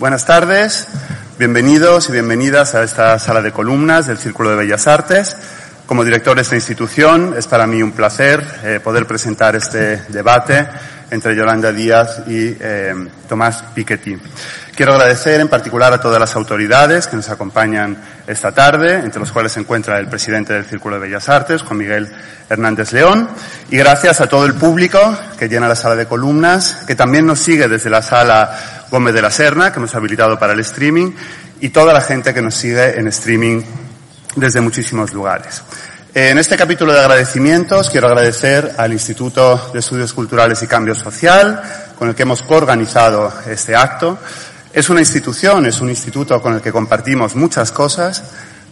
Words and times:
Buenas 0.00 0.26
tardes, 0.26 0.88
bienvenidos 1.38 2.08
y 2.08 2.12
bienvenidas 2.12 2.74
a 2.74 2.82
esta 2.82 3.16
sala 3.20 3.40
de 3.42 3.52
columnas 3.52 4.08
del 4.08 4.18
Círculo 4.18 4.50
de 4.50 4.56
Bellas 4.56 4.88
Artes. 4.88 5.36
Como 5.86 6.02
director 6.02 6.34
de 6.34 6.42
esta 6.42 6.56
institución 6.56 7.32
es 7.38 7.46
para 7.46 7.68
mí 7.68 7.80
un 7.80 7.92
placer 7.92 8.44
eh, 8.64 8.80
poder 8.82 9.06
presentar 9.06 9.54
este 9.54 9.98
debate 10.08 10.66
entre 11.12 11.36
Yolanda 11.36 11.70
Díaz 11.70 12.22
y 12.26 12.56
eh, 12.58 13.06
Tomás 13.28 13.62
Piketty. 13.72 14.18
Quiero 14.74 14.94
agradecer 14.94 15.40
en 15.40 15.46
particular 15.46 15.92
a 15.92 16.00
todas 16.00 16.18
las 16.18 16.34
autoridades 16.34 17.06
que 17.06 17.14
nos 17.14 17.28
acompañan 17.28 17.96
esta 18.26 18.50
tarde, 18.50 18.94
entre 18.96 19.20
los 19.20 19.30
cuales 19.30 19.52
se 19.52 19.60
encuentra 19.60 20.00
el 20.00 20.08
presidente 20.08 20.52
del 20.52 20.64
Círculo 20.64 20.96
de 20.96 21.02
Bellas 21.02 21.28
Artes, 21.28 21.62
Juan 21.62 21.78
Miguel 21.78 22.12
Hernández 22.50 22.92
León, 22.92 23.28
y 23.70 23.76
gracias 23.76 24.20
a 24.20 24.26
todo 24.26 24.44
el 24.46 24.54
público 24.54 25.16
que 25.38 25.48
llena 25.48 25.68
la 25.68 25.76
sala 25.76 25.94
de 25.94 26.06
columnas, 26.06 26.82
que 26.88 26.96
también 26.96 27.26
nos 27.26 27.38
sigue 27.38 27.68
desde 27.68 27.90
la 27.90 28.02
sala 28.02 28.73
Gómez 28.94 29.12
de 29.12 29.22
la 29.22 29.30
Serna, 29.32 29.72
que 29.72 29.80
hemos 29.80 29.92
habilitado 29.96 30.38
para 30.38 30.52
el 30.52 30.60
streaming, 30.60 31.10
y 31.60 31.70
toda 31.70 31.92
la 31.92 32.00
gente 32.00 32.32
que 32.32 32.40
nos 32.40 32.54
sigue 32.54 32.96
en 32.96 33.08
streaming 33.08 33.60
desde 34.36 34.60
muchísimos 34.60 35.12
lugares. 35.12 35.62
En 36.14 36.38
este 36.38 36.56
capítulo 36.56 36.92
de 36.92 37.00
agradecimientos 37.00 37.90
quiero 37.90 38.06
agradecer 38.06 38.76
al 38.78 38.92
Instituto 38.92 39.70
de 39.72 39.80
Estudios 39.80 40.12
Culturales 40.12 40.62
y 40.62 40.68
Cambio 40.68 40.94
Social, 40.94 41.60
con 41.98 42.08
el 42.08 42.14
que 42.14 42.22
hemos 42.22 42.42
coorganizado 42.42 43.32
este 43.48 43.74
acto. 43.74 44.16
Es 44.72 44.88
una 44.88 45.00
institución, 45.00 45.66
es 45.66 45.80
un 45.80 45.90
instituto 45.90 46.40
con 46.40 46.54
el 46.54 46.60
que 46.60 46.70
compartimos 46.70 47.34
muchas 47.34 47.72
cosas, 47.72 48.22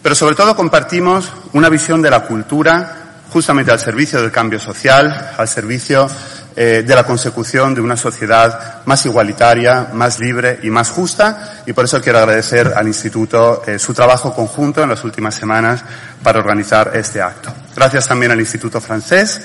pero 0.01 0.15
sobre 0.15 0.37
todo 0.37 0.55
compartimos 0.55 1.33
una 1.53 1.69
visión 1.69 2.01
de 2.01 2.11
la 2.11 2.21
cultura 2.21 2.97
justamente 3.33 3.73
al 3.73 3.81
servicio 3.81 4.23
del 4.23 4.31
cambio 4.31 4.61
social, 4.61 5.33
al 5.37 5.49
servicio 5.49 6.09
eh, 6.55 6.85
de 6.87 6.95
la 6.95 7.05
consecución 7.05 7.75
de 7.75 7.81
una 7.81 7.97
sociedad 7.97 8.83
más 8.85 9.07
igualitaria, 9.07 9.89
más 9.93 10.21
libre 10.21 10.61
y 10.63 10.71
más 10.71 10.91
justa. 10.91 11.63
Y 11.67 11.73
por 11.73 11.85
eso 11.85 12.01
quiero 12.01 12.19
agradecer 12.19 12.73
al 12.77 12.87
Instituto 12.87 13.63
eh, 13.67 13.79
su 13.79 13.95
trabajo 13.95 14.35
conjunto 14.35 14.83
en 14.83 14.91
las 14.91 15.03
últimas 15.05 15.35
semanas 15.35 15.83
para 16.23 16.41
organizar 16.41 16.93
este 16.95 17.23
acto. 17.23 17.53
Gracias 17.75 18.07
también 18.07 18.33
al 18.33 18.41
Instituto 18.41 18.81
francés. 18.81 19.41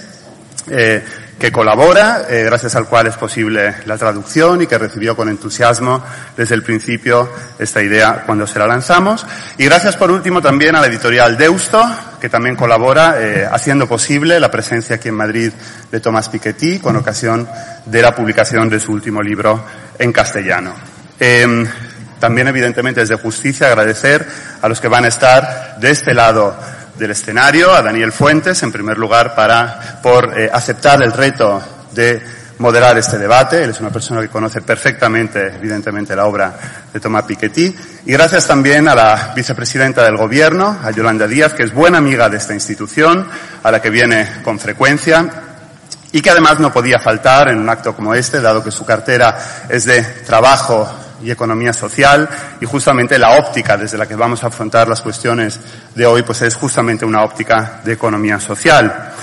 Eh, 0.70 1.04
que 1.40 1.52
colabora, 1.52 2.26
eh, 2.30 2.44
gracias 2.44 2.76
al 2.76 2.88
cual 2.88 3.08
es 3.08 3.16
posible 3.16 3.76
la 3.86 3.98
traducción 3.98 4.62
y 4.62 4.68
que 4.68 4.78
recibió 4.78 5.16
con 5.16 5.30
entusiasmo 5.30 6.04
desde 6.36 6.56
el 6.56 6.64
principio 6.64 7.30
esta 7.60 7.82
idea 7.84 8.24
cuando 8.26 8.48
se 8.48 8.58
la 8.58 8.66
lanzamos. 8.66 9.26
Y 9.58 9.66
gracias 9.66 9.96
por 9.98 10.10
último 10.10 10.42
también 10.42 10.76
a 10.76 10.82
la 10.82 10.88
editorial 10.88 11.38
Deusto, 11.38 11.84
que 12.20 12.30
también 12.30 12.56
colabora 12.56 13.16
eh, 13.20 13.48
haciendo 13.50 13.88
posible 13.88 14.40
la 14.40 14.50
presencia 14.50 14.96
aquí 14.96 15.10
en 15.10 15.16
Madrid 15.16 15.52
de 15.92 16.00
Tomás 16.00 16.30
Piketty 16.30 16.80
con 16.80 16.96
ocasión 16.96 17.48
de 17.86 18.02
la 18.02 18.16
publicación 18.16 18.68
de 18.70 18.80
su 18.80 18.92
último 18.92 19.22
libro 19.22 19.64
en 20.00 20.12
castellano. 20.12 20.74
Em, 21.20 21.68
también, 22.20 22.48
evidentemente, 22.48 23.04
es 23.04 23.10
de 23.10 23.16
justicia 23.16 23.68
agradecer 23.68 24.26
a 24.62 24.68
los 24.68 24.82
que 24.82 24.88
van 24.88 25.06
a 25.06 25.10
estar 25.10 25.78
de 25.80 25.92
este 25.92 26.16
lado 26.16 26.58
del 26.98 27.12
escenario, 27.12 27.74
a 27.74 27.82
Daniel 27.82 28.12
Fuentes, 28.12 28.62
en 28.64 28.72
primer 28.72 28.98
lugar, 28.98 29.36
para, 29.36 30.00
por 30.02 30.38
eh, 30.38 30.50
aceptar 30.52 31.02
el 31.04 31.12
reto 31.12 31.62
de 31.94 32.22
moderar 32.60 32.98
este 32.98 33.18
debate. 33.18 33.64
Él 33.64 33.70
es 33.70 33.80
una 33.80 33.90
persona 33.90 34.22
que 34.22 34.30
conoce 34.30 34.62
perfectamente, 34.62 35.56
evidentemente, 35.56 36.16
la 36.16 36.26
obra 36.26 36.54
de 36.92 37.00
Tomás 37.00 37.24
Piketty. 37.24 37.76
Y 38.06 38.12
gracias 38.12 38.48
también 38.48 38.88
a 38.88 38.96
la 38.96 39.34
vicepresidenta 39.36 40.04
del 40.04 40.18
Gobierno, 40.18 40.80
a 40.84 40.92
Yolanda 40.92 41.28
Díaz, 41.28 41.54
que 41.54 41.64
es 41.64 41.74
buena 41.74 42.00
amiga 42.00 42.30
de 42.30 42.38
esta 42.38 42.54
institución, 42.54 43.28
a 43.64 43.72
la 43.72 43.82
que 43.82 43.90
viene 43.90 44.42
con 44.44 44.60
frecuencia 44.60 45.44
y 46.12 46.22
que 46.22 46.30
además 46.30 46.60
no 46.60 46.72
podía 46.72 47.00
faltar 47.00 47.50
en 47.50 47.60
un 47.60 47.70
acto 47.70 47.96
como 47.96 48.16
este, 48.16 48.40
dado 48.40 48.64
que 48.64 48.72
su 48.72 48.86
cartera 48.86 49.38
es 49.70 49.86
de 49.86 50.02
trabajo 50.02 50.90
y 51.22 51.32
economía 51.32 51.74
social 51.74 52.30
y 52.60 52.66
justamente 52.66 53.18
la 53.18 53.38
óptica 53.38 53.78
desde 53.78 53.98
la 53.98 54.08
que 54.08 54.16
vamos 54.16 54.44
a 54.44 54.48
afrontar 54.48 54.88
las 54.88 55.02
cuestiones 55.02 55.60
de 55.96 56.06
hoy 56.06 56.24
pues 56.24 56.42
es 56.42 56.56
justamente 56.56 57.06
una 57.06 57.24
óptica 57.24 57.82
de 57.84 57.94
economía 57.94 58.40
social. 58.40 59.14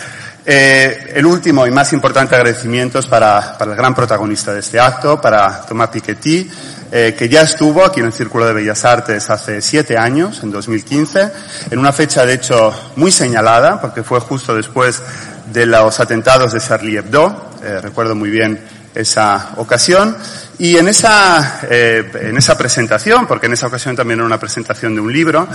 Eh, 0.46 1.12
el 1.14 1.24
último 1.24 1.66
y 1.66 1.70
más 1.70 1.92
importante 1.94 2.34
agradecimiento 2.34 2.98
es 2.98 3.06
para, 3.06 3.56
para, 3.56 3.70
el 3.70 3.76
gran 3.76 3.94
protagonista 3.94 4.52
de 4.52 4.60
este 4.60 4.78
acto, 4.78 5.18
para 5.18 5.62
Thomas 5.62 5.88
Piketty, 5.88 6.50
eh, 6.92 7.14
que 7.18 7.28
ya 7.30 7.40
estuvo 7.42 7.82
aquí 7.82 8.00
en 8.00 8.06
el 8.06 8.12
Círculo 8.12 8.46
de 8.46 8.52
Bellas 8.52 8.84
Artes 8.84 9.30
hace 9.30 9.62
siete 9.62 9.96
años, 9.96 10.42
en 10.42 10.50
2015, 10.50 11.32
en 11.70 11.78
una 11.78 11.92
fecha 11.92 12.26
de 12.26 12.34
hecho 12.34 12.92
muy 12.96 13.10
señalada, 13.10 13.80
porque 13.80 14.02
fue 14.02 14.20
justo 14.20 14.54
después 14.54 15.02
de 15.50 15.64
los 15.64 15.98
atentados 15.98 16.52
de 16.52 16.60
Charlie 16.60 16.98
Hebdo, 16.98 17.52
eh, 17.62 17.80
recuerdo 17.80 18.14
muy 18.14 18.28
bien 18.28 18.60
esa 18.94 19.52
ocasión. 19.56 20.16
Y 20.58 20.76
en 20.76 20.86
esa, 20.86 21.60
eh, 21.68 22.08
en 22.14 22.36
esa 22.36 22.56
presentación, 22.56 23.26
porque 23.26 23.46
en 23.46 23.54
esa 23.54 23.66
ocasión 23.66 23.96
también 23.96 24.20
era 24.20 24.26
una 24.26 24.38
presentación 24.38 24.94
de 24.94 25.00
un 25.00 25.12
libro, 25.12 25.48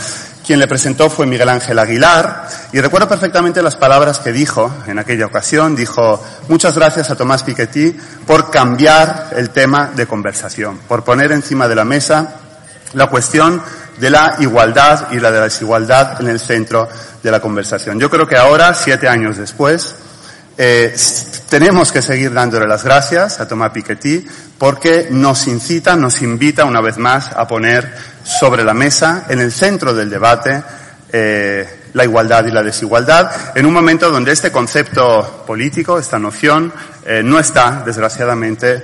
quien 0.45 0.59
le 0.59 0.67
presentó 0.67 1.09
fue 1.09 1.25
Miguel 1.25 1.47
Ángel 1.47 1.79
Aguilar, 1.79 2.49
y 2.73 2.81
recuerdo 2.81 3.07
perfectamente 3.07 3.61
las 3.61 3.77
palabras 3.77 4.19
que 4.19 4.33
dijo 4.33 4.73
en 4.87 4.99
aquella 4.99 5.25
ocasión. 5.25 5.75
Dijo, 5.75 6.21
muchas 6.49 6.75
gracias 6.75 7.09
a 7.09 7.15
Tomás 7.15 7.43
Piketty 7.43 7.95
por 8.27 8.51
cambiar 8.51 9.29
el 9.37 9.51
tema 9.51 9.91
de 9.95 10.05
conversación, 10.05 10.79
por 10.87 11.05
poner 11.05 11.31
encima 11.31 11.69
de 11.69 11.75
la 11.75 11.85
mesa 11.85 12.35
la 12.93 13.07
cuestión 13.07 13.61
de 13.99 14.09
la 14.09 14.35
igualdad 14.39 15.11
y 15.11 15.19
la 15.19 15.31
de 15.31 15.39
la 15.39 15.43
desigualdad 15.45 16.19
en 16.19 16.27
el 16.27 16.39
centro 16.39 16.89
de 17.21 17.31
la 17.31 17.39
conversación. 17.39 17.99
Yo 17.99 18.09
creo 18.09 18.27
que 18.27 18.37
ahora, 18.37 18.73
siete 18.73 19.07
años 19.07 19.37
después, 19.37 19.95
eh, 20.61 20.93
tenemos 21.47 21.89
que 21.89 22.01
seguir 22.01 22.33
dándole 22.33 22.67
las 22.67 22.83
gracias 22.83 23.39
a 23.39 23.47
Tomás 23.47 23.71
Piketty 23.71 24.27
porque 24.57 25.07
nos 25.09 25.47
incita, 25.47 25.95
nos 25.95 26.21
invita 26.21 26.65
una 26.65 26.81
vez 26.81 26.97
más 26.97 27.31
a 27.31 27.47
poner 27.47 27.89
sobre 28.25 28.65
la 28.65 28.73
mesa, 28.73 29.25
en 29.29 29.39
el 29.39 29.53
centro 29.53 29.93
del 29.93 30.09
debate, 30.09 30.61
eh, 31.13 31.65
la 31.93 32.03
igualdad 32.03 32.45
y 32.45 32.51
la 32.51 32.61
desigualdad, 32.61 33.31
en 33.55 33.65
un 33.65 33.71
momento 33.71 34.11
donde 34.11 34.33
este 34.33 34.51
concepto 34.51 35.45
político, 35.47 35.97
esta 35.97 36.19
noción, 36.19 36.73
eh, 37.05 37.21
no 37.23 37.39
está, 37.39 37.81
desgraciadamente, 37.85 38.83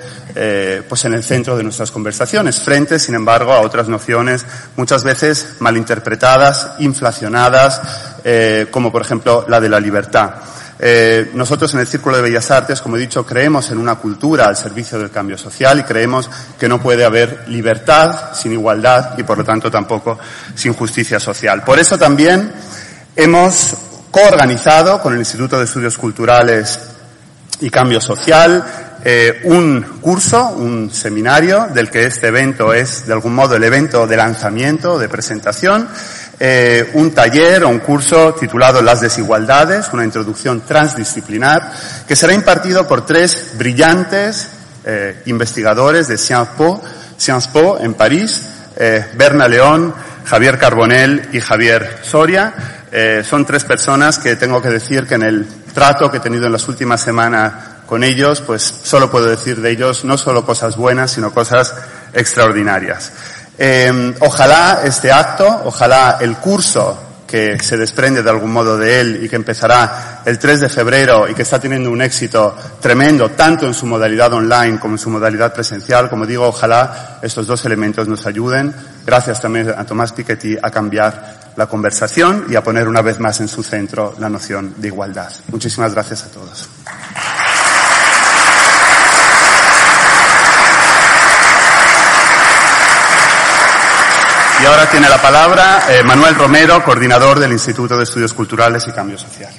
pues 0.87 1.03
en 1.03 1.13
el 1.13 1.23
centro 1.25 1.57
de 1.57 1.63
nuestras 1.63 1.91
conversaciones, 1.91 2.61
frente, 2.61 2.99
sin 2.99 3.15
embargo, 3.15 3.51
a 3.51 3.59
otras 3.59 3.89
nociones 3.89 4.45
muchas 4.77 5.03
veces 5.03 5.57
malinterpretadas, 5.59 6.71
inflacionadas, 6.79 7.81
como 8.71 8.91
por 8.91 9.01
ejemplo 9.01 9.45
la 9.47 9.59
de 9.59 9.69
la 9.69 9.79
libertad. 9.79 10.35
Eh, 10.77 11.31
nosotros 11.33 11.73
en 11.73 11.79
el 11.79 11.87
Círculo 11.87 12.17
de 12.17 12.23
Bellas 12.23 12.51
Artes, 12.51 12.81
como 12.81 12.97
he 12.97 12.99
dicho, 12.99 13.25
creemos 13.25 13.71
en 13.71 13.77
una 13.77 13.95
cultura 13.95 14.47
al 14.47 14.57
servicio 14.57 14.99
del 14.99 15.09
cambio 15.09 15.37
social 15.37 15.79
y 15.79 15.83
creemos 15.83 16.29
que 16.59 16.67
no 16.67 16.81
puede 16.81 17.05
haber 17.05 17.45
libertad 17.47 18.33
sin 18.33 18.51
igualdad 18.51 19.17
y 19.17 19.23
por 19.23 19.37
lo 19.37 19.43
tanto 19.43 19.71
tampoco 19.71 20.19
sin 20.53 20.73
justicia 20.73 21.19
social. 21.19 21.63
Por 21.63 21.79
eso 21.79 21.97
también 21.97 22.51
hemos 23.15 23.75
coorganizado 24.11 25.01
con 25.01 25.13
el 25.13 25.19
Instituto 25.19 25.57
de 25.57 25.65
Estudios 25.65 25.97
Culturales 25.97 26.79
y 27.61 27.69
Cambio 27.69 28.01
Social 28.01 28.63
eh, 29.07 29.41
un 29.43 29.83
curso, 30.01 30.49
un 30.49 30.89
seminario 30.91 31.67
del 31.71 31.91
que 31.91 32.05
este 32.05 32.29
evento 32.29 32.73
es 32.73 33.05
de 33.05 33.13
algún 33.13 33.35
modo 33.35 33.55
el 33.55 33.63
evento 33.63 34.07
de 34.07 34.17
lanzamiento, 34.17 34.97
de 34.97 35.07
presentación 35.07 35.87
eh, 36.39 36.91
un 36.93 37.11
taller 37.11 37.63
o 37.63 37.69
un 37.69 37.79
curso 37.79 38.33
titulado 38.33 38.81
Las 38.81 39.01
desigualdades, 39.01 39.89
una 39.93 40.03
introducción 40.03 40.61
transdisciplinar, 40.61 41.71
que 42.07 42.15
será 42.15 42.33
impartido 42.33 42.87
por 42.87 43.05
tres 43.05 43.53
brillantes 43.57 44.49
eh, 44.83 45.21
investigadores 45.25 46.07
de 46.07 46.17
Sciences 46.17 46.55
Po, 46.57 46.81
Sciences 47.17 47.51
Po 47.51 47.79
en 47.79 47.93
París, 47.93 48.43
eh, 48.75 49.05
Berna 49.15 49.47
León, 49.47 49.93
Javier 50.25 50.57
Carbonell 50.57 51.29
y 51.31 51.39
Javier 51.39 51.99
Soria. 52.03 52.53
Eh, 52.91 53.23
son 53.27 53.45
tres 53.45 53.63
personas 53.63 54.19
que 54.19 54.35
tengo 54.35 54.61
que 54.61 54.69
decir 54.69 55.07
que 55.07 55.15
en 55.15 55.23
el 55.23 55.47
trato 55.73 56.09
que 56.09 56.17
he 56.17 56.21
tenido 56.21 56.45
en 56.45 56.51
las 56.51 56.67
últimas 56.67 57.01
semanas 57.01 57.53
con 57.85 58.03
ellos, 58.03 58.41
pues 58.41 58.61
solo 58.83 59.11
puedo 59.11 59.27
decir 59.27 59.61
de 59.61 59.71
ellos 59.71 60.05
no 60.05 60.17
solo 60.17 60.45
cosas 60.45 60.75
buenas, 60.75 61.11
sino 61.11 61.31
cosas 61.31 61.73
extraordinarias. 62.13 63.11
Eh, 63.57 64.13
ojalá 64.19 64.81
este 64.83 65.11
acto, 65.11 65.61
ojalá 65.65 66.17
el 66.19 66.37
curso 66.37 67.05
que 67.25 67.59
se 67.59 67.77
desprende 67.77 68.21
de 68.21 68.29
algún 68.29 68.51
modo 68.51 68.77
de 68.77 68.99
él 69.01 69.19
y 69.23 69.29
que 69.29 69.35
empezará 69.35 70.21
el 70.25 70.37
3 70.37 70.61
de 70.61 70.69
febrero 70.69 71.27
y 71.27 71.33
que 71.33 71.41
está 71.41 71.59
teniendo 71.59 71.91
un 71.91 72.01
éxito 72.01 72.55
tremendo 72.79 73.31
tanto 73.31 73.65
en 73.65 73.73
su 73.73 73.85
modalidad 73.85 74.31
online 74.33 74.79
como 74.79 74.95
en 74.95 74.99
su 74.99 75.09
modalidad 75.09 75.53
presencial. 75.53 76.09
Como 76.09 76.25
digo, 76.25 76.47
ojalá 76.47 77.19
estos 77.21 77.47
dos 77.47 77.65
elementos 77.65 78.07
nos 78.07 78.25
ayuden. 78.25 78.73
Gracias 79.05 79.41
también 79.41 79.69
a 79.69 79.83
Tomás 79.85 80.13
Piketty 80.13 80.57
a 80.61 80.69
cambiar 80.69 81.53
la 81.55 81.67
conversación 81.67 82.45
y 82.49 82.55
a 82.55 82.63
poner 82.63 82.87
una 82.87 83.01
vez 83.01 83.19
más 83.19 83.39
en 83.41 83.47
su 83.47 83.63
centro 83.63 84.15
la 84.19 84.29
noción 84.29 84.75
de 84.77 84.87
igualdad. 84.87 85.31
Muchísimas 85.51 85.93
gracias 85.93 86.23
a 86.23 86.27
todos. 86.27 86.69
Y 94.65 94.67
ahora 94.67 94.89
tiene 94.89 95.07
la 95.07 95.21
palabra 95.21 95.83
eh, 95.87 96.01
Manuel 96.03 96.33
Romero, 96.33 96.83
coordinador 96.83 97.39
del 97.39 97.51
Instituto 97.51 97.95
de 97.95 98.03
Estudios 98.03 98.33
Culturales 98.33 98.83
y 98.87 98.91
Cambio 98.91 99.15
Social. 99.15 99.53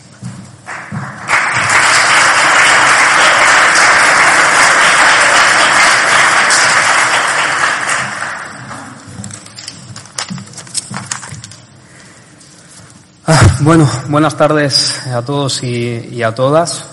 Ah, 13.29 13.41
bueno, 13.61 13.89
buenas 14.09 14.37
tardes 14.37 15.07
a 15.07 15.23
todos 15.23 15.63
y, 15.63 16.21
a 16.21 16.35
todas. 16.35 16.85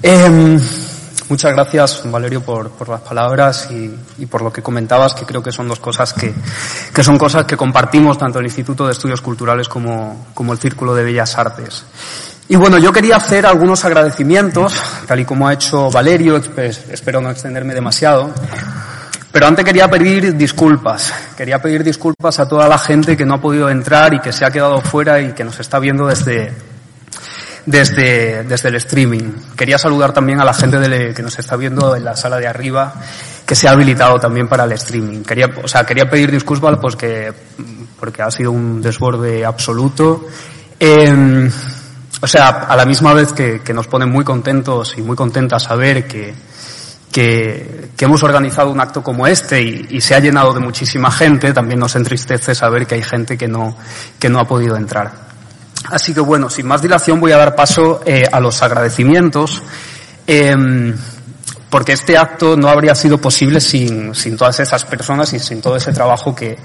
Em, 0.00 0.58
Muchas 1.28 1.52
gracias, 1.52 2.02
Valerio, 2.04 2.42
por, 2.42 2.88
las 2.88 3.00
palabras 3.00 3.68
y, 3.70 4.26
por 4.26 4.42
lo 4.42 4.52
que 4.52 4.62
comentabas, 4.62 5.14
que 5.14 5.24
creo 5.24 5.42
que 5.42 5.52
son 5.52 5.68
dos 5.68 5.80
cosas 5.80 6.12
que, 6.12 6.34
que 6.92 7.02
son 7.02 7.16
cosas 7.16 7.46
que 7.46 7.56
compartimos 7.56 8.18
tanto 8.18 8.38
el 8.38 8.44
Instituto 8.44 8.86
de 8.86 8.92
Estudios 8.92 9.22
Culturales 9.22 9.68
como, 9.68 10.26
como 10.34 10.52
el 10.52 10.58
Círculo 10.58 10.94
de 10.94 11.04
Bellas 11.04 11.38
Artes. 11.38 11.84
Y 12.46 12.56
bueno, 12.56 12.76
yo 12.76 12.92
quería 12.92 13.16
hacer 13.16 13.46
algunos 13.46 13.86
agradecimientos, 13.86 14.74
tal 15.06 15.20
y 15.20 15.24
como 15.24 15.48
ha 15.48 15.54
hecho 15.54 15.90
Valerio, 15.90 16.36
espero 16.36 17.22
no 17.22 17.30
extenderme 17.30 17.72
demasiado, 17.72 18.30
pero 19.32 19.46
antes 19.46 19.64
quería 19.64 19.88
pedir 19.88 20.36
disculpas. 20.36 21.12
Quería 21.36 21.60
pedir 21.60 21.82
disculpas 21.82 22.38
a 22.38 22.46
toda 22.46 22.68
la 22.68 22.78
gente 22.78 23.16
que 23.16 23.24
no 23.24 23.34
ha 23.34 23.40
podido 23.40 23.70
entrar 23.70 24.12
y 24.12 24.20
que 24.20 24.30
se 24.30 24.44
ha 24.44 24.50
quedado 24.50 24.80
fuera 24.82 25.20
y 25.22 25.32
que 25.32 25.42
nos 25.42 25.58
está 25.58 25.78
viendo 25.78 26.06
desde, 26.06 26.52
desde, 27.66 28.44
desde 28.44 28.68
el 28.68 28.76
streaming. 28.76 29.32
Quería 29.56 29.78
saludar 29.78 30.12
también 30.12 30.40
a 30.40 30.44
la 30.44 30.54
gente 30.54 30.78
de, 30.78 31.14
que 31.14 31.22
nos 31.22 31.38
está 31.38 31.56
viendo 31.56 31.96
en 31.96 32.04
la 32.04 32.16
sala 32.16 32.38
de 32.38 32.46
arriba, 32.46 32.94
que 33.46 33.54
se 33.54 33.68
ha 33.68 33.72
habilitado 33.72 34.18
también 34.18 34.48
para 34.48 34.64
el 34.64 34.72
streaming. 34.72 35.22
Quería, 35.22 35.48
o 35.62 35.68
sea, 35.68 35.84
quería 35.84 36.08
pedir 36.08 36.30
disculpas 36.30 36.78
pues 36.80 36.96
que, 36.96 37.32
porque 37.98 38.22
ha 38.22 38.30
sido 38.30 38.52
un 38.52 38.82
desborde 38.82 39.44
absoluto. 39.44 40.26
Eh, 40.78 41.50
o 42.20 42.26
sea, 42.26 42.48
a 42.48 42.76
la 42.76 42.84
misma 42.84 43.12
vez 43.12 43.32
que, 43.32 43.60
que, 43.60 43.74
nos 43.74 43.86
pone 43.86 44.06
muy 44.06 44.24
contentos 44.24 44.94
y 44.96 45.02
muy 45.02 45.16
contentas 45.16 45.64
saber 45.64 46.06
que, 46.06 46.34
que, 47.12 47.90
que 47.96 48.04
hemos 48.04 48.22
organizado 48.22 48.70
un 48.70 48.80
acto 48.80 49.02
como 49.02 49.26
este 49.26 49.60
y, 49.60 49.86
y, 49.90 50.00
se 50.00 50.14
ha 50.14 50.20
llenado 50.20 50.52
de 50.54 50.60
muchísima 50.60 51.10
gente, 51.10 51.52
también 51.52 51.80
nos 51.80 51.96
entristece 51.96 52.54
saber 52.54 52.86
que 52.86 52.94
hay 52.94 53.02
gente 53.02 53.36
que 53.36 53.48
no, 53.48 53.76
que 54.18 54.28
no 54.28 54.38
ha 54.38 54.46
podido 54.46 54.76
entrar. 54.76 55.33
Así 55.90 56.14
que 56.14 56.20
bueno, 56.20 56.48
sin 56.50 56.66
más 56.66 56.82
dilación 56.82 57.20
voy 57.20 57.32
a 57.32 57.36
dar 57.36 57.54
paso 57.54 58.00
eh, 58.06 58.24
a 58.30 58.40
los 58.40 58.62
agradecimientos, 58.62 59.62
eh, 60.26 60.94
porque 61.74 61.94
este 61.94 62.16
acto 62.16 62.56
no 62.56 62.68
habría 62.68 62.94
sido 62.94 63.18
posible 63.18 63.60
sin, 63.60 64.14
sin, 64.14 64.36
todas 64.36 64.60
esas 64.60 64.84
personas 64.84 65.32
y 65.32 65.40
sin 65.40 65.60
todo 65.60 65.74
ese 65.74 65.92
trabajo 65.92 66.32
que, 66.32 66.56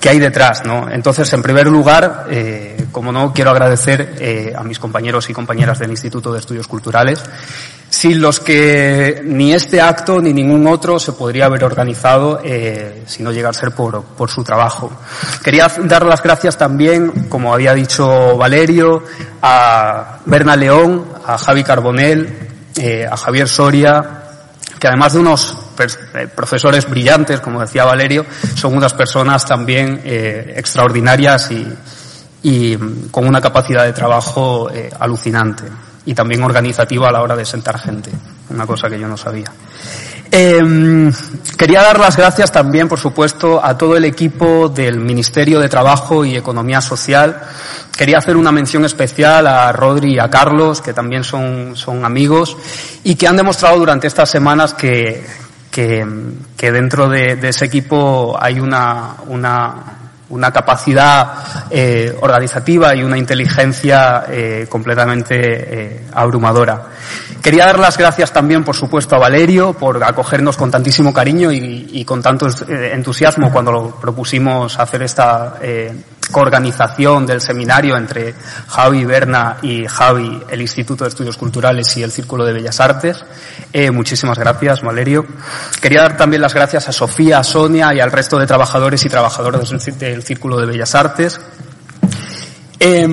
que 0.00 0.08
hay 0.08 0.20
detrás, 0.20 0.62
¿no? 0.64 0.88
Entonces, 0.88 1.32
en 1.32 1.42
primer 1.42 1.66
lugar, 1.66 2.26
eh, 2.30 2.86
como 2.92 3.10
no, 3.10 3.32
quiero 3.32 3.50
agradecer 3.50 4.14
eh, 4.20 4.52
a 4.56 4.62
mis 4.62 4.78
compañeros 4.78 5.28
y 5.28 5.32
compañeras 5.32 5.80
del 5.80 5.90
Instituto 5.90 6.32
de 6.32 6.38
Estudios 6.38 6.68
Culturales, 6.68 7.20
sin 7.92 8.22
los 8.22 8.40
que 8.40 9.20
ni 9.22 9.52
este 9.52 9.78
acto 9.78 10.18
ni 10.18 10.32
ningún 10.32 10.66
otro 10.66 10.98
se 10.98 11.12
podría 11.12 11.44
haber 11.44 11.62
organizado 11.62 12.40
eh, 12.42 13.02
si 13.06 13.22
no 13.22 13.30
llega 13.30 13.50
a 13.50 13.52
ser 13.52 13.72
por, 13.72 14.30
su 14.30 14.42
trabajo. 14.42 14.90
Quería 15.44 15.70
dar 15.84 16.06
las 16.06 16.22
gracias 16.22 16.56
también, 16.56 17.28
como 17.28 17.52
había 17.52 17.74
dicho 17.74 18.34
Valerio, 18.38 19.04
a 19.42 20.20
Berna 20.24 20.56
León, 20.56 21.04
a 21.26 21.36
Javi 21.36 21.62
Carbonell, 21.62 22.48
eh, 22.78 23.06
a 23.06 23.14
Javier 23.14 23.46
Soria, 23.46 24.22
que 24.80 24.88
además 24.88 25.12
de 25.12 25.18
unos 25.18 25.54
eh, 26.14 26.28
profesores 26.34 26.88
brillantes, 26.88 27.40
como 27.40 27.60
decía 27.60 27.84
Valerio, 27.84 28.24
son 28.54 28.74
unas 28.74 28.94
personas 28.94 29.44
también 29.44 30.00
eh, 30.02 30.54
extraordinarias 30.56 31.50
y, 31.50 31.68
y, 32.42 32.78
con 33.10 33.28
una 33.28 33.42
capacidad 33.42 33.84
de 33.84 33.92
trabajo 33.92 34.70
eh, 34.70 34.88
alucinante 34.98 35.64
y 36.04 36.14
también 36.14 36.42
organizativa 36.42 37.08
a 37.08 37.12
la 37.12 37.22
hora 37.22 37.36
de 37.36 37.44
sentar 37.44 37.78
gente, 37.78 38.10
una 38.50 38.66
cosa 38.66 38.88
que 38.88 38.98
yo 38.98 39.08
no 39.08 39.16
sabía. 39.16 39.50
Eh, 40.34 41.12
quería 41.58 41.82
dar 41.82 42.00
las 42.00 42.16
gracias 42.16 42.50
también, 42.50 42.88
por 42.88 42.98
supuesto, 42.98 43.62
a 43.62 43.76
todo 43.76 43.98
el 43.98 44.06
equipo 44.06 44.70
del 44.70 44.98
Ministerio 44.98 45.60
de 45.60 45.68
Trabajo 45.68 46.24
y 46.24 46.36
Economía 46.36 46.80
Social. 46.80 47.38
Quería 47.94 48.16
hacer 48.16 48.38
una 48.38 48.50
mención 48.50 48.86
especial 48.86 49.46
a 49.46 49.70
Rodri 49.72 50.14
y 50.14 50.18
a 50.18 50.30
Carlos, 50.30 50.80
que 50.80 50.94
también 50.94 51.22
son, 51.22 51.76
son 51.76 52.06
amigos 52.06 52.56
y 53.04 53.14
que 53.14 53.28
han 53.28 53.36
demostrado 53.36 53.78
durante 53.78 54.06
estas 54.06 54.30
semanas 54.30 54.72
que, 54.72 55.22
que, 55.70 56.06
que 56.56 56.72
dentro 56.72 57.10
de, 57.10 57.36
de, 57.36 57.50
ese 57.50 57.66
equipo 57.66 58.34
hay 58.40 58.58
una, 58.58 59.16
una 59.26 60.01
una 60.32 60.50
capacidad 60.50 61.66
eh, 61.70 62.16
organizativa 62.20 62.94
y 62.94 63.02
una 63.02 63.18
inteligencia 63.18 64.24
eh, 64.28 64.66
completamente 64.68 65.34
eh, 65.36 66.00
abrumadora. 66.12 66.86
Quería 67.42 67.66
dar 67.66 67.78
las 67.78 67.98
gracias 67.98 68.32
también, 68.32 68.64
por 68.64 68.74
supuesto, 68.74 69.14
a 69.14 69.18
Valerio 69.18 69.74
por 69.74 70.02
acogernos 70.02 70.56
con 70.56 70.70
tantísimo 70.70 71.12
cariño 71.12 71.52
y, 71.52 71.88
y 71.92 72.04
con 72.04 72.22
tanto 72.22 72.46
entusiasmo 72.68 73.52
cuando 73.52 73.98
propusimos 74.00 74.78
hacer 74.78 75.02
esta 75.02 75.58
coorganización 76.30 77.26
del 77.26 77.40
seminario 77.40 77.96
entre 77.96 78.34
Javi 78.68 79.04
Berna 79.04 79.58
y 79.62 79.86
Javi, 79.86 80.42
el 80.48 80.60
Instituto 80.60 81.04
de 81.04 81.08
Estudios 81.08 81.36
Culturales 81.36 81.96
y 81.96 82.02
el 82.02 82.10
Círculo 82.10 82.44
de 82.44 82.52
Bellas 82.52 82.80
Artes. 82.80 83.24
Eh, 83.72 83.90
muchísimas 83.90 84.38
gracias, 84.38 84.80
Valerio. 84.82 85.26
Quería 85.80 86.02
dar 86.02 86.16
también 86.16 86.42
las 86.42 86.54
gracias 86.54 86.88
a 86.88 86.92
Sofía, 86.92 87.38
a 87.38 87.44
Sonia 87.44 87.92
y 87.94 88.00
al 88.00 88.12
resto 88.12 88.38
de 88.38 88.46
trabajadores 88.46 89.04
y 89.04 89.08
trabajadoras 89.08 89.70
del 89.98 90.22
Círculo 90.22 90.58
de 90.58 90.66
Bellas 90.66 90.94
Artes. 90.94 91.40
Eh, 92.78 93.06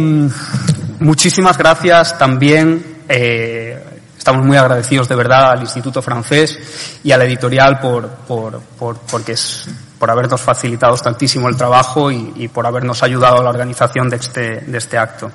muchísimas 1.00 1.58
gracias 1.58 2.18
también, 2.18 3.04
eh, 3.08 3.84
estamos 4.30 4.46
muy 4.46 4.58
agradecidos 4.58 5.10
de 5.10 5.16
verdad 5.16 5.54
al 5.54 5.62
Instituto 5.62 6.04
Francés 6.04 7.00
y 7.04 7.12
a 7.12 7.18
la 7.18 7.26
editorial 7.26 7.80
por, 7.80 8.08
por, 8.08 8.60
por 8.78 8.98
porque 9.10 9.32
es 9.32 9.68
por 9.98 10.12
habernos 10.12 10.40
facilitado 10.40 10.96
tantísimo 10.98 11.50
el 11.50 11.58
trabajo 11.58 12.12
y, 12.12 12.34
y, 12.36 12.48
por 12.48 12.68
habernos 12.68 13.02
ayudado 13.02 13.40
a 13.40 13.44
la 13.44 13.50
organización 13.50 14.08
de 14.08 14.18
este, 14.18 14.62
de 14.62 14.78
este 14.78 15.00
acto. 15.00 15.32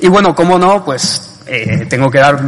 Y 0.00 0.08
bueno, 0.08 0.34
como 0.34 0.58
no, 0.58 0.84
pues 0.84 1.40
eh, 1.46 1.86
tengo 1.88 2.10
que 2.10 2.18
dar, 2.18 2.38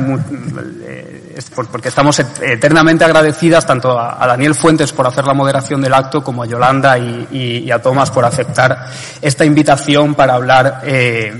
eh, 0.85 1.38
porque 1.73 1.88
estamos 1.88 2.19
eternamente 2.19 3.05
agradecidas 3.05 3.67
tanto 3.67 3.99
a, 3.99 4.26
Daniel 4.26 4.55
Fuentes 4.55 4.93
por 4.93 5.07
hacer 5.07 5.25
la 5.25 5.33
moderación 5.33 5.81
del 5.81 5.95
acto 5.95 6.23
como 6.23 6.43
a 6.43 6.47
Yolanda 6.47 6.99
y, 6.99 7.26
y, 7.33 7.41
y 7.61 7.71
a 7.71 7.81
Tomás 7.81 8.11
por 8.11 8.26
aceptar 8.26 8.87
esta 9.23 9.47
invitación 9.47 10.15
para 10.15 10.35
hablar 10.35 10.83
eh, 10.85 11.33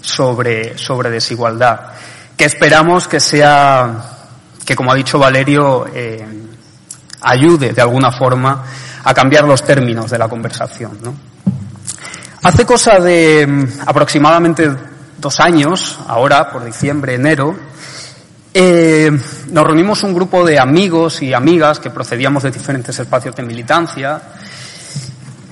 sobre, 0.00 0.76
sobre 0.76 1.10
desigualdad, 1.10 1.92
que 2.40 2.46
esperamos 2.46 3.06
que 3.06 3.20
sea, 3.20 4.02
que 4.64 4.74
como 4.74 4.90
ha 4.90 4.94
dicho 4.94 5.18
Valerio, 5.18 5.84
eh, 5.92 6.26
ayude 7.20 7.74
de 7.74 7.82
alguna 7.82 8.10
forma 8.12 8.64
a 9.04 9.12
cambiar 9.12 9.44
los 9.44 9.62
términos 9.62 10.10
de 10.10 10.16
la 10.16 10.26
conversación. 10.26 10.96
¿no? 11.04 11.14
Hace 12.42 12.64
cosa 12.64 12.98
de 12.98 13.46
mm, 13.46 13.80
aproximadamente 13.84 14.70
dos 15.18 15.38
años, 15.38 15.98
ahora 16.08 16.50
por 16.50 16.64
diciembre, 16.64 17.16
enero, 17.16 17.54
eh, 18.54 19.10
nos 19.50 19.66
reunimos 19.66 20.02
un 20.02 20.14
grupo 20.14 20.42
de 20.42 20.58
amigos 20.58 21.20
y 21.20 21.34
amigas 21.34 21.78
que 21.78 21.90
procedíamos 21.90 22.42
de 22.44 22.52
diferentes 22.52 22.98
espacios 22.98 23.36
de 23.36 23.42
militancia, 23.42 24.18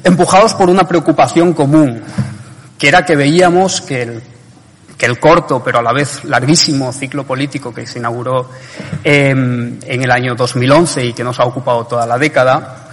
empujados 0.03 0.55
por 0.55 0.71
una 0.71 0.89
preocupación 0.89 1.53
común, 1.53 2.01
que 2.79 2.89
era 2.89 3.05
que 3.05 3.15
veíamos 3.15 3.83
que 3.83 4.03
el, 4.05 4.23
que 4.99 5.07
el 5.07 5.21
corto, 5.21 5.63
pero 5.63 5.79
a 5.79 5.83
la 5.83 5.93
vez 5.93 6.25
larguísimo 6.25 6.93
ciclo 6.93 7.25
político 7.25 7.73
que 7.73 7.87
se 7.87 8.01
inauguró 8.01 8.51
eh, 9.05 9.31
en 9.31 10.03
el 10.03 10.11
año 10.11 10.35
2011 10.35 11.07
y 11.07 11.13
que 11.13 11.23
nos 11.23 11.39
ha 11.39 11.45
ocupado 11.45 11.87
toda 11.87 12.05
la 12.05 12.19
década, 12.19 12.89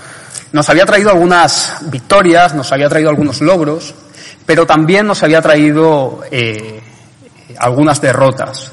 nos 0.52 0.70
había 0.70 0.86
traído 0.86 1.10
algunas 1.10 1.80
victorias, 1.90 2.54
nos 2.54 2.72
había 2.72 2.88
traído 2.88 3.10
algunos 3.10 3.42
logros, 3.42 3.96
pero 4.46 4.68
también 4.68 5.08
nos 5.08 5.24
había 5.24 5.42
traído 5.42 6.22
eh, 6.30 6.80
algunas 7.58 8.00
derrotas. 8.00 8.72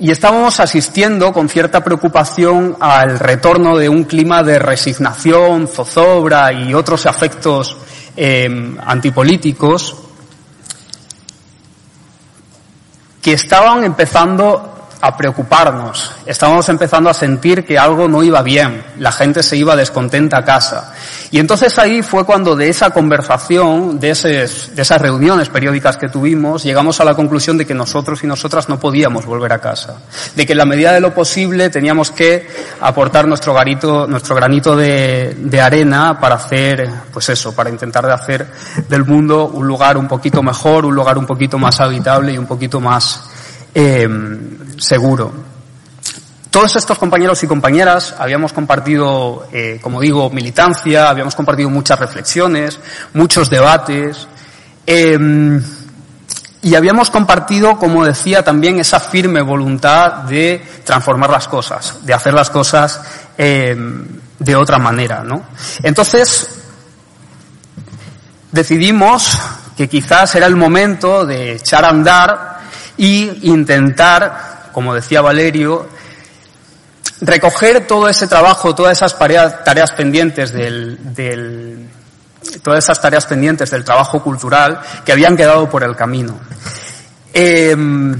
Y 0.00 0.10
estábamos 0.10 0.58
asistiendo 0.58 1.32
con 1.32 1.48
cierta 1.48 1.82
preocupación 1.82 2.76
al 2.80 3.18
retorno 3.18 3.76
de 3.76 3.88
un 3.88 4.04
clima 4.04 4.42
de 4.42 4.58
resignación, 4.58 5.68
zozobra 5.68 6.52
y 6.52 6.74
otros 6.74 7.06
afectos 7.06 7.76
eh, 8.16 8.76
antipolíticos 8.84 10.07
que 13.22 13.32
estaban 13.32 13.84
empezando 13.84 14.77
a 15.00 15.16
preocuparnos. 15.16 16.12
Estábamos 16.26 16.68
empezando 16.68 17.08
a 17.08 17.14
sentir 17.14 17.64
que 17.64 17.78
algo 17.78 18.08
no 18.08 18.22
iba 18.22 18.42
bien. 18.42 18.82
La 18.98 19.12
gente 19.12 19.42
se 19.42 19.56
iba 19.56 19.76
descontenta 19.76 20.38
a 20.38 20.44
casa. 20.44 20.92
Y 21.30 21.38
entonces 21.38 21.78
ahí 21.78 22.02
fue 22.02 22.24
cuando 22.24 22.56
de 22.56 22.68
esa 22.68 22.90
conversación, 22.90 24.00
de, 24.00 24.08
de 24.08 24.82
esas 24.82 25.00
reuniones 25.00 25.48
periódicas 25.50 25.96
que 25.96 26.08
tuvimos, 26.08 26.64
llegamos 26.64 27.00
a 27.00 27.04
la 27.04 27.14
conclusión 27.14 27.58
de 27.58 27.66
que 27.66 27.74
nosotros 27.74 28.24
y 28.24 28.26
nosotras 28.26 28.68
no 28.68 28.80
podíamos 28.80 29.26
volver 29.26 29.52
a 29.52 29.60
casa. 29.60 29.96
De 30.34 30.46
que 30.46 30.52
en 30.52 30.58
la 30.58 30.64
medida 30.64 30.92
de 30.92 31.00
lo 31.00 31.14
posible 31.14 31.70
teníamos 31.70 32.10
que 32.10 32.48
aportar 32.80 33.28
nuestro, 33.28 33.54
garito, 33.54 34.06
nuestro 34.06 34.34
granito 34.34 34.74
de, 34.74 35.36
de 35.38 35.60
arena 35.60 36.18
para 36.18 36.36
hacer, 36.36 36.88
pues 37.12 37.28
eso, 37.28 37.54
para 37.54 37.70
intentar 37.70 38.06
de 38.06 38.12
hacer 38.12 38.46
del 38.88 39.04
mundo 39.04 39.46
un 39.46 39.66
lugar 39.66 39.96
un 39.96 40.08
poquito 40.08 40.42
mejor, 40.42 40.86
un 40.86 40.94
lugar 40.94 41.18
un 41.18 41.26
poquito 41.26 41.58
más 41.58 41.80
habitable 41.80 42.32
y 42.32 42.38
un 42.38 42.46
poquito 42.46 42.80
más 42.80 43.28
eh, 43.74 44.08
seguro. 44.78 45.32
Todos 46.50 46.76
estos 46.76 46.98
compañeros 46.98 47.42
y 47.42 47.46
compañeras 47.46 48.14
habíamos 48.18 48.52
compartido, 48.52 49.46
eh, 49.52 49.78
como 49.82 50.00
digo, 50.00 50.30
militancia, 50.30 51.10
habíamos 51.10 51.34
compartido 51.34 51.68
muchas 51.68 51.98
reflexiones, 51.98 52.78
muchos 53.12 53.50
debates, 53.50 54.26
eh, 54.86 55.60
y 56.62 56.74
habíamos 56.74 57.10
compartido, 57.10 57.78
como 57.78 58.04
decía, 58.04 58.42
también 58.42 58.80
esa 58.80 58.98
firme 58.98 59.42
voluntad 59.42 60.24
de 60.24 60.62
transformar 60.84 61.30
las 61.30 61.46
cosas, 61.46 62.04
de 62.04 62.14
hacer 62.14 62.34
las 62.34 62.50
cosas 62.50 63.00
eh, 63.36 63.76
de 64.38 64.56
otra 64.56 64.78
manera, 64.78 65.22
¿no? 65.22 65.44
Entonces, 65.82 66.48
decidimos 68.50 69.38
que 69.76 69.88
quizás 69.88 70.34
era 70.34 70.46
el 70.46 70.56
momento 70.56 71.24
de 71.24 71.52
echar 71.52 71.84
a 71.84 71.90
andar 71.90 72.57
y 72.98 73.50
intentar 73.50 74.58
como 74.78 74.94
decía 74.94 75.20
Valerio, 75.20 75.88
recoger 77.20 77.84
todo 77.88 78.08
ese 78.08 78.28
trabajo, 78.28 78.76
todas 78.76 78.96
esas 78.96 79.18
tareas, 79.18 79.90
pendientes 79.90 80.52
del, 80.52 81.88
todas 82.62 82.84
esas 82.84 83.00
tareas 83.00 83.26
pendientes 83.26 83.72
del 83.72 83.82
trabajo 83.82 84.22
cultural 84.22 84.80
que 85.04 85.10
habían 85.10 85.36
quedado 85.36 85.68
por 85.68 85.82
el 85.82 85.96
camino. 85.96 86.38
Em, 87.32 88.14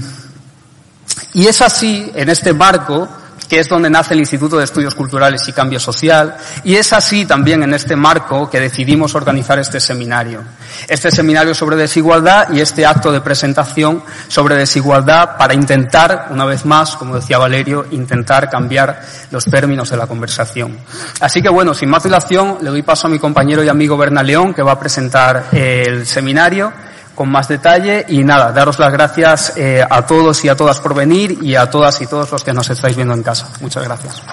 y 1.33 1.47
es 1.47 1.61
así, 1.61 2.11
en 2.13 2.27
este 2.27 2.51
marco, 2.51 3.07
que 3.49 3.59
es 3.59 3.67
donde 3.67 3.89
nace 3.89 4.13
el 4.13 4.19
Instituto 4.19 4.57
de 4.57 4.65
Estudios 4.65 4.93
Culturales 4.93 5.47
y 5.47 5.53
Cambio 5.53 5.79
Social, 5.79 6.37
y 6.63 6.75
es 6.75 6.93
así 6.93 7.25
también 7.25 7.63
en 7.63 7.73
este 7.73 7.95
marco 7.95 8.47
que 8.49 8.59
decidimos 8.59 9.15
organizar 9.15 9.57
este 9.57 9.79
seminario. 9.79 10.43
Este 10.87 11.09
seminario 11.09 11.55
sobre 11.55 11.75
desigualdad 11.75 12.53
y 12.53 12.61
este 12.61 12.85
acto 12.85 13.11
de 13.11 13.21
presentación 13.21 14.03
sobre 14.27 14.55
desigualdad 14.55 15.35
para 15.37 15.55
intentar, 15.55 16.27
una 16.29 16.45
vez 16.45 16.63
más, 16.65 16.95
como 16.95 17.15
decía 17.15 17.39
Valerio, 17.39 17.87
intentar 17.89 18.49
cambiar 18.49 19.01
los 19.31 19.45
términos 19.45 19.89
de 19.89 19.97
la 19.97 20.05
conversación. 20.05 20.77
Así 21.19 21.41
que 21.41 21.49
bueno, 21.49 21.73
sin 21.73 21.89
más 21.89 22.03
dilación, 22.03 22.59
le 22.61 22.69
doy 22.69 22.83
paso 22.83 23.07
a 23.07 23.09
mi 23.09 23.17
compañero 23.17 23.63
y 23.63 23.69
amigo 23.69 23.97
Berna 23.97 24.21
León, 24.21 24.53
que 24.53 24.61
va 24.61 24.73
a 24.73 24.79
presentar 24.79 25.47
el 25.51 26.05
seminario 26.05 26.71
con 27.19 27.29
más 27.29 27.49
detalle 27.49 28.05
y 28.07 28.23
nada, 28.23 28.53
daros 28.53 28.79
las 28.79 28.93
gracias 28.93 29.51
eh, 29.57 29.85
a 29.89 30.05
todos 30.05 30.45
y 30.45 30.47
a 30.47 30.55
todas 30.55 30.79
por 30.79 30.95
venir 30.95 31.37
y 31.41 31.53
a 31.53 31.69
todas 31.69 31.99
y 31.99 32.07
todos 32.07 32.31
los 32.31 32.45
que 32.45 32.53
nos 32.53 32.69
estáis 32.69 32.95
viendo 32.95 33.13
en 33.13 33.23
casa. 33.23 33.49
Muchas 33.59 33.83
gracias. 33.83 34.23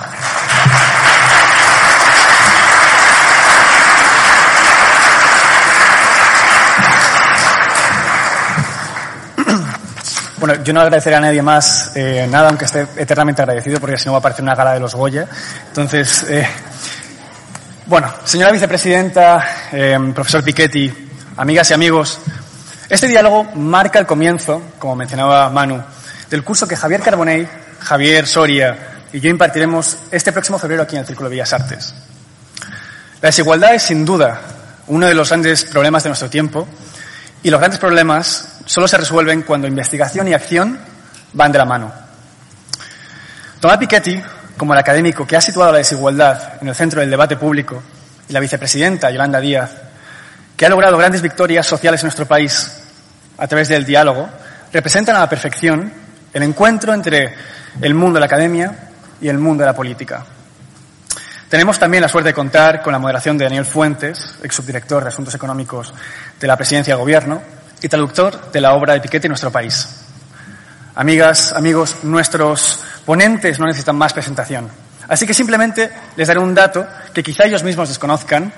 Bueno, 10.39 10.63
yo 10.63 10.73
no 10.73 10.83
agradeceré 10.83 11.17
a 11.17 11.21
nadie 11.21 11.43
más 11.43 11.91
eh, 11.97 12.29
nada, 12.31 12.51
aunque 12.51 12.67
esté 12.67 12.87
eternamente 12.99 13.43
agradecido, 13.43 13.81
porque 13.81 13.99
si 13.99 14.07
no 14.07 14.13
va 14.13 14.19
a 14.19 14.23
parecer 14.23 14.45
una 14.45 14.55
gala 14.55 14.75
de 14.75 14.81
los 14.81 14.95
Goya. 14.95 15.27
Entonces, 15.67 16.25
eh, 16.29 16.47
bueno, 17.87 18.13
señora 18.23 18.53
vicepresidenta, 18.53 19.45
profesor 20.15 20.45
Piketty, 20.45 21.09
amigas 21.37 21.71
y 21.71 21.75
amigos, 21.75 22.21
este 22.89 23.09
diálogo 23.09 23.45
marca 23.55 23.99
el 23.99 24.07
comienzo, 24.07 24.63
como 24.79 24.95
mencionaba 24.95 25.51
Manu, 25.51 25.83
del 26.31 26.45
curso 26.45 26.69
que 26.69 26.77
Javier 26.77 27.01
Carbonell, 27.01 27.49
Javier 27.81 28.27
Soria 28.27 28.79
y 29.13 29.21
yo 29.21 29.29
impartiremos 29.31 29.99
este 30.11 30.33
próximo 30.33 30.59
febrero 30.59 30.83
aquí 30.83 30.95
en 30.95 31.01
el 31.01 31.07
Círculo 31.07 31.29
de 31.29 31.37
Bellas 31.37 31.53
Artes. 31.53 31.95
La 33.21 33.29
desigualdad 33.29 33.75
es 33.75 33.83
sin 33.83 34.05
duda 34.05 34.41
uno 34.89 35.07
de 35.07 35.15
los 35.15 35.29
grandes 35.29 35.65
problemas 35.65 36.05
de 36.05 36.11
nuestro 36.11 36.31
tiempo 36.31 36.69
y 37.43 37.51
los 37.51 37.59
grandes 37.59 37.81
problemas 37.81 38.61
solo 38.67 38.87
se 38.87 38.99
resuelven 38.99 39.43
cuando 39.43 39.67
investigación 39.67 40.29
y 40.29 40.35
acción 40.35 40.79
van 41.33 41.53
de 41.53 41.59
la 41.59 41.65
mano. 41.65 41.93
Tomás 43.61 43.79
Piketty, 43.79 44.23
como 44.57 44.75
el 44.75 44.79
académico 44.79 45.27
que 45.27 45.37
ha 45.37 45.41
situado 45.41 45.73
la 45.73 45.79
desigualdad 45.79 46.55
en 46.61 46.69
el 46.69 46.75
centro 46.75 47.01
del 47.01 47.11
debate 47.11 47.37
público, 47.37 47.83
y 48.29 48.33
la 48.33 48.41
vicepresidenta 48.41 49.11
Yolanda 49.11 49.41
Díaz, 49.41 49.71
que 50.57 50.67
ha 50.67 50.69
logrado 50.69 50.97
grandes 50.97 51.23
victorias 51.23 51.67
sociales 51.67 52.01
en 52.03 52.07
nuestro 52.07 52.27
país 52.27 52.83
a 53.37 53.47
través 53.47 53.69
del 53.69 53.85
diálogo, 53.85 54.29
representan 54.73 55.17
a 55.17 55.21
la 55.21 55.29
perfección 55.29 55.93
el 56.33 56.43
encuentro 56.43 56.95
entre 56.95 57.35
el 57.81 57.95
mundo 57.95 58.15
de 58.15 58.21
la 58.21 58.27
academia 58.27 58.91
y 59.21 59.29
el 59.29 59.39
mundo 59.39 59.63
de 59.63 59.67
la 59.67 59.75
política. 59.75 60.25
Tenemos 61.49 61.79
también 61.79 62.03
la 62.03 62.09
suerte 62.09 62.31
de 62.31 62.35
contar 62.35 62.83
con 62.83 62.93
la 62.93 62.99
moderación 62.99 63.39
de 63.39 63.45
Daniel 63.45 63.65
Fuentes, 63.65 64.35
ex 64.43 64.55
subdirector 64.55 65.03
de 65.03 65.11
Asuntos 65.11 65.35
Económicos 65.35 65.93
de 66.41 66.47
la 66.47 66.57
Presidencia 66.57 66.95
del 66.95 67.01
Gobierno 67.01 67.43
y 67.81 67.89
traductor 67.89 68.51
de 68.51 68.61
la 68.61 68.75
obra 68.75 68.95
de 68.95 69.01
Piquete 69.01 69.27
en 69.29 69.31
nuestro 69.31 69.53
país. 69.53 69.89
Amigas, 70.95 71.53
amigos, 71.53 71.99
nuestros 72.03 72.81
ponentes 73.05 73.61
no 73.61 73.67
necesitan 73.67 73.97
más 73.97 74.13
presentación. 74.13 74.69
Así 75.07 75.27
que 75.27 75.35
simplemente 75.35 75.91
les 76.17 76.27
daré 76.27 76.41
un 76.41 76.55
dato 76.55 76.85
que 77.15 77.23
quizá 77.23 77.45
ellos 77.45 77.63
mismos 77.63 77.91
desconozcan 77.91 78.53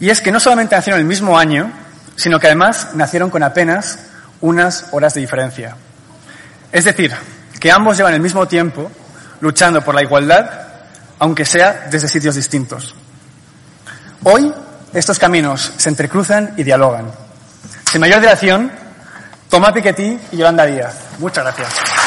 y 0.00 0.10
es 0.10 0.20
que 0.20 0.32
no 0.32 0.40
solamente 0.40 0.76
nacieron 0.76 1.00
el 1.00 1.06
mismo 1.06 1.38
año, 1.38 1.72
sino 2.16 2.38
que 2.38 2.46
además 2.46 2.90
nacieron 2.94 3.30
con 3.30 3.42
apenas 3.42 3.98
unas 4.40 4.86
horas 4.92 5.14
de 5.14 5.20
diferencia. 5.20 5.76
Es 6.72 6.84
decir, 6.84 7.12
que 7.58 7.72
ambos 7.72 7.96
llevan 7.96 8.14
el 8.14 8.20
mismo 8.20 8.46
tiempo 8.46 8.90
luchando 9.40 9.82
por 9.82 9.94
la 9.94 10.02
igualdad, 10.02 10.48
aunque 11.18 11.44
sea 11.44 11.88
desde 11.90 12.08
sitios 12.08 12.34
distintos. 12.34 12.94
Hoy 14.24 14.52
estos 14.92 15.18
caminos 15.18 15.72
se 15.76 15.88
entrecruzan 15.88 16.54
y 16.56 16.62
dialogan. 16.62 17.10
Sin 17.90 18.00
mayor 18.00 18.20
dilación, 18.20 18.70
Tomás 19.48 19.72
Piketty 19.72 20.18
y 20.32 20.36
Yolanda 20.36 20.66
Díaz. 20.66 20.94
Muchas 21.18 21.44
gracias. 21.44 21.97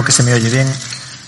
Creo 0.00 0.06
que 0.06 0.12
se 0.12 0.22
me 0.22 0.32
oye 0.32 0.48
bien. 0.48 0.72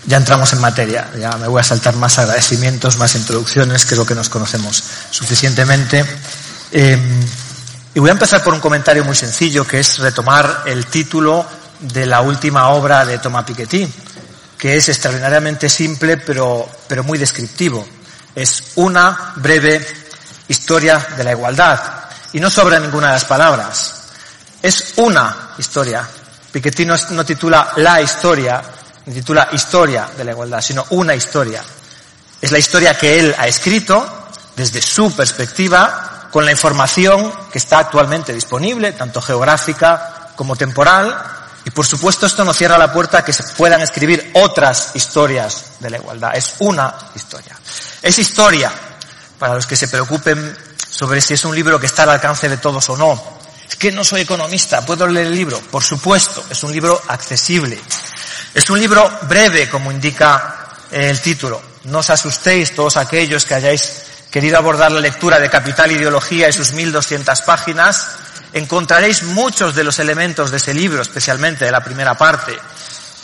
Ya 0.06 0.16
entramos 0.16 0.52
en 0.54 0.60
materia. 0.60 1.10
Ya 1.18 1.36
me 1.36 1.46
voy 1.46 1.60
a 1.60 1.64
saltar 1.64 1.94
más 1.96 2.18
agradecimientos, 2.18 2.96
más 2.96 3.14
introducciones. 3.14 3.84
Creo 3.84 4.06
que 4.06 4.14
nos 4.14 4.30
conocemos 4.30 4.82
suficientemente. 5.10 6.04
Em, 6.70 7.20
y 7.94 8.00
voy 8.00 8.08
a 8.08 8.12
empezar 8.12 8.42
por 8.42 8.54
un 8.54 8.60
comentario 8.60 9.04
muy 9.04 9.14
sencillo, 9.14 9.66
que 9.66 9.80
es 9.80 9.98
retomar 9.98 10.62
el 10.64 10.86
título 10.86 11.46
de 11.80 12.06
la 12.06 12.22
última 12.22 12.70
obra 12.70 13.04
de 13.04 13.18
Thomas 13.18 13.44
Piketty, 13.44 13.92
que 14.56 14.76
es 14.76 14.88
extraordinariamente 14.88 15.68
simple, 15.68 16.16
pero, 16.16 16.66
pero 16.88 17.04
muy 17.04 17.18
descriptivo. 17.18 17.86
Es 18.34 18.62
una 18.76 19.34
breve 19.36 19.86
historia 20.48 20.98
de 21.14 21.24
la 21.24 21.32
igualdad. 21.32 21.78
Y 22.32 22.40
no 22.40 22.48
sobra 22.48 22.80
ninguna 22.80 23.08
de 23.08 23.12
las 23.12 23.26
palabras. 23.26 23.94
Es 24.62 24.94
una 24.96 25.50
historia 25.58 26.08
Piketty 26.52 26.84
no, 26.84 27.24
titula 27.24 27.72
la 27.76 28.00
historia, 28.00 28.62
ni 29.06 29.14
titula 29.14 29.48
historia 29.52 30.08
de 30.16 30.24
la 30.24 30.32
igualdad, 30.32 30.60
sino 30.60 30.84
una 30.90 31.14
historia. 31.14 31.62
Es 32.40 32.52
la 32.52 32.58
historia 32.58 32.96
que 32.96 33.18
él 33.18 33.34
ha 33.38 33.48
escrito 33.48 34.28
desde 34.54 34.82
su 34.82 35.12
perspectiva 35.12 36.28
con 36.30 36.44
la 36.44 36.50
información 36.50 37.32
que 37.50 37.58
está 37.58 37.78
actualmente 37.78 38.34
disponible, 38.34 38.92
tanto 38.92 39.22
geográfica 39.22 40.32
como 40.36 40.54
temporal, 40.54 41.16
y 41.64 41.70
por 41.70 41.86
supuesto 41.86 42.26
esto 42.26 42.44
no 42.44 42.52
cierra 42.52 42.76
la 42.76 42.92
puerta 42.92 43.18
a 43.18 43.24
que 43.24 43.32
se 43.32 43.44
puedan 43.54 43.80
escribir 43.80 44.32
otras 44.34 44.90
historias 44.94 45.74
de 45.80 45.90
la 45.90 45.96
igualdad. 45.98 46.32
Es 46.34 46.56
una 46.58 46.92
historia. 47.14 47.56
Es 48.02 48.18
historia, 48.18 48.72
para 49.38 49.54
los 49.54 49.66
que 49.66 49.76
se 49.76 49.88
preocupen 49.88 50.56
sobre 50.90 51.20
si 51.20 51.34
es 51.34 51.44
un 51.44 51.54
libro 51.54 51.80
que 51.80 51.86
está 51.86 52.02
al 52.02 52.10
alcance 52.10 52.48
de 52.48 52.58
todos 52.58 52.88
o 52.90 52.96
no. 52.96 53.41
Es 53.68 53.76
que 53.76 53.92
no 53.92 54.04
soy 54.04 54.22
economista, 54.22 54.84
¿puedo 54.84 55.06
leer 55.06 55.28
el 55.28 55.34
libro? 55.34 55.58
Por 55.70 55.82
supuesto, 55.82 56.44
es 56.50 56.62
un 56.62 56.72
libro 56.72 57.00
accesible. 57.08 57.78
Es 58.54 58.68
un 58.68 58.78
libro 58.78 59.10
breve, 59.22 59.68
como 59.68 59.90
indica 59.90 60.68
el 60.90 61.20
título. 61.20 61.60
No 61.84 61.98
os 61.98 62.10
asustéis 62.10 62.74
todos 62.74 62.96
aquellos 62.96 63.44
que 63.44 63.54
hayáis 63.54 64.02
querido 64.30 64.58
abordar 64.58 64.92
la 64.92 65.00
lectura 65.00 65.38
de 65.38 65.50
Capital 65.50 65.92
Ideología 65.92 66.48
y 66.48 66.52
sus 66.52 66.72
1200 66.72 67.40
páginas 67.42 68.08
encontraréis 68.52 69.22
muchos 69.22 69.74
de 69.74 69.84
los 69.84 69.98
elementos 69.98 70.50
de 70.50 70.58
ese 70.58 70.74
libro, 70.74 71.02
especialmente 71.02 71.64
de 71.64 71.72
la 71.72 71.82
primera 71.82 72.14
parte, 72.14 72.58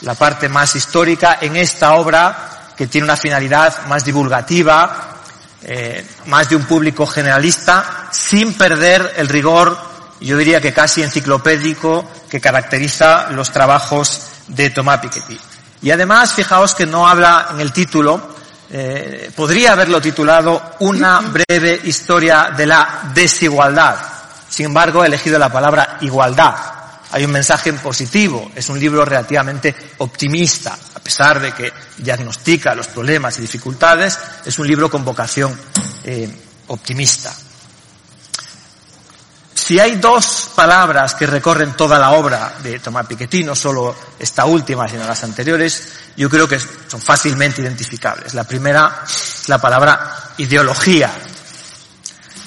la 0.02 0.14
parte 0.14 0.48
más 0.48 0.74
histórica, 0.76 1.38
en 1.40 1.56
esta 1.56 1.94
obra 1.94 2.72
que 2.76 2.86
tiene 2.86 3.04
una 3.04 3.16
finalidad 3.16 3.86
más 3.86 4.04
divulgativa, 4.04 5.16
eh, 5.62 6.06
más 6.26 6.48
de 6.48 6.56
un 6.56 6.64
público 6.64 7.06
generalista, 7.06 8.08
sin 8.12 8.54
perder 8.54 9.14
el 9.16 9.28
rigor, 9.28 9.76
yo 10.20 10.36
diría 10.36 10.60
que 10.60 10.72
casi 10.72 11.02
enciclopédico, 11.02 12.04
que 12.28 12.40
caracteriza 12.40 13.30
los 13.30 13.50
trabajos 13.50 14.22
de 14.48 14.70
Thomas 14.70 15.00
Piketty. 15.00 15.38
Y 15.82 15.90
además, 15.90 16.32
fijaos 16.32 16.74
que 16.74 16.86
no 16.86 17.06
habla 17.06 17.48
en 17.52 17.60
el 17.60 17.72
título, 17.72 18.36
eh, 18.70 19.30
podría 19.34 19.72
haberlo 19.72 20.00
titulado 20.00 20.74
Una 20.80 21.20
breve 21.20 21.80
historia 21.84 22.52
de 22.56 22.66
la 22.66 23.12
desigualdad 23.14 23.96
sin 24.48 24.66
embargo, 24.66 25.04
he 25.04 25.06
elegido 25.06 25.38
la 25.38 25.52
palabra 25.52 25.98
igualdad. 26.00 26.56
Hay 27.12 27.24
un 27.24 27.30
mensaje 27.30 27.72
positivo. 27.74 28.50
Es 28.54 28.68
un 28.68 28.80
libro 28.80 29.04
relativamente 29.04 29.74
optimista. 29.98 30.76
A 30.94 31.00
pesar 31.00 31.40
de 31.40 31.52
que 31.52 31.72
diagnostica 31.98 32.74
los 32.74 32.88
problemas 32.88 33.38
y 33.38 33.42
dificultades, 33.42 34.18
es 34.44 34.58
un 34.58 34.66
libro 34.66 34.90
con 34.90 35.04
vocación 35.04 35.58
eh, 36.04 36.28
optimista. 36.68 37.32
Si 39.68 39.78
hay 39.78 39.96
dos 39.96 40.52
palabras 40.56 41.14
que 41.14 41.26
recorren 41.26 41.74
toda 41.74 41.98
la 41.98 42.12
obra 42.12 42.54
de 42.62 42.78
Tomás 42.78 43.04
Piketty, 43.04 43.44
no 43.44 43.54
solo 43.54 43.94
esta 44.18 44.46
última, 44.46 44.88
sino 44.88 45.06
las 45.06 45.22
anteriores, 45.24 45.88
yo 46.16 46.30
creo 46.30 46.48
que 46.48 46.58
son 46.58 47.02
fácilmente 47.02 47.60
identificables. 47.60 48.32
La 48.32 48.44
primera 48.44 49.02
es 49.04 49.46
la 49.46 49.60
palabra 49.60 50.32
ideología. 50.38 51.10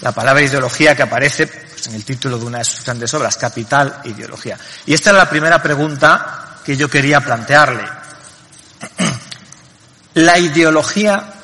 La 0.01 0.11
palabra 0.13 0.41
ideología 0.41 0.95
que 0.95 1.03
aparece 1.03 1.47
en 1.85 1.93
el 1.93 2.03
título 2.03 2.39
de 2.39 2.45
una 2.45 2.57
de 2.57 2.65
sus 2.65 2.83
grandes 2.83 3.13
obras, 3.13 3.37
Capital 3.37 4.01
Ideología. 4.05 4.57
Y 4.87 4.95
esta 4.95 5.11
es 5.11 5.15
la 5.15 5.29
primera 5.29 5.61
pregunta 5.61 6.57
que 6.65 6.75
yo 6.75 6.89
quería 6.89 7.21
plantearle. 7.21 7.87
¿La 10.15 10.39
ideología 10.39 11.35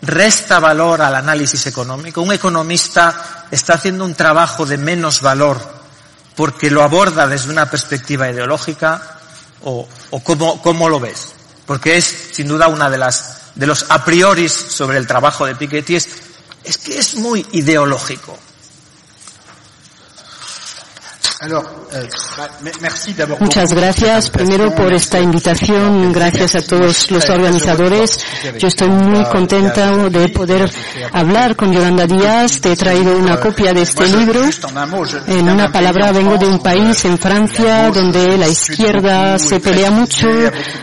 resta 0.00 0.60
valor 0.60 1.02
al 1.02 1.16
análisis 1.16 1.66
económico? 1.66 2.22
¿Un 2.22 2.34
economista 2.34 3.33
está 3.50 3.74
haciendo 3.74 4.04
un 4.04 4.14
trabajo 4.14 4.66
de 4.66 4.78
menos 4.78 5.20
valor 5.20 5.60
porque 6.36 6.70
lo 6.70 6.82
aborda 6.82 7.26
desde 7.26 7.50
una 7.50 7.70
perspectiva 7.70 8.28
ideológica 8.28 9.18
o, 9.62 9.88
o 10.10 10.20
cómo, 10.20 10.60
cómo 10.62 10.88
lo 10.88 11.00
ves? 11.00 11.32
Porque 11.66 11.96
es, 11.96 12.04
sin 12.32 12.48
duda, 12.48 12.68
una 12.68 12.90
de 12.90 12.98
las 12.98 13.44
de 13.54 13.66
los 13.66 13.86
a 13.88 14.04
priori 14.04 14.48
sobre 14.48 14.98
el 14.98 15.06
trabajo 15.06 15.46
de 15.46 15.54
Piketty 15.54 15.96
es, 15.96 16.08
es 16.64 16.78
que 16.78 16.98
es 16.98 17.14
muy 17.16 17.46
ideológico. 17.52 18.36
Euh, 21.44 22.08
Muchas 23.40 23.74
gracias 23.74 24.30
primero 24.30 24.74
por 24.74 24.92
esta 24.92 25.20
invitación, 25.20 26.12
gracias 26.12 26.54
a 26.54 26.62
todos 26.62 27.10
los 27.10 27.28
organizadores. 27.28 28.18
Yo 28.58 28.68
estoy 28.68 28.88
muy 28.88 29.24
contenta 29.26 29.94
de 30.08 30.28
poder 30.30 30.70
hablar 31.12 31.54
con 31.54 31.72
Yolanda 31.72 32.06
Díaz. 32.06 32.60
Te 32.60 32.72
he 32.72 32.76
traído 32.76 33.16
una 33.16 33.38
copia 33.38 33.72
de 33.74 33.82
este 33.82 34.08
libro. 34.08 34.40
En 35.26 35.48
una 35.48 35.70
palabra, 35.70 36.12
vengo 36.12 36.38
de 36.38 36.46
un 36.46 36.60
país, 36.60 37.04
en 37.04 37.18
Francia, 37.18 37.90
donde 37.90 38.38
la 38.38 38.48
izquierda 38.48 39.38
se 39.38 39.60
pelea 39.60 39.90
mucho, 39.90 40.28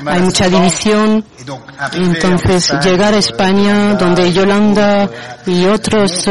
hay 0.05 0.21
mucha 0.21 0.47
división. 0.47 1.25
Entonces, 1.93 2.71
llegar 2.83 3.15
a 3.15 3.17
España, 3.17 3.95
donde 3.95 4.31
Yolanda 4.31 5.09
y 5.45 5.65
otros 5.65 6.25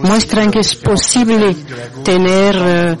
muestran 0.00 0.50
que 0.50 0.60
es 0.60 0.74
posible 0.74 1.56
tener 2.04 2.56
eh, 2.56 2.98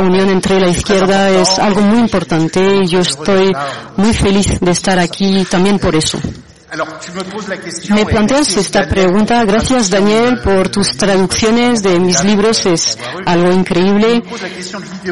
cierta 0.00 0.02
unión 0.02 0.30
entre 0.30 0.60
la 0.60 0.68
izquierda 0.68 1.30
es 1.30 1.58
algo 1.58 1.80
muy 1.82 1.98
importante 1.98 2.60
y 2.82 2.86
yo 2.86 3.00
estoy 3.00 3.52
muy 3.96 4.12
feliz 4.14 4.58
de 4.60 4.70
estar 4.70 4.98
aquí 4.98 5.44
también 5.50 5.78
por 5.78 5.94
eso. 5.94 6.18
Me 7.90 8.06
planteas 8.06 8.56
esta 8.56 8.88
pregunta. 8.88 9.44
Gracias, 9.44 9.90
Daniel, 9.90 10.38
por 10.40 10.68
tus 10.68 10.96
traducciones 10.96 11.82
de 11.82 11.98
mis 11.98 12.22
libros. 12.22 12.64
Es 12.66 12.96
algo 13.26 13.50
increíble. 13.50 14.22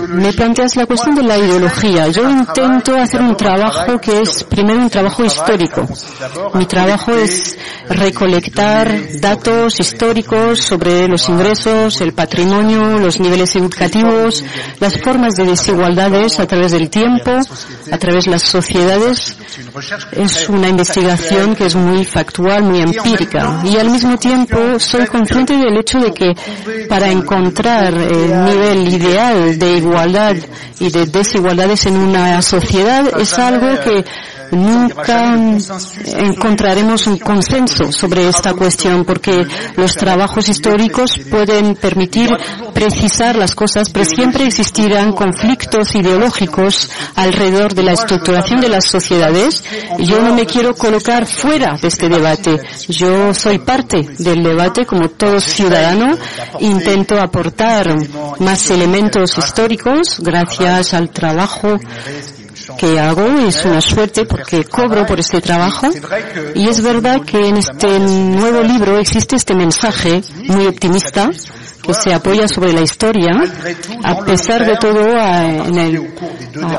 Me 0.08 0.32
planteas 0.32 0.76
la 0.76 0.86
cuestión 0.86 1.16
de 1.16 1.22
la 1.24 1.36
ideología. 1.36 2.08
Yo 2.08 2.30
intento 2.30 2.96
hacer 2.96 3.20
un 3.22 3.36
trabajo 3.36 3.98
que 4.00 4.20
es 4.20 4.44
primero 4.44 4.78
un 4.78 4.90
trabajo 4.90 5.24
histórico. 5.24 5.88
Mi 6.54 6.66
trabajo 6.66 7.12
es 7.14 7.58
recolectar 7.88 9.18
datos 9.20 9.80
históricos 9.80 10.60
sobre 10.60 11.08
los 11.08 11.28
ingresos, 11.28 12.00
el 12.00 12.12
patrimonio, 12.12 12.98
los 12.98 13.18
niveles 13.18 13.56
educativos, 13.56 14.44
las 14.78 15.00
formas 15.00 15.34
de 15.34 15.44
desigualdades 15.46 16.38
a 16.38 16.46
través 16.46 16.70
del 16.70 16.88
tiempo, 16.88 17.32
a 17.90 17.98
través 17.98 18.26
de 18.26 18.30
las 18.30 18.42
sociedades. 18.42 19.36
Es 20.12 20.48
una 20.48 20.68
investigación 20.68 21.47
que 21.54 21.66
es 21.66 21.74
muy 21.74 22.04
factual, 22.04 22.62
muy 22.62 22.80
empírica. 22.80 23.60
Y 23.64 23.76
al 23.76 23.90
mismo 23.90 24.16
tiempo 24.18 24.78
soy 24.78 25.06
consciente 25.06 25.56
del 25.56 25.76
hecho 25.78 25.98
de 25.98 26.12
que 26.12 26.34
para 26.88 27.10
encontrar 27.10 27.94
el 27.94 28.44
nivel 28.44 28.88
ideal 28.88 29.58
de 29.58 29.78
igualdad 29.78 30.36
y 30.80 30.90
de 30.90 31.06
desigualdades 31.06 31.86
en 31.86 31.96
una 31.96 32.40
sociedad 32.42 33.04
es 33.18 33.38
algo 33.38 33.68
que 33.80 34.04
nunca 34.52 35.34
encontraremos 36.18 37.06
un 37.06 37.18
consenso 37.18 37.92
sobre 37.92 38.28
esta 38.28 38.54
cuestión 38.54 39.04
porque 39.04 39.46
los 39.76 39.94
trabajos 39.94 40.48
históricos 40.48 41.18
pueden 41.30 41.74
permitir 41.76 42.30
precisar 42.72 43.36
las 43.36 43.54
cosas, 43.54 43.90
pero 43.90 44.04
siempre 44.04 44.46
existirán 44.46 45.12
conflictos 45.12 45.94
ideológicos 45.94 46.90
alrededor 47.14 47.74
de 47.74 47.82
la 47.82 47.92
estructuración 47.92 48.60
de 48.60 48.68
las 48.68 48.84
sociedades. 48.84 49.64
Yo 49.98 50.22
no 50.22 50.34
me 50.34 50.46
quiero 50.46 50.74
colocar 50.74 51.26
fuera 51.26 51.76
de 51.80 51.88
este 51.88 52.08
debate. 52.08 52.60
Yo 52.88 53.34
soy 53.34 53.58
parte 53.58 54.06
del 54.18 54.42
debate 54.42 54.86
como 54.86 55.08
todo 55.08 55.40
ciudadano. 55.40 56.16
Intento 56.60 57.20
aportar 57.20 57.94
más 58.40 58.70
elementos 58.70 59.36
históricos 59.38 60.18
gracias 60.20 60.94
al 60.94 61.10
trabajo 61.10 61.78
que 62.76 62.98
hago 62.98 63.26
es 63.46 63.64
una 63.64 63.80
suerte 63.80 64.26
porque 64.26 64.64
cobro 64.64 65.06
por 65.06 65.20
este 65.20 65.40
trabajo. 65.40 65.88
Y 66.54 66.68
es 66.68 66.82
verdad 66.82 67.22
que 67.22 67.48
en 67.48 67.56
este 67.56 67.98
nuevo 67.98 68.62
libro 68.62 68.98
existe 68.98 69.36
este 69.36 69.54
mensaje 69.54 70.22
muy 70.46 70.66
optimista 70.66 71.30
que 71.82 71.94
se 71.94 72.12
apoya 72.12 72.46
sobre 72.46 72.72
la 72.74 72.82
historia, 72.82 73.42
a 74.04 74.16
pesar 74.24 74.66
de 74.66 74.76
todo, 74.76 75.16
a, 75.16 75.40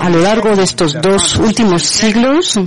a, 0.01 0.09
lo 0.09 0.21
largo 0.21 0.55
de 0.55 0.63
estos 0.63 1.01
dos 1.01 1.37
últimos 1.37 1.81
siglos, 1.81 2.59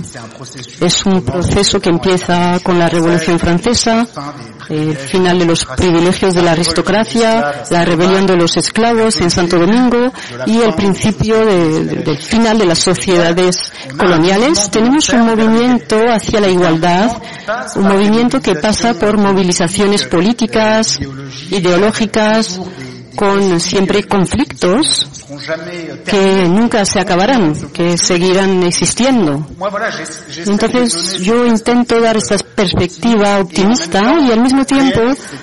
es 0.81 1.05
un 1.05 1.23
proceso 1.23 1.79
que 1.79 1.89
empieza 1.89 2.59
con 2.61 2.77
la 2.77 2.89
Revolución 2.89 3.39
Francesa, 3.39 4.05
el 4.69 4.95
final 4.95 5.39
de 5.39 5.45
los 5.45 5.65
privilegios 5.65 6.33
de 6.33 6.41
la 6.41 6.51
aristocracia, 6.51 7.63
la 7.69 7.85
rebelión 7.85 8.25
de 8.25 8.37
los 8.37 8.57
esclavos 8.57 9.19
en 9.21 9.29
Santo 9.29 9.59
Domingo 9.59 10.11
y 10.45 10.59
el 10.59 10.73
principio 10.75 11.45
del 11.45 12.17
final 12.17 12.57
de 12.57 12.65
las 12.65 12.79
sociedades 12.79 13.71
coloniales. 13.97 14.69
Tenemos 14.69 15.09
un 15.09 15.21
movimiento 15.21 15.97
hacia 16.09 16.39
la 16.39 16.49
igualdad, 16.49 17.11
un 17.75 17.83
movimiento 17.83 18.41
que 18.41 18.55
pasa 18.55 18.93
por 18.93 19.17
movilizaciones 19.17 20.03
políticas, 20.05 20.99
ideológicas, 21.49 22.59
con 23.15 23.59
siempre 23.59 24.03
conflictos 24.03 25.07
que 26.05 26.47
nunca 26.47 26.85
se 26.85 26.99
acabarán, 26.99 27.53
que 27.71 27.97
seguirán 27.97 28.63
existiendo. 28.63 29.45
Entonces 30.45 31.19
yo 31.19 31.45
intento 31.45 31.99
dar 31.99 32.17
esta 32.17 32.37
perspectiva 32.37 33.39
optimista 33.39 34.01
y 34.21 34.31
al 34.31 34.41
mismo 34.41 34.65
tiempo 34.65 35.01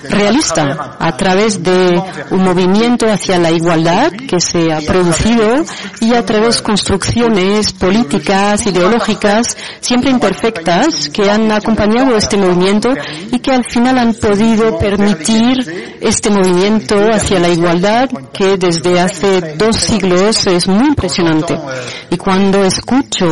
realista 0.09 0.95
a 0.99 1.17
través 1.17 1.61
de 1.63 2.01
un 2.31 2.43
movimiento 2.43 3.11
hacia 3.11 3.37
la 3.37 3.51
igualdad 3.51 4.11
que 4.11 4.39
se 4.39 4.71
ha 4.71 4.81
producido 4.81 5.65
y 5.99 6.13
a 6.13 6.25
través 6.25 6.57
de 6.57 6.63
construcciones 6.63 7.73
políticas, 7.73 8.65
ideológicas, 8.65 9.57
siempre 9.79 10.11
imperfectas, 10.11 11.09
que 11.09 11.29
han 11.29 11.51
acompañado 11.51 12.15
este 12.15 12.37
movimiento 12.37 12.93
y 13.31 13.39
que 13.39 13.51
al 13.51 13.65
final 13.65 13.97
han 13.97 14.13
podido 14.13 14.77
permitir 14.77 15.97
este 16.01 16.29
movimiento 16.29 16.95
hacia 17.11 17.39
la 17.39 17.49
igualdad 17.49 18.09
que 18.33 18.57
desde 18.57 18.99
hace 18.99 19.55
dos 19.57 19.80
siglos 19.81 20.47
es 20.47 20.67
muy 20.67 20.87
impresionante. 20.87 21.57
Y 22.09 22.17
cuando 22.17 22.63
escucho 22.63 23.25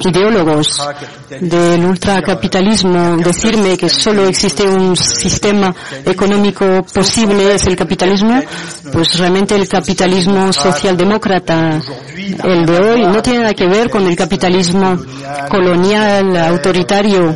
ideólogos 0.00 0.80
del 1.40 1.84
ultracapitalismo 1.84 3.16
decirme 3.16 3.76
que 3.76 3.88
solo 3.88 4.26
existe 4.26 4.64
un 4.68 4.96
sistema 4.96 5.74
económico 6.04 6.84
posible, 6.92 7.54
es 7.54 7.66
el 7.66 7.76
capitalismo, 7.76 8.40
pues 8.92 9.18
realmente 9.18 9.54
el 9.54 9.68
capitalismo 9.68 10.52
socialdemócrata, 10.52 11.80
el 12.44 12.66
de 12.66 12.78
hoy, 12.78 13.02
no 13.02 13.22
tiene 13.22 13.40
nada 13.40 13.54
que 13.54 13.66
ver 13.66 13.90
con 13.90 14.06
el 14.06 14.16
capitalismo 14.16 14.98
colonial, 15.48 16.36
autoritario, 16.36 17.34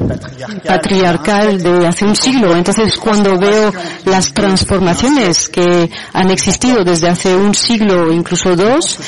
patriarcal 0.66 1.62
de 1.62 1.86
hace 1.86 2.04
un 2.04 2.16
siglo. 2.16 2.54
Entonces, 2.54 2.96
cuando 2.96 3.38
veo 3.38 3.72
las 4.04 4.32
transformaciones 4.32 5.48
que 5.48 5.90
han 6.12 6.30
existido 6.30 6.84
desde 6.84 7.08
hace 7.08 7.34
un 7.34 7.54
siglo 7.54 8.11
incluso 8.12 8.56
dos, 8.56 8.98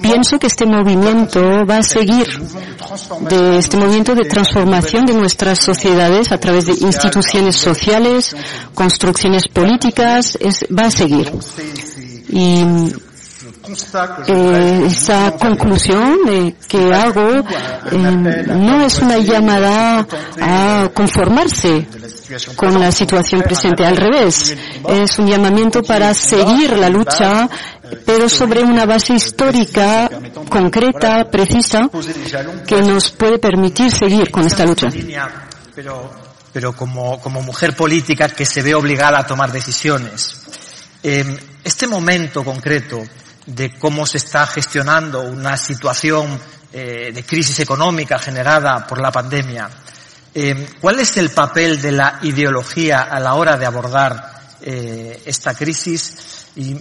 pienso 0.00 0.38
que 0.38 0.46
este 0.46 0.66
movimiento 0.66 1.40
va 1.66 1.78
a 1.78 1.82
seguir 1.82 2.26
de 3.28 3.58
este 3.58 3.76
movimiento 3.76 4.14
de 4.14 4.24
transformación 4.24 5.04
de 5.04 5.14
nuestras 5.14 5.58
sociedades 5.58 6.32
a 6.32 6.38
través 6.38 6.66
de 6.66 6.72
instituciones 6.72 7.56
sociales, 7.56 8.36
construcciones 8.74 9.48
políticas, 9.48 10.38
va 10.76 10.86
a 10.86 10.90
seguir. 10.90 11.32
Eh, 14.26 14.82
esa 14.86 15.32
conclusión 15.32 16.54
que 16.68 16.92
hago 16.92 17.30
eh, 17.90 17.96
no 18.46 18.84
es 18.84 18.98
una 18.98 19.18
llamada 19.18 20.06
a 20.40 20.90
conformarse 20.92 21.86
con 22.56 22.78
la 22.78 22.92
situación 22.92 23.42
presente. 23.42 23.84
Al 23.84 23.96
revés, 23.96 24.56
es 24.88 25.18
un 25.18 25.26
llamamiento 25.26 25.82
para 25.82 26.12
seguir 26.14 26.76
la 26.76 26.88
lucha, 26.88 27.48
pero 28.04 28.28
sobre 28.28 28.62
una 28.62 28.86
base 28.86 29.14
histórica 29.14 30.10
concreta, 30.48 31.30
precisa, 31.30 31.88
que 32.66 32.82
nos 32.82 33.10
puede 33.10 33.38
permitir 33.38 33.90
seguir 33.90 34.30
con 34.30 34.46
esta 34.46 34.64
lucha. 34.64 34.88
Pero, 35.74 36.12
pero 36.52 36.72
como, 36.74 37.20
como 37.20 37.42
mujer 37.42 37.74
política 37.74 38.28
que 38.28 38.44
se 38.44 38.62
ve 38.62 38.74
obligada 38.74 39.18
a 39.18 39.26
tomar 39.26 39.50
decisiones, 39.50 40.40
eh, 41.02 41.24
este 41.64 41.86
momento 41.86 42.44
concreto 42.44 43.02
de 43.46 43.78
cómo 43.78 44.06
se 44.06 44.18
está 44.18 44.46
gestionando 44.46 45.22
una 45.22 45.56
situación 45.56 46.40
eh, 46.72 47.12
de 47.14 47.24
crisis 47.24 47.60
económica 47.60 48.18
generada 48.18 48.86
por 48.86 49.00
la 49.00 49.12
pandemia. 49.12 49.68
Eh, 50.34 50.70
¿Cuál 50.80 51.00
es 51.00 51.16
el 51.16 51.30
papel 51.30 51.80
de 51.80 51.92
la 51.92 52.18
ideología 52.22 53.02
a 53.02 53.20
la 53.20 53.34
hora 53.34 53.56
de 53.56 53.66
abordar 53.66 54.56
eh, 54.60 55.22
esta 55.24 55.54
crisis? 55.54 56.48
Y 56.56 56.74
mm, 56.74 56.80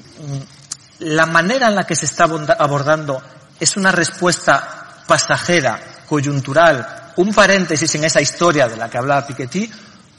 la 1.00 1.26
manera 1.26 1.68
en 1.68 1.76
la 1.76 1.86
que 1.86 1.96
se 1.96 2.06
está 2.06 2.24
abordando 2.24 3.22
es 3.60 3.78
una 3.78 3.92
respuesta 3.92 5.04
pasajera, 5.06 5.80
coyuntural, 6.08 7.12
un 7.18 7.34
paréntesis 7.34 7.94
en 7.96 8.06
esa 8.06 8.22
historia 8.22 8.68
de 8.68 8.78
la 8.78 8.90
que 8.90 8.98
hablaba 8.98 9.28
Piketty, 9.28 9.70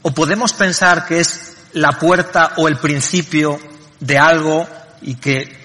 o 0.02 0.12
podemos 0.12 0.52
pensar 0.52 1.06
que 1.06 1.20
es 1.20 1.54
la 1.72 1.92
puerta 1.92 2.52
o 2.56 2.68
el 2.68 2.78
principio 2.78 3.58
de 3.98 4.18
algo 4.18 4.68
y 5.02 5.16
que 5.16 5.63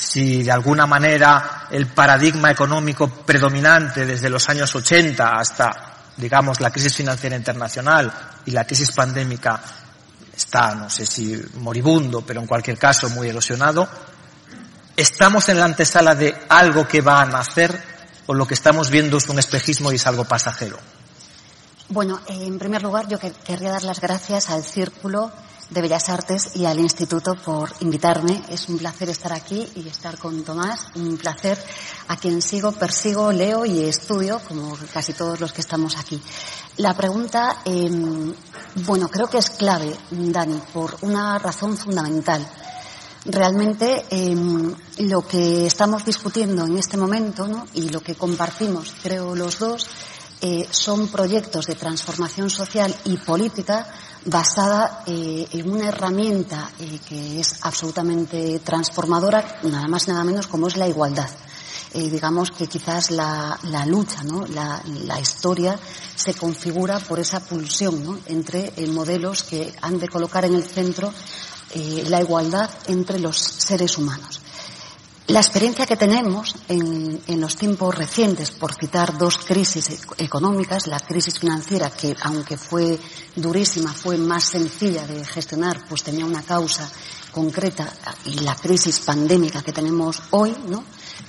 si 0.00 0.42
de 0.42 0.50
alguna 0.50 0.86
manera 0.86 1.66
el 1.70 1.86
paradigma 1.88 2.50
económico 2.50 3.06
predominante 3.08 4.06
desde 4.06 4.30
los 4.30 4.48
años 4.48 4.74
80 4.74 5.36
hasta, 5.36 5.92
digamos, 6.16 6.58
la 6.60 6.70
crisis 6.70 6.96
financiera 6.96 7.36
internacional 7.36 8.10
y 8.46 8.50
la 8.52 8.64
crisis 8.64 8.92
pandémica 8.92 9.60
está, 10.34 10.74
no 10.74 10.88
sé 10.88 11.04
si 11.04 11.38
moribundo, 11.56 12.22
pero 12.22 12.40
en 12.40 12.46
cualquier 12.46 12.78
caso 12.78 13.10
muy 13.10 13.28
erosionado, 13.28 13.86
¿estamos 14.96 15.50
en 15.50 15.58
la 15.58 15.66
antesala 15.66 16.14
de 16.14 16.34
algo 16.48 16.88
que 16.88 17.02
va 17.02 17.20
a 17.20 17.26
nacer 17.26 17.78
o 18.26 18.32
lo 18.32 18.46
que 18.46 18.54
estamos 18.54 18.88
viendo 18.88 19.18
es 19.18 19.28
un 19.28 19.38
espejismo 19.38 19.92
y 19.92 19.96
es 19.96 20.06
algo 20.06 20.24
pasajero? 20.24 20.78
Bueno, 21.90 22.20
en 22.26 22.58
primer 22.58 22.82
lugar 22.82 23.06
yo 23.06 23.18
querría 23.18 23.72
dar 23.72 23.82
las 23.82 24.00
gracias 24.00 24.48
al 24.48 24.64
Círculo 24.64 25.30
de 25.70 25.80
Bellas 25.80 26.08
Artes 26.08 26.56
y 26.56 26.64
al 26.64 26.78
Instituto 26.80 27.34
por 27.36 27.72
invitarme. 27.80 28.42
Es 28.50 28.68
un 28.68 28.78
placer 28.78 29.08
estar 29.08 29.32
aquí 29.32 29.66
y 29.76 29.88
estar 29.88 30.18
con 30.18 30.42
Tomás. 30.42 30.88
Un 30.96 31.16
placer 31.16 31.58
a 32.08 32.16
quien 32.16 32.42
sigo, 32.42 32.72
persigo, 32.72 33.32
leo 33.32 33.64
y 33.64 33.84
estudio, 33.84 34.40
como 34.46 34.76
casi 34.92 35.12
todos 35.12 35.40
los 35.40 35.52
que 35.52 35.60
estamos 35.60 35.96
aquí. 35.96 36.20
La 36.78 36.96
pregunta, 36.96 37.58
em, 37.64 38.34
bueno, 38.86 39.08
creo 39.08 39.28
que 39.28 39.38
es 39.38 39.50
clave, 39.50 39.96
Dani, 40.10 40.60
por 40.72 40.96
una 41.02 41.38
razón 41.38 41.76
fundamental. 41.76 42.46
Realmente 43.24 44.06
em, 44.10 44.74
lo 44.98 45.26
que 45.26 45.66
estamos 45.66 46.04
discutiendo 46.04 46.64
en 46.64 46.78
este 46.78 46.96
momento 46.96 47.46
¿no? 47.46 47.66
y 47.74 47.90
lo 47.90 48.00
que 48.00 48.14
compartimos, 48.14 48.94
creo 49.02 49.34
los 49.34 49.58
dos, 49.58 49.88
eh, 50.40 50.66
son 50.70 51.08
proyectos 51.08 51.66
de 51.66 51.74
transformación 51.74 52.48
social 52.48 52.96
y 53.04 53.18
política 53.18 53.86
basada 54.24 55.02
eh, 55.06 55.46
en 55.52 55.70
una 55.70 55.88
herramienta 55.88 56.70
eh, 56.78 56.98
que 57.08 57.40
es 57.40 57.56
absolutamente 57.62 58.60
transformadora, 58.60 59.60
nada 59.64 59.88
más 59.88 60.08
nada 60.08 60.24
menos 60.24 60.46
como 60.46 60.68
es 60.68 60.76
la 60.76 60.88
igualdad. 60.88 61.30
digamos 61.92 62.52
que 62.52 62.68
quizás 62.68 63.10
la, 63.10 63.58
lucha, 63.86 64.22
¿no? 64.22 64.46
la, 64.46 65.20
historia 65.20 65.76
se 66.14 66.34
configura 66.34 67.00
por 67.00 67.18
esa 67.18 67.40
pulsión 67.40 68.04
¿no? 68.04 68.18
entre 68.26 68.72
modelos 68.86 69.42
que 69.42 69.74
han 69.82 69.98
de 69.98 70.08
colocar 70.08 70.44
en 70.44 70.54
el 70.54 70.62
centro 70.62 71.12
la 72.08 72.20
igualdad 72.20 72.70
entre 72.86 73.18
los 73.18 73.36
seres 73.36 73.98
humanos. 73.98 74.39
La 75.26 75.38
experiencia 75.38 75.86
que 75.86 75.96
tenemos 75.96 76.56
en, 76.68 77.40
los 77.40 77.54
tiempos 77.54 77.94
recientes, 77.94 78.50
por 78.50 78.74
citar 78.74 79.16
dos 79.16 79.38
crisis 79.38 79.90
e-, 79.90 80.24
económicas, 80.24 80.88
la 80.88 80.98
crisis 80.98 81.38
financiera, 81.38 81.90
que 81.90 82.16
aunque 82.22 82.56
fue 82.56 82.98
durísima, 83.36 83.92
fue 83.92 84.16
más 84.16 84.44
sencilla 84.44 85.06
de 85.06 85.24
gestionar, 85.24 85.86
pues 85.88 86.02
tenía 86.02 86.24
una 86.24 86.42
causa 86.42 86.90
concreta, 87.30 87.92
y 88.24 88.40
la 88.40 88.56
crisis 88.56 89.00
pandémica 89.00 89.62
que 89.62 89.72
tenemos 89.72 90.20
hoy, 90.30 90.52
¿no? 90.66 90.82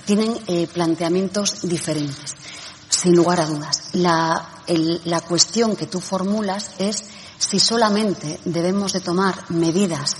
Tienen 0.04 0.36
eh, 0.48 0.66
planteamientos 0.66 1.62
diferentes, 1.62 2.34
sin 2.88 3.14
lugar 3.14 3.40
a 3.40 3.46
dudas. 3.46 3.90
La, 3.92 4.64
la 5.04 5.20
cuestión 5.20 5.76
que 5.76 5.86
tú 5.86 6.00
formulas 6.00 6.72
es 6.78 7.04
si 7.38 7.60
solamente 7.60 8.40
debemos 8.44 8.92
de 8.94 9.00
tomar 9.00 9.48
medidas 9.50 10.16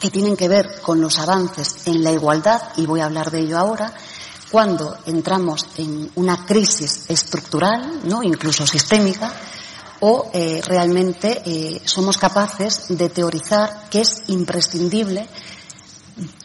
que 0.00 0.10
tienen 0.10 0.36
que 0.36 0.48
ver 0.48 0.80
con 0.80 1.00
los 1.00 1.18
avances 1.18 1.86
en 1.86 2.02
la 2.02 2.12
igualdad, 2.12 2.60
y 2.76 2.86
voy 2.86 3.00
a 3.00 3.06
hablar 3.06 3.30
de 3.30 3.40
ello 3.40 3.58
ahora, 3.58 3.92
cuando 4.50 4.96
entramos 5.06 5.66
en 5.78 6.10
una 6.14 6.44
crisis 6.46 7.06
estructural, 7.08 8.00
¿no? 8.04 8.22
incluso 8.22 8.66
sistémica, 8.66 9.32
o 10.00 10.30
eh, 10.32 10.60
realmente 10.64 11.42
eh, 11.44 11.80
somos 11.84 12.18
capaces 12.18 12.86
de 12.88 13.08
teorizar 13.08 13.88
que 13.90 14.02
es 14.02 14.24
imprescindible 14.28 15.28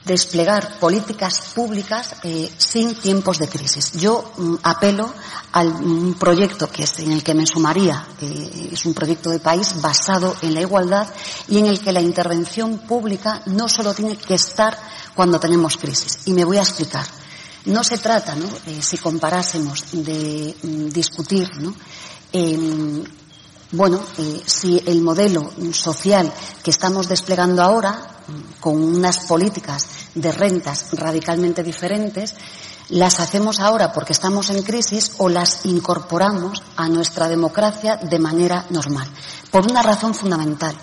desplegar 0.06 0.80
políticas 0.80 1.52
públicas 1.54 2.16
eh, 2.24 2.50
sin 2.58 2.96
tiempos 2.96 3.38
de 3.38 3.48
crisis. 3.48 3.94
Yo 3.94 4.34
mm, 4.38 4.56
apelo 4.64 5.14
a 5.52 5.62
un 5.62 6.16
proyecto 6.16 6.72
que 6.72 6.84
es 6.84 7.00
en 7.00 7.12
el 7.12 7.24
que 7.24 7.36
me 7.36 7.46
sumaría, 7.46 8.08
eh, 8.22 8.70
es 8.72 8.86
un 8.86 8.94
proyecto 8.94 9.30
de 9.30 9.40
país 9.40 9.80
basado 9.82 10.36
en 10.42 10.56
la 10.56 10.62
igualdad 10.62 11.08
y 11.48 11.60
en 11.60 11.68
el 11.68 11.80
que 11.80 11.92
la 11.92 12.02
intervención 12.02 12.80
pública 12.80 13.44
no 13.46 13.70
solo 13.70 13.94
tiene 13.94 14.18
que 14.18 14.36
estar 14.36 14.78
cuando 15.14 15.40
tenemos 15.40 15.78
crisis. 15.78 16.20
Y 16.26 16.34
me 16.34 16.46
voy 16.46 16.58
a 16.58 16.62
explicar. 16.62 17.06
No 17.66 17.84
se 17.84 17.98
trata, 17.98 18.36
¿no? 18.36 18.48
Eh, 18.66 18.82
si 18.82 18.98
comparásemos, 18.98 19.84
de 19.92 20.56
mm, 20.64 20.90
discutir, 20.90 21.48
¿no? 21.60 21.76
Bueno, 23.72 24.02
si 24.46 24.82
el 24.88 25.02
modelo 25.02 25.52
social 25.74 26.32
que 26.64 26.72
estamos 26.72 27.08
desplegando 27.08 27.62
ahora 27.62 28.18
con 28.60 28.82
unas 28.82 29.20
políticas 29.20 29.88
de 30.16 30.32
rentas 30.32 30.88
radicalmente 30.94 31.62
diferentes, 31.62 32.34
las 32.90 33.20
hacemos 33.20 33.60
ahora 33.60 33.94
porque 33.94 34.14
estamos 34.14 34.50
en 34.50 34.64
crisis 34.64 35.12
o 35.20 35.30
las 35.30 35.68
incorporamos 35.68 36.64
a 36.78 36.90
nuestra 36.90 37.28
democracia 37.28 37.98
de 37.98 38.18
manera 38.18 38.66
normal. 38.72 39.08
Por 39.52 39.70
una 39.70 39.84
razón 39.84 40.14
fundamental. 40.16 40.76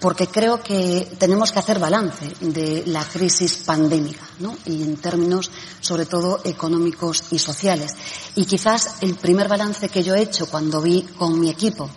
porque 0.00 0.26
creo 0.26 0.60
que 0.60 1.14
tenemos 1.16 1.52
que 1.52 1.60
hacer 1.60 1.78
balance 1.78 2.34
de 2.40 2.82
la 2.86 3.04
crisis 3.04 3.58
pandémica, 3.58 4.26
¿no? 4.40 4.56
Y 4.66 4.82
en 4.82 4.96
términos, 4.96 5.48
sobre 5.80 6.06
todo, 6.06 6.40
económicos 6.42 7.22
y 7.30 7.38
sociales. 7.38 7.94
Y 8.34 8.44
quizás 8.44 8.96
el 9.00 9.14
primer 9.14 9.46
balance 9.46 9.88
que 9.88 10.02
yo 10.02 10.16
he 10.16 10.22
hecho 10.22 10.46
cuando 10.46 10.82
vi 10.82 11.02
con 11.16 11.38
mi 11.38 11.50
equipo 11.50 11.88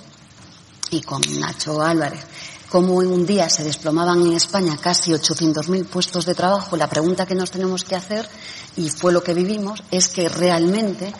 y 0.92 1.02
con 1.02 1.22
Nacho 1.40 1.82
Álvarez 1.82 2.24
cómo 2.70 3.02
en 3.02 3.10
un 3.10 3.26
día 3.26 3.48
se 3.50 3.64
desplomaban 3.64 4.22
en 4.22 4.34
España 4.34 4.76
casi 4.76 5.12
800.000 5.12 5.86
puestos 5.86 6.26
de 6.26 6.36
trabajo, 6.36 6.76
la 6.76 6.90
pregunta 6.90 7.26
que 7.26 7.34
nos 7.36 7.52
tenemos 7.52 7.86
que 7.86 7.96
hacer, 7.96 8.28
y 8.76 8.90
fue 8.90 9.14
lo 9.14 9.24
que 9.24 9.34
vivimos, 9.34 9.82
es 9.92 10.10
que 10.10 10.28
realmente 10.28 11.14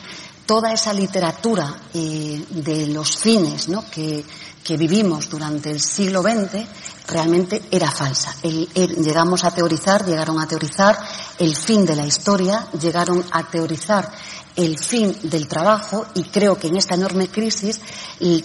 toda 0.46 0.74
esa 0.74 0.92
literatura 0.92 1.74
eh, 1.94 2.44
de 2.50 2.88
los 2.88 3.16
fines 3.16 3.70
¿no? 3.70 3.90
que 3.90 4.26
que 4.66 4.78
vivimos 4.78 5.30
durante 5.30 5.70
el 5.70 5.80
siglo 5.80 6.24
XX 6.24 6.66
realmente 7.08 7.62
era 7.70 7.92
falsa. 7.92 8.36
llegamos 8.42 9.44
a 9.44 9.52
teorizar, 9.52 10.04
llegaron 10.04 10.42
a 10.42 10.48
teorizar 10.48 10.98
el 11.38 11.56
fin 11.56 11.86
de 11.86 11.96
la 11.96 12.04
historia, 12.04 12.68
llegaron 12.82 13.24
a 13.30 13.44
teorizar 13.44 14.12
el 14.56 14.80
fin 14.80 15.16
del 15.24 15.48
trabajo 15.48 16.06
y 16.16 16.24
creo 16.24 16.58
que 16.58 16.68
en 16.68 16.78
esta 16.78 16.96
enorme 16.96 17.28
crisis 17.28 17.80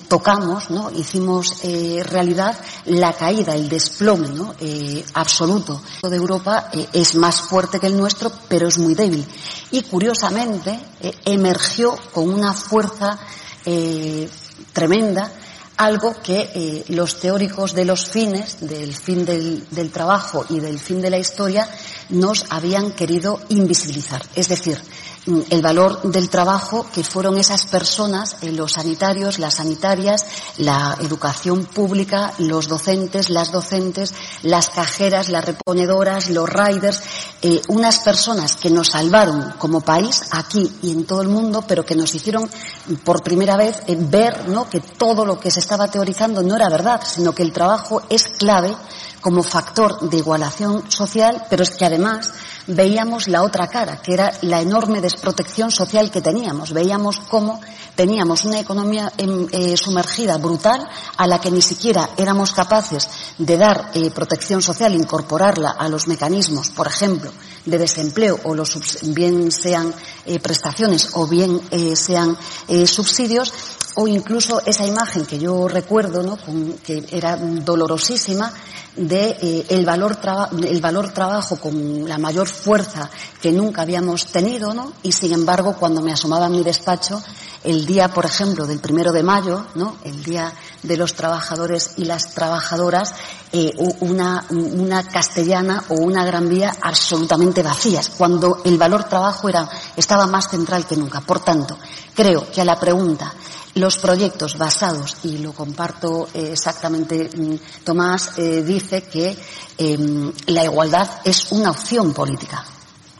tocamos, 0.08 0.70
¿no? 0.70 0.90
hicimos 0.90 1.64
eh, 1.64 2.02
realidad 2.04 2.58
la 2.86 3.12
caída, 3.12 3.54
el 3.54 3.68
desplome 3.68 4.28
¿no? 4.28 4.54
eh, 4.60 5.04
absoluto 5.14 5.82
de 6.02 6.16
Europa 6.16 6.70
eh, 6.72 6.88
es 6.92 7.14
más 7.14 7.40
fuerte 7.40 7.78
que 7.78 7.86
el 7.86 7.96
nuestro, 7.96 8.32
pero 8.48 8.68
es 8.68 8.78
muy 8.78 8.94
débil. 8.94 9.24
Y 9.70 9.82
curiosamente 9.82 10.78
emergió 11.24 11.96
con 12.12 12.32
una 12.32 12.52
fuerza 12.52 13.18
tremenda 14.72 15.32
algo 15.80 16.14
que 16.22 16.50
eh, 16.54 16.84
los 16.88 17.20
teóricos 17.20 17.72
de 17.72 17.86
los 17.86 18.04
fines, 18.04 18.58
del 18.60 18.94
fin 18.94 19.24
del, 19.24 19.66
del, 19.70 19.90
trabajo 19.90 20.44
y 20.50 20.60
del 20.60 20.78
fin 20.78 21.00
de 21.00 21.08
la 21.08 21.16
historia, 21.16 21.66
nos 22.10 22.44
habían 22.50 22.92
querido 22.92 23.40
invisibilizar. 23.48 24.20
Es 24.34 24.48
decir, 24.48 24.78
el 25.50 25.62
valor 25.62 26.02
del 26.02 26.28
trabajo 26.28 26.86
que 26.92 27.04
fueron 27.04 27.38
esas 27.38 27.66
personas, 27.66 28.36
eh, 28.42 28.52
los 28.52 28.72
sanitarios, 28.72 29.38
las 29.38 29.54
sanitarias, 29.54 30.24
la 30.58 30.96
educación 31.00 31.64
pública, 31.66 32.32
los 32.38 32.68
docentes, 32.68 33.30
las 33.30 33.52
docentes, 33.52 34.14
las 34.42 34.70
cajeras, 34.70 35.28
las 35.28 35.44
reponedoras, 35.44 36.30
los 36.30 36.48
riders, 36.48 37.02
eh, 37.42 37.60
unas 37.68 38.00
personas 38.00 38.56
que 38.56 38.70
nos 38.70 38.88
salvaron 38.88 39.54
como 39.58 39.80
país 39.80 40.22
aquí 40.32 40.70
y 40.82 40.92
en 40.92 41.04
todo 41.04 41.22
el 41.22 41.28
mundo, 41.28 41.64
pero 41.66 41.84
que 41.84 41.94
nos 41.94 42.14
hicieron 42.14 42.48
por 43.04 43.22
primera 43.22 43.56
vez 43.56 43.82
eh, 43.86 43.96
ver 43.98 44.48
¿no? 44.48 44.68
que 44.68 44.80
todo 44.80 45.24
lo 45.24 45.38
que 45.38 45.50
se 45.50 45.60
estaba 45.60 45.88
teorizando 45.88 46.42
no 46.42 46.56
era 46.56 46.68
verdad, 46.68 47.00
sino 47.04 47.34
que 47.34 47.42
el 47.42 47.52
trabajo 47.52 48.02
es 48.08 48.28
clave 48.28 48.74
como 49.20 49.42
factor 49.42 50.08
de 50.08 50.16
igualación 50.16 50.90
social, 50.90 51.44
pero 51.50 51.62
es 51.62 51.70
que 51.70 51.84
además 51.84 52.30
veíamos 52.66 53.28
la 53.28 53.42
otra 53.42 53.68
cara, 53.68 54.00
que 54.00 54.14
era 54.14 54.32
la 54.42 54.60
enorme 54.60 55.00
desprotección 55.00 55.70
social 55.70 56.10
que 56.10 56.20
teníamos. 56.20 56.72
Veíamos 56.72 57.20
cómo 57.20 57.60
teníamos 57.94 58.44
una 58.44 58.60
economía 58.60 59.12
em, 59.18 59.46
eh, 59.52 59.76
sumergida 59.76 60.38
brutal 60.38 60.88
a 61.16 61.26
la 61.26 61.40
que 61.40 61.50
ni 61.50 61.62
siquiera 61.62 62.10
éramos 62.16 62.52
capaces 62.52 63.08
de 63.38 63.56
dar 63.56 63.90
eh, 63.94 64.10
protección 64.10 64.62
social, 64.62 64.94
incorporarla 64.94 65.70
a 65.70 65.88
los 65.88 66.08
mecanismos, 66.08 66.70
por 66.70 66.86
ejemplo, 66.86 67.30
de 67.66 67.78
desempleo 67.78 68.40
o 68.44 68.54
los 68.54 68.98
bien 69.02 69.52
sean 69.52 69.94
eh, 70.24 70.38
prestaciones 70.40 71.10
o 71.14 71.26
bien 71.26 71.60
sean 71.94 72.36
subsidios 72.86 73.52
o 74.00 74.08
incluso 74.08 74.62
esa 74.64 74.86
imagen 74.86 75.26
que 75.26 75.38
yo 75.38 75.68
recuerdo, 75.68 76.22
¿no? 76.22 76.38
que 76.82 77.04
era 77.12 77.36
dolorosísima, 77.36 78.50
de 78.96 79.36
eh, 79.40 79.66
el 79.68 79.84
valor 79.84 80.18
el 80.64 80.80
valor 80.80 81.12
trabajo 81.12 81.56
con 81.56 82.08
la 82.08 82.16
mayor 82.16 82.48
fuerza 82.48 83.10
que 83.42 83.52
nunca 83.52 83.82
habíamos 83.82 84.26
tenido, 84.26 84.74
¿no? 84.74 84.94
Y 85.02 85.12
sin 85.12 85.32
embargo, 85.32 85.76
cuando 85.78 86.00
me 86.00 86.12
asomaba 86.12 86.46
a 86.46 86.48
mi 86.48 86.64
despacho, 86.64 87.22
el 87.62 87.86
día, 87.86 88.08
por 88.08 88.24
ejemplo, 88.24 88.66
del 88.66 88.80
primero 88.80 89.12
de 89.12 89.22
mayo, 89.22 89.66
¿no? 89.74 89.96
El 90.02 90.24
día 90.24 90.52
de 90.82 90.96
los 90.96 91.14
trabajadores 91.14 91.92
y 91.98 92.04
las 92.04 92.34
trabajadoras, 92.34 93.14
eh, 93.52 93.72
una, 94.00 94.46
una 94.50 95.06
castellana 95.06 95.84
o 95.90 95.94
una 95.94 96.24
gran 96.24 96.48
vía 96.48 96.74
absolutamente 96.80 97.62
vacías, 97.62 98.10
cuando 98.16 98.62
el 98.64 98.78
valor 98.78 99.04
trabajo 99.04 99.48
era, 99.48 99.68
estaba 99.96 100.26
más 100.26 100.48
central 100.48 100.86
que 100.86 100.96
nunca. 100.96 101.20
Por 101.20 101.40
tanto, 101.40 101.76
creo 102.14 102.50
que 102.50 102.62
a 102.62 102.64
la 102.64 102.80
pregunta 102.80 103.32
los 103.74 103.98
proyectos 103.98 104.58
basados, 104.58 105.18
y 105.24 105.38
lo 105.38 105.52
comparto 105.52 106.28
eh, 106.34 106.50
exactamente, 106.52 107.30
mm, 107.34 107.84
Tomás 107.84 108.38
eh, 108.38 108.62
dice 108.62 109.02
que 109.02 109.36
em, 109.78 110.32
la 110.46 110.64
igualdad 110.64 111.08
es 111.24 111.52
una 111.52 111.70
opción 111.70 112.12
política. 112.12 112.64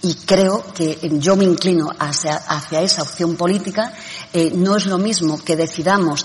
Y 0.03 0.15
creo 0.15 0.65
que 0.73 0.99
yo 1.21 1.37
me 1.37 1.45
inclino 1.45 1.91
hacia, 1.99 2.41
esa 2.81 3.03
opción 3.03 3.37
política. 3.37 3.93
Eh, 4.33 4.51
no 4.55 4.75
es 4.75 4.87
lo 4.87 4.97
mismo 4.97 5.39
que 5.45 5.57
decidamos, 5.57 6.25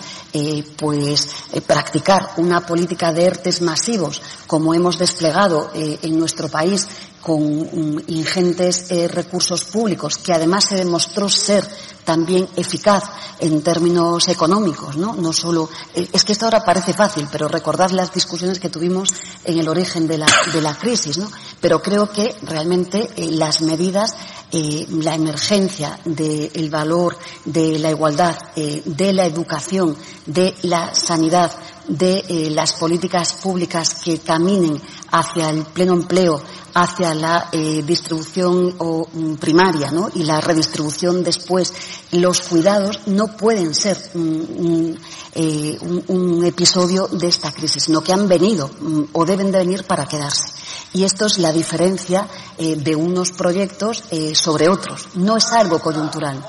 pues, 0.77 1.27
practicar 1.65 2.31
una 2.37 2.65
política 2.65 3.11
de 3.13 3.25
ERTES 3.25 3.61
masivos, 3.61 4.21
como 4.47 4.73
hemos 4.73 4.97
desplegado 4.97 5.71
en 5.73 6.17
nuestro 6.17 6.49
país 6.49 6.87
con 7.21 7.41
mm, 7.41 8.03
ingentes 8.07 8.89
recursos 9.11 9.65
públicos, 9.65 10.17
que 10.17 10.33
además 10.33 10.65
se 10.65 10.75
demostró 10.75 11.27
ser 11.29 11.65
también 12.05 12.47
eficaz 12.55 13.03
en 13.39 13.61
términos 13.61 14.27
económicos, 14.29 14.95
¿no? 14.95 15.15
No 15.15 15.33
solo, 15.33 15.67
eh, 15.93 16.07
es 16.13 16.23
que 16.23 16.31
esto 16.31 16.45
ahora 16.45 16.63
parece 16.63 16.93
fácil, 16.93 17.27
pero 17.29 17.47
recordad 17.49 17.89
las 17.89 18.13
discusiones 18.13 18.59
que 18.59 18.69
tuvimos 18.69 19.09
en 19.43 19.57
el 19.59 19.67
origen 19.67 20.07
de 20.07 20.19
la, 20.19 20.27
de 20.53 20.61
la 20.61 20.75
crisis, 20.75 21.17
¿no? 21.17 21.29
Pero 21.59 21.81
creo 21.81 22.09
que 22.09 22.35
realmente 22.43 23.09
eh, 23.17 23.31
las 23.31 23.61
medidas, 23.61 24.15
eh, 24.51 24.85
la 24.89 25.15
emergencia 25.15 25.99
del 26.05 26.69
valor 26.69 27.17
de 27.43 27.79
la 27.79 27.89
igualdad, 27.89 28.37
de 28.55 29.13
la 29.13 29.25
educación, 29.25 29.97
de 30.25 30.55
la 30.63 30.93
sanidad, 30.93 31.51
de 31.87 32.49
las 32.51 32.73
políticas 32.73 33.33
públicas 33.33 33.95
que 34.03 34.19
caminen 34.19 34.81
hacia 35.11 35.49
el 35.49 35.63
pleno 35.65 35.93
empleo, 35.93 36.41
hacia 36.75 37.13
la 37.13 37.49
eh, 37.51 37.83
distribución 37.85 38.75
o, 38.79 39.07
mm, 39.11 39.35
primaria 39.35 39.91
¿no? 39.91 40.09
y 40.13 40.23
la 40.23 40.41
redistribución 40.41 41.23
después, 41.23 41.73
los 42.11 42.41
cuidados 42.41 42.99
no 43.07 43.35
pueden 43.37 43.73
ser 43.73 43.97
eh, 44.13 45.77
un, 45.81 46.43
episodio 46.45 47.07
de 47.07 47.27
esta 47.27 47.51
crisis, 47.51 47.83
sino 47.83 48.01
que 48.01 48.13
han 48.13 48.27
venido 48.27 48.67
mm, 48.67 49.03
o 49.13 49.25
deben 49.25 49.51
de 49.51 49.59
venir 49.59 49.85
para 49.85 50.05
quedarse. 50.05 50.49
Y 50.93 51.03
esto 51.03 51.25
es 51.25 51.37
la 51.37 51.51
diferencia 51.51 52.27
eh, 52.57 52.75
de 52.75 52.95
unos 52.95 53.31
proyectos 53.31 54.03
sobre 54.33 54.69
otros. 54.69 55.07
No 55.15 55.35
es 55.37 55.51
algo 55.51 55.79
coyuntural. 55.79 56.43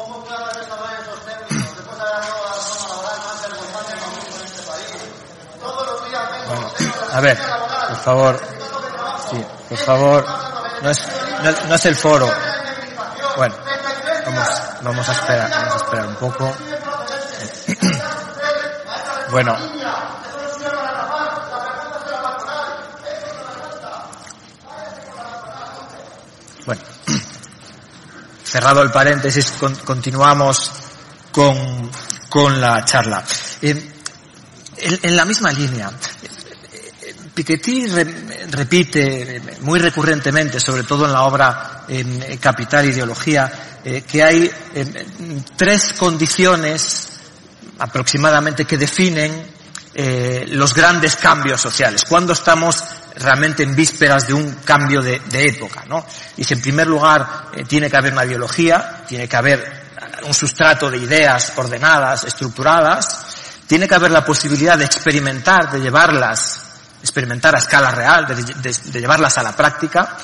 A 7.16 7.20
ver, 7.20 7.38
por 7.88 7.96
favor, 7.96 8.56
Sí, 9.30 9.44
por 9.68 9.78
favor, 9.78 10.24
no 10.82 10.90
es, 10.90 11.02
no, 11.68 11.74
es 11.74 11.86
el 11.86 11.96
foro. 11.96 12.30
Bueno, 13.36 13.54
vamos, 14.24 14.48
vamos 14.82 15.08
a 15.08 15.12
esperar, 15.12 15.50
vamos 15.50 15.72
a 15.72 15.76
esperar 15.78 16.06
un 16.06 16.14
poco. 16.16 16.56
bueno. 19.32 19.56
Bueno, 26.66 26.82
cerrado 28.44 28.82
el 28.82 28.92
paréntesis, 28.92 29.54
continuamos 29.84 30.70
con, 31.32 31.90
con 32.28 32.60
la 32.60 32.84
charla. 32.84 33.24
Eh, 33.62 33.92
en, 34.78 35.16
la 35.16 35.24
misma 35.24 35.50
línea, 35.52 35.90
Piketty 37.36 37.86
repite 38.50 39.42
muy 39.60 39.78
recurrentemente, 39.78 40.58
sobre 40.58 40.84
todo 40.84 41.04
en 41.04 41.12
la 41.12 41.24
obra 41.24 41.84
en 41.86 42.38
Capital 42.38 42.86
Ideología, 42.86 43.78
eh, 43.84 44.02
que 44.10 44.24
hay 44.24 44.50
tres 45.54 45.92
condiciones 45.98 47.10
aproximadamente 47.78 48.64
que 48.64 48.78
definen 48.78 49.48
eh, 49.94 50.46
los 50.48 50.72
grandes 50.72 51.16
cambios 51.16 51.60
sociales. 51.60 52.06
Cuando 52.08 52.32
estamos 52.32 52.82
realmente 53.16 53.62
en 53.62 53.76
vísperas 53.76 54.26
de 54.26 54.32
un 54.32 54.52
cambio 54.64 55.02
de, 55.02 55.20
época, 55.30 55.84
¿no? 55.86 56.06
Dice, 56.34 56.54
en 56.54 56.62
primer 56.62 56.86
lugar, 56.86 57.48
eh, 57.54 57.64
tiene 57.64 57.90
que 57.90 57.98
haber 57.98 58.14
una 58.14 58.24
ideología, 58.24 59.04
tiene 59.06 59.28
que 59.28 59.36
haber 59.36 59.84
un 60.26 60.32
sustrato 60.32 60.90
de 60.90 60.96
ideas 60.96 61.52
ordenadas, 61.56 62.24
estructuradas, 62.24 63.26
tiene 63.66 63.86
que 63.86 63.94
haber 63.94 64.10
la 64.10 64.24
posibilidad 64.24 64.78
de 64.78 64.86
experimentar, 64.86 65.70
de 65.70 65.80
llevarlas 65.80 66.65
experimentar 67.06 67.54
a 67.54 67.58
escala 67.58 67.90
real, 67.90 68.26
de, 68.26 69.00
llevarlas 69.00 69.38
a 69.38 69.42
la 69.42 69.52
práctica. 69.52 70.16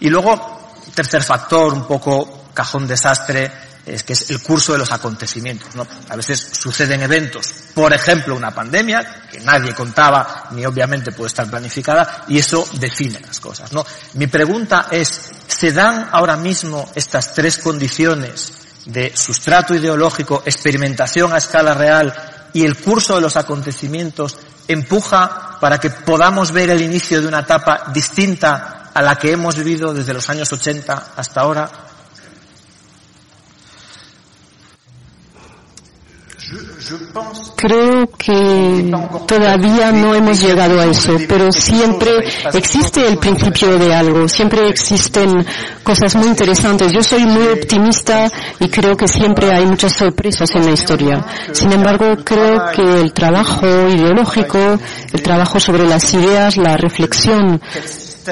Y 0.00 0.08
luego, 0.08 0.74
tercer 0.94 1.22
factor, 1.22 1.72
un 1.72 1.86
poco 1.86 2.44
cajón 2.54 2.86
desastre, 2.86 3.50
es 3.86 4.02
que 4.02 4.14
es 4.14 4.30
el 4.30 4.42
curso 4.42 4.72
de 4.72 4.78
los 4.78 4.92
acontecimientos. 4.92 5.74
¿no? 5.74 5.86
A 6.08 6.16
veces 6.16 6.48
suceden 6.52 7.02
eventos, 7.02 7.52
por 7.74 7.92
ejemplo, 7.92 8.36
una 8.36 8.50
pandemia, 8.50 9.28
que 9.30 9.40
nadie 9.40 9.74
contaba 9.74 10.48
ni 10.50 10.66
obviamente 10.66 11.12
puede 11.12 11.28
estar 11.28 11.48
planificada, 11.48 12.24
y 12.28 12.38
eso 12.38 12.66
define 12.74 13.20
las 13.20 13.40
cosas. 13.40 13.72
¿no? 13.72 13.84
Mi 14.14 14.26
pregunta 14.26 14.88
es, 14.90 15.30
¿se 15.46 15.72
dan 15.72 16.08
ahora 16.12 16.36
mismo 16.36 16.90
estas 16.94 17.32
tres 17.32 17.58
condiciones 17.58 18.52
de 18.86 19.16
sustrato 19.16 19.74
ideológico, 19.74 20.42
experimentación 20.44 21.32
a 21.32 21.38
escala 21.38 21.74
real 21.74 22.35
y 22.56 22.64
el 22.64 22.74
curso 22.74 23.16
de 23.16 23.20
los 23.20 23.36
acontecimientos 23.36 24.38
empuja 24.66 25.58
para 25.60 25.78
que 25.78 25.90
podamos 25.90 26.52
ver 26.52 26.70
el 26.70 26.80
inicio 26.80 27.20
de 27.20 27.28
una 27.28 27.40
etapa 27.40 27.82
distinta 27.92 28.90
a 28.94 29.02
la 29.02 29.16
que 29.16 29.32
hemos 29.32 29.56
vivido 29.56 29.92
desde 29.92 30.14
los 30.14 30.30
años 30.30 30.50
80 30.50 31.12
hasta 31.16 31.42
ahora? 31.42 31.70
Creo 37.56 38.08
que 38.16 38.92
todavía 39.26 39.90
no 39.90 40.14
hemos 40.14 40.40
llegado 40.40 40.80
a 40.80 40.84
eso, 40.84 41.16
pero 41.28 41.50
siempre 41.50 42.10
existe 42.52 43.06
el 43.06 43.18
principio 43.18 43.76
de 43.78 43.94
algo, 43.94 44.28
siempre 44.28 44.68
existen 44.68 45.44
cosas 45.82 46.14
muy 46.14 46.28
interesantes. 46.28 46.92
Yo 46.92 47.02
soy 47.02 47.24
muy 47.24 47.48
optimista 47.48 48.30
y 48.60 48.68
creo 48.68 48.96
que 48.96 49.08
siempre 49.08 49.52
hay 49.52 49.66
muchas 49.66 49.94
sorpresas 49.94 50.50
en 50.54 50.66
la 50.66 50.72
historia. 50.72 51.24
Sin 51.52 51.72
embargo, 51.72 52.16
creo 52.24 52.70
que 52.72 53.00
el 53.00 53.12
trabajo 53.12 53.66
ideológico, 53.66 54.78
el 55.12 55.22
trabajo 55.22 55.58
sobre 55.58 55.86
las 55.86 56.12
ideas, 56.14 56.56
la 56.56 56.76
reflexión 56.76 57.60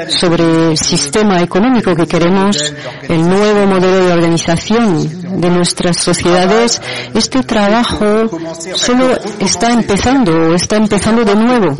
sobre 0.08 0.70
el 0.70 0.78
sistema 0.78 1.40
económico 1.40 1.94
que 1.94 2.06
queremos, 2.06 2.74
el 3.08 3.28
nuevo 3.28 3.66
modelo 3.66 4.06
de 4.06 4.12
organización 4.12 5.40
de 5.40 5.50
nuestras 5.50 5.96
sociedades, 5.96 6.80
este 7.14 7.42
trabajo 7.42 8.28
solo 8.74 9.16
está 9.38 9.72
empezando, 9.72 10.54
está 10.54 10.76
empezando 10.76 11.24
de 11.24 11.34
nuevo. 11.34 11.76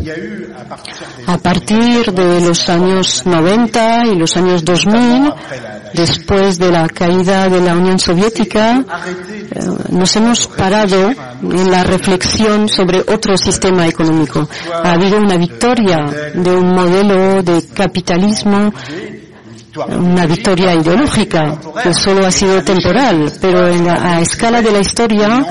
A 1.27 1.39
partir 1.39 2.13
de 2.13 2.41
los 2.41 2.69
años 2.69 3.25
90 3.25 4.07
y 4.07 4.17
los 4.17 4.37
años 4.37 4.65
2000, 4.65 5.33
después 5.95 6.59
de 6.59 6.71
la 6.71 6.89
caída 6.89 7.49
de 7.49 7.61
la 7.61 7.75
Unión 7.75 7.99
Soviética, 7.99 8.85
eh, 9.51 9.61
nos 9.91 10.15
hemos 10.17 10.47
parado 10.49 11.13
en 11.43 11.71
la 11.71 11.85
reflexión 11.85 12.69
sobre 12.69 13.01
otro 13.01 13.37
sistema 13.39 13.87
económico. 13.87 14.49
Ha 14.83 14.93
habido 14.93 15.19
una 15.19 15.37
victoria 15.37 16.05
de 16.35 16.51
un 16.51 16.75
modelo 16.75 17.43
de 17.43 17.63
capitalismo 18.05 18.73
una 19.89 20.25
victoria 20.25 20.73
ideológica 20.73 21.59
que 21.83 21.93
solo 21.93 22.25
ha 22.25 22.31
sido 22.31 22.63
temporal, 22.63 23.33
pero 23.41 23.65
a 23.65 24.21
escala 24.21 24.63
de 24.63 24.71
la 24.71 24.79
historia 24.79 25.45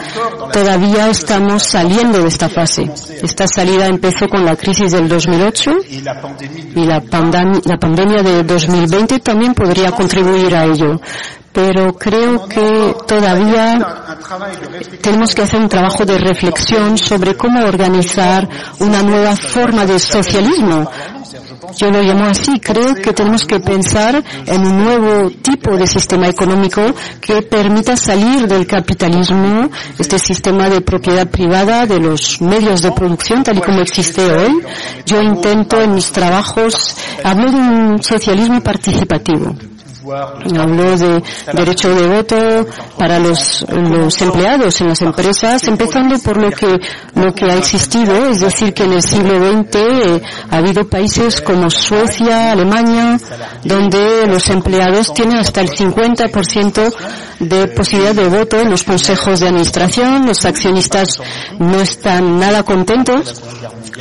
todavía 0.52 1.10
estamos 1.10 1.64
saliendo 1.64 2.22
de 2.22 2.30
esta 2.30 2.48
fase. 2.48 2.90
Esta 3.22 3.48
salida 3.48 3.88
empezó 3.88 4.30
con 4.30 4.46
la 4.46 4.56
crisis 4.56 4.94
del 4.94 5.10
2008 5.10 5.72
y 5.90 6.02
la, 6.02 7.02
la 7.66 7.78
pandemia 7.78 8.24
de 8.24 8.44
2020 8.44 9.20
también 9.20 9.54
podría 9.54 9.92
contribuir 9.92 10.56
a 10.56 10.66
ello 10.66 11.02
pero 11.54 11.94
creo 11.94 12.48
que 12.48 12.96
todavía 13.08 13.78
tenemos 15.02 15.36
que 15.36 15.44
hacer 15.44 15.62
un 15.62 15.70
trabajo 15.70 16.04
de 16.04 16.18
reflexión 16.18 16.98
sobre 16.98 17.36
cómo 17.38 17.64
organizar 17.64 18.50
una 18.80 19.04
nueva 19.04 19.36
forma 19.36 19.86
de 19.86 20.00
socialismo. 20.00 20.90
Yo 21.78 21.92
lo 21.92 22.02
llamo 22.02 22.26
así. 22.26 22.60
Creo 22.60 22.96
que 22.96 23.14
tenemos 23.14 23.46
que 23.46 23.60
pensar 23.60 24.24
en 24.46 24.62
un 24.62 24.84
nuevo 24.84 25.30
tipo 25.42 25.76
de 25.76 25.88
sistema 25.88 26.28
económico 26.28 26.82
que 27.22 27.42
permita 27.42 27.96
salir 27.96 28.48
del 28.48 28.68
capitalismo, 28.68 29.70
este 29.98 30.20
sistema 30.20 30.70
de 30.70 30.82
propiedad 30.82 31.28
privada 31.28 31.86
de 31.86 32.00
los 32.00 32.42
medios 32.42 32.82
de 32.82 32.92
producción 32.92 33.44
tal 33.44 33.58
y 33.58 33.62
como 33.62 33.82
existe 33.82 34.22
hoy. 34.22 34.62
Yo 35.06 35.22
intento 35.22 35.82
en 35.82 35.96
mis 35.96 36.12
trabajos, 36.12 36.96
hablo 37.24 37.52
de 37.52 37.58
un 37.58 38.04
socialismo 38.04 38.62
participativo. 38.62 39.56
Habló 40.12 40.98
de 40.98 41.24
derecho 41.54 41.94
de 41.96 42.08
voto 42.08 42.68
para 42.98 43.20
los, 43.20 43.66
empleados 44.22 44.82
en 44.82 44.90
las 44.90 45.02
empresas, 45.02 45.64
empezando 45.68 46.18
por 46.20 46.38
lo 46.38 46.50
que, 46.52 46.80
lo 47.16 47.34
que 47.34 47.46
ha 47.46 47.56
existido, 47.56 48.30
es 48.30 48.42
decir, 48.42 48.74
que 48.74 48.84
en 48.84 48.94
el 48.94 49.02
siglo 49.02 49.40
XX 49.40 49.76
eh, 49.76 50.22
ha 50.50 50.58
habido 50.58 50.88
países 50.88 51.42
como 51.42 51.70
Suecia, 51.70 52.52
Alemania, 52.52 53.20
donde 53.64 54.28
los 54.28 54.50
empleados 54.50 55.14
tienen 55.14 55.38
hasta 55.38 55.62
el 55.62 55.70
50% 55.70 56.94
de 57.40 57.68
posibilidad 57.68 58.16
de 58.16 58.28
voto 58.28 58.60
en 58.60 58.70
los 58.70 58.84
consejos 58.84 59.40
de 59.40 59.48
administración, 59.48 60.26
los 60.26 60.46
accionistas 60.46 61.18
no 61.60 61.80
están 61.80 62.40
nada 62.40 62.64
contentos 62.64 63.42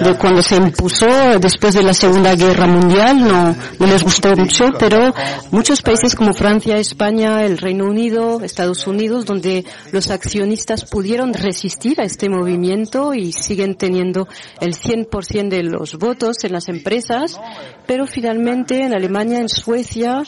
de 0.00 0.16
cuando 0.16 0.42
se 0.42 0.56
impuso 0.56 1.06
después 1.40 1.74
de 1.74 1.82
la 1.82 1.94
Segunda 1.94 2.34
Guerra 2.34 2.66
Mundial, 2.66 3.20
no, 3.20 3.54
no 3.78 3.86
les 3.86 4.02
gustó 4.02 4.34
mucho, 4.36 4.70
pero 4.78 5.12
muchos 5.50 5.82
países 5.82 6.14
como 6.14 6.32
Francia, 6.32 6.76
España, 6.76 7.44
el 7.44 7.58
Reino 7.58 7.84
Unido, 7.84 8.40
Estados 8.42 8.86
Unidos, 8.86 9.26
donde 9.26 9.64
los 9.92 10.10
accionistas 10.10 10.84
pudieron 10.84 11.34
resistir 11.34 12.00
a 12.00 12.04
este 12.04 12.28
movimiento 12.28 13.14
y 13.14 13.32
siguen 13.32 13.76
teniendo 13.76 14.28
el 14.60 14.74
100% 14.74 15.48
de 15.48 15.62
los 15.62 15.96
votos 15.96 16.44
en 16.44 16.52
las 16.52 16.68
empresas, 16.68 17.38
pero 17.86 18.06
finalmente 18.06 18.82
en 18.82 18.94
Alemania, 18.94 19.38
en 19.38 19.48
Suecia, 19.48 20.22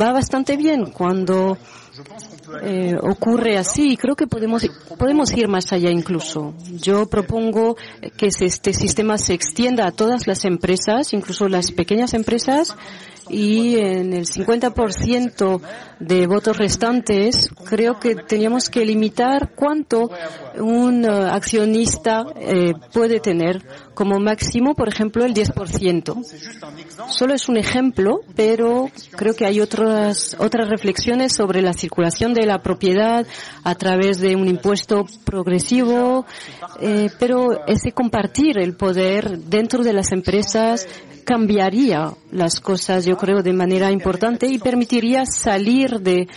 va 0.00 0.12
bastante 0.12 0.56
bien 0.56 0.86
cuando 0.86 1.58
eh, 2.62 2.96
ocurre 3.00 3.58
así. 3.58 3.96
Creo 3.96 4.16
que 4.16 4.26
podemos, 4.26 4.66
podemos 4.98 5.32
ir 5.36 5.48
más 5.48 5.72
allá 5.72 5.90
incluso. 5.90 6.54
Yo 6.70 7.06
propongo 7.06 7.76
que 8.16 8.26
este 8.26 8.72
sistema 8.72 9.18
se 9.18 9.34
extienda 9.34 9.86
a 9.86 9.92
todas 9.92 10.26
las 10.26 10.44
empresas, 10.44 11.12
incluso 11.12 11.48
las 11.48 11.72
pequeñas 11.72 12.14
empresas, 12.14 12.76
y 13.28 13.76
en 13.76 14.12
el 14.12 14.26
50% 14.26 15.60
de 16.00 16.26
votos 16.26 16.56
restantes 16.56 17.48
creo 17.68 17.98
que 17.98 18.14
teníamos 18.14 18.68
que 18.68 18.84
limitar 18.84 19.52
cuánto 19.54 20.10
un 20.58 21.04
eh, 21.04 21.08
accionista 21.08 22.24
eh, 22.36 22.72
puede 22.92 23.20
tener 23.20 23.62
como 23.94 24.20
máximo, 24.20 24.74
por 24.74 24.88
ejemplo, 24.88 25.24
el 25.24 25.32
10%. 25.32 27.08
Solo 27.08 27.34
es 27.34 27.48
un 27.48 27.56
ejemplo, 27.56 28.20
pero 28.34 28.90
creo 29.12 29.34
que 29.34 29.46
hay 29.46 29.60
otras, 29.60 30.36
otras 30.38 30.68
reflexiones 30.68 31.32
sobre 31.32 31.62
la 31.62 31.72
circulación 31.72 32.34
de 32.34 32.44
la 32.44 32.58
propiedad 32.58 33.26
a 33.64 33.74
través 33.74 34.20
de 34.20 34.36
un 34.36 34.48
impuesto 34.48 35.06
progresivo, 35.24 36.26
eh, 36.80 37.08
pero 37.18 37.66
ese 37.66 37.92
compartir 37.92 38.58
el 38.58 38.76
poder 38.76 39.38
dentro 39.38 39.82
de 39.82 39.94
las 39.94 40.12
empresas 40.12 40.86
cambiaría 41.24 42.12
las 42.30 42.60
cosas, 42.60 43.04
creo, 43.16 43.42
de 43.42 43.52
manera 43.52 43.90
importante 43.90 44.46
y 44.46 44.58
permitiría 44.58 45.26
salir 45.26 46.00
de, 46.00 46.28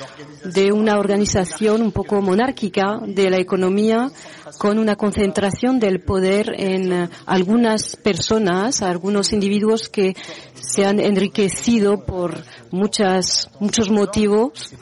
de 0.46 0.72
una 0.72 0.98
organización 0.98 1.82
un 1.82 1.92
poco 1.92 2.22
monárquica 2.22 3.00
de 3.06 3.30
la 3.30 3.38
economía 3.38 4.12
con 4.58 4.80
una 4.80 4.96
concentración 4.96 5.80
del 5.80 6.02
poder 6.02 6.54
en 6.58 6.92
eh, 6.92 7.10
algunas 7.26 7.96
personas, 7.96 8.82
algunos 8.82 9.32
individuos 9.34 9.89
que 9.89 10.15
se 10.54 10.86
han 10.86 11.00
enriquecido 11.00 12.06
por 12.06 12.44
muchas, 12.72 13.50
muchos 13.60 13.89
motivos, 13.89 14.74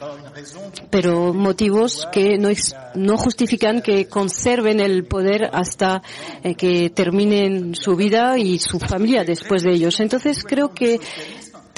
pero 0.90 1.32
motivos 1.32 2.06
que 2.12 2.38
no, 2.38 2.48
no 2.94 3.16
justifican 3.16 3.82
que 3.82 4.06
conserven 4.08 4.80
el 4.80 5.04
poder 5.04 5.48
hasta 5.52 6.02
eh, 6.42 6.54
que 6.54 6.90
terminen 6.90 7.74
su 7.74 7.96
vida 7.96 8.38
y 8.38 8.58
su 8.58 8.78
familia 8.78 9.24
después 9.24 9.62
de 9.62 9.72
ellos. 9.72 10.00
Entonces 10.00 10.44
creo 10.44 10.74
que 10.74 11.00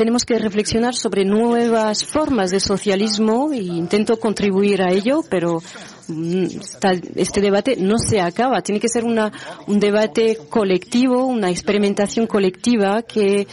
tenemos 0.01 0.25
que 0.25 0.39
reflexionar 0.39 0.95
sobre 0.95 1.27
nuevas 1.27 2.07
formas 2.07 2.51
de 2.51 2.59
socialismo 2.59 3.53
e 3.53 3.59
intento 3.59 4.19
contribuir 4.19 4.81
a 4.81 4.91
ello, 4.91 5.21
pero 5.29 5.61
mm, 6.09 6.47
este 7.17 7.43
debate 7.43 7.77
no 7.77 7.99
se 7.99 8.19
acaba. 8.19 8.63
Tiene 8.63 8.81
que 8.81 8.89
ser 8.89 9.05
una, 9.05 9.31
un 9.67 9.79
debate 9.79 10.39
colectivo, 10.49 11.27
una 11.27 11.51
experimentación 11.51 12.27
colectiva 12.27 13.03
que 13.03 13.47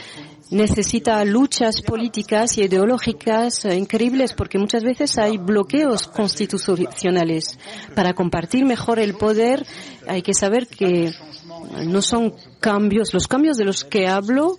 necesita 0.50 1.26
luchas 1.26 1.82
políticas 1.82 2.58
y 2.58 2.62
ideológicas 2.62 3.66
increíbles 3.66 4.32
porque 4.32 4.58
muchas 4.58 4.86
veces 4.86 5.18
hay 5.18 5.38
bloqueos 5.38 6.08
constitucionales. 6.08 7.60
Para 7.94 8.14
compartir 8.14 8.64
mejor 8.64 9.00
el 9.00 9.16
poder 9.16 9.66
hay 10.08 10.22
que 10.22 10.34
saber 10.34 10.68
que 10.68 11.12
no 11.86 12.02
son 12.02 12.34
cambios, 12.62 13.14
los 13.14 13.28
cambios 13.28 13.58
de 13.58 13.66
los 13.66 13.84
que 13.84 14.08
hablo 14.08 14.58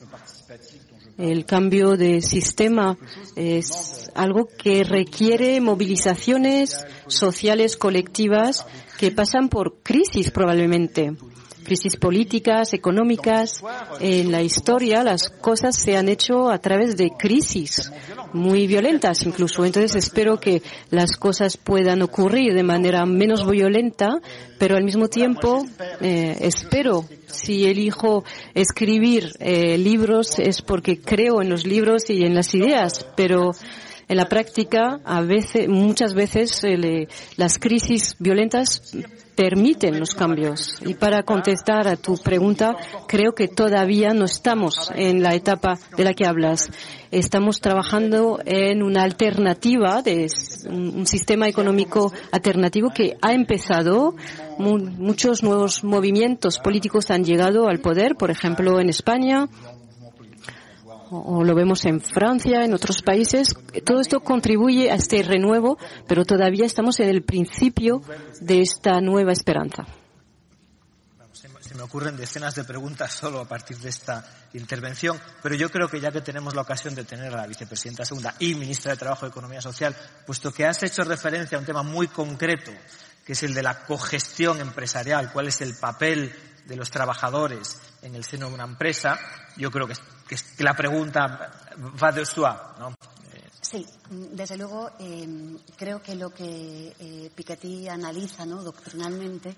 el 1.18 1.44
cambio 1.44 1.96
de 1.96 2.22
sistema 2.22 2.96
es 3.34 4.10
algo 4.14 4.46
que 4.46 4.84
requiere 4.84 5.60
movilizaciones 5.60 6.86
sociales 7.08 7.76
colectivas 7.76 8.64
que 8.98 9.10
pasan 9.10 9.48
por 9.48 9.82
crisis 9.82 10.30
probablemente. 10.30 11.12
crisis 11.64 11.96
políticas, 11.96 12.72
económicas. 12.72 13.62
En 14.00 14.32
la 14.32 14.40
historia 14.42 15.04
las 15.04 15.28
cosas 15.28 15.76
se 15.76 15.98
han 15.98 16.08
hecho 16.08 16.50
a 16.50 16.58
través 16.60 16.96
de 16.96 17.10
crisis 17.10 17.92
muy 18.32 18.66
violentas 18.66 19.26
incluso. 19.26 19.66
Entonces 19.66 19.94
espero 19.96 20.40
que 20.40 20.62
las 20.90 21.16
cosas 21.18 21.58
puedan 21.58 22.00
ocurrir 22.00 22.54
de 22.54 22.62
manera 22.62 23.04
menos 23.04 23.46
violenta, 23.46 24.20
pero 24.58 24.76
al 24.76 24.84
mismo 24.84 25.08
tiempo 25.08 25.66
eh, 26.00 26.38
espero 26.40 27.04
si 27.30 27.66
elijo 27.66 28.24
escribir 28.54 29.32
eh, 29.38 29.78
libros 29.78 30.38
es 30.38 30.62
porque 30.62 31.00
creo 31.00 31.42
en 31.42 31.50
los 31.50 31.66
libros 31.66 32.10
y 32.10 32.24
en 32.24 32.34
las 32.34 32.54
ideas, 32.54 33.06
pero 33.16 33.52
en 34.08 34.16
la 34.16 34.26
práctica, 34.26 35.00
a 35.04 35.20
veces, 35.20 35.68
muchas 35.68 36.14
veces 36.14 36.62
eh, 36.64 37.08
las 37.36 37.58
crisis 37.58 38.16
violentas 38.18 38.94
permiten 39.38 40.00
los 40.00 40.14
cambios. 40.14 40.80
Y 40.84 40.94
para 40.94 41.22
contestar 41.22 41.86
a 41.86 41.96
tu 41.96 42.16
pregunta, 42.16 42.74
creo 43.06 43.34
que 43.36 43.46
todavía 43.46 44.12
no 44.12 44.24
estamos 44.24 44.90
en 44.96 45.22
la 45.22 45.34
etapa 45.34 45.78
de 45.96 46.02
la 46.02 46.12
que 46.12 46.26
hablas. 46.26 46.70
Estamos 47.12 47.60
trabajando 47.60 48.40
en 48.44 48.82
una 48.82 49.04
alternativa, 49.04 50.02
de 50.02 50.26
un 50.68 51.06
sistema 51.06 51.46
económico 51.46 52.12
alternativo 52.32 52.90
que 52.90 53.16
ha 53.22 53.32
empezado. 53.32 54.16
Muchos 54.58 55.44
nuevos 55.44 55.84
movimientos 55.84 56.58
políticos 56.58 57.10
han 57.12 57.24
llegado 57.24 57.68
al 57.68 57.78
poder, 57.78 58.16
por 58.16 58.32
ejemplo, 58.32 58.80
en 58.80 58.88
España, 58.88 59.48
o 61.10 61.44
lo 61.44 61.54
vemos 61.54 61.84
en 61.84 62.00
Francia, 62.00 62.64
en 62.64 62.74
otros 62.74 63.02
países. 63.02 63.54
Todo 63.84 64.00
esto 64.00 64.20
contribuye 64.20 64.90
a 64.90 64.96
este 64.96 65.22
renuevo, 65.22 65.78
pero 66.06 66.24
todavía 66.24 66.66
estamos 66.66 67.00
en 67.00 67.08
el 67.08 67.22
principio 67.22 68.02
de 68.40 68.60
esta 68.60 69.00
nueva 69.00 69.32
esperanza. 69.32 69.86
Se 71.60 71.74
me 71.74 71.82
ocurren 71.82 72.16
decenas 72.16 72.54
de 72.54 72.64
preguntas 72.64 73.12
solo 73.12 73.40
a 73.40 73.44
partir 73.44 73.76
de 73.78 73.90
esta 73.90 74.24
intervención, 74.54 75.20
pero 75.42 75.54
yo 75.54 75.70
creo 75.70 75.88
que 75.88 76.00
ya 76.00 76.10
que 76.10 76.22
tenemos 76.22 76.54
la 76.54 76.62
ocasión 76.62 76.94
de 76.94 77.04
tener 77.04 77.32
a 77.34 77.36
la 77.36 77.46
vicepresidenta 77.46 78.06
segunda 78.06 78.34
y 78.38 78.54
ministra 78.54 78.92
de 78.92 78.98
Trabajo 78.98 79.26
y 79.26 79.28
Economía 79.28 79.60
Social, 79.60 79.94
puesto 80.26 80.50
que 80.50 80.64
has 80.64 80.82
hecho 80.82 81.04
referencia 81.04 81.56
a 81.56 81.60
un 81.60 81.66
tema 81.66 81.82
muy 81.82 82.08
concreto, 82.08 82.72
que 83.24 83.34
es 83.34 83.42
el 83.42 83.52
de 83.52 83.62
la 83.62 83.84
cogestión 83.84 84.60
empresarial, 84.60 85.30
cuál 85.30 85.48
es 85.48 85.60
el 85.60 85.74
papel 85.74 86.34
de 86.64 86.76
los 86.76 86.90
trabajadores 86.90 87.78
en 88.00 88.14
el 88.14 88.24
seno 88.24 88.48
de 88.48 88.54
una 88.54 88.64
empresa, 88.64 89.18
yo 89.56 89.70
creo 89.70 89.86
que, 89.86 89.94
que 90.28 90.62
la 90.62 90.74
pregunta 90.74 91.50
va 92.00 92.12
de 92.12 92.24
soi, 92.26 92.52
¿no? 92.78 92.94
Sí, 93.60 93.84
desde 94.08 94.56
luego 94.56 94.92
eh, 94.98 95.56
creo 95.76 96.00
que 96.00 96.14
lo 96.14 96.30
que 96.30 96.94
eh, 96.98 97.30
Piketty 97.34 97.88
analiza 97.88 98.46
¿no? 98.46 98.62
doctrinalmente 98.62 99.54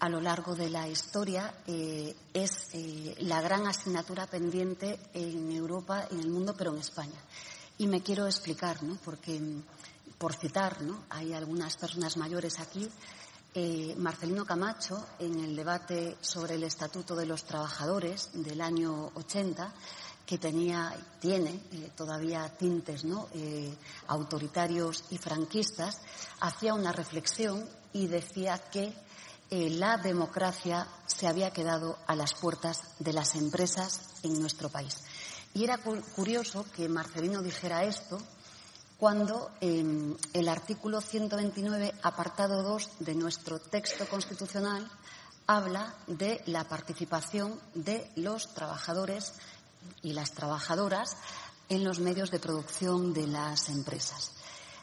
a 0.00 0.08
lo 0.08 0.20
largo 0.20 0.54
de 0.54 0.70
la 0.70 0.86
historia 0.86 1.54
eh, 1.66 2.14
es 2.32 2.68
eh, 2.72 3.14
la 3.20 3.40
gran 3.40 3.66
asignatura 3.66 4.26
pendiente 4.26 4.98
en 5.14 5.50
Europa, 5.50 6.06
en 6.10 6.20
el 6.20 6.30
mundo, 6.30 6.54
pero 6.56 6.72
en 6.72 6.80
España. 6.80 7.18
Y 7.78 7.86
me 7.86 8.02
quiero 8.02 8.26
explicar, 8.26 8.82
¿no? 8.82 8.96
porque, 9.04 9.40
por 10.18 10.34
citar, 10.34 10.82
¿no? 10.82 11.04
hay 11.10 11.32
algunas 11.32 11.76
personas 11.76 12.16
mayores 12.16 12.60
aquí 12.60 12.88
eh, 13.54 13.94
Marcelino 13.96 14.44
Camacho, 14.44 15.06
en 15.18 15.40
el 15.40 15.56
debate 15.56 16.18
sobre 16.20 16.54
el 16.56 16.64
Estatuto 16.64 17.16
de 17.16 17.26
los 17.26 17.44
Trabajadores 17.44 18.30
del 18.34 18.60
año 18.60 19.10
80, 19.14 19.72
que 20.26 20.36
tenía, 20.36 20.94
tiene 21.18 21.62
eh, 21.72 21.90
todavía 21.96 22.48
tintes 22.58 23.04
¿no? 23.04 23.28
Eh, 23.32 23.74
autoritarios 24.08 25.04
y 25.10 25.18
franquistas, 25.18 26.02
hacía 26.40 26.74
una 26.74 26.92
reflexión 26.92 27.66
y 27.92 28.06
decía 28.06 28.58
que 28.58 28.92
la 29.50 29.96
democracia 29.96 30.86
se 31.06 31.26
había 31.26 31.50
quedado 31.50 31.96
a 32.06 32.14
las 32.14 32.34
puertas 32.34 32.82
de 32.98 33.14
las 33.14 33.34
empresas 33.34 34.02
en 34.22 34.38
nuestro 34.38 34.68
país. 34.68 35.04
Y 35.54 35.64
era 35.64 35.78
curioso 35.78 36.66
que 36.76 36.86
Marcelino 36.86 37.40
dijera 37.40 37.84
esto 37.84 38.18
cuando 38.98 39.52
em, 39.60 40.16
el 40.32 40.48
artículo 40.48 41.00
129, 41.00 41.94
apartado 42.02 42.64
2 42.64 42.90
de 42.98 43.14
nuestro 43.14 43.60
texto 43.60 44.08
constitucional, 44.08 44.90
habla 45.46 45.94
de 46.08 46.42
la 46.46 46.64
participación 46.64 47.58
de 47.74 48.10
los 48.16 48.52
trabajadores 48.54 49.34
y 50.02 50.12
las 50.12 50.32
trabajadoras 50.32 51.16
en 51.68 51.84
los 51.84 52.00
medios 52.00 52.32
de 52.32 52.40
producción 52.40 53.14
de 53.14 53.28
las 53.28 53.68
empresas. 53.68 54.32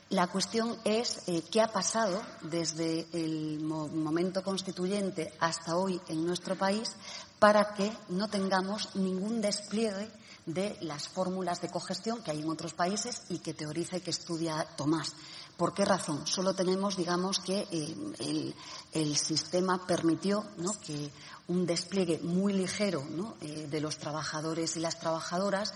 La 0.09 0.27
cuestión 0.27 0.77
es 0.85 1.23
eh, 1.27 1.43
qué 1.51 1.61
ha 1.61 1.73
pasado 1.73 2.21
desde 2.41 3.07
el 3.11 3.59
momento 3.59 4.43
constituyente 4.43 5.33
hasta 5.39 5.75
hoy 5.75 5.99
en 6.07 6.25
nuestro 6.25 6.55
país 6.55 6.95
para 7.39 7.73
que 7.73 7.91
no 8.09 8.29
tengamos 8.29 8.95
ningún 8.95 9.41
despliegue 9.41 10.09
de 10.45 10.77
las 10.81 11.07
fórmulas 11.07 11.61
de 11.61 11.69
cogestión 11.69 12.21
que 12.21 12.31
hay 12.31 12.41
en 12.41 12.49
otros 12.49 12.73
países 12.73 13.23
y 13.29 13.39
que 13.39 13.53
teoriza 13.53 13.97
y 13.97 14.01
que 14.01 14.11
estudia 14.11 14.65
Tomás. 14.77 15.13
¿Por 15.57 15.73
qué 15.73 15.85
razón? 15.85 16.27
Solo 16.27 16.53
tenemos, 16.53 16.97
digamos, 16.97 17.39
que 17.39 17.65
eh, 17.71 18.53
el, 18.93 19.17
sistema 19.17 19.87
permitió 19.87 20.45
que 20.85 21.09
un 21.47 21.65
despliegue 21.65 22.19
muy 22.19 22.53
ligero 22.53 23.03
eh, 23.39 23.67
de 23.69 23.81
los 23.81 23.97
trabajadores 23.97 24.75
y 24.75 24.81
las 24.81 24.99
trabajadoras 24.99 25.73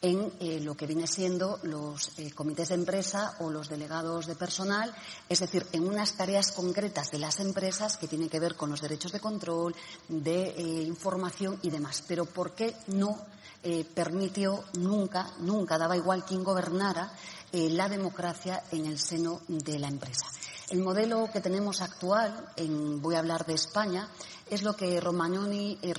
en 0.00 0.32
eh, 0.40 0.60
lo 0.60 0.76
que 0.76 0.86
viene 0.86 1.06
siendo 1.08 1.58
los 1.64 2.12
comités 2.34 2.68
de 2.68 2.76
empresa 2.76 3.34
o 3.40 3.50
los 3.50 3.68
delegados 3.68 4.26
de 4.26 4.36
personal, 4.36 4.94
es 5.28 5.40
decir, 5.40 5.66
en 5.72 5.86
unas 5.86 6.16
tareas 6.16 6.52
concretas 6.52 7.10
de 7.10 7.18
las 7.18 7.40
empresas 7.40 7.98
que 7.98 8.06
tienen 8.08 8.28
que 8.28 8.40
ver 8.40 8.54
con 8.54 8.70
los 8.70 8.80
derechos 8.80 9.12
de 9.12 9.20
control, 9.20 9.74
de 10.08 10.54
información 10.86 11.58
y 11.62 11.70
demás. 11.70 12.02
Pero 12.06 12.24
¿por 12.26 12.52
qué 12.52 12.74
no 12.86 13.18
eh, 13.62 13.84
permitió 13.84 14.64
nunca, 14.74 15.32
nunca, 15.40 15.78
daba 15.78 15.96
igual 15.96 16.24
quién 16.24 16.44
gobernara, 16.44 17.12
eh, 17.50 17.68
la 17.70 17.88
democracia 17.88 18.62
en 18.70 18.86
el 18.86 18.98
seno 18.98 19.40
de 19.48 19.78
la 19.78 19.88
empresa. 19.88 20.26
El 20.70 20.80
modelo 20.80 21.28
que 21.32 21.40
tenemos 21.40 21.80
actual, 21.80 22.52
en, 22.56 23.02
voy 23.02 23.16
a 23.16 23.18
hablar 23.18 23.44
de 23.46 23.54
España, 23.54 24.08
es 24.48 24.62
lo 24.62 24.76
que 24.76 25.00
Romagnoni, 25.00 25.78
eh, 25.82 25.94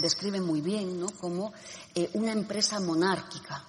describe 0.00 0.40
muy 0.40 0.60
bien 0.60 1.00
¿no? 1.00 1.08
como 1.20 1.52
una 2.14 2.32
empresa 2.32 2.78
monárquica. 2.78 3.64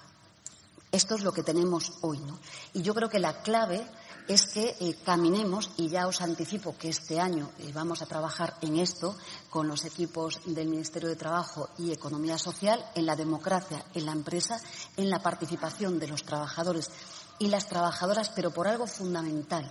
Esto 0.92 1.16
es 1.16 1.22
lo 1.22 1.32
que 1.32 1.42
tenemos 1.42 1.92
hoy. 2.02 2.18
¿no? 2.18 2.38
Y 2.74 2.82
yo 2.82 2.94
creo 2.94 3.08
que 3.08 3.18
la 3.18 3.42
clave 3.42 3.84
es 4.30 4.46
que 4.46 4.76
eh, 4.78 4.94
caminemos, 5.04 5.72
y 5.76 5.88
ya 5.88 6.06
os 6.06 6.20
anticipo 6.20 6.78
que 6.78 6.88
este 6.88 7.18
año 7.18 7.50
eh, 7.58 7.72
vamos 7.74 8.00
a 8.00 8.06
trabajar 8.06 8.54
en 8.60 8.78
esto 8.78 9.16
con 9.50 9.66
los 9.66 9.84
equipos 9.84 10.40
del 10.46 10.68
Ministerio 10.68 11.08
de 11.08 11.16
Trabajo 11.16 11.68
y 11.78 11.90
Economía 11.90 12.38
Social, 12.38 12.78
en 12.94 13.06
la 13.06 13.16
democracia, 13.16 13.84
en 13.92 14.06
la 14.06 14.12
empresa, 14.12 14.60
en 14.96 15.10
la 15.10 15.18
participación 15.18 15.98
de 15.98 16.06
los 16.06 16.22
trabajadores 16.22 16.92
y 17.40 17.48
las 17.48 17.66
trabajadoras, 17.66 18.28
pero 18.28 18.52
por 18.52 18.68
algo 18.68 18.86
fundamental, 18.86 19.68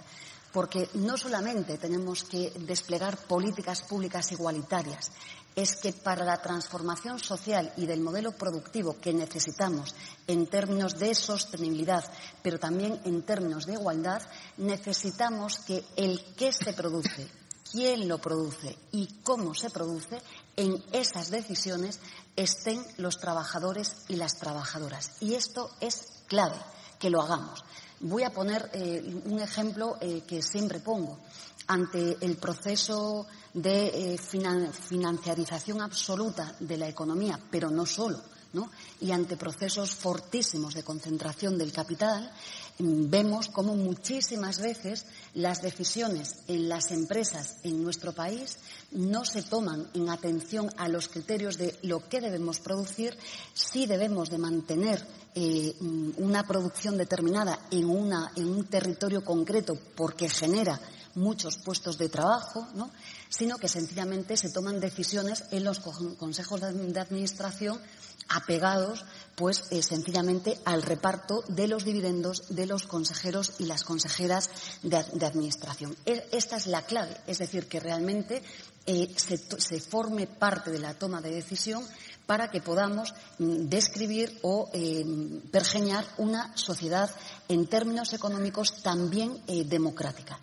porque 0.52 0.90
no 0.96 1.16
solamente 1.16 1.78
tenemos 1.78 2.26
que 2.26 2.52
desplegar 2.60 3.16
políticas 3.16 3.84
públicas 3.84 4.30
igualitarias, 4.34 5.10
es 5.60 5.76
que 5.76 5.92
para 5.92 6.24
la 6.24 6.42
transformación 6.42 7.20
social 7.20 7.74
y 7.76 7.86
del 7.86 8.00
modelo 8.00 8.32
productivo 8.32 8.98
que 9.00 9.14
necesitamos 9.14 9.94
en 10.26 10.48
términos 10.48 10.98
de 10.98 11.14
sostenibilidad, 11.14 12.06
pero 12.42 12.60
también 12.60 13.02
en 13.04 13.24
términos 13.24 13.66
de 13.66 13.74
igualdad, 13.74 14.22
necesitamos 14.56 15.60
que 15.60 15.84
el 15.98 16.24
qué 16.38 16.54
se 16.54 16.72
produce, 16.72 17.30
quién 17.70 18.08
lo 18.08 18.20
produce 18.20 18.78
y 18.94 19.22
cómo 19.22 19.54
se 19.54 19.70
produce, 19.70 20.22
en 20.56 20.82
esas 20.94 21.30
decisiones 21.30 22.00
estén 22.38 22.82
los 22.96 23.18
trabajadores 23.18 23.98
y 24.08 24.16
las 24.16 24.38
trabajadoras. 24.38 25.12
Y 25.20 25.34
esto 25.34 25.72
es 25.82 26.24
clave, 26.28 26.58
que 27.00 27.10
lo 27.10 27.22
hagamos. 27.22 27.64
Voy 28.02 28.24
a 28.24 28.32
poner 28.32 28.70
eh, 28.74 29.22
un 29.26 29.40
ejemplo 29.40 29.98
eh, 30.00 30.24
que 30.28 30.42
siempre 30.42 30.80
pongo 30.80 31.20
ante 31.68 32.18
el 32.22 32.38
proceso 32.38 33.28
de 33.54 34.14
eh, 34.14 34.18
financiarización 34.18 35.82
absoluta 35.82 36.56
de 36.60 36.78
la 36.78 36.88
economía, 36.88 37.40
pero 37.50 37.70
no 37.70 37.86
solo, 37.86 38.22
y 39.00 39.12
ante 39.12 39.38
procesos 39.38 39.94
fortísimos 39.94 40.74
de 40.74 40.84
concentración 40.84 41.58
del 41.58 41.72
capital, 41.72 42.32
mm, 42.80 43.10
vemos 43.10 43.50
cómo 43.50 43.76
muchísimas 43.76 44.60
veces 44.60 45.06
las 45.34 45.62
decisiones 45.62 46.38
en 46.48 46.68
las 46.68 46.92
empresas 46.92 47.58
en 47.64 47.84
nuestro 47.84 48.14
país 48.14 48.58
no 48.92 49.24
se 49.24 49.44
toman 49.44 49.88
en 49.94 50.10
atención 50.10 50.70
a 50.78 50.88
los 50.88 51.08
criterios 51.08 51.58
de 51.58 51.78
lo 51.84 52.10
que 52.10 52.22
debemos 52.22 52.60
producir, 52.60 53.16
si 53.54 53.86
debemos 53.86 54.30
de 54.30 54.38
mantener 54.40 55.06
eh, 55.36 55.76
mm, 55.80 56.12
una 56.18 56.46
producción 56.48 56.98
determinada 56.98 57.68
en, 57.70 57.86
una, 57.86 58.32
en 58.36 58.50
un 58.50 58.66
territorio 58.66 59.24
concreto 59.24 59.78
porque 59.96 60.28
genera 60.28 60.82
muchos 61.16 61.58
puestos 61.58 61.98
de 61.98 62.10
trabajo, 62.10 62.68
¿no? 62.76 62.92
sino 63.30 63.58
que 63.58 63.68
sencillamente 63.68 64.38
se 64.38 64.50
toman 64.50 64.80
decisiones 64.80 65.44
en 65.52 65.64
los 65.64 65.80
consejos 65.80 66.62
de 66.62 67.00
administración 67.00 67.80
apegados 68.30 69.06
pues 69.36 69.64
eh, 69.72 69.82
sencillamente 69.82 70.60
al 70.66 70.82
reparto 70.82 71.44
de 71.48 71.68
los 71.68 71.86
dividendos 71.86 72.44
de 72.50 72.66
los 72.66 72.84
consejeros 72.84 73.54
y 73.60 73.66
las 73.66 73.84
consejeras 73.84 74.50
de, 74.84 74.98
administración. 74.98 75.96
E, 76.06 76.28
esta 76.32 76.58
es 76.58 76.68
la 76.68 76.82
clave, 76.82 77.16
es 77.26 77.38
decir, 77.38 77.68
que 77.68 77.80
realmente 77.80 78.44
eh, 78.86 79.08
se, 79.16 79.80
forme 79.80 80.28
parte 80.28 80.72
de 80.72 80.80
la 80.80 80.94
toma 80.94 81.22
de 81.22 81.32
decisión 81.32 81.86
para 82.26 82.52
que 82.52 82.62
podamos 82.62 83.14
mm, 83.38 83.70
describir 83.70 84.40
o 84.42 84.70
eh, 84.74 85.06
pergeñar 85.52 86.06
una 86.18 86.56
sociedad 86.58 87.10
en 87.48 87.68
términos 87.68 88.14
económicos 88.14 88.84
también 88.84 89.42
democrática. 89.48 90.38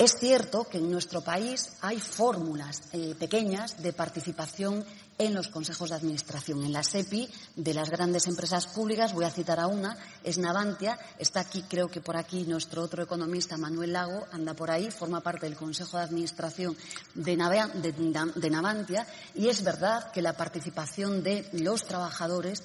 Es 0.00 0.16
cierto 0.18 0.64
que 0.64 0.78
en 0.78 0.90
nuestro 0.90 1.20
país 1.20 1.72
hay 1.82 2.00
fórmulas 2.00 2.84
eh, 2.92 3.14
pequeñas 3.18 3.82
de 3.82 3.92
participación 3.92 4.82
en 5.20 5.34
los 5.34 5.48
consejos 5.48 5.90
de 5.90 5.96
administración. 5.96 6.64
En 6.64 6.72
la 6.72 6.82
SEPI 6.82 7.28
de 7.54 7.74
las 7.74 7.90
grandes 7.90 8.26
empresas 8.26 8.66
públicas, 8.66 9.12
voy 9.12 9.26
a 9.26 9.30
citar 9.30 9.60
a 9.60 9.66
una, 9.66 9.98
es 10.24 10.38
Navantia, 10.38 10.98
está 11.18 11.40
aquí, 11.40 11.62
creo 11.68 11.88
que 11.88 12.00
por 12.00 12.16
aquí 12.16 12.44
nuestro 12.44 12.82
otro 12.82 13.02
economista, 13.02 13.58
Manuel 13.58 13.92
Lago, 13.92 14.26
anda 14.32 14.54
por 14.54 14.70
ahí, 14.70 14.90
forma 14.90 15.20
parte 15.20 15.46
del 15.46 15.56
consejo 15.56 15.98
de 15.98 16.04
administración 16.04 16.74
de, 17.14 17.36
Navantia, 17.36 19.06
y 19.34 19.48
es 19.48 19.62
verdad 19.62 20.10
que 20.10 20.22
la 20.22 20.38
participación 20.38 21.22
de 21.22 21.46
los 21.52 21.84
trabajadores 21.84 22.62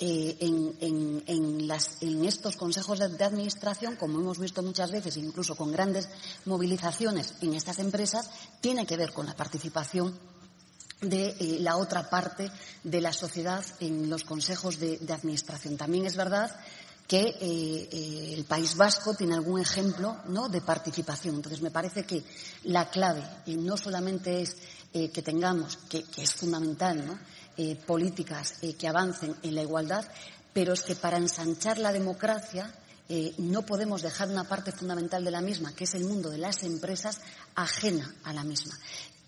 eh, 0.00 0.36
en, 0.40 2.26
estos 2.26 2.56
consejos 2.56 2.98
de, 2.98 3.24
administración, 3.24 3.94
como 3.94 4.18
hemos 4.18 4.40
visto 4.40 4.60
muchas 4.60 4.90
veces, 4.90 5.16
incluso 5.18 5.54
con 5.54 5.70
grandes 5.70 6.08
movilizaciones 6.46 7.34
en 7.42 7.54
estas 7.54 7.78
empresas, 7.78 8.28
tiene 8.60 8.86
que 8.86 8.96
ver 8.96 9.12
con 9.12 9.26
la 9.26 9.36
participación 9.36 10.31
de 11.02 11.36
eh, 11.38 11.58
la 11.60 11.76
otra 11.76 12.08
parte 12.08 12.50
de 12.82 13.00
la 13.00 13.12
sociedad 13.12 13.64
en 13.80 14.08
los 14.08 14.24
consejos 14.24 14.78
de, 14.78 14.98
administración. 15.12 15.76
También 15.76 16.06
es 16.06 16.16
verdad 16.16 16.50
que 17.06 17.36
eh, 17.40 18.34
el 18.34 18.44
País 18.44 18.76
Vasco 18.76 19.14
tiene 19.14 19.34
algún 19.34 19.60
ejemplo 19.60 20.16
¿no? 20.28 20.48
de 20.48 20.62
participación. 20.62 21.34
Entonces, 21.34 21.60
me 21.60 21.70
parece 21.70 22.04
que 22.04 22.24
la 22.64 22.88
clave 22.88 23.22
no 23.46 23.76
solamente 23.76 24.40
es 24.40 24.56
que 24.92 25.22
tengamos, 25.22 25.78
que, 25.88 26.04
es 26.18 26.34
fundamental, 26.34 27.06
¿no? 27.06 27.18
Eh, 27.58 27.76
políticas 27.76 28.54
eh, 28.62 28.72
que 28.76 28.88
avancen 28.88 29.36
en 29.42 29.54
la 29.54 29.60
igualdad, 29.60 30.06
pero 30.54 30.72
es 30.72 30.80
que 30.80 30.96
para 30.96 31.18
ensanchar 31.18 31.76
la 31.76 31.92
democracia 31.92 32.72
eh, 33.10 33.34
no 33.36 33.60
podemos 33.66 34.00
dejar 34.00 34.30
una 34.30 34.44
parte 34.44 34.72
fundamental 34.72 35.22
de 35.22 35.30
la 35.30 35.42
misma, 35.42 35.74
que 35.74 35.84
es 35.84 35.92
el 35.92 36.04
mundo 36.04 36.30
de 36.30 36.38
las 36.38 36.62
empresas, 36.62 37.20
ajena 37.54 38.14
a 38.24 38.32
la 38.32 38.42
misma. 38.42 38.78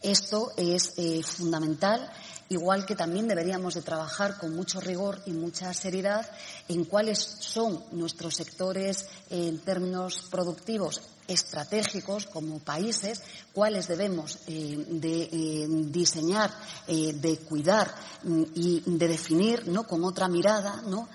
Esto 0.05 0.52
es 0.59 0.92
fundamental, 1.24 2.12
igual 2.50 2.84
que 2.84 2.94
también 2.94 3.26
deberíamos 3.26 3.72
de 3.72 3.80
trabajar 3.80 4.36
con 4.36 4.55
mucho 4.55 4.78
rigor 4.78 5.22
y 5.24 5.32
mucha 5.32 5.72
seriedad 5.72 6.30
en 6.68 6.84
cuáles 6.84 7.18
son 7.18 7.82
nuestros 7.92 8.34
sectores 8.34 9.07
en 9.30 9.59
términos 9.61 10.28
productivos 10.30 11.00
estratégicos 11.26 12.26
como 12.26 12.59
países, 12.59 13.22
cuáles 13.52 13.88
debemos 13.88 14.38
eh, 14.46 14.84
de 14.88 15.22
eh, 15.32 15.66
diseñar, 15.68 16.50
eh, 16.86 17.12
de 17.14 17.38
cuidar 17.38 17.94
mm, 18.24 18.42
y 18.55 18.82
de 18.84 19.09
definir, 19.09 19.66
¿no? 19.68 19.86
Con 19.86 20.05
otra 20.05 20.28
mirada, 20.28 20.82
¿no? 20.86 21.09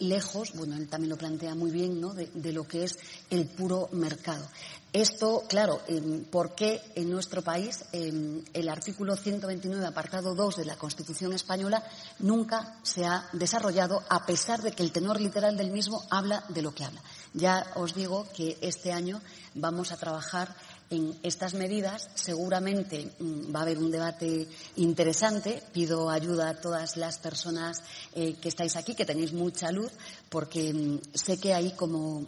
lejos, 0.00 0.52
bueno, 0.54 0.76
él 0.76 0.88
también 0.88 1.08
lo 1.08 1.16
plantea 1.16 1.54
muy 1.54 1.70
bien, 1.70 2.00
¿no? 2.00 2.12
De, 2.12 2.52
lo 2.52 2.68
que 2.68 2.84
es 2.84 2.98
el 3.30 3.46
puro 3.46 3.88
mercado. 3.92 4.46
Esto, 4.92 5.44
claro, 5.48 5.80
¿por 6.30 6.56
qué 6.56 6.82
en 6.96 7.10
nuestro 7.10 7.42
país 7.42 7.84
el 7.92 8.68
artículo 8.68 9.14
129, 9.14 9.86
apartado 9.86 10.34
2 10.34 10.56
de 10.56 10.64
la 10.64 10.76
Constitución 10.76 11.32
española, 11.32 11.84
nunca 12.18 12.76
se 12.82 13.04
ha 13.04 13.28
desarrollado, 13.32 14.02
a 14.08 14.26
pesar 14.26 14.62
de 14.62 14.72
que 14.72 14.82
el 14.82 14.90
tenor 14.90 15.20
literal 15.20 15.56
del 15.56 15.70
mismo 15.70 16.02
habla 16.10 16.44
de 16.48 16.62
lo 16.62 16.74
que 16.74 16.84
habla? 16.84 17.00
Ya 17.34 17.70
os 17.76 17.94
digo 17.94 18.26
que 18.34 18.58
este 18.60 18.90
año 18.92 19.20
vamos 19.54 19.92
a 19.92 19.96
trabajar 19.96 20.56
en 20.90 21.16
estas 21.22 21.54
medidas. 21.54 22.10
Seguramente 22.14 23.12
mm, 23.18 23.54
va 23.54 23.60
a 23.60 23.62
haber 23.62 23.78
un 23.78 23.90
debate 23.90 24.48
interesante. 24.76 25.62
Pido 25.72 26.10
ayuda 26.10 26.50
a 26.50 26.60
todas 26.60 26.96
las 26.96 27.18
personas 27.18 27.82
eh, 28.14 28.34
que 28.40 28.48
estáis 28.48 28.74
aquí, 28.74 28.94
que 28.94 29.06
tenéis 29.06 29.32
mucha 29.32 29.70
luz, 29.70 29.92
porque 30.28 30.74
mm, 30.74 30.98
sé 31.14 31.38
que 31.38 31.54
hay 31.54 31.70
como 31.72 32.26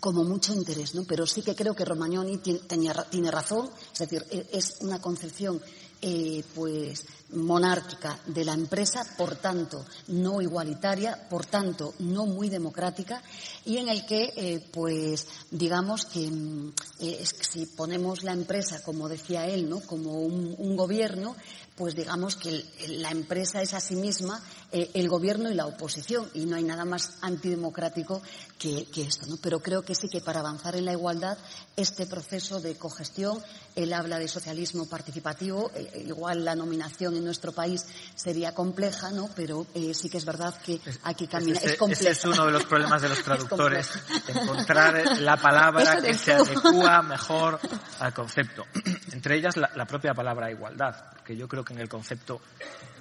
como 0.00 0.24
mucho 0.24 0.52
interés, 0.52 0.94
¿no? 0.94 1.04
Pero 1.04 1.26
sí 1.26 1.42
que 1.42 1.54
creo 1.54 1.74
que 1.74 1.84
Romagnoni 1.84 2.38
tiene, 2.38 3.30
razón, 3.30 3.70
es 3.92 3.98
decir, 3.98 4.24
e, 4.30 4.46
es 4.52 4.78
una 4.80 5.00
concepción 5.00 5.60
eh, 6.02 6.44
pues 6.54 7.06
monárquica 7.30 8.18
de 8.26 8.44
la 8.44 8.52
empresa, 8.52 9.02
por 9.16 9.36
tanto 9.36 9.84
no 10.08 10.42
igualitaria, 10.42 11.26
por 11.28 11.46
tanto 11.46 11.94
no 12.00 12.26
muy 12.26 12.50
democrática 12.50 13.22
y 13.64 13.78
en 13.78 13.88
el 13.88 14.04
que 14.04 14.32
eh, 14.36 14.68
pues 14.72 15.26
digamos 15.50 16.04
que 16.04 16.30
mm, 16.30 16.72
eh, 17.00 17.24
si 17.40 17.64
ponemos 17.66 18.22
la 18.24 18.32
empresa 18.32 18.82
como 18.82 19.08
decía 19.08 19.46
él, 19.46 19.70
¿no? 19.70 19.80
como 19.80 20.20
un, 20.20 20.76
gobierno, 20.76 21.34
pues 21.74 21.96
digamos 21.96 22.36
que 22.36 22.62
la 22.88 23.10
empresa 23.10 23.62
es 23.62 23.72
a 23.72 23.80
sí 23.80 23.96
misma 23.96 24.42
el 24.72 25.08
gobierno 25.08 25.50
y 25.50 25.54
la 25.54 25.66
oposición 25.66 26.28
y 26.34 26.46
no 26.46 26.56
hay 26.56 26.64
nada 26.64 26.84
más 26.84 27.18
antidemocrático 27.22 28.20
que, 28.58 28.86
que 28.86 29.02
esto, 29.02 29.26
¿no? 29.26 29.36
Pero 29.42 29.60
creo 29.60 29.82
que 29.82 29.94
sí 29.94 30.08
que 30.08 30.20
para 30.20 30.40
avanzar 30.40 30.76
en 30.76 30.84
la 30.84 30.92
igualdad 30.92 31.38
este 31.76 32.06
proceso 32.06 32.60
de 32.60 32.76
cogestión, 32.76 33.42
él 33.74 33.92
habla 33.92 34.18
de 34.18 34.28
socialismo 34.28 34.88
participativo, 34.88 35.70
igual 35.94 36.44
la 36.44 36.54
nominación 36.54 37.16
en 37.16 37.24
nuestro 37.24 37.52
país 37.52 37.86
sería 38.14 38.54
compleja, 38.54 39.10
¿no? 39.10 39.28
Pero 39.36 39.66
eh, 39.74 39.92
sí 39.94 40.08
que 40.08 40.18
es 40.18 40.24
verdad 40.24 40.54
que 40.64 40.80
aquí 41.04 41.26
camina. 41.26 41.60
es 41.60 41.76
compleja. 41.76 42.10
Ese 42.10 42.10
es 42.10 42.24
uno 42.24 42.46
de 42.46 42.52
los 42.52 42.64
problemas 42.64 43.02
de 43.02 43.10
los 43.10 43.22
traductores, 43.24 43.90
encontrar 44.28 45.20
la 45.20 45.36
palabra 45.36 46.00
que 46.00 46.14
se 46.14 46.32
adecua 46.32 47.02
mejor 47.02 47.60
al 48.00 48.14
concepto. 48.14 48.64
Entre 49.12 49.36
ellas 49.36 49.56
la, 49.56 49.70
la 49.74 49.84
propia 49.84 50.14
palabra 50.14 50.50
igualdad, 50.50 50.94
porque 51.12 51.36
yo 51.36 51.46
creo 51.46 51.64
que 51.64 51.74
en 51.74 51.80
el 51.80 51.88
concepto 51.88 52.40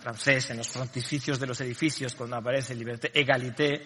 francés, 0.05 0.51
en 0.51 0.57
los 0.57 0.67
frontificios 0.67 1.39
de 1.39 1.47
los 1.47 1.54
edificios, 1.61 2.15
cuando 2.15 2.35
aparece 2.35 2.75
liberté, 2.75 3.11
égalité, 3.13 3.85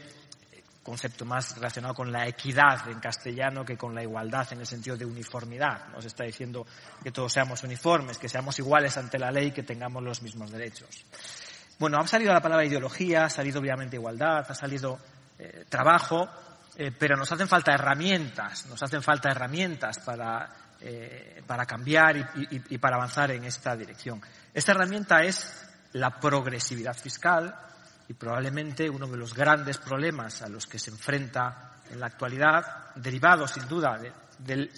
concepto 0.84 1.24
más 1.24 1.56
relacionado 1.56 1.94
con 1.94 2.12
la 2.12 2.28
equidad 2.28 2.90
en 2.90 3.00
castellano 3.00 3.64
que 3.64 3.78
con 3.78 3.94
la 3.94 4.02
igualdad 4.02 4.48
en 4.52 4.62
el 4.62 4.66
sentido 4.66 4.98
de 4.98 5.06
uniformidad. 5.06 5.90
Nos 5.90 6.06
está 6.06 6.24
diciendo 6.24 6.66
que 7.04 7.12
todos 7.12 7.32
seamos 7.32 7.64
uniformes, 7.64 8.18
que 8.18 8.28
seamos 8.28 8.58
iguales 8.58 8.98
ante 8.98 9.20
la 9.20 9.30
ley, 9.30 9.52
que 9.52 9.64
tengamos 9.64 10.02
los 10.02 10.24
mismos 10.24 10.52
derechos. 10.52 11.06
Bueno, 11.78 11.98
ha 12.00 12.08
salido 12.08 12.34
la 12.34 12.42
palabra 12.42 12.66
ideología, 12.66 13.26
ha 13.26 13.30
salido 13.30 13.60
obviamente 13.60 13.98
igualdad, 13.98 14.46
ha 14.50 14.56
salido 14.56 14.98
eh, 15.38 15.66
trabajo, 15.70 16.28
eh, 16.76 16.92
pero 16.98 17.16
nos 17.16 17.32
hacen 17.32 17.48
falta 17.48 17.74
herramientas, 17.74 18.66
nos 18.66 18.82
hacen 18.82 19.04
falta 19.04 19.30
herramientas 19.30 20.00
para, 20.00 20.50
eh, 20.82 21.44
para 21.46 21.66
cambiar 21.66 22.18
y, 22.18 22.26
y 22.70 22.78
para 22.80 22.96
avanzar 22.96 23.32
en 23.32 23.44
esta 23.44 23.76
dirección. 23.76 24.22
Esta 24.54 24.72
herramienta 24.72 25.22
es 25.22 25.69
la 25.94 26.20
progresividad 26.20 26.96
fiscal, 26.96 27.56
y 28.08 28.14
probablemente 28.14 28.90
uno 28.90 29.08
de 29.08 29.18
los 29.18 29.34
grandes 29.34 29.78
problemas 29.78 30.42
a 30.42 30.50
los 30.50 30.66
que 30.66 30.80
se 30.80 30.90
enfrenta 30.90 31.76
en 31.92 32.00
la 32.00 32.08
actualidad, 32.08 32.94
derivado 32.96 33.48
sin 33.48 33.68
duda 33.68 34.00
del, 34.40 34.72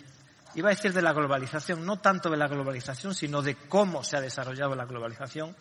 iba 0.56 0.70
a 0.70 0.76
decir 0.76 0.92
de 0.94 1.02
la 1.02 1.14
globalización, 1.14 1.86
no 1.86 2.00
tanto 2.00 2.30
de 2.30 2.38
la 2.38 2.48
globalización, 2.48 3.16
sino 3.16 3.42
de 3.42 3.56
cómo 3.56 4.04
se 4.04 4.18
ha 4.18 4.22
desarrollado 4.22 4.76
la 4.76 4.86
globalización, 4.86 5.56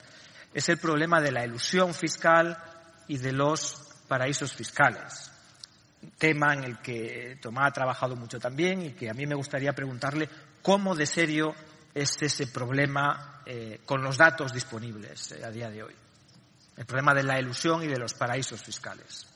es 0.53 0.68
el 0.68 0.78
problema 0.78 1.20
de 1.20 1.30
la 1.30 1.44
ilusión 1.44 1.94
fiscal 1.94 2.59
y 3.07 3.18
de 3.18 3.32
los 3.32 3.94
paraísos 4.09 4.53
fiscales. 4.53 5.30
Tema 6.18 6.55
en 6.55 6.64
el 6.64 6.78
que 6.78 7.38
Tomás 7.40 7.68
ha 7.68 7.72
trabajado 7.72 8.16
mucho 8.16 8.40
también 8.40 8.82
y 8.82 8.92
que 8.92 9.11
a 9.11 9.14
mí 9.14 9.26
me 9.26 9.34
gustaría 9.34 9.72
preguntarle 9.72 10.28
cómo 10.62 10.96
de 10.96 11.07
serio 11.07 11.55
es 11.95 12.22
ese 12.22 12.47
problema 12.47 13.43
eh, 13.47 13.80
con 13.84 14.03
los 14.03 14.16
datos 14.16 14.53
disponibles 14.53 15.32
eh, 15.32 15.45
a 15.45 15.51
día 15.51 15.70
de 15.70 15.82
hoy 15.82 15.95
el 16.80 16.86
problema 16.86 17.12
de 17.12 17.22
la 17.22 17.38
ilusión 17.38 17.82
y 17.82 17.88
de 17.88 17.99
los 17.99 18.14
paraísos 18.14 18.62
fiscales. 18.62 19.26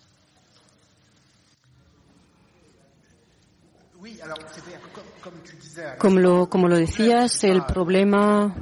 Como 5.98 6.20
lo, 6.20 6.48
como 6.48 6.68
lo 6.68 6.76
decías, 6.76 7.44
el 7.44 7.64
problema 7.66 8.54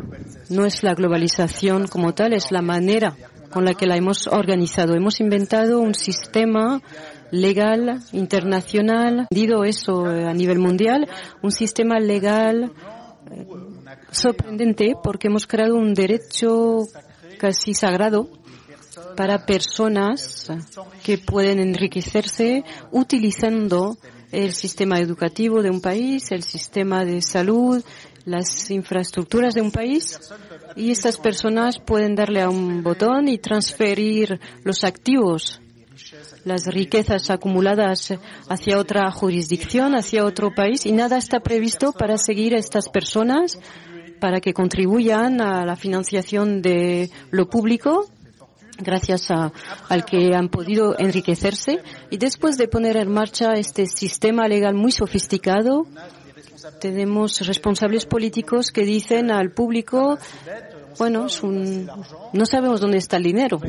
no 0.50 0.64
es 0.64 0.82
la 0.82 0.94
globalización 0.94 1.86
como 1.86 2.12
tal, 2.12 2.32
es 2.32 2.50
la 2.50 2.60
manera 2.60 3.16
con 3.52 3.64
la 3.64 3.74
que 3.74 3.86
la 3.86 3.96
hemos 3.96 4.26
organizado. 4.26 4.94
Hemos 4.94 5.20
inventado 5.20 5.78
un 5.78 5.94
sistema 5.94 6.82
legal 7.30 8.00
internacional, 8.10 9.28
digo 9.30 9.64
eso 9.64 10.06
a 10.06 10.32
nivel 10.32 10.58
mundial, 10.58 11.08
un 11.40 11.52
sistema 11.52 12.00
legal 12.00 12.72
eh, 13.30 13.46
sorprendente 14.12 14.94
porque 15.02 15.28
hemos 15.28 15.46
creado 15.46 15.74
un 15.74 15.94
derecho 15.94 16.86
casi 17.38 17.74
sagrado 17.74 18.28
para 19.16 19.44
personas 19.46 20.50
que 21.02 21.18
pueden 21.18 21.58
enriquecerse 21.58 22.64
utilizando 22.90 23.96
el 24.30 24.54
sistema 24.54 24.98
educativo 24.98 25.62
de 25.62 25.70
un 25.70 25.80
país, 25.80 26.30
el 26.30 26.42
sistema 26.42 27.04
de 27.04 27.20
salud, 27.20 27.84
las 28.24 28.70
infraestructuras 28.70 29.54
de 29.54 29.62
un 29.62 29.70
país 29.70 30.18
y 30.76 30.90
estas 30.90 31.18
personas 31.18 31.78
pueden 31.78 32.14
darle 32.14 32.40
a 32.40 32.48
un 32.48 32.82
botón 32.82 33.28
y 33.28 33.38
transferir 33.38 34.40
los 34.62 34.84
activos, 34.84 35.60
las 36.44 36.66
riquezas 36.66 37.30
acumuladas 37.30 38.14
hacia 38.48 38.78
otra 38.78 39.10
jurisdicción, 39.10 39.94
hacia 39.94 40.24
otro 40.24 40.54
país 40.54 40.86
y 40.86 40.92
nada 40.92 41.18
está 41.18 41.40
previsto 41.40 41.92
para 41.92 42.16
seguir 42.16 42.54
a 42.54 42.58
estas 42.58 42.88
personas 42.88 43.58
para 44.22 44.40
que 44.40 44.54
contribuyan 44.54 45.40
a 45.40 45.66
la 45.66 45.74
financiación 45.74 46.62
de 46.62 47.10
lo 47.32 47.50
público 47.50 48.06
gracias 48.78 49.32
al 49.32 50.04
que 50.04 50.36
han 50.36 50.48
podido 50.48 50.96
enriquecerse 50.96 51.80
y 52.08 52.18
después 52.18 52.56
de 52.56 52.68
poner 52.68 52.96
en 52.98 53.10
marcha 53.10 53.54
este 53.54 53.86
sistema 53.86 54.46
legal 54.46 54.74
muy 54.74 54.92
sofisticado 54.92 55.88
tenemos 56.80 57.44
responsables 57.44 58.06
políticos 58.06 58.70
que 58.70 58.84
dicen 58.84 59.32
al 59.32 59.50
público, 59.50 60.16
bueno, 60.98 61.26
no 62.32 62.46
sabemos 62.46 62.80
dónde 62.80 62.98
está 62.98 63.16
el 63.16 63.24
dinero. 63.24 63.60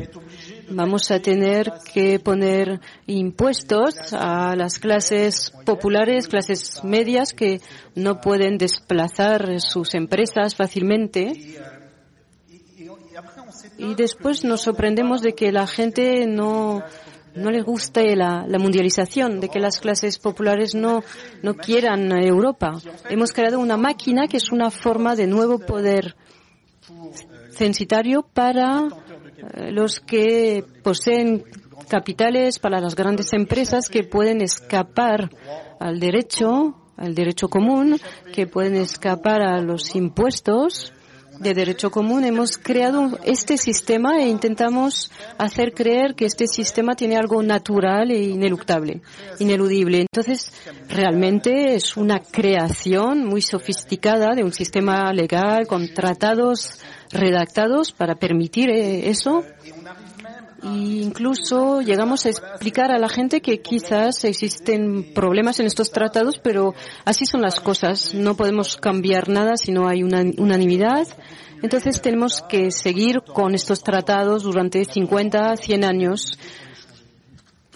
Vamos 0.70 1.10
a 1.10 1.20
tener 1.20 1.72
que 1.92 2.18
poner 2.18 2.80
impuestos 3.06 3.94
a 4.12 4.54
las 4.56 4.78
clases 4.78 5.52
populares, 5.64 6.28
clases 6.28 6.82
medias 6.84 7.32
que 7.32 7.60
no 7.94 8.20
pueden 8.20 8.58
desplazar 8.58 9.60
sus 9.60 9.94
empresas 9.94 10.54
fácilmente. 10.54 11.32
Y 13.78 13.94
después 13.94 14.44
nos 14.44 14.62
sorprendemos 14.62 15.22
de 15.22 15.34
que 15.34 15.52
la 15.52 15.66
gente 15.66 16.26
no, 16.26 16.82
no 17.34 17.50
les 17.50 17.64
guste 17.64 18.16
la, 18.16 18.44
la, 18.46 18.58
mundialización, 18.58 19.40
de 19.40 19.48
que 19.48 19.60
las 19.60 19.80
clases 19.80 20.18
populares 20.18 20.74
no, 20.74 21.02
no 21.42 21.54
quieran 21.54 22.12
Europa. 22.12 22.72
Hemos 23.08 23.32
creado 23.32 23.58
una 23.58 23.76
máquina 23.76 24.28
que 24.28 24.36
es 24.38 24.50
una 24.52 24.70
forma 24.70 25.16
de 25.16 25.26
nuevo 25.26 25.58
poder 25.58 26.16
censitario 27.54 28.22
para 28.22 28.88
los 29.70 30.00
que 30.00 30.64
poseen 30.82 31.44
capitales, 31.88 32.58
para 32.58 32.80
las 32.80 32.94
grandes 32.94 33.32
empresas 33.32 33.88
que 33.88 34.04
pueden 34.04 34.40
escapar 34.40 35.30
al 35.80 36.00
derecho, 36.00 36.74
al 36.96 37.14
derecho 37.14 37.48
común, 37.48 38.00
que 38.32 38.46
pueden 38.46 38.76
escapar 38.76 39.42
a 39.42 39.60
los 39.60 39.94
impuestos 39.94 40.92
de 41.38 41.54
derecho 41.54 41.90
común 41.90 42.24
hemos 42.24 42.58
creado 42.58 43.18
este 43.24 43.58
sistema 43.58 44.18
e 44.20 44.28
intentamos 44.28 45.10
hacer 45.38 45.72
creer 45.72 46.14
que 46.14 46.26
este 46.26 46.46
sistema 46.46 46.94
tiene 46.94 47.16
algo 47.16 47.42
natural 47.42 48.10
e 48.10 48.22
ineluctable, 48.22 49.02
ineludible. 49.40 50.02
Entonces, 50.02 50.52
realmente 50.88 51.74
es 51.74 51.96
una 51.96 52.20
creación 52.20 53.24
muy 53.24 53.42
sofisticada 53.42 54.34
de 54.34 54.44
un 54.44 54.52
sistema 54.52 55.12
legal 55.12 55.66
con 55.66 55.92
tratados 55.92 56.80
redactados 57.14 57.92
para 57.92 58.16
permitir 58.16 58.70
eh, 58.70 59.08
eso. 59.08 59.44
E 60.62 60.68
incluso 60.68 61.82
llegamos 61.82 62.26
a 62.26 62.30
explicar 62.30 62.90
a 62.90 62.98
la 62.98 63.08
gente 63.08 63.40
que 63.40 63.60
quizás 63.60 64.24
existen 64.24 65.12
problemas 65.14 65.60
en 65.60 65.66
estos 65.66 65.90
tratados, 65.90 66.38
pero 66.38 66.74
así 67.04 67.26
son 67.26 67.42
las 67.42 67.60
cosas. 67.60 68.14
No 68.14 68.34
podemos 68.34 68.76
cambiar 68.76 69.28
nada 69.28 69.56
si 69.56 69.72
no 69.72 69.88
hay 69.88 70.02
una 70.02 70.22
unanimidad. 70.38 71.06
Entonces 71.62 72.00
tenemos 72.00 72.42
que 72.42 72.70
seguir 72.70 73.22
con 73.22 73.54
estos 73.54 73.82
tratados 73.82 74.42
durante 74.42 74.84
50, 74.84 75.56
100 75.56 75.84
años 75.84 76.38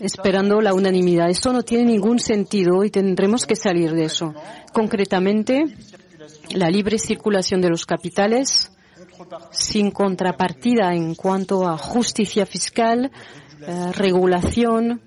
esperando 0.00 0.60
la 0.60 0.74
unanimidad. 0.74 1.28
Esto 1.28 1.52
no 1.52 1.62
tiene 1.62 1.84
ningún 1.84 2.18
sentido 2.18 2.84
y 2.84 2.90
tendremos 2.90 3.46
que 3.46 3.56
salir 3.56 3.92
de 3.92 4.04
eso. 4.04 4.34
Concretamente, 4.72 5.64
la 6.54 6.70
libre 6.70 6.98
circulación 6.98 7.60
de 7.60 7.70
los 7.70 7.84
capitales 7.86 8.70
sin 9.50 9.90
contrapartida 9.90 10.94
en 10.94 11.14
cuanto 11.14 11.66
a 11.66 11.76
justicia 11.76 12.46
fiscal, 12.46 13.10
eh, 13.60 13.92
regulación 13.92 15.00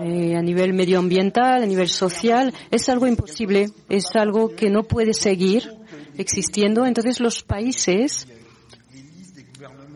eh, 0.00 0.36
a 0.36 0.42
nivel 0.42 0.72
medioambiental, 0.72 1.62
a 1.62 1.66
nivel 1.66 1.88
social, 1.88 2.52
es 2.70 2.88
algo 2.88 3.06
imposible, 3.06 3.70
es 3.88 4.14
algo 4.14 4.54
que 4.54 4.70
no 4.70 4.82
puede 4.82 5.14
seguir 5.14 5.70
existiendo. 6.18 6.86
Entonces 6.86 7.20
los 7.20 7.42
países 7.42 8.26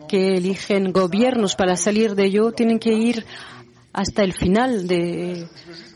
que 0.07 0.37
eligen 0.37 0.91
gobiernos 0.91 1.55
para 1.55 1.75
salir 1.75 2.15
de 2.15 2.25
ello 2.25 2.51
tienen 2.51 2.79
que 2.79 2.93
ir 2.93 3.25
hasta 3.93 4.23
el 4.23 4.33
final 4.33 4.87
de, 4.87 5.47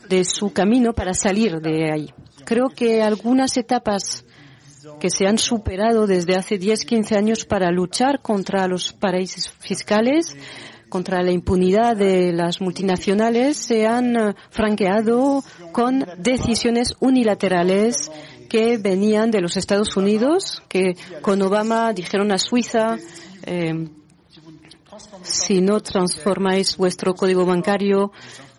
de 0.08 0.24
su 0.24 0.52
camino 0.52 0.92
para 0.92 1.14
salir 1.14 1.60
de 1.60 1.92
ahí. 1.92 2.10
Creo 2.44 2.68
que 2.68 3.02
algunas 3.02 3.56
etapas 3.56 4.25
que 5.00 5.10
se 5.10 5.26
han 5.26 5.38
superado 5.38 6.06
desde 6.06 6.36
hace 6.36 6.58
10, 6.58 6.84
15 6.84 7.16
años 7.16 7.44
para 7.44 7.70
luchar 7.70 8.20
contra 8.20 8.66
los 8.68 8.92
paraísos 8.92 9.48
fiscales, 9.58 10.36
contra 10.88 11.22
la 11.22 11.32
impunidad 11.32 11.96
de 11.96 12.32
las 12.32 12.60
multinacionales, 12.60 13.56
se 13.56 13.86
han 13.86 14.16
eh, 14.16 14.34
franqueado 14.50 15.42
con 15.72 16.06
decisiones 16.18 16.94
unilaterales 17.00 18.10
que 18.48 18.78
venían 18.78 19.30
de 19.30 19.40
los 19.40 19.56
Estados 19.56 19.96
Unidos, 19.96 20.62
que 20.68 20.96
con 21.22 21.42
Obama 21.42 21.92
dijeron 21.92 22.30
a 22.30 22.38
Suiza, 22.38 22.96
eh, 23.44 23.88
si 25.22 25.60
no 25.60 25.80
transformáis 25.80 26.76
vuestro 26.76 27.14
código 27.14 27.44
bancario, 27.44 28.12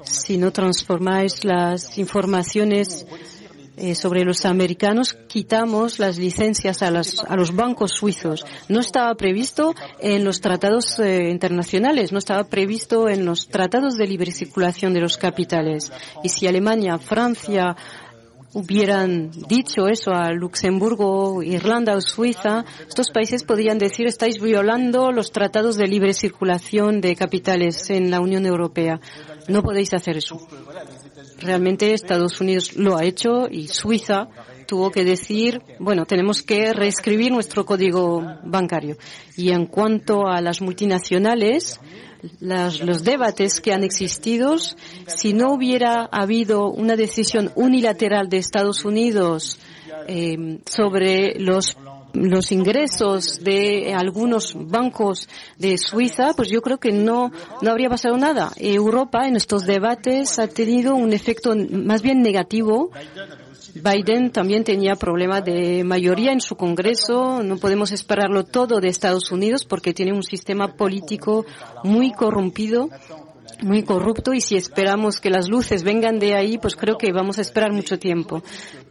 si 0.04 0.38
no 0.38 0.52
transformáis 0.52 1.44
las 1.44 1.98
informaciones 1.98 3.06
eh, 3.78 3.94
sobre 3.94 4.26
los 4.26 4.46
americanos 4.46 5.16
quitamos 5.28 6.00
las 6.00 6.18
licencias 6.18 6.82
a, 6.82 6.88
a, 6.88 7.36
los 7.36 7.56
bancos 7.56 7.92
suizos. 7.92 8.44
No 8.70 8.80
estaba 8.80 9.14
previsto 9.14 9.76
en 10.00 10.24
los 10.24 10.42
tratados 10.42 11.00
eh, 11.00 11.30
internacionales, 11.30 12.12
no 12.12 12.18
estaba 12.18 12.46
previsto 12.46 13.08
en 13.08 13.24
los 13.24 13.48
tratados 13.48 13.96
de 13.96 14.08
libre 14.08 14.32
circulación 14.32 14.94
de 14.94 15.02
los 15.02 15.18
capitales. 15.18 15.92
Y 16.24 16.30
si 16.30 16.48
Alemania, 16.48 16.98
Francia, 16.98 17.76
hubieran 18.54 19.30
dicho 19.48 19.88
eso 19.88 20.12
a 20.12 20.32
Luxemburgo, 20.32 21.44
Irlanda 21.44 21.96
o 21.96 22.02
Suiza, 22.02 22.66
estos 22.88 23.12
países 23.12 23.44
podrían 23.44 23.78
decir 23.78 24.08
estáis 24.08 24.42
violando 24.42 25.12
los 25.12 25.32
tratados 25.32 25.78
de 25.78 25.88
libre 25.88 26.14
circulación 26.14 27.00
de 27.00 27.16
capitales 27.16 27.92
en 27.92 28.10
la 28.10 28.20
Unión 28.20 28.48
Europea. 28.48 29.00
No 29.48 29.62
podéis 29.62 29.94
hacer 29.94 30.18
eso. 30.18 30.40
Realmente 31.40 31.94
Estados 31.94 32.42
Unidos 32.42 32.76
lo 32.76 32.98
ha 32.98 33.04
hecho 33.04 33.48
y 33.50 33.68
Suiza 33.68 34.28
tuvo 34.68 34.92
que 34.92 35.04
decir, 35.04 35.62
bueno, 35.80 36.06
tenemos 36.06 36.44
que 36.44 36.74
reescribir 36.74 37.32
nuestro 37.32 37.66
código 37.66 38.22
bancario. 38.44 38.98
Y 39.36 39.52
en 39.52 39.66
cuanto 39.66 40.28
a 40.28 40.42
las 40.42 40.62
multinacionales, 40.62 41.80
los 42.40 43.04
debates 43.04 43.62
que 43.62 43.74
han 43.74 43.84
existido, 43.84 44.58
si 44.58 45.34
no 45.34 45.54
hubiera 45.54 46.06
habido 46.12 46.70
una 46.70 46.96
decisión 46.96 47.52
unilateral 47.56 48.30
de 48.30 48.38
Estados 48.38 48.84
Unidos 48.86 49.60
eh, 50.08 50.60
sobre 50.66 51.40
los 51.40 51.78
los 52.14 52.52
ingresos 52.52 53.44
de 53.44 53.94
algunos 53.94 54.54
bancos 54.56 55.28
de 55.58 55.78
Suiza, 55.78 56.34
pues 56.36 56.50
yo 56.50 56.62
creo 56.62 56.80
que 56.80 56.92
no, 56.92 57.32
no 57.62 57.72
habría 57.72 57.90
pasado 57.90 58.18
nada. 58.18 58.52
Europa 58.58 59.28
en 59.28 59.36
estos 59.36 59.66
debates 59.66 60.40
ha 60.40 60.48
tenido 60.48 60.96
un 60.96 61.14
efecto 61.14 61.56
más 61.56 62.02
bien 62.02 62.22
negativo. 62.22 62.92
Biden 63.76 64.32
también 64.32 64.64
tenía 64.64 64.96
problema 64.96 65.42
de 65.42 65.84
mayoría 65.84 66.32
en 66.32 66.42
su 66.42 66.56
Congreso. 66.56 67.44
No 67.44 67.58
podemos 67.58 67.92
esperarlo 67.92 68.44
todo 68.44 68.80
de 68.80 68.88
Estados 68.88 69.32
Unidos 69.32 69.66
porque 69.66 69.94
tiene 69.94 70.14
un 70.14 70.24
sistema 70.24 70.74
político 70.76 71.46
muy 71.84 72.12
corrompido 72.12 72.90
muy 73.62 73.84
corrupto 73.84 74.34
y 74.34 74.42
si 74.42 74.56
esperamos 74.56 75.20
que 75.20 75.30
las 75.30 75.48
luces 75.48 75.84
vengan 75.84 76.20
de 76.20 76.36
ahí, 76.36 76.58
pues 76.58 76.76
creo 76.76 76.98
que 76.98 77.12
vamos 77.12 77.38
a 77.38 77.42
esperar 77.42 77.72
mucho 77.72 77.98
tiempo. 77.98 78.44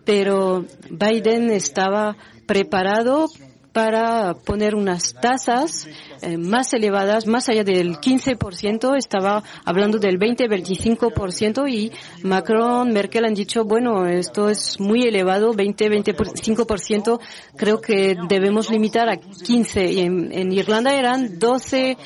Pero 0.05 0.65
Biden 0.91 1.51
estaba 1.51 2.17
preparado 2.47 3.29
para 3.77 4.33
poner 4.33 4.75
unas 4.75 5.13
tasas 5.21 5.87
eh, 6.23 6.39
más 6.39 6.73
elevadas, 6.73 7.27
más 7.27 7.51
allá 7.51 7.63
del 7.63 7.97
15%, 7.99 8.97
estaba 8.97 9.43
hablando 9.67 9.99
del 9.99 10.19
20-25% 10.19 11.71
y 11.71 11.93
Macron, 12.23 12.91
Merkel 12.95 13.27
han 13.27 13.35
dicho, 13.35 13.67
bueno, 13.67 14.07
esto 14.07 14.49
es 14.49 14.81
muy 14.81 15.03
elevado, 15.03 15.53
20-25%, 15.53 17.21
creo 17.55 17.83
que 17.83 18.17
debemos 18.27 18.71
limitar 18.71 19.11
a 19.11 19.17
15%. 19.17 19.93
Y 19.93 20.01
en, 20.01 20.33
en 20.33 20.53
Irlanda 20.53 20.95
eran 20.95 21.39
12 21.39 21.99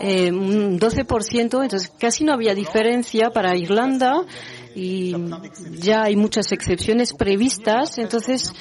eh, 0.00 0.30
un 0.30 0.78
12%, 0.78 1.62
entonces 1.62 1.92
casi 1.98 2.24
no 2.24 2.32
había 2.32 2.54
diferencia 2.54 3.30
para 3.30 3.56
Irlanda 3.56 4.24
y 4.78 5.12
ya 5.80 6.04
hay 6.04 6.14
muchas 6.14 6.52
excepciones 6.52 7.12
previstas, 7.12 7.98
entonces 7.98 8.52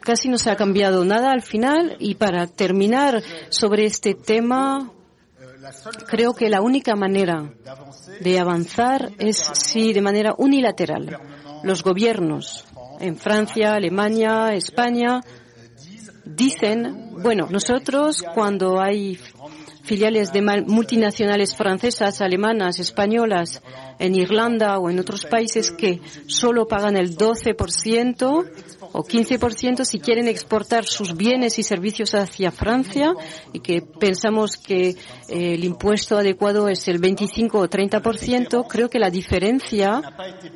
casi 0.00 0.28
no 0.28 0.36
se 0.36 0.50
ha 0.50 0.56
cambiado 0.56 1.02
nada 1.04 1.32
al 1.32 1.40
final. 1.40 1.96
Y 1.98 2.16
para 2.16 2.46
terminar 2.46 3.22
sobre 3.48 3.86
este 3.86 4.14
tema 4.14 4.90
creo 6.08 6.34
que 6.34 6.50
la 6.50 6.60
única 6.60 6.94
manera 6.94 7.54
de 8.20 8.38
avanzar 8.38 9.12
es 9.18 9.38
si 9.54 9.94
de 9.94 10.02
manera 10.02 10.34
unilateral. 10.36 11.18
Los 11.62 11.82
gobiernos 11.82 12.66
en 13.00 13.16
Francia, 13.16 13.74
Alemania, 13.74 14.52
España 14.52 15.22
dicen, 16.24 17.12
bueno, 17.22 17.46
nosotros 17.50 18.22
cuando 18.34 18.78
hay 18.78 19.18
filiales 19.84 20.32
de 20.32 20.42
multinacionales 20.66 21.56
francesas, 21.56 22.20
alemanas, 22.20 22.78
españolas 22.78 23.62
en 24.02 24.16
Irlanda 24.16 24.78
o 24.78 24.90
en 24.90 24.98
otros 24.98 25.24
países 25.26 25.70
que 25.70 26.00
solo 26.26 26.66
pagan 26.66 26.96
el 26.96 27.16
12% 27.16 28.50
o 28.92 29.04
15% 29.04 29.84
si 29.84 30.00
quieren 30.00 30.26
exportar 30.26 30.84
sus 30.84 31.16
bienes 31.16 31.58
y 31.58 31.62
servicios 31.62 32.14
hacia 32.14 32.50
Francia 32.50 33.14
y 33.52 33.60
que 33.60 33.80
pensamos 33.80 34.56
que 34.56 34.90
eh, 34.90 34.96
el 35.28 35.64
impuesto 35.64 36.18
adecuado 36.18 36.68
es 36.68 36.88
el 36.88 36.98
25 36.98 37.58
o 37.58 37.68
30%, 37.68 38.66
creo 38.68 38.90
que 38.90 38.98
la 38.98 39.10
diferencia, 39.10 40.02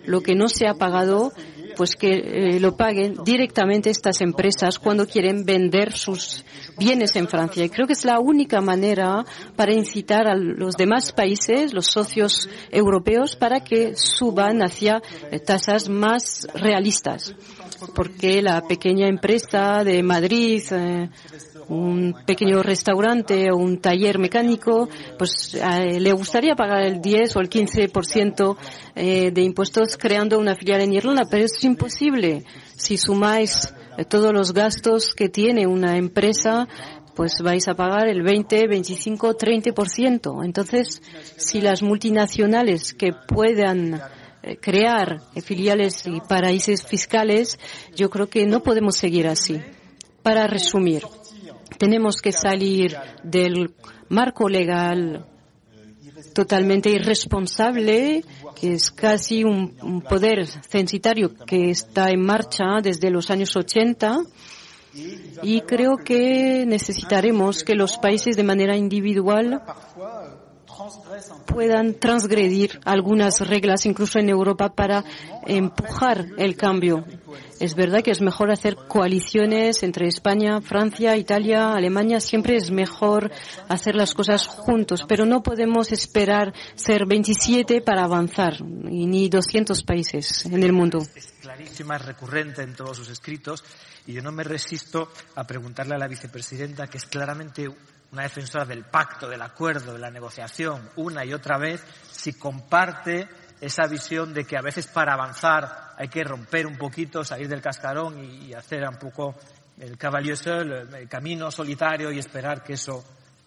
lo 0.05 0.21
que 0.23 0.35
no 0.35 0.49
se 0.49 0.67
ha 0.67 0.75
pagado, 0.75 1.33
pues 1.77 1.95
que 1.97 2.13
eh, 2.15 2.61
lo 2.61 2.77
paguen 2.77 3.17
directamente 3.25 3.91
estas 3.91 4.21
empresas 4.21 4.79
cuando 4.79 5.07
quieren 5.07 5.45
vender 5.45 5.93
sus 5.93 6.45
bienes 6.79 7.15
en 7.17 7.29
Francia. 7.29 7.65
Y 7.65 7.69
creo 7.69 7.87
que 7.87 7.93
es 7.93 8.05
la 8.05 8.19
única 8.19 8.61
manera 8.61 9.25
para 9.55 9.73
incitar 9.73 10.27
a 10.27 10.35
los 10.35 10.77
demás 10.77 11.13
países, 11.13 11.73
los 11.73 11.87
socios 11.87 12.49
europeos, 12.71 13.37
para 13.37 13.61
que 13.61 13.95
suban 13.97 14.63
hacia 14.63 15.03
eh, 15.31 15.39
tasas 15.39 15.89
más 15.89 16.47
realistas. 16.55 17.35
Porque 17.95 18.43
la 18.43 18.61
pequeña 18.63 19.09
empresa 19.09 19.85
de 19.85 20.03
Madrid, 20.03 20.63
eh, 20.71 21.11
un 21.69 22.15
pequeño 22.25 22.63
restaurante 22.63 23.51
o 23.51 23.57
un 23.57 23.81
taller 23.81 24.19
mecánico, 24.19 24.89
pues 25.19 25.55
eh, 25.55 25.99
le 26.01 26.13
gustaría 26.13 26.55
pagar 26.55 26.83
el 26.83 27.01
10 27.01 27.37
o 27.37 27.41
el 27.41 27.51
15% 27.51 28.57
eh, 28.95 29.31
de 29.31 29.43
impuestos 29.43 29.97
creando 29.97 30.39
una 30.39 30.55
filial 30.55 30.81
en 30.83 30.93
Irlanda, 30.93 31.25
pero 31.31 31.45
es 31.45 31.63
imposible. 31.65 32.45
Si 32.77 32.97
sumáis 32.97 33.75
eh, 33.99 34.05
todos 34.05 34.33
los 34.33 34.53
gastos 34.53 35.15
que 35.15 35.29
tiene 35.29 35.67
una 35.67 35.97
empresa, 35.97 36.69
pues 37.15 37.41
vais 37.43 37.67
a 37.67 37.75
pagar 37.75 38.09
el 38.09 38.23
20, 38.23 38.69
25, 38.69 39.37
30%. 39.37 40.45
Entonces, 40.45 41.03
si 41.37 41.61
las 41.61 41.83
multinacionales 41.83 42.93
que 42.93 43.13
puedan 43.13 44.01
crear 44.61 45.21
filiales 45.43 46.07
y 46.07 46.21
paraísos 46.21 46.83
fiscales, 46.83 47.59
yo 47.95 48.11
creo 48.11 48.29
que 48.29 48.47
no 48.47 48.63
podemos 48.63 48.97
seguir 48.97 49.27
así. 49.27 49.61
Para 50.23 50.47
resumir, 50.47 51.03
tenemos 51.79 52.21
que 52.21 52.33
salir 52.33 52.97
del 53.23 53.75
marco 54.09 54.49
legal 54.49 55.27
totalmente 56.33 56.91
irresponsable, 56.91 58.25
que 58.61 58.75
es 58.75 58.91
casi 58.91 59.45
un, 59.45 60.03
poder 60.03 60.47
censitario 60.47 61.35
que 61.35 61.71
está 61.71 62.11
en 62.11 62.21
marcha 62.21 62.81
desde 62.83 63.11
los 63.11 63.31
años 63.31 63.57
80. 63.57 64.23
Y 65.43 65.61
creo 65.63 65.97
que 65.99 66.65
necesitaremos 66.67 67.65
que 67.65 67.75
los 67.75 67.99
países 67.99 68.37
de 68.37 68.43
manera 68.43 68.77
individual 68.77 69.63
puedan 71.47 71.95
transgredir 71.95 72.81
algunas 72.85 73.41
reglas, 73.47 73.87
incluso 73.87 74.19
en 74.19 74.29
Europa, 74.29 74.75
para 74.75 75.05
empujar 75.47 76.27
el 76.39 76.57
cambio. 76.57 77.05
Es 77.61 77.75
verdad 77.75 78.03
que 78.03 78.11
es 78.11 78.21
mejor 78.21 78.51
hacer 78.51 78.77
coaliciones 78.89 79.83
entre 79.83 80.09
España, 80.09 80.61
Francia, 80.61 81.17
Italia, 81.17 81.73
Alemania. 81.73 82.21
Siempre 82.21 82.57
es 82.57 82.71
mejor 82.71 83.31
hacer 83.69 83.95
las 83.95 84.15
cosas 84.15 84.47
juntos, 84.47 85.05
pero 85.09 85.25
no 85.25 85.43
podemos 85.43 85.93
esperar 85.93 86.53
ser 86.75 87.07
27 87.07 87.81
para 87.81 88.05
avanzar, 88.05 88.55
y 88.91 89.07
ni 89.07 89.29
200 89.29 89.83
países 89.85 90.47
en 90.47 90.63
el 90.63 90.73
mundo. 90.73 90.99
Es 91.15 91.33
clarísima, 91.41 91.97
es 91.97 92.05
recurrente 92.05 92.63
en 92.63 92.75
todos 92.75 92.97
sus 92.97 93.09
escritos, 93.09 93.65
y 94.07 94.13
yo 94.13 94.23
no 94.23 94.33
me 94.33 94.45
resisto 94.45 95.09
a 95.35 95.45
preguntarle 95.45 95.95
a 95.95 95.99
la 95.99 96.09
vicepresidenta, 96.09 96.87
que 96.87 96.99
es 96.99 97.07
claramente 97.07 97.69
una 98.13 98.23
defensora 98.23 98.65
del 98.65 98.85
pacto, 98.85 99.29
del 99.29 99.43
acuerdo, 99.43 99.93
de 99.93 99.99
la 99.99 100.11
negociación, 100.11 100.91
una 100.97 101.25
y 101.25 101.33
otra 101.33 101.59
vez, 101.59 101.83
si 102.11 102.33
comparte 102.35 103.29
esa 103.61 103.87
visión 103.87 104.35
de 104.35 104.45
que 104.45 104.57
a 104.57 104.63
veces 104.63 104.87
para 104.87 105.15
avanzar 105.15 105.95
hay 105.97 106.09
que 106.09 106.23
romper 106.25 106.67
un 106.67 106.77
poquito, 106.77 107.25
salir 107.25 107.49
del 107.49 107.63
cascarón 107.63 108.23
y, 108.23 108.53
hacer 108.53 108.87
un 108.89 108.99
poco 108.99 109.35
el 109.79 109.97
cavalier 109.97 110.37
seul, 110.37 110.73
el 110.73 111.09
camino 111.09 111.51
solitario 111.51 112.11
y 112.11 112.19
esperar 112.19 112.63
que 112.63 112.75
eso. 112.75 113.03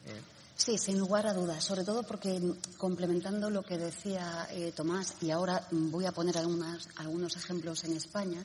Eh, 0.06 0.22
sí, 0.56 0.78
sin 0.78 0.98
lugar 0.98 1.28
a 1.28 1.34
dudas, 1.34 1.64
sobre 1.64 1.84
todo 1.84 2.04
porque 2.04 2.40
complementando 2.78 3.50
lo 3.50 3.64
que 3.64 3.78
decía 3.78 4.48
eh, 4.52 4.72
Tomás, 4.76 5.16
y 5.22 5.32
ahora 5.32 5.64
voy 5.72 6.06
a 6.06 6.12
poner 6.12 6.38
algunos 6.38 7.36
ejemplos 7.36 7.84
en 7.84 7.98
España, 7.98 8.44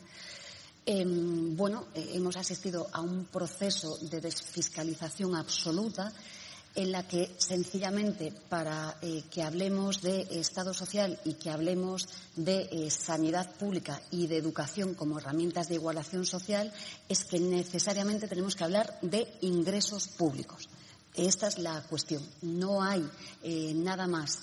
Em, 0.87 1.57
bueno, 1.57 1.87
eh, 1.95 2.11
hemos 2.13 2.37
asistido 2.37 2.89
a 2.93 3.01
un 3.01 3.25
proceso 3.25 3.97
de 4.03 4.21
desfiscalización 4.21 5.35
absoluta 5.35 6.13
en 6.75 6.93
la 6.93 7.09
que 7.09 7.35
sencillamente 7.39 8.35
para 8.51 8.99
eh, 9.01 9.23
que 9.31 9.43
hablemos 9.43 10.03
de 10.03 10.27
Estado 10.31 10.75
social 10.75 11.19
y 11.25 11.35
que 11.35 11.49
hablemos 11.49 12.07
de 12.37 12.69
eh, 12.71 12.91
sanidad 12.91 13.51
pública 13.57 14.03
y 14.11 14.27
de 14.27 14.37
educación 14.37 14.93
como 14.93 15.19
herramientas 15.19 15.69
de 15.69 15.77
igualación 15.77 16.27
social 16.27 16.71
es 17.09 17.25
que 17.25 17.41
necesariamente 17.41 18.29
tenemos 18.29 18.55
que 18.55 18.65
hablar 18.65 18.99
de 19.01 19.27
ingresos 19.41 20.09
públicos. 20.09 20.69
Esta 21.15 21.47
es 21.47 21.59
la 21.61 21.81
cuestión. 21.85 22.29
No 22.43 22.83
hay 22.83 23.09
nada 23.73 24.09
más 24.09 24.41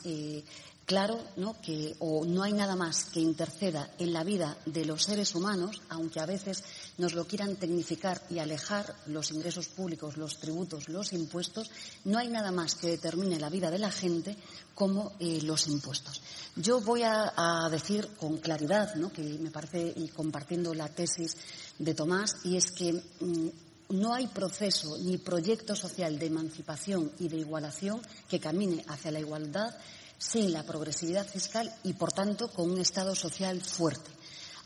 claro 0.91 1.23
¿no? 1.37 1.55
que 1.61 1.95
o 1.99 2.25
no 2.25 2.43
hay 2.43 2.51
nada 2.51 2.75
más 2.75 3.05
que 3.05 3.21
interceda 3.21 3.89
en 3.97 4.11
la 4.11 4.25
vida 4.25 4.57
de 4.65 4.83
los 4.83 5.03
seres 5.03 5.35
humanos, 5.35 5.81
aunque 5.87 6.19
a 6.19 6.25
veces 6.25 6.65
nos 6.97 7.13
lo 7.13 7.25
quieran 7.25 7.55
tecnificar 7.55 8.21
y 8.29 8.39
alejar 8.39 8.93
los 9.05 9.31
ingresos 9.31 9.69
públicos, 9.69 10.17
los 10.17 10.37
tributos, 10.41 10.89
los 10.89 11.13
impuestos, 11.13 11.71
no 12.03 12.17
hay 12.17 12.27
nada 12.27 12.51
más 12.51 12.75
que 12.75 12.87
determine 12.87 13.39
la 13.39 13.49
vida 13.49 13.71
de 13.71 13.79
la 13.79 13.89
gente 13.89 14.35
como 14.75 15.13
eh, 15.21 15.39
los 15.43 15.67
impuestos. 15.67 16.21
Yo 16.57 16.81
voy 16.81 17.03
a, 17.03 17.69
decir 17.71 18.09
con 18.19 18.39
claridad, 18.39 18.93
¿no? 18.95 19.13
que 19.13 19.21
me 19.21 19.49
parece, 19.49 19.93
y 19.95 20.09
compartiendo 20.09 20.73
la 20.73 20.89
tesis 20.89 21.37
de 21.79 21.93
Tomás, 21.93 22.35
y 22.43 22.57
es 22.57 22.69
que 22.69 22.91
mm, 22.91 23.47
no 23.91 24.13
hay 24.13 24.27
proceso 24.27 24.97
ni 24.97 25.17
proyecto 25.17 25.73
social 25.73 26.19
de 26.19 26.25
emancipación 26.25 27.13
y 27.17 27.29
de 27.29 27.37
igualación 27.37 28.01
que 28.29 28.41
camine 28.41 28.83
hacia 28.89 29.11
la 29.11 29.21
igualdad 29.21 29.73
sin 30.21 30.53
la 30.53 30.61
progresividad 30.61 31.25
fiscal 31.25 31.73
y, 31.83 31.93
por 31.93 32.11
tanto, 32.13 32.49
con 32.49 32.69
un 32.69 32.79
Estado 32.79 33.15
social 33.15 33.59
fuerte. 33.59 34.11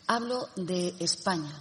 Hablo 0.06 0.50
de 0.58 0.94
España. 1.00 1.54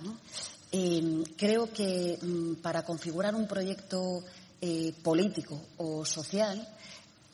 Em, 0.72 1.22
creo 1.36 1.72
que 1.72 2.18
mm, 2.20 2.54
para 2.56 2.84
configurar 2.84 3.36
un 3.36 3.46
proyecto 3.46 4.24
eh, 4.60 4.92
político 5.00 5.60
o 5.76 6.04
social, 6.04 6.68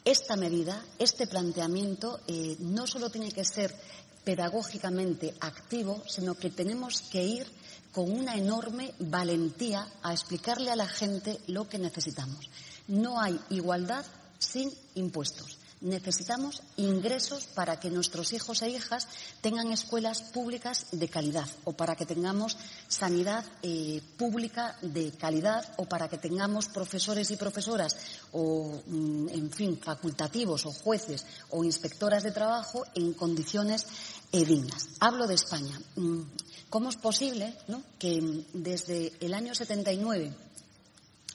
esta 0.05 0.37
medida, 0.37 0.85
este 0.99 1.27
planteamiento, 1.27 2.21
eh, 2.27 2.57
no 2.61 2.87
solo 2.87 3.09
tiene 3.09 3.33
que 3.33 3.45
ser 3.45 3.75
pedagógicamente 4.23 5.35
activo, 5.41 6.03
sino 6.07 6.35
que 6.35 6.51
tenemos 6.51 7.01
que 7.01 7.25
ir 7.25 7.47
con 7.91 8.13
una 8.13 8.37
enorme 8.37 8.93
valentía 8.99 9.89
a 10.03 10.13
explicarle 10.13 10.71
a 10.71 10.77
la 10.77 10.89
gente 10.89 11.41
lo 11.47 11.71
que 11.71 11.79
necesitamos. 11.79 12.51
No 12.87 13.19
hay 13.19 13.41
igualdad 13.49 14.05
sin 14.39 14.71
impuestos. 14.95 15.60
Necesitamos 15.81 16.63
ingresos 16.77 17.47
para 17.47 17.81
que 17.81 17.89
nuestros 17.89 18.35
hijos 18.35 18.61
e 18.61 18.69
hijas 18.69 19.09
tengan 19.41 19.73
escuelas 19.73 20.21
públicas 20.29 20.87
de 20.93 21.09
calidad 21.09 21.49
o 21.65 21.73
para 21.73 21.97
que 21.97 22.05
tengamos 22.05 22.59
sanidad 22.87 23.45
eh, 23.63 24.03
pública 24.19 24.77
de 24.83 25.13
calidad 25.17 25.65
o 25.79 25.89
para 25.89 26.09
que 26.09 26.19
tengamos 26.19 26.69
profesores 26.69 27.31
y 27.31 27.41
profesoras 27.41 27.97
o, 28.33 28.83
mm, 28.85 29.29
en 29.33 29.51
fin, 29.51 29.81
facultativos 29.81 30.67
o 30.67 30.73
jueces 30.73 31.25
o 31.49 31.65
inspectoras 31.65 32.25
de 32.25 32.37
trabajo 32.37 32.85
en 32.95 33.15
condiciones 33.15 33.87
eh, 34.33 34.45
dignas. 34.45 35.01
Hablo 35.01 35.27
de 35.27 35.35
España. 35.41 35.81
Mm, 35.97 36.23
¿Cómo 36.69 36.91
es 36.91 36.97
posible 36.97 37.57
que 37.99 38.45
desde 38.53 39.13
el 39.21 39.33
año 39.33 39.55
79 39.55 40.31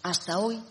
hasta 0.04 0.38
hoy 0.38 0.62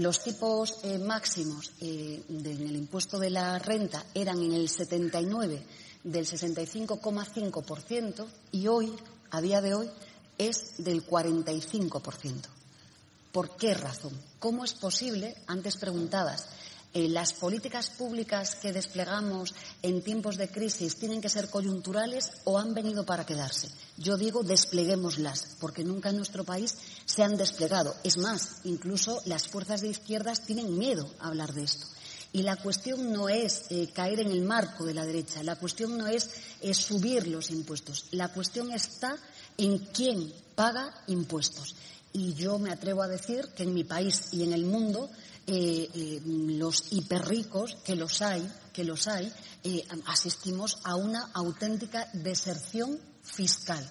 los 0.00 0.22
tipos 0.22 0.78
eh, 0.82 0.98
máximos 0.98 1.72
eh, 1.80 2.22
del 2.28 2.74
impuesto 2.74 3.18
de 3.18 3.28
la 3.28 3.58
renta 3.58 4.06
eran 4.14 4.42
en 4.42 4.54
el 4.54 4.66
79 4.68 5.62
del 6.02 6.26
65,5% 6.26 8.26
y 8.52 8.66
hoy, 8.66 8.96
a 9.30 9.42
día 9.42 9.60
de 9.60 9.74
hoy, 9.74 9.90
es 10.38 10.82
del 10.82 11.06
45%. 11.06 12.46
¿Por 13.30 13.56
qué 13.56 13.74
razón? 13.74 14.18
¿Cómo 14.38 14.64
es 14.64 14.72
posible, 14.72 15.36
antes 15.46 15.76
preguntadas, 15.76 16.48
eh, 16.92 17.08
las 17.08 17.32
políticas 17.32 17.88
públicas 17.90 18.56
que 18.56 18.72
desplegamos 18.72 19.54
en 19.80 20.02
tiempos 20.02 20.36
de 20.36 20.50
crisis 20.50 20.96
tienen 20.96 21.20
que 21.20 21.28
ser 21.28 21.48
coyunturales 21.48 22.32
o 22.44 22.58
han 22.58 22.74
venido 22.74 23.06
para 23.06 23.24
quedarse. 23.24 23.68
Yo 23.96 24.16
digo 24.16 24.42
despleguémoslas, 24.42 25.56
porque 25.60 25.84
nunca 25.84 26.10
en 26.10 26.16
nuestro 26.16 26.44
país 26.44 26.76
se 27.04 27.22
han 27.22 27.36
desplegado. 27.36 27.94
Es 28.02 28.16
más, 28.16 28.62
incluso 28.64 29.22
las 29.26 29.46
fuerzas 29.46 29.82
de 29.82 29.88
izquierdas 29.88 30.42
tienen 30.42 30.76
miedo 30.76 31.08
a 31.20 31.28
hablar 31.28 31.52
de 31.52 31.62
esto. 31.62 31.86
Y 32.32 32.42
la 32.42 32.56
cuestión 32.56 33.12
no 33.12 33.28
es 33.28 33.66
eh, 33.70 33.88
caer 33.92 34.20
en 34.20 34.30
el 34.32 34.42
marco 34.42 34.84
de 34.84 34.94
la 34.94 35.06
derecha, 35.06 35.44
la 35.44 35.56
cuestión 35.56 35.96
no 35.96 36.08
es 36.08 36.30
subir 36.72 37.28
los 37.28 37.50
impuestos, 37.50 38.06
la 38.12 38.32
cuestión 38.32 38.72
está 38.72 39.16
en 39.56 39.78
quién 39.78 40.32
paga 40.56 40.92
impuestos. 41.06 41.76
Y 42.12 42.34
yo 42.34 42.58
me 42.58 42.70
atrevo 42.70 43.02
a 43.02 43.08
decir 43.08 43.48
que 43.54 43.62
en 43.62 43.74
mi 43.74 43.84
país 43.84 44.28
y 44.32 44.42
en 44.42 44.52
el 44.52 44.64
mundo 44.64 45.08
eh, 45.52 45.90
eh, 45.92 46.20
los 46.24 46.92
hiperricos, 46.92 47.76
que 47.84 47.96
los 47.96 48.22
hay, 48.22 48.48
que 48.72 48.84
los 48.84 49.08
hay, 49.08 49.32
asistimos 50.06 50.78
a 50.84 50.94
una 50.94 51.30
auténtica 51.34 52.08
deserción 52.12 53.00
fiscal. 53.22 53.84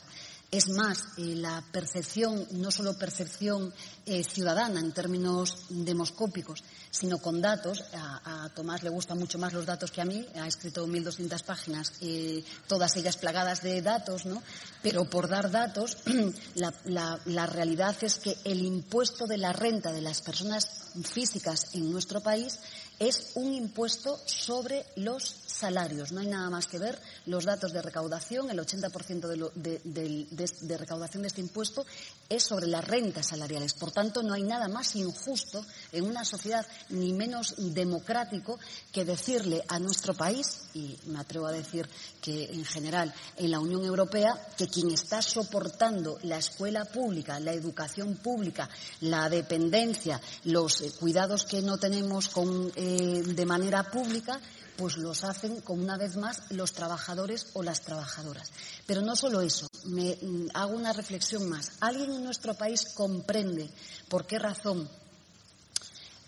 Es 0.51 0.67
más, 0.69 1.09
eh, 1.17 1.35
la 1.35 1.63
percepción, 1.71 2.47
no 2.53 2.71
solo 2.71 2.97
percepción 2.97 3.71
eh, 4.07 4.23
ciudadana 4.23 4.79
en 4.79 4.91
términos 4.93 5.67
demoscópicos, 5.69 6.63
sino 6.89 7.19
con 7.19 7.39
datos. 7.39 7.83
A, 7.93 8.49
Tomás 8.55 8.81
le 8.81 8.89
gustan 8.89 9.19
mucho 9.19 9.37
más 9.37 9.53
los 9.53 9.67
datos 9.67 9.91
que 9.91 10.01
a 10.01 10.05
mí. 10.05 10.25
Ha 10.41 10.47
escrito 10.47 10.87
1.200 10.87 11.43
páginas, 11.43 11.93
eh, 12.01 12.43
todas 12.67 12.97
ellas 12.97 13.17
plagadas 13.17 13.61
de 13.61 13.79
datos, 13.83 14.25
¿no? 14.25 14.41
Pero 14.81 15.05
por 15.05 15.29
dar 15.29 15.51
datos, 15.51 15.97
la 16.55 17.45
realidad 17.45 17.95
es 18.01 18.15
que 18.15 18.35
el 18.43 18.63
impuesto 18.63 19.27
de 19.27 19.37
la 19.37 19.53
renta 19.53 19.91
de 19.91 20.01
las 20.01 20.23
personas 20.23 20.89
físicas 21.03 21.75
en 21.75 21.91
nuestro 21.91 22.21
país 22.21 22.57
es 22.99 23.31
un 23.35 23.53
impuesto 23.53 24.19
sobre 24.25 24.85
los 24.97 25.23
salarios. 25.23 26.11
No 26.11 26.19
hay 26.19 26.27
nada 26.27 26.49
más 26.49 26.67
que 26.67 26.77
ver 26.77 26.99
los 27.25 27.45
datos 27.45 27.71
de 27.71 27.81
recaudación. 27.81 28.49
El 28.49 28.59
80% 28.59 29.51
de, 29.53 30.77
recaudación 30.77 31.23
de 31.23 31.27
este 31.27 31.41
impuesto 31.41 31.85
es 32.27 32.43
sobre 32.43 32.67
las 32.67 32.85
rentas 32.85 33.27
salariales. 33.27 33.73
Por 33.73 33.91
tanto, 33.91 34.21
no 34.21 34.33
hay 34.33 34.43
nada 34.43 34.67
más 34.67 34.95
injusto 34.95 35.65
en 35.91 36.05
una 36.05 36.25
sociedad 36.25 36.65
ni 36.89 37.13
menos 37.13 37.55
democrático 37.57 38.59
que 38.91 39.05
decirle 39.05 39.63
a 39.67 39.79
nuestro 39.79 40.13
país, 40.13 40.63
y 40.73 40.97
me 41.05 41.19
atrevo 41.19 41.47
a 41.47 41.51
decir 41.51 41.89
que 42.21 42.45
en 42.51 42.65
general 42.65 43.13
en 43.37 43.51
la 43.51 43.59
Unión 43.59 43.83
Europea, 43.85 44.39
que 44.57 44.67
quien 44.67 44.91
está 44.91 45.21
soportando 45.21 46.19
la 46.23 46.37
escuela 46.37 46.85
pública, 46.85 47.39
la 47.39 47.53
educación 47.53 48.15
pública, 48.15 48.69
la 49.01 49.29
dependencia, 49.29 50.21
los 50.43 50.81
eh, 50.81 50.91
cuidados 50.99 51.45
que 51.45 51.61
no 51.61 51.77
tenemos 51.77 52.29
con 52.29 52.71
eh, 52.75 52.88
eh, 52.89 53.21
de 53.23 53.45
manera 53.45 53.83
pública, 53.83 54.41
pues 54.75 54.97
los 54.97 55.23
hacen, 55.23 55.61
como 55.61 55.83
una 55.83 55.95
vez 55.95 56.15
más, 56.15 56.41
los 56.49 56.73
trabajadores 56.73 57.47
o 57.53 57.61
las 57.61 57.81
trabajadoras. 57.81 58.49
Pero 58.87 59.03
no 59.03 59.15
solo 59.15 59.41
eso, 59.41 59.67
me 59.85 60.17
mm, 60.19 60.47
hago 60.55 60.73
una 60.73 60.91
reflexión 60.91 61.47
más. 61.47 61.73
¿Alguien 61.81 62.11
en 62.11 62.23
nuestro 62.23 62.55
país 62.55 62.87
comprende 62.95 63.69
por 64.07 64.25
qué 64.25 64.39
razón 64.39 64.89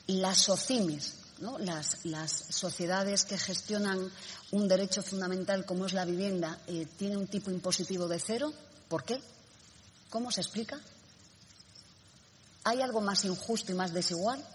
las 0.06 0.38
SOCIMIS, 0.38 1.16
¿no? 1.40 1.58
las, 1.58 1.98
sociedades 2.50 3.26
que 3.26 3.40
gestionan 3.40 4.12
un 4.52 4.68
derecho 4.68 5.02
fundamental 5.02 5.66
como 5.66 5.88
es 5.88 5.94
la 5.94 6.06
vivienda, 6.06 6.60
eh, 6.68 6.86
tienen 6.96 7.18
un 7.18 7.28
tipo 7.28 7.50
impositivo 7.50 8.08
de 8.08 8.20
cero? 8.20 8.54
¿Por 8.88 9.04
qué? 9.04 9.20
¿Cómo 10.12 10.30
se 10.30 10.42
explica? 10.42 10.80
¿Hay 12.66 12.82
algo 12.82 13.02
más 13.02 13.26
injusto 13.26 13.72
y 13.72 13.76
más 13.76 13.94
desigual? 13.94 14.46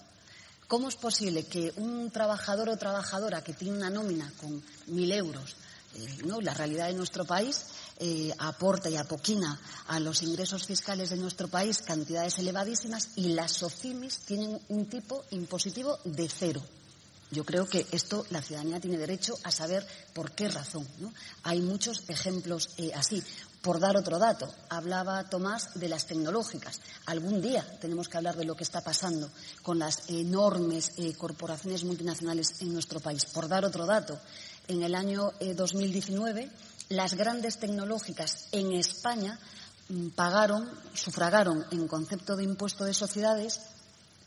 ¿Cómo 0.69 0.89
es 0.89 0.97
posible 0.97 1.45
que 1.45 1.73
un 1.77 2.11
trabajador 2.11 2.69
o 2.69 2.77
trabajadora 2.77 3.45
que 3.45 3.53
tiene 3.53 3.77
una 3.77 3.91
nómina 3.91 4.33
con 4.41 4.61
mil 4.89 5.13
euros, 5.13 5.55
eh, 5.95 6.19
la 6.43 6.55
realidad 6.55 6.89
de 6.89 6.95
nuestro 6.95 7.25
país, 7.25 7.67
eh, 7.99 8.33
aporta 8.39 8.91
y 8.91 8.97
apoquina 8.97 9.61
a 9.87 10.01
los 10.01 10.23
ingresos 10.23 10.67
fiscales 10.67 11.11
de 11.11 11.17
nuestro 11.17 11.47
país 11.47 11.83
cantidades 11.83 12.39
elevadísimas 12.39 13.11
y 13.15 13.29
las 13.29 13.53
SOCIMIS 13.53 14.19
tienen 14.27 14.61
un 14.69 14.87
tipo 14.87 15.25
impositivo 15.31 15.99
de 16.05 16.29
cero? 16.29 16.63
Yo 17.31 17.45
creo 17.45 17.67
que 17.67 17.87
esto 17.93 18.25
la 18.31 18.43
ciudadanía 18.43 18.81
tiene 18.81 18.99
derecho 18.99 19.35
a 19.43 19.51
saber 19.51 19.87
por 20.15 20.33
qué 20.33 20.49
razón. 20.49 20.87
Hay 21.43 21.61
muchos 21.61 22.03
ejemplos 22.09 22.71
eh, 22.77 22.93
así. 22.95 23.23
Por 23.67 23.81
dar 23.81 23.97
otro 23.97 24.21
dato, 24.21 24.49
hablaba 24.69 25.29
Tomás 25.29 25.75
de 25.75 25.89
las 25.89 26.07
tecnológicas. 26.07 26.81
Algún 27.07 27.43
día 27.43 27.67
tenemos 27.81 28.09
que 28.09 28.17
hablar 28.17 28.37
de 28.37 28.45
lo 28.45 28.55
que 28.55 28.63
está 28.63 28.81
pasando 28.81 29.29
con 29.65 29.81
las 29.81 30.09
enormes 30.09 30.93
eh, 30.99 31.15
corporaciones 31.15 31.83
multinacionales 31.83 32.63
en 32.63 32.73
nuestro 32.73 33.01
país. 33.01 33.25
Por 33.25 33.49
dar 33.49 33.65
otro 33.65 33.85
dato, 33.85 34.21
en 34.69 34.85
el 34.85 34.95
año 34.95 35.33
2019 35.41 36.43
eh, 36.43 36.51
las 36.91 37.15
grandes 37.15 37.59
tecnológicas 37.59 38.47
en 38.53 38.73
España 38.73 39.37
mm, 39.89 40.11
pagaron, 40.11 40.71
sufragaron 40.95 41.67
en 41.73 41.89
concepto 41.89 42.37
de 42.37 42.45
impuesto 42.45 42.85
de 42.85 42.95
sociedades 42.95 43.63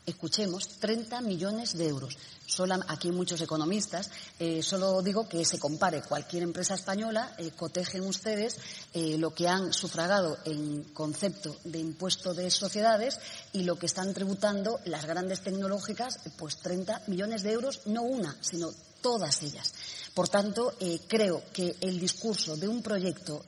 escuchemos, 0.06 0.68
30 0.80 1.20
millones 1.20 1.76
de 1.76 1.88
euros. 1.88 2.16
Solo, 2.46 2.76
aquí 2.88 3.12
muchos 3.12 3.40
economistas, 3.40 4.10
eh, 4.40 4.60
solo 4.62 5.02
digo 5.02 5.28
que 5.28 5.44
se 5.44 5.58
compare 5.58 6.02
cualquier 6.02 6.42
empresa 6.42 6.74
española, 6.74 7.32
eh, 7.38 7.52
cotejen 7.56 8.02
ustedes 8.02 8.58
eh, 8.92 9.16
lo 9.18 9.32
que 9.32 9.46
han 9.46 9.72
sufragado 9.72 10.36
en 10.44 10.82
concepto 10.92 11.56
de 11.62 11.78
impuesto 11.78 12.34
de 12.34 12.50
sociedades 12.50 13.20
y 13.52 13.62
lo 13.62 13.78
que 13.78 13.86
están 13.86 14.12
tributando 14.12 14.80
las 14.84 15.04
grandes 15.04 15.42
tecnológicas, 15.42 16.18
pues 16.36 16.56
30 16.56 17.02
millones 17.06 17.44
de 17.44 17.52
euros, 17.52 17.82
no 17.86 18.02
una, 18.02 18.36
sino 18.40 18.72
todas 19.00 19.42
ellas. 19.42 19.72
Por 20.12 20.28
tanto, 20.28 20.74
eh, 20.80 20.98
creo 21.06 21.44
que 21.52 21.76
el 21.80 22.00
discurso 22.00 22.56
de 22.56 22.66
un 22.66 22.82
proyecto, 22.82 23.44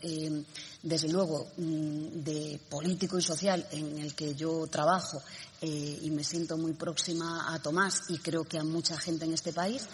desde 0.80 1.08
luego, 1.08 1.48
mm, 1.56 2.22
de 2.22 2.60
político 2.68 3.18
y 3.18 3.22
social 3.22 3.66
en 3.72 3.98
el 3.98 4.14
que 4.14 4.36
yo 4.36 4.68
trabajo 4.68 5.20
eh, 5.62 5.98
y 6.02 6.10
me 6.10 6.24
siento 6.24 6.58
muy 6.58 6.72
próxima 6.72 7.54
a 7.54 7.62
Tomás 7.62 8.02
y 8.08 8.18
creo 8.18 8.44
que 8.44 8.58
a 8.58 8.64
mucha 8.64 8.98
gente 8.98 9.24
en 9.24 9.32
este 9.32 9.52
país, 9.52 9.88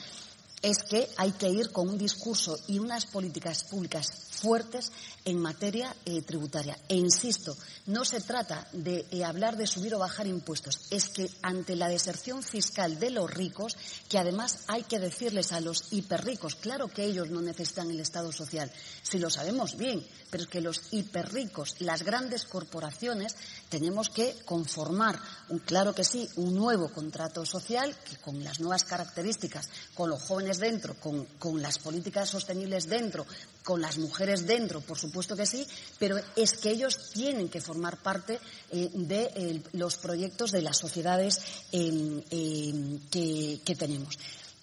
es 0.63 0.83
que 0.83 1.09
hay 1.17 1.33
que 1.33 1.49
ir 1.49 1.71
con 1.71 1.89
un 1.89 1.99
discurso 1.99 2.59
y 2.67 2.79
unas 2.79 3.07
políticas 3.07 3.65
públicas 3.65 4.29
fuertes 4.31 4.93
en 5.25 5.39
materia 5.39 5.95
eh, 6.05 6.23
tributaria. 6.23 6.79
E 6.89 6.97
insisto, 6.97 7.57
no 7.87 8.05
se 8.05 8.21
trata 8.21 8.67
de 8.73 9.07
eh, 9.11 9.25
hablar 9.25 9.57
de 9.57 9.67
subir 9.67 9.95
o 9.95 9.99
bajar 9.99 10.27
impuestos, 10.27 10.87
es 10.91 11.09
que 11.09 11.29
ante 11.43 11.77
la 11.77 11.89
deserción 11.89 12.43
fiscal 12.43 12.99
de 12.99 13.11
los 13.11 13.31
ricos, 13.31 13.77
que 14.09 14.19
además 14.19 14.61
hay 14.69 14.85
que 14.85 14.99
decirles 14.99 15.53
a 15.53 15.61
los 15.61 15.93
hiperricos, 15.93 16.55
claro 16.55 16.89
que 16.89 17.05
ellos 17.05 17.31
no 17.31 17.41
necesitan 17.41 17.91
el 17.91 18.01
Estado 18.01 18.33
social, 18.33 18.71
si 19.03 19.19
lo 19.19 19.31
sabemos 19.31 19.77
bien, 19.77 20.05
pero 20.31 20.45
es 20.45 20.49
que 20.49 20.61
los 20.61 20.83
hiperricos, 20.93 21.77
las 21.81 22.03
grandes 22.03 22.45
corporaciones, 22.45 23.37
tenemos 23.69 24.09
que 24.09 24.35
conformar, 24.45 25.21
claro 25.65 25.95
que 25.95 26.05
sí, 26.05 26.29
un 26.37 26.55
nuevo 26.55 26.91
contrato 26.91 27.45
social 27.45 27.97
que 28.09 28.17
con 28.17 28.43
las 28.43 28.61
nuevas 28.61 28.85
características, 28.85 29.69
con 29.95 30.11
los 30.11 30.23
jóvenes 30.23 30.59
dentro, 30.59 30.95
con, 31.01 31.25
con 31.39 31.61
las 31.61 31.79
políticas 31.79 32.29
sostenibles 32.29 32.89
dentro, 32.89 33.27
con 33.63 33.81
las 33.81 33.99
mujeres 33.99 34.47
dentro, 34.47 34.81
por 34.81 34.99
supuesto 34.99 35.37
que 35.37 35.47
sí, 35.47 35.67
pero 35.99 36.19
es 36.37 36.55
que 36.55 36.71
ellos 36.71 37.11
tienen 37.13 37.49
que 37.49 37.61
formar 37.61 37.99
parte 37.99 38.41
eh, 38.71 38.91
de 38.95 39.63
los 39.73 39.99
proyectos 39.99 40.53
de 40.53 40.63
las 40.63 40.79
sociedades 40.79 41.41
em, 41.73 42.23
em, 42.31 42.99
que, 43.11 43.61
que 43.65 43.77
tenemos. 43.77 44.19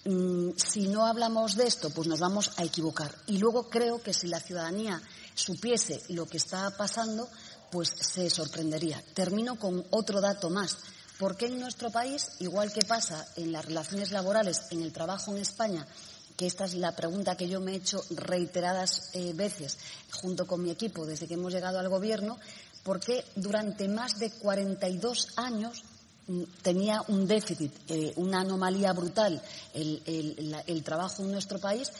Mm, 0.06 0.50
si 0.56 0.86
no 0.86 1.04
hablamos 1.06 1.56
de 1.56 1.66
esto, 1.66 1.90
pues 1.90 2.06
nos 2.06 2.20
vamos 2.20 2.52
a 2.56 2.64
equivocar. 2.64 3.12
Y 3.26 3.38
luego 3.38 3.68
creo 3.68 4.00
que 4.00 4.14
si 4.14 4.28
la 4.28 4.38
ciudadanía 4.38 5.02
supiese 5.36 6.02
lo 6.08 6.26
que 6.26 6.38
está 6.38 6.76
pasando, 6.76 7.28
pues 7.70 7.90
se 8.00 8.28
sorprendería. 8.30 9.02
Termino 9.14 9.58
con 9.58 9.84
otro 9.90 10.20
dato 10.20 10.50
más. 10.50 10.76
¿Por 11.18 11.36
qué 11.36 11.46
en 11.46 11.60
nuestro 11.60 11.90
país, 11.90 12.32
igual 12.40 12.72
que 12.72 12.84
pasa 12.84 13.26
en 13.36 13.52
las 13.52 13.64
relaciones 13.64 14.10
laborales, 14.10 14.62
en 14.70 14.82
el 14.82 14.92
trabajo 14.92 15.32
en 15.32 15.38
España, 15.38 15.86
que 16.36 16.46
esta 16.46 16.64
es 16.64 16.74
la 16.74 16.94
pregunta 16.94 17.36
que 17.36 17.48
yo 17.48 17.60
me 17.60 17.72
he 17.72 17.76
hecho 17.76 18.02
reiteradas 18.10 19.10
eh, 19.14 19.32
veces 19.34 19.78
junto 20.10 20.46
con 20.46 20.62
mi 20.62 20.70
equipo 20.70 21.06
desde 21.06 21.26
que 21.26 21.34
hemos 21.34 21.52
llegado 21.52 21.78
al 21.78 21.88
gobierno, 21.88 22.38
¿por 22.82 23.00
qué 23.00 23.24
durante 23.36 23.88
más 23.88 24.18
de 24.18 24.30
42 24.30 25.28
años 25.36 25.82
mm, 26.26 26.42
tenía 26.60 27.02
un 27.08 27.26
déficit, 27.26 27.72
eh, 27.88 28.12
una 28.16 28.40
anomalía 28.40 28.92
brutal 28.92 29.42
el, 29.72 30.62
el 30.66 30.82
trabajo 30.82 31.22
en 31.22 31.32
nuestro 31.32 31.58
país 31.58 31.90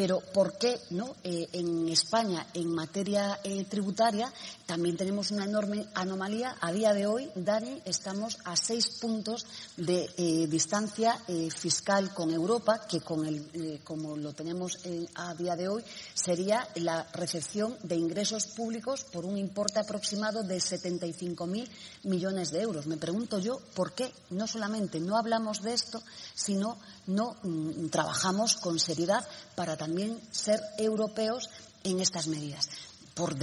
pero 0.00 0.20
¿por 0.20 0.56
qué 0.56 0.80
no? 0.92 1.14
Eh, 1.22 1.46
en 1.52 1.86
España, 1.90 2.46
en 2.54 2.72
materia 2.74 3.38
eh, 3.44 3.66
tributaria, 3.66 4.32
también 4.64 4.96
tenemos 4.96 5.30
una 5.30 5.44
enorme 5.44 5.88
anomalía. 5.92 6.56
A 6.58 6.72
día 6.72 6.94
de 6.94 7.06
hoy, 7.06 7.30
Dani, 7.34 7.82
estamos 7.84 8.38
a 8.46 8.56
seis 8.56 8.88
puntos 8.98 9.44
de 9.76 10.08
eh, 10.16 10.46
distancia 10.48 11.20
fiscal 11.54 12.14
con 12.14 12.30
Europa, 12.30 12.86
que 12.88 13.02
como 13.02 14.16
lo 14.16 14.32
tenemos 14.32 14.78
a 15.16 15.34
día 15.34 15.54
de 15.54 15.68
hoy, 15.68 15.84
sería 16.14 16.66
la 16.76 17.06
recepción 17.12 17.76
de 17.82 17.96
ingresos 17.96 18.46
públicos 18.46 19.04
por 19.04 19.26
un 19.26 19.36
importe 19.36 19.80
aproximado 19.80 20.42
de 20.42 20.56
75.000 20.56 21.68
millones 22.04 22.50
de 22.52 22.62
euros. 22.62 22.86
Me 22.86 22.96
pregunto 22.96 23.38
yo 23.38 23.60
por 23.74 23.92
qué 23.92 24.10
no 24.30 24.46
solamente 24.46 24.98
no 24.98 25.18
hablamos 25.18 25.60
de 25.60 25.74
esto, 25.74 26.02
sino 26.34 26.78
no 27.06 27.36
mm, 27.42 27.88
trabajamos 27.88 28.54
con 28.56 28.78
seriedad 28.78 29.26
para 29.54 29.76
también 29.76 29.89
ser 30.30 30.60
europeos 30.78 31.50
en 31.84 32.00
estas 32.00 32.26
medidas. 32.26 32.68
por 33.14 33.36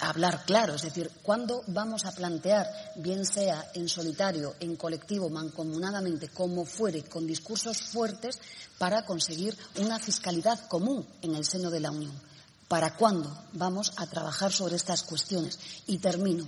hablar 0.00 0.44
claro, 0.44 0.74
es 0.74 0.82
decir, 0.82 1.10
¿cuándo 1.22 1.62
vamos 1.66 2.04
a 2.04 2.12
plantear, 2.12 2.66
bien 2.96 3.24
sea 3.24 3.68
en 3.74 3.88
solitario, 3.88 4.54
en 4.60 4.76
colectivo, 4.76 5.28
mancomunadamente, 5.28 6.28
como 6.28 6.64
fuere, 6.64 7.02
con 7.02 7.26
discursos 7.26 7.82
fuertes, 7.82 8.38
para 8.78 9.04
conseguir 9.04 9.56
una 9.78 9.98
fiscalidad 9.98 10.68
común 10.68 11.04
en 11.22 11.34
el 11.34 11.44
seno 11.44 11.70
de 11.70 11.80
la 11.80 11.90
Unión? 11.90 12.12
¿Para 12.68 12.94
cuándo 12.94 13.36
vamos 13.54 13.92
a 13.96 14.06
trabajar 14.06 14.52
sobre 14.52 14.76
estas 14.76 15.02
cuestiones? 15.02 15.58
Y 15.88 15.98
termino. 15.98 16.46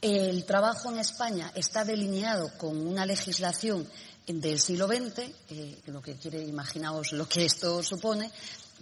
El 0.00 0.44
trabajo 0.44 0.90
en 0.90 0.98
España 0.98 1.50
está 1.54 1.84
delineado 1.84 2.56
con 2.58 2.76
una 2.76 3.06
legislación 3.06 3.88
del 4.26 4.60
siglo 4.60 4.86
XX, 4.86 5.18
eh, 5.50 5.78
lo 5.86 6.00
que 6.00 6.16
quiere 6.16 6.42
imaginaos 6.42 7.12
lo 7.12 7.28
que 7.28 7.44
esto 7.44 7.82
supone, 7.82 8.30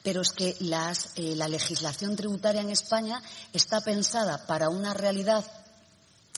pero 0.03 0.23
es 0.23 0.31
que 0.31 0.57
eh, 0.59 1.37
la 1.37 1.49
legislación 1.49 2.17
tributaria 2.17 2.63
en 2.63 2.71
España 2.71 3.23
está 3.53 3.81
pensada 3.81 4.47
para 4.47 4.69
una 4.69 4.95
realidad 4.95 5.45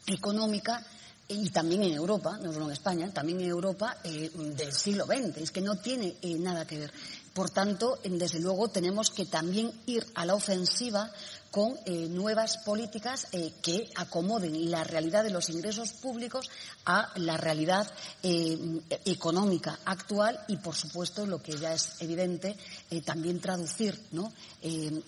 económica 0.07 0.84
y 1.28 1.50
también 1.50 1.84
en 1.84 1.94
Europa, 1.94 2.38
no 2.42 2.53
solo 2.53 2.66
en 2.66 2.72
España, 2.72 3.11
también 3.12 3.40
en 3.40 3.48
Europa 3.48 3.98
eh, 4.05 4.30
del 4.34 4.72
siglo 4.72 5.07
XX. 5.07 5.38
Es 5.38 5.50
que 5.50 5.61
no 5.61 5.76
tiene 5.76 6.16
eh, 6.20 6.36
nada 6.38 6.66
que 6.66 6.78
ver. 6.78 6.92
Por 7.32 7.50
tanto, 7.50 7.98
desde 8.05 8.40
luego 8.40 8.68
tenemos 8.68 9.11
que 9.11 9.24
también 9.26 9.72
ir 9.86 10.07
a 10.14 10.26
la 10.26 10.34
ofensiva 10.34 11.11
con 11.53 11.78
eh, 11.84 12.09
nuevas 12.09 12.57
políticas 12.57 13.28
eh, 13.30 13.53
que 13.62 13.90
acomoden 13.96 14.70
la 14.70 14.84
realidad 14.84 15.22
de 15.22 15.30
los 15.30 15.50
ingresos 15.50 15.92
públicos 15.92 16.50
a 16.86 17.12
la 17.16 17.36
realidad 17.36 17.86
eh, 18.22 18.59
económica 19.05 19.78
actual 19.84 20.40
y, 20.48 20.57
por 20.57 20.74
supuesto, 20.74 21.26
lo 21.26 21.42
que 21.42 21.53
ya 21.59 21.74
es 21.74 22.00
evidente, 22.00 22.57
también 23.05 23.38
traducir 23.38 24.00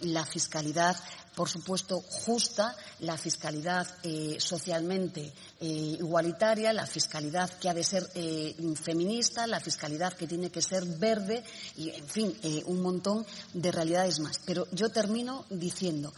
la 0.03 0.27
fiscalidad 0.27 0.97
por 1.35 1.49
supuesto, 1.49 2.01
justa, 2.01 2.77
la 3.01 3.19
fiscalidad 3.19 3.89
socialmente 4.39 5.33
igualitaria, 5.61 6.73
la 6.73 6.87
fiscalidad 6.87 7.51
que 7.59 7.69
ha 7.69 7.75
de 7.75 7.83
ser 7.83 8.09
feminista, 8.77 9.45
la 9.49 9.59
fiscalidad 9.59 10.13
que 10.13 10.29
tiene 10.29 10.51
que 10.51 10.63
ser 10.63 10.85
verde 10.85 11.43
y, 11.77 11.91
en 11.91 12.07
fin, 12.07 12.39
un 12.67 12.81
montón 12.81 13.27
de 13.53 13.73
realidades 13.73 14.21
más. 14.21 14.39
Pero 14.47 14.69
yo 14.71 14.91
termino 14.91 15.45
diciendo 15.51 16.13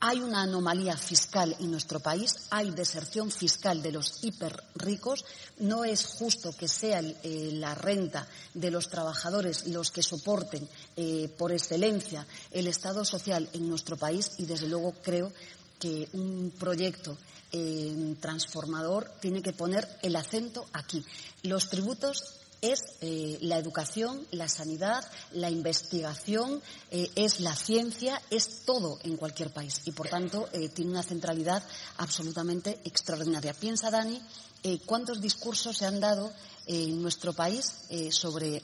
hay 0.00 0.20
una 0.20 0.42
anomalía 0.42 0.96
fiscal 0.96 1.56
en 1.58 1.70
nuestro 1.70 2.00
país, 2.00 2.46
hay 2.50 2.70
deserción 2.70 3.30
fiscal 3.30 3.82
de 3.82 3.92
los 3.92 4.22
hiperricos, 4.22 5.24
no 5.58 5.84
es 5.84 6.04
justo 6.04 6.54
que 6.56 6.68
sea 6.68 7.00
eh, 7.00 7.50
la 7.52 7.74
renta 7.74 8.26
de 8.52 8.70
los 8.70 8.90
trabajadores 8.90 9.66
los 9.68 9.90
que 9.90 10.02
soporten 10.02 10.68
eh, 10.96 11.28
por 11.38 11.52
excelencia 11.52 12.26
el 12.50 12.66
Estado 12.66 13.04
social 13.04 13.48
en 13.52 13.68
nuestro 13.68 13.96
país 13.96 14.32
y 14.38 14.46
desde 14.46 14.68
luego 14.68 14.94
creo 15.02 15.32
que 15.78 16.08
un 16.12 16.52
proyecto 16.58 17.16
eh, 17.52 18.16
transformador 18.20 19.10
tiene 19.20 19.42
que 19.42 19.52
poner 19.52 19.88
el 20.02 20.16
acento 20.16 20.66
aquí. 20.72 21.04
Los 21.42 21.68
tributos 21.68 22.40
es 22.72 22.96
eh, 23.00 23.38
la 23.42 23.58
educación, 23.58 24.26
la 24.30 24.48
sanidad, 24.48 25.04
la 25.32 25.50
investigación, 25.50 26.62
eh, 26.90 27.10
es 27.14 27.40
la 27.40 27.54
ciencia, 27.54 28.20
es 28.30 28.64
todo 28.64 28.98
en 29.02 29.16
cualquier 29.16 29.52
país 29.52 29.82
y, 29.84 29.92
por 29.92 30.08
tanto, 30.08 30.48
eh, 30.52 30.68
tiene 30.68 30.92
una 30.92 31.02
centralidad 31.02 31.62
absolutamente 31.98 32.80
extraordinaria. 32.84 33.54
Piensa, 33.54 33.90
Dani, 33.90 34.20
cuántos 34.86 35.20
discursos 35.20 35.76
se 35.76 35.84
han 35.84 36.00
dado 36.00 36.32
en 36.66 37.02
nuestro 37.02 37.34
país 37.34 37.84
sobre 38.08 38.62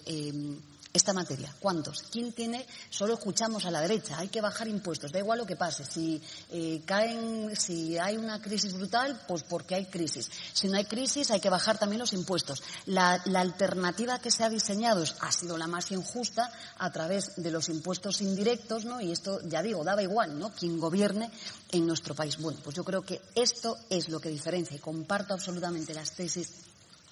esta 0.93 1.13
materia. 1.13 1.55
¿Cuántos? 1.61 2.03
¿Quién 2.11 2.33
tiene? 2.33 2.67
Solo 2.89 3.15
escuchamos 3.15 3.65
a 3.65 3.71
la 3.71 3.81
derecha. 3.81 4.19
Hay 4.19 4.29
que 4.29 4.41
bajar 4.41 4.67
impuestos. 4.67 5.13
Da 5.13 5.21
igual 5.21 5.39
lo 5.39 5.47
que 5.47 5.57
pase. 5.57 5.85
Si 5.85 6.21
eh, 6.51 6.83
caen, 6.85 7.55
si 7.57 7.97
hay 7.97 8.17
una 8.17 8.41
crisis 8.43 8.73
brutal, 8.73 9.21
pues 9.29 9.45
porque 9.45 9.77
hay 9.77 9.87
crisis. 9.87 10.29
Si 10.53 10.69
no 10.69 10.77
hay 10.77 10.87
crisis, 10.87 11.31
hay 11.31 11.41
que 11.41 11.51
bajar 11.51 11.79
también 11.79 12.01
los 12.01 12.13
impuestos. 12.13 12.63
La, 12.87 13.23
alternativa 13.41 14.19
que 14.19 14.31
se 14.31 14.45
ha 14.45 14.51
diseñado 14.51 15.05
ha 15.21 15.33
sido 15.33 15.57
la 15.57 15.67
más 15.67 15.91
injusta 15.93 16.53
a 16.79 16.91
través 16.91 17.37
de 17.37 17.51
los 17.51 17.69
impuestos 17.69 18.21
indirectos, 18.21 18.85
¿no? 18.85 19.01
Y 19.01 19.13
esto, 19.13 19.41
ya 19.45 19.63
digo, 19.63 19.85
daba 19.85 20.03
igual, 20.03 20.39
¿no? 20.39 20.51
Quien 20.51 20.79
gobierne 20.79 21.31
en 21.71 21.87
nuestro 21.87 22.15
país. 22.15 22.37
Bueno, 22.39 22.59
pues 22.63 22.77
yo 22.77 22.85
creo 22.85 23.03
que 23.03 23.21
esto 23.35 23.79
es 23.89 24.09
lo 24.09 24.21
que 24.21 24.29
diferencia 24.29 24.77
y 24.77 24.81
comparto 24.81 25.35
absolutamente 25.35 25.95
las 25.95 26.13
tesis 26.13 26.51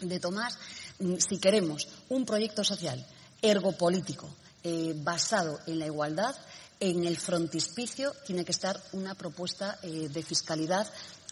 de 0.01 0.21
Tomás. 0.21 0.59
Mm, 0.99 1.15
si 1.19 1.39
queremos 1.39 1.89
un 2.09 2.25
proyecto 2.25 2.65
social 2.65 3.07
ergopolítico 3.43 4.29
eh, 4.65 4.93
basado 4.97 5.61
en 5.67 5.79
la 5.79 5.87
igualdad, 5.87 6.35
en 6.81 7.05
el 7.05 7.17
frontispicio 7.17 8.13
tiene 8.27 8.45
que 8.45 8.53
estar 8.53 8.81
una 8.93 9.15
propuesta 9.15 9.79
eh, 9.83 10.09
de 10.09 10.23
fiscalidad 10.23 10.87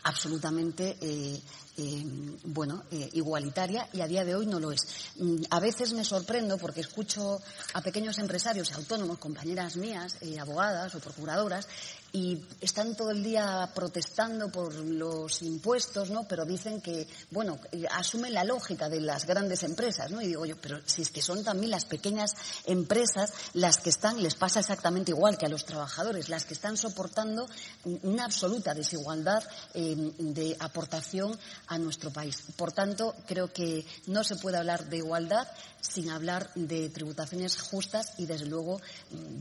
absolutamente 0.04 0.96
eh, 1.00 1.40
bueno 2.44 2.84
igualitaria 3.12 3.86
y 3.92 4.00
a 4.00 4.06
día 4.06 4.24
de 4.24 4.34
hoy 4.34 4.46
no 4.46 4.58
lo 4.58 4.72
es. 4.72 4.86
Mm, 5.16 5.42
a 5.50 5.60
veces 5.60 5.92
me 5.92 6.04
sorprendo 6.04 6.56
porque 6.56 6.80
escucho 6.80 7.42
a 7.74 7.82
pequeños 7.82 8.18
empresarios 8.18 8.72
autónomos, 8.72 9.18
compañeras 9.18 9.76
mías, 9.76 10.16
abogadas 10.40 10.94
o 10.94 11.00
procuradoras, 11.00 11.68
y 12.16 12.42
están 12.62 12.96
todo 12.96 13.10
el 13.10 13.22
día 13.22 13.70
protestando 13.74 14.50
por 14.50 14.74
los 14.74 15.42
impuestos, 15.42 16.08
¿no? 16.08 16.26
Pero 16.26 16.46
dicen 16.46 16.80
que, 16.80 17.06
bueno, 17.30 17.58
asumen 17.90 18.32
la 18.32 18.42
lógica 18.42 18.88
de 18.88 19.02
las 19.02 19.26
grandes 19.26 19.62
empresas, 19.64 20.10
¿no? 20.10 20.22
Y 20.22 20.28
digo 20.28 20.46
yo, 20.46 20.56
pero 20.56 20.80
si 20.86 21.02
es 21.02 21.10
que 21.10 21.20
son 21.20 21.44
también 21.44 21.70
las 21.70 21.84
pequeñas 21.84 22.30
empresas 22.64 23.34
las 23.52 23.76
que 23.76 23.90
están, 23.90 24.22
les 24.22 24.34
pasa 24.34 24.60
exactamente 24.60 25.10
igual 25.10 25.36
que 25.36 25.44
a 25.44 25.50
los 25.50 25.66
trabajadores, 25.66 26.30
las 26.30 26.46
que 26.46 26.54
están 26.54 26.78
soportando 26.78 27.46
una 27.84 28.24
absoluta 28.24 28.72
desigualdad 28.72 29.44
em, 29.74 30.10
de 30.16 30.56
aportación 30.58 31.38
a 31.66 31.76
nuestro 31.76 32.10
país. 32.10 32.44
Por 32.56 32.72
tanto, 32.72 33.14
creo 33.26 33.52
que 33.52 33.84
no 34.06 34.24
se 34.24 34.36
puede 34.36 34.56
hablar 34.56 34.88
de 34.88 34.96
igualdad 34.96 35.46
sin 35.82 36.10
hablar 36.10 36.50
de 36.54 36.88
tributaciones 36.88 37.60
justas 37.60 38.14
y, 38.16 38.24
desde 38.24 38.46
luego, 38.46 38.80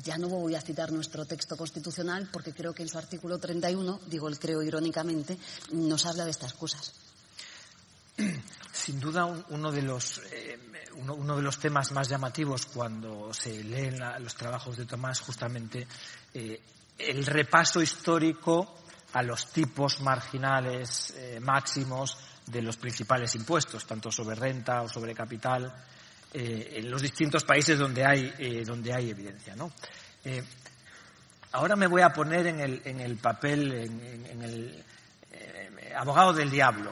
ya 0.04 0.18
no 0.18 0.28
voy 0.28 0.56
a 0.56 0.62
citar 0.62 0.92
nuestro 0.92 1.26
texto 1.26 1.56
constitucional 1.56 2.30
porque 2.32 2.54
creo 2.54 2.65
que 2.74 2.84
en 2.84 2.90
su 2.90 2.98
artículo 2.98 3.38
31, 3.38 4.02
digo 4.08 4.28
el 4.28 4.40
creo 4.40 4.62
irónicamente, 4.62 5.38
nos 5.72 6.06
habla 6.06 6.26
de 6.26 6.32
estas 6.32 6.54
cosas. 6.54 6.94
Sin 8.72 9.00
duda, 9.00 9.26
uno 9.26 9.72
de 9.72 9.82
los, 9.82 10.22
eh, 10.32 10.60
uno, 10.96 11.36
de 11.36 11.42
los 11.42 11.60
temas 11.60 11.92
más 11.92 12.10
llamativos 12.10 12.66
cuando 12.66 13.34
se 13.34 13.64
leen 13.64 14.00
los 14.20 14.36
trabajos 14.36 14.78
de 14.78 14.86
Tomás, 14.86 15.22
justamente, 15.22 15.88
eh, 16.34 16.62
el 16.98 17.26
repaso 17.26 17.82
histórico 17.82 18.76
a 19.14 19.24
los 19.24 19.52
tipos 19.52 20.02
marginales 20.02 21.14
eh, 21.18 21.40
máximos 21.40 22.18
de 22.46 22.62
los 22.62 22.78
principales 22.78 23.34
impuestos, 23.36 23.86
tanto 23.86 24.12
sobre 24.12 24.36
renta 24.36 24.82
o 24.82 24.90
sobre 24.90 25.14
capital, 25.14 25.74
en 26.38 26.92
los 26.92 27.02
distintos 27.02 27.46
países 27.46 27.80
donde 27.80 28.06
hay, 28.06 28.64
donde 28.66 28.94
hay 28.94 29.10
evidencia. 29.10 29.56
¿no? 29.56 29.72
Ahora 31.56 31.78
me 31.78 31.88
voy 31.88 32.02
a 32.02 32.10
poner 32.10 32.48
en 32.48 32.60
el, 32.60 32.82
en 32.84 33.00
el 33.00 33.16
papel, 33.16 33.72
en, 33.72 34.42
el 34.44 34.84
eh, 35.32 35.94
abogado 35.96 36.34
del 36.34 36.52
diablo. 36.52 36.92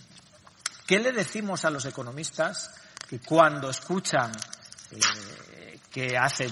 ¿Qué 0.86 0.98
le 0.98 1.12
decimos 1.12 1.62
a 1.66 1.70
los 1.70 1.84
economistas 1.84 2.70
que 3.06 3.18
cuando 3.18 3.68
escuchan 3.68 4.32
eh, 4.92 5.78
que 5.90 6.16
hace 6.16 6.50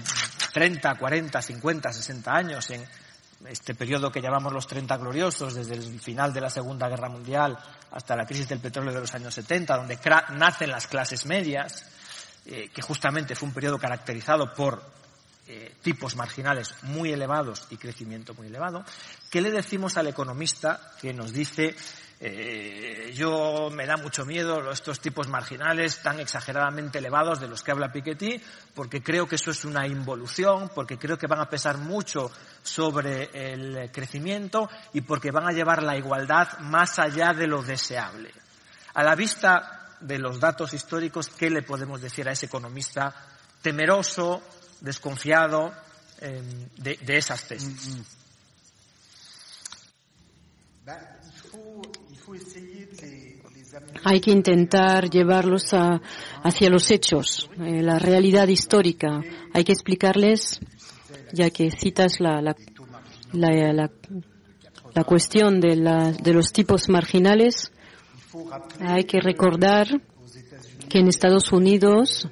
30, 0.52 0.96
40, 0.96 1.40
50, 1.40 1.92
60 1.94 2.30
años, 2.30 2.68
en 2.68 2.86
este 3.46 3.74
periodo 3.74 4.12
que 4.12 4.20
llamamos 4.20 4.52
los 4.52 4.66
30 4.66 4.94
gloriosos, 4.98 5.54
desde 5.54 5.76
el 5.76 6.00
final 6.00 6.30
de 6.34 6.42
la 6.42 6.50
Segunda 6.50 6.90
Guerra 6.90 7.08
Mundial 7.08 7.56
hasta 7.92 8.16
la 8.16 8.26
crisis 8.26 8.50
del 8.50 8.60
petróleo 8.60 8.92
de 8.92 9.00
los 9.00 9.14
años 9.14 9.32
70, 9.32 9.78
donde 9.78 9.98
nacen 10.34 10.68
las 10.68 10.86
clases 10.88 11.24
medias, 11.24 11.86
eh, 12.44 12.68
que 12.68 12.82
justamente 12.82 13.34
fue 13.34 13.48
un 13.48 13.54
periodo 13.54 13.78
caracterizado 13.78 14.52
por 14.52 15.03
eh, 15.46 15.74
tipos 15.82 16.16
marginales 16.16 16.74
muy 16.82 17.12
elevados 17.12 17.66
y 17.70 17.76
crecimiento 17.76 18.34
muy 18.34 18.46
elevado. 18.46 18.84
¿Qué 19.30 19.40
le 19.40 19.50
decimos 19.50 19.96
al 19.96 20.06
economista 20.06 20.92
que 21.00 21.12
nos 21.12 21.32
dice 21.32 21.76
eh, 22.20 23.12
yo 23.14 23.68
me 23.70 23.84
da 23.84 23.96
mucho 23.96 24.24
miedo 24.24 24.70
estos 24.70 25.00
tipos 25.00 25.28
marginales 25.28 26.00
tan 26.00 26.20
exageradamente 26.20 26.98
elevados 26.98 27.40
de 27.40 27.48
los 27.48 27.62
que 27.62 27.72
habla 27.72 27.92
Piketty, 27.92 28.40
porque 28.74 29.02
creo 29.02 29.26
que 29.26 29.34
eso 29.34 29.50
es 29.50 29.64
una 29.64 29.86
involución, 29.86 30.70
porque 30.74 30.96
creo 30.96 31.18
que 31.18 31.26
van 31.26 31.40
a 31.40 31.50
pesar 31.50 31.76
mucho 31.76 32.30
sobre 32.62 33.28
el 33.34 33.90
crecimiento 33.90 34.70
y 34.94 35.02
porque 35.02 35.32
van 35.32 35.48
a 35.48 35.52
llevar 35.52 35.82
la 35.82 35.98
igualdad 35.98 36.58
más 36.60 36.98
allá 36.98 37.34
de 37.34 37.46
lo 37.46 37.62
deseable. 37.62 38.32
A 38.94 39.02
la 39.02 39.14
vista 39.14 39.96
de 40.00 40.18
los 40.18 40.40
datos 40.40 40.72
históricos, 40.72 41.28
¿qué 41.28 41.50
le 41.50 41.62
podemos 41.62 42.00
decir 42.00 42.28
a 42.28 42.32
ese 42.32 42.46
economista 42.46 43.14
temeroso, 43.60 44.42
desconfiado 44.80 45.72
eh, 46.20 46.42
de, 46.76 46.96
de, 46.96 47.16
esas 47.16 47.46
tesis. 47.46 47.88
Mm. 47.88 48.00
Hay 54.04 54.20
que 54.20 54.30
intentar 54.30 55.10
llevarlos 55.10 55.72
a, 55.72 56.00
hacia 56.42 56.70
los 56.70 56.90
hechos, 56.90 57.50
eh, 57.58 57.82
la 57.82 57.98
realidad 57.98 58.48
histórica. 58.48 59.20
Hay 59.52 59.64
que 59.64 59.72
explicarles, 59.72 60.60
ya 61.32 61.50
que 61.50 61.70
citas 61.70 62.20
la, 62.20 62.40
la, 62.40 62.54
la, 63.32 63.72
la, 63.72 63.90
la 64.94 65.04
cuestión 65.04 65.60
de, 65.60 65.76
la, 65.76 66.12
de 66.12 66.32
los 66.32 66.52
tipos 66.52 66.88
marginales, 66.88 67.72
hay 68.80 69.04
que 69.04 69.20
recordar 69.20 69.88
que 70.88 70.98
en 70.98 71.08
Estados 71.08 71.52
Unidos 71.52 72.28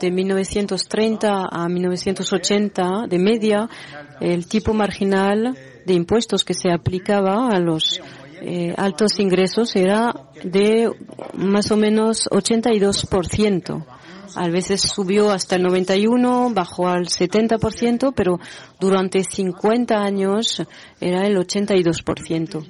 de 0.00 0.10
1930 0.10 1.48
a 1.50 1.68
1980, 1.68 3.06
de 3.08 3.18
media, 3.18 3.68
el 4.20 4.46
tipo 4.46 4.74
marginal 4.74 5.56
de 5.84 5.94
impuestos 5.94 6.44
que 6.44 6.54
se 6.54 6.70
aplicaba 6.72 7.48
a 7.48 7.58
los 7.58 8.00
eh, 8.42 8.74
altos 8.76 9.18
ingresos 9.18 9.74
era 9.76 10.14
de 10.44 10.90
más 11.34 11.70
o 11.70 11.76
menos 11.76 12.28
82%. 12.30 13.84
A 14.34 14.48
veces 14.48 14.82
subió 14.82 15.30
hasta 15.30 15.56
el 15.56 15.62
91, 15.62 16.50
bajó 16.52 16.88
al 16.88 17.06
70%, 17.06 18.12
pero 18.14 18.38
durante 18.78 19.24
50 19.24 19.94
años 19.94 20.62
era 21.00 21.26
el 21.26 21.36
82%. 21.36 22.66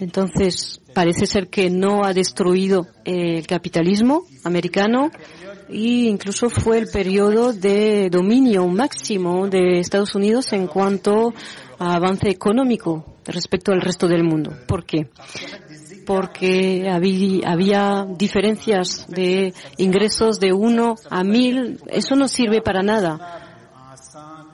Entonces, 0.00 0.80
parece 0.92 1.26
ser 1.26 1.48
que 1.48 1.70
no 1.70 2.04
ha 2.04 2.12
destruido 2.12 2.86
el 3.04 3.46
capitalismo 3.46 4.24
americano 4.44 5.10
y 5.68 6.08
incluso 6.08 6.48
fue 6.48 6.78
el 6.78 6.88
periodo 6.88 7.52
de 7.52 8.08
dominio 8.10 8.66
máximo 8.68 9.48
de 9.48 9.80
Estados 9.80 10.14
Unidos 10.14 10.52
en 10.52 10.66
cuanto 10.66 11.34
a 11.78 11.94
avance 11.94 12.28
económico 12.28 13.16
respecto 13.24 13.72
al 13.72 13.80
resto 13.80 14.08
del 14.08 14.24
mundo. 14.24 14.52
¿Por 14.66 14.84
qué? 14.84 15.08
Porque 16.06 16.88
había, 16.88 18.06
diferencias 18.16 19.06
de 19.08 19.52
ingresos 19.76 20.38
de 20.38 20.52
1 20.52 20.94
a 21.10 21.24
1000. 21.24 21.80
Eso 21.88 22.14
no 22.14 22.28
sirve 22.28 22.62
para 22.62 22.82
nada. 22.82 23.42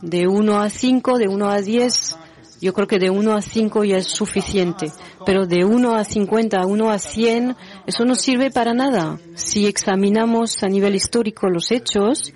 De 0.00 0.26
1 0.26 0.60
a 0.60 0.70
5, 0.70 1.18
de 1.18 1.28
1 1.28 1.50
a 1.50 1.60
10, 1.60 2.16
yo 2.62 2.72
creo 2.72 2.86
que 2.86 3.00
de 3.00 3.10
1 3.10 3.34
a 3.34 3.42
5 3.42 3.84
ya 3.84 3.96
es 3.96 4.06
suficiente. 4.06 4.92
Pero 5.26 5.46
de 5.46 5.64
1 5.64 5.96
a 5.96 6.04
50, 6.04 6.60
a 6.60 6.66
1 6.66 6.90
a 6.90 6.98
100, 6.98 7.56
eso 7.86 8.04
no 8.04 8.14
sirve 8.14 8.50
para 8.50 8.72
nada. 8.72 9.18
Si 9.34 9.66
examinamos 9.66 10.62
a 10.62 10.68
nivel 10.68 10.94
histórico 10.94 11.48
los 11.48 11.72
hechos, 11.72 12.32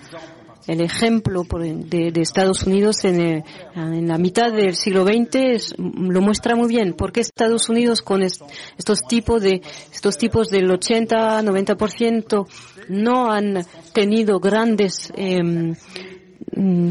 el 0.66 0.80
ejemplo 0.80 1.44
de, 1.44 2.12
Estados 2.16 2.64
Unidos 2.64 3.04
en, 3.04 3.44
la 3.74 4.18
mitad 4.18 4.52
del 4.52 4.74
siglo 4.74 5.04
XX 5.04 5.76
lo 5.78 6.20
muestra 6.20 6.56
muy 6.56 6.68
bien. 6.68 6.94
¿Por 6.94 7.12
qué 7.12 7.20
Estados 7.20 7.68
Unidos 7.68 8.02
con 8.02 8.22
estos 8.22 9.02
tipos 9.08 9.42
de 9.42 9.62
estos 9.92 10.18
tipos 10.18 10.50
del 10.50 10.68
80, 10.70 11.42
90% 11.42 12.46
no 12.88 13.30
han 13.30 13.64
tenido 13.92 14.40
grandes 14.40 15.12
mm, 15.16 15.72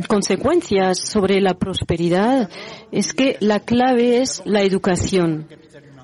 consecuencias 0.08 1.00
sobre 1.00 1.42
la 1.42 1.54
prosperidad? 1.56 2.50
Es 2.92 3.14
que 3.14 3.38
la 3.40 3.60
clave 3.60 4.22
es 4.22 4.42
la 4.46 4.62
educación 4.62 5.48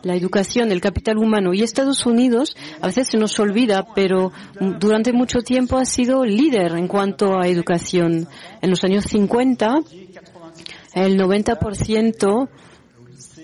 la 0.04 0.16
educación, 0.16 0.72
el 0.72 0.82
capital 0.82 1.18
humano. 1.18 1.54
Y 1.54 1.62
Estados 1.62 2.06
Unidos, 2.06 2.56
a 2.82 2.88
veces 2.88 3.10
se 3.10 3.18
nos 3.18 3.40
olvida, 3.40 3.88
pero 3.94 4.32
durante 4.80 5.14
mucho 5.14 5.42
tiempo 5.42 5.78
ha 5.78 5.86
sido 5.86 6.26
líder 6.26 6.74
en 6.74 6.88
cuanto 6.88 7.40
a 7.40 7.48
educación. 7.48 8.28
En 8.62 8.70
los 8.70 8.84
años 8.84 9.06
50, 9.06 9.80
el 10.94 11.20
90% 11.20 12.50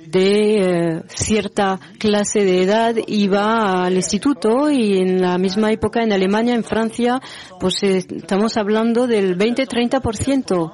de 0.10 0.58
eh, 0.58 1.04
cierta 1.08 1.80
clase 2.00 2.44
de 2.44 2.64
edad 2.64 2.96
iba 3.08 3.86
al 3.86 3.96
instituto 3.96 4.70
y 4.70 4.98
en 5.00 5.22
la 5.22 5.38
misma 5.38 5.72
época 5.72 6.04
en 6.04 6.14
Alemania, 6.14 6.56
en 6.56 6.64
Francia, 6.64 7.20
pues 7.60 7.84
eh, 7.84 7.98
estamos 7.98 8.58
hablando 8.58 9.08
del 9.08 9.38
20-30% 9.38 10.72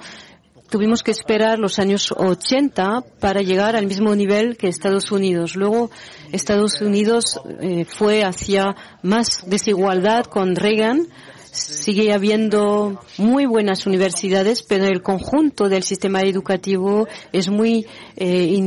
tuvimos 0.73 1.03
que 1.03 1.11
esperar 1.11 1.59
los 1.59 1.77
años 1.77 2.11
80 2.17 3.03
para 3.19 3.43
llegar 3.43 3.75
al 3.75 3.86
mismo 3.86 4.15
nivel 4.15 4.57
que 4.57 4.67
Estados 4.67 5.11
Unidos. 5.11 5.55
Luego 5.55 5.91
Estados 6.31 6.81
Unidos 6.81 7.39
eh, 7.61 7.86
fue 7.86 8.23
hacia 8.23 8.75
más 9.03 9.43
desigualdad 9.45 10.25
con 10.25 10.55
Reagan. 10.55 11.07
Sigue 11.54 12.12
habiendo 12.12 12.99
muy 13.20 13.45
buenas 13.45 13.86
universidades, 13.86 14.64
pero 14.64 14.86
el 14.86 15.04
conjunto 15.04 15.70
del 15.70 15.84
sistema 15.84 16.22
educativo 16.22 17.08
es 17.32 17.47
muy 17.47 17.86
eh. 18.16 18.60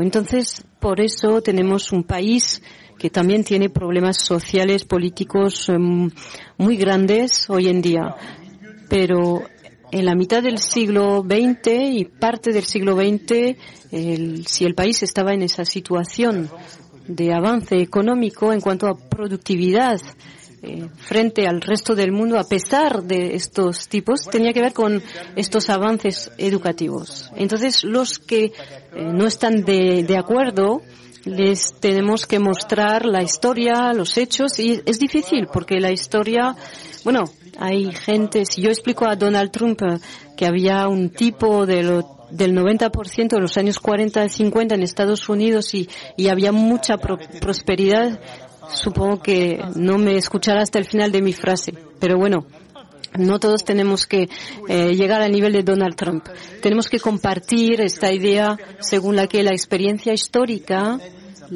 Entonces, 0.00 0.64
por 0.80 1.00
eso 1.02 1.42
tenemos 1.42 1.92
un 1.92 2.04
país 2.04 2.62
que 2.98 3.10
también 3.10 3.44
tiene 3.44 3.68
problemas 3.68 4.16
sociales, 4.24 4.84
políticos 4.84 5.68
em, 5.68 6.10
muy 6.56 6.76
grandes 6.78 7.50
hoy 7.50 7.68
en 7.68 7.82
día. 7.82 8.16
Pero 8.88 9.42
en 9.90 10.06
la 10.06 10.14
mitad 10.14 10.42
del 10.42 10.58
siglo 10.58 11.22
XX 11.22 11.68
y 11.92 12.04
parte 12.06 12.52
del 12.52 12.64
siglo 12.64 12.96
XX, 12.96 13.56
si 14.46 14.64
el 14.64 14.74
país 14.74 15.02
estaba 15.02 15.34
en 15.34 15.42
esa 15.42 15.66
situación 15.66 16.48
de 17.06 17.34
avance 17.34 17.76
económico 17.76 18.52
en 18.52 18.62
cuanto 18.62 18.86
a 18.86 18.96
productividad 18.96 20.00
eh, 20.62 20.88
frente 20.96 21.46
al 21.46 21.60
resto 21.60 21.94
del 21.94 22.12
mundo, 22.12 22.38
a 22.38 22.44
pesar 22.44 23.02
de 23.02 23.34
estos 23.34 23.88
tipos, 23.88 24.20
tenía 24.30 24.52
que 24.52 24.60
ver 24.60 24.72
con 24.72 25.02
estos 25.34 25.68
avances 25.68 26.30
educativos. 26.38 27.30
Entonces, 27.34 27.82
los 27.82 28.20
que 28.20 28.44
eh, 28.44 28.52
no 28.94 29.26
están 29.26 29.64
de, 29.64 30.04
de 30.04 30.16
acuerdo, 30.16 30.82
les 31.24 31.74
tenemos 31.80 32.26
que 32.26 32.38
mostrar 32.38 33.06
la 33.06 33.22
historia, 33.22 33.92
los 33.92 34.16
hechos, 34.16 34.58
y 34.58 34.80
es 34.86 34.98
difícil 34.98 35.48
porque 35.52 35.80
la 35.80 35.90
historia, 35.90 36.54
bueno, 37.04 37.24
hay 37.58 37.92
gente, 37.92 38.44
si 38.46 38.62
yo 38.62 38.70
explico 38.70 39.06
a 39.06 39.16
Donald 39.16 39.50
Trump 39.50 39.82
eh, 39.82 39.98
que 40.36 40.46
había 40.46 40.88
un 40.88 41.10
tipo 41.10 41.66
de 41.66 42.02
del 42.30 42.56
90% 42.56 43.28
de 43.28 43.40
los 43.40 43.58
años 43.58 43.78
40 43.78 44.24
y 44.24 44.30
50 44.30 44.74
en 44.74 44.82
Estados 44.82 45.28
Unidos 45.28 45.74
y, 45.74 45.86
y 46.16 46.28
había 46.28 46.50
mucha 46.50 46.96
prosperidad, 46.96 48.18
supongo 48.68 49.20
que 49.22 49.60
no 49.74 49.98
me 49.98 50.16
escuchará 50.16 50.62
hasta 50.62 50.78
el 50.78 50.84
final 50.84 51.12
de 51.12 51.22
mi 51.22 51.32
frase. 51.32 51.74
Pero 51.98 52.18
bueno, 52.18 52.46
no 53.18 53.38
todos 53.38 53.64
tenemos 53.64 54.06
que 54.06 54.28
eh, 54.68 54.94
llegar 54.94 55.20
al 55.22 55.32
nivel 55.32 55.52
de 55.52 55.62
Donald 55.62 55.96
Trump. 55.96 56.26
Tenemos 56.60 56.88
que 56.88 57.00
compartir 57.00 57.80
esta 57.80 58.12
idea 58.12 58.56
según 58.80 59.16
la 59.16 59.26
que 59.26 59.42
la 59.42 59.50
experiencia 59.50 60.12
histórica 60.12 60.98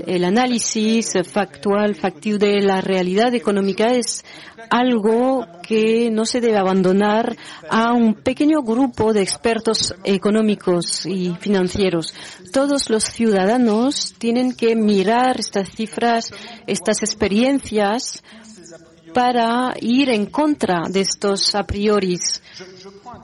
el 0.06 0.24
análisis 0.24 1.14
factual, 1.24 1.94
factivo 1.94 2.38
de 2.38 2.60
la 2.60 2.80
realidad 2.80 3.34
económica 3.34 3.92
es 3.92 4.24
algo 4.70 5.46
que 5.62 6.10
no 6.10 6.26
se 6.26 6.40
debe 6.40 6.58
abandonar 6.58 7.36
a 7.70 7.92
un 7.92 8.14
pequeño 8.14 8.62
grupo 8.62 9.12
de 9.12 9.22
expertos 9.22 9.94
económicos 10.04 11.06
y 11.06 11.34
financieros. 11.40 12.14
Todos 12.52 12.90
los 12.90 13.04
ciudadanos 13.04 14.14
tienen 14.18 14.54
que 14.54 14.74
mirar 14.74 15.38
estas 15.38 15.70
cifras, 15.70 16.32
estas 16.66 17.02
experiencias 17.02 18.22
para 19.14 19.74
ir 19.80 20.10
en 20.10 20.26
contra 20.26 20.82
de 20.90 21.00
estos 21.00 21.54
a 21.54 21.64
priori, 21.64 22.18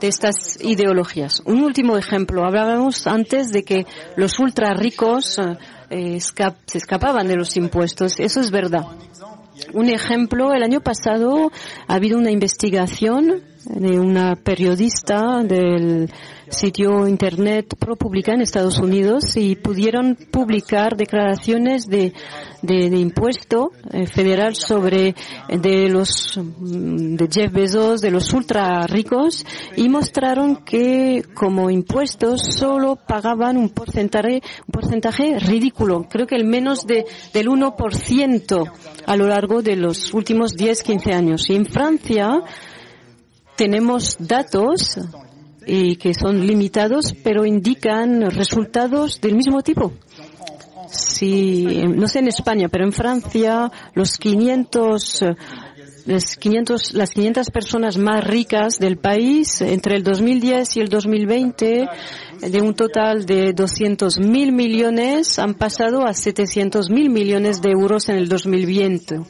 de 0.01 0.09
estas 0.09 0.59
ideologías. 0.62 1.43
Un 1.45 1.62
último 1.62 1.99
ejemplo. 1.99 2.47
Hablábamos 2.47 3.07
antes 3.07 3.51
de 3.51 3.62
que 3.62 3.87
los 4.16 4.39
ultra 4.39 4.73
ricos 4.73 5.39
se 6.66 6.78
escapaban 6.78 7.28
de 7.28 7.36
los 7.36 7.57
impuestos. 7.57 8.18
Eso 8.18 8.40
es 8.40 8.51
verdad. 8.51 8.86
Un 9.74 9.88
ejemplo, 9.88 10.53
el 10.53 10.62
año 10.62 10.80
pasado 10.80 11.53
ha 11.86 11.95
habido 11.95 12.18
una 12.18 12.30
investigación 12.30 13.43
de 13.65 13.99
una 13.99 14.37
periodista 14.37 15.43
del 15.43 16.11
sitio 16.49 17.09
internet 17.09 17.75
ProPublica 17.79 18.35
en 18.35 18.43
Estados 18.43 18.79
Unidos 18.79 19.37
y 19.37 19.57
pudieron 19.57 20.17
publicar 20.31 20.97
declaraciones 20.97 21.87
de, 21.87 22.13
de, 22.61 22.87
impuesto 22.99 23.73
eh, 23.91 24.07
federal 24.07 24.55
sobre 24.55 25.15
de 25.49 25.89
los 25.89 26.39
mm, 26.39 27.17
de 27.17 27.29
Jeff 27.31 27.53
Bezos, 27.53 28.01
de 28.03 28.11
los 28.11 28.33
ultra 28.35 28.87
ricos 28.87 29.47
y 29.77 29.89
mostraron 29.89 30.57
que 30.57 31.25
como 31.35 31.71
impuestos 31.71 32.43
solo 32.43 32.97
pagaban 32.97 33.57
un 33.57 33.71
porcentaje, 33.71 34.43
un 34.67 34.73
porcentaje 34.73 35.39
ridículo, 35.39 36.07
creo 36.09 36.27
que 36.27 36.37
el 36.37 36.45
menos 36.45 36.87
de, 36.87 37.07
del 37.33 37.49
1% 37.49 38.73
a 39.07 39.17
lo 39.17 39.27
largo 39.27 39.63
de 39.63 39.77
los 39.77 40.13
últimos 40.13 40.53
10, 40.53 40.83
15 40.83 41.13
años. 41.13 41.51
Y 41.51 41.55
en 41.55 41.67
Francia, 41.67 42.43
tenemos 43.57 44.17
datos 44.19 44.99
y 45.67 45.97
que 45.97 46.15
son 46.15 46.47
limitados, 46.47 47.15
pero 47.23 47.45
indican 47.45 48.31
resultados 48.31 49.21
del 49.21 49.37
mismo 49.37 49.63
tipo. 49.63 49.93
Si, 50.89 51.83
no 51.87 52.07
sé 52.09 52.19
en 52.19 52.29
España, 52.29 52.69
pero 52.69 52.85
en 52.85 52.93
Francia, 52.93 53.71
los 53.95 54.19
500 54.19 55.25
las 56.07 56.37
500, 56.37 56.95
las 56.95 57.11
500 57.11 57.51
personas 57.51 57.97
más 57.97 58.25
ricas 58.25 58.79
del 58.79 58.97
país 58.97 59.61
entre 59.61 59.97
el 59.97 60.03
2010 60.03 60.77
y 60.77 60.81
el 60.81 60.89
2020 60.89 61.89
de 62.41 62.61
un 62.61 62.75
total 62.75 63.25
de 63.25 63.53
200 63.53 64.19
mil 64.19 64.53
millones 64.53 65.39
han 65.39 65.55
pasado 65.55 66.05
a 66.05 66.12
700 66.12 66.91
mil 66.91 67.09
millones 67.11 67.62
de 67.62 67.70
euros 67.70 68.09
en 68.09 68.16
el 68.16 68.29
2020. 68.29 69.20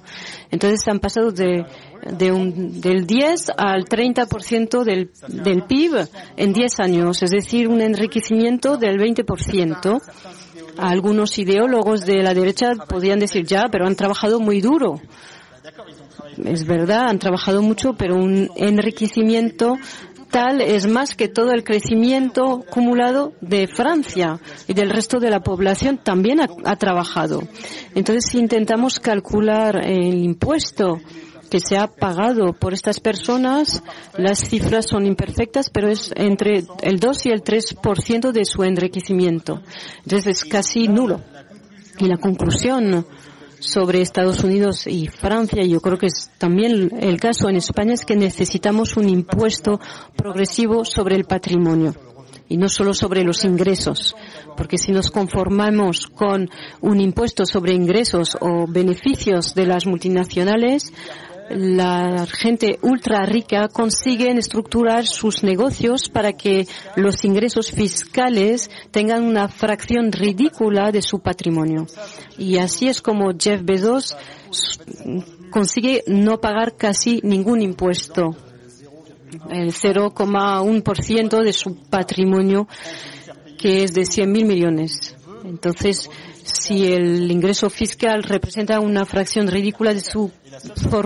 Entonces 0.50 0.80
han 0.88 0.98
pasado 0.98 1.30
de, 1.30 1.66
de 2.10 2.32
un, 2.32 2.80
del 2.80 3.06
10 3.06 3.52
al 3.56 3.84
30% 3.84 4.84
del, 4.84 5.10
del 5.28 5.62
PIB 5.64 6.08
en 6.36 6.52
10 6.52 6.80
años, 6.80 7.22
es 7.22 7.30
decir, 7.30 7.68
un 7.68 7.82
enriquecimiento 7.82 8.78
del 8.78 8.98
20%. 8.98 10.00
Algunos 10.78 11.38
ideólogos 11.38 12.06
de 12.06 12.22
la 12.22 12.32
derecha 12.32 12.72
podrían 12.88 13.18
decir 13.18 13.44
ya, 13.44 13.66
pero 13.70 13.86
han 13.86 13.94
trabajado 13.94 14.40
muy 14.40 14.62
duro 14.62 15.00
es 16.44 16.66
verdad, 16.66 17.08
han 17.08 17.18
trabajado 17.18 17.62
mucho, 17.62 17.94
pero 17.94 18.16
un 18.16 18.48
enriquecimiento 18.56 19.76
tal 20.32 20.62
es 20.62 20.88
más 20.88 21.14
que 21.14 21.28
todo 21.28 21.52
el 21.52 21.62
crecimiento 21.62 22.64
acumulado 22.66 23.34
de 23.42 23.68
Francia 23.68 24.40
y 24.66 24.72
del 24.72 24.90
resto 24.90 25.20
de 25.20 25.30
la 25.30 25.40
población 25.40 26.00
también 26.02 26.40
ha, 26.40 26.76
trabajado. 26.76 27.42
Entonces, 27.94 28.24
si 28.30 28.38
intentamos 28.38 28.98
calcular 28.98 29.84
el 29.84 30.24
impuesto 30.24 31.00
que 31.50 31.60
se 31.60 31.76
ha 31.76 31.86
pagado 31.86 32.54
por 32.54 32.72
estas 32.72 32.98
personas, 32.98 33.82
las 34.16 34.38
cifras 34.38 34.86
son 34.88 35.04
imperfectas, 35.04 35.68
pero 35.68 35.90
es 35.90 36.10
entre 36.16 36.64
el 36.80 36.98
2 36.98 37.26
y 37.26 37.28
el 37.28 37.44
3% 37.44 38.32
de 38.32 38.44
su 38.46 38.64
enriquecimiento. 38.64 39.60
Entonces 39.98 40.38
es 40.38 40.44
casi 40.46 40.88
nulo. 40.88 41.20
Y 41.98 42.06
la 42.06 42.16
conclusión 42.16 43.04
sobre 43.62 44.02
Estados 44.02 44.42
Unidos 44.42 44.86
y 44.86 45.06
Francia, 45.06 45.64
yo 45.64 45.80
creo 45.80 45.96
que 45.96 46.06
es 46.06 46.30
también 46.38 46.90
el 47.00 47.20
caso 47.20 47.48
en 47.48 47.56
España, 47.56 47.94
es 47.94 48.04
que 48.04 48.16
necesitamos 48.16 48.96
un 48.96 49.08
impuesto 49.08 49.80
progresivo 50.16 50.84
sobre 50.84 51.16
el 51.16 51.24
patrimonio 51.24 51.94
y 52.48 52.56
no 52.56 52.68
solo 52.68 52.92
sobre 52.92 53.24
los 53.24 53.44
ingresos, 53.44 54.14
porque 54.56 54.76
si 54.76 54.92
nos 54.92 55.10
conformamos 55.10 56.08
con 56.08 56.50
un 56.80 57.00
impuesto 57.00 57.46
sobre 57.46 57.72
ingresos 57.72 58.36
o 58.40 58.66
beneficios 58.66 59.54
de 59.54 59.66
las 59.66 59.86
multinacionales, 59.86 60.92
la 61.54 62.26
gente 62.26 62.78
ultra 62.82 63.24
rica 63.24 63.68
consiguen 63.68 64.38
estructurar 64.38 65.06
sus 65.06 65.42
negocios 65.42 66.08
para 66.08 66.32
que 66.32 66.66
los 66.96 67.24
ingresos 67.24 67.70
fiscales 67.70 68.70
tengan 68.90 69.24
una 69.24 69.48
fracción 69.48 70.12
ridícula 70.12 70.90
de 70.92 71.02
su 71.02 71.20
patrimonio. 71.20 71.86
Y 72.38 72.58
así 72.58 72.88
es 72.88 73.00
como 73.00 73.32
Jeff 73.38 73.62
Bezos 73.62 74.16
consigue 75.50 76.02
no 76.06 76.40
pagar 76.40 76.76
casi 76.76 77.20
ningún 77.22 77.62
impuesto. 77.62 78.36
El 79.50 79.72
0,1% 79.72 81.42
de 81.42 81.52
su 81.52 81.76
patrimonio, 81.88 82.68
que 83.58 83.84
es 83.84 83.94
de 83.94 84.04
100 84.04 84.30
mil 84.30 84.44
millones. 84.44 85.16
Entonces, 85.44 86.10
si 86.44 86.92
el 86.92 87.30
ingreso 87.30 87.70
fiscal 87.70 88.22
representa 88.22 88.80
una 88.80 89.04
fracción 89.04 89.48
ridícula 89.48 89.94
de 89.94 90.00
su 90.00 90.30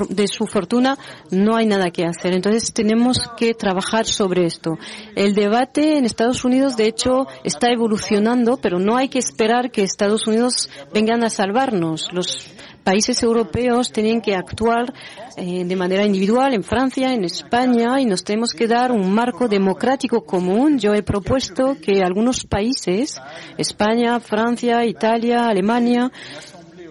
de 0.08 0.26
su 0.26 0.46
fortuna, 0.46 0.98
no 1.30 1.56
hay 1.56 1.66
nada 1.66 1.90
que 1.90 2.04
hacer. 2.04 2.32
Entonces 2.34 2.72
tenemos 2.72 3.30
que 3.36 3.54
trabajar 3.54 4.06
sobre 4.06 4.44
esto. 4.44 4.78
El 5.14 5.34
debate 5.34 5.98
en 5.98 6.04
Estados 6.04 6.44
Unidos, 6.44 6.76
de 6.76 6.86
hecho, 6.86 7.26
está 7.44 7.70
evolucionando, 7.70 8.56
pero 8.56 8.78
no 8.78 8.96
hay 8.96 9.08
que 9.08 9.18
esperar 9.18 9.70
que 9.70 9.82
Estados 9.82 10.26
Unidos 10.26 10.68
vengan 10.92 11.22
a 11.22 11.30
salvarnos. 11.30 12.12
Los 12.12 12.48
países 12.86 13.20
europeos 13.24 13.90
tienen 13.90 14.20
que 14.20 14.36
actuar 14.36 14.94
eh, 15.36 15.64
de 15.64 15.74
manera 15.74 16.06
individual 16.06 16.54
en 16.54 16.62
Francia, 16.62 17.12
en 17.12 17.24
España, 17.24 18.00
y 18.00 18.04
nos 18.04 18.22
tenemos 18.22 18.52
que 18.52 18.68
dar 18.68 18.92
un 18.92 19.12
marco 19.12 19.48
democrático 19.48 20.24
común. 20.24 20.78
Yo 20.78 20.94
he 20.94 21.02
propuesto 21.02 21.76
que 21.82 22.04
algunos 22.04 22.44
países, 22.44 23.20
España, 23.58 24.20
Francia, 24.20 24.84
Italia, 24.84 25.48
Alemania, 25.48 26.12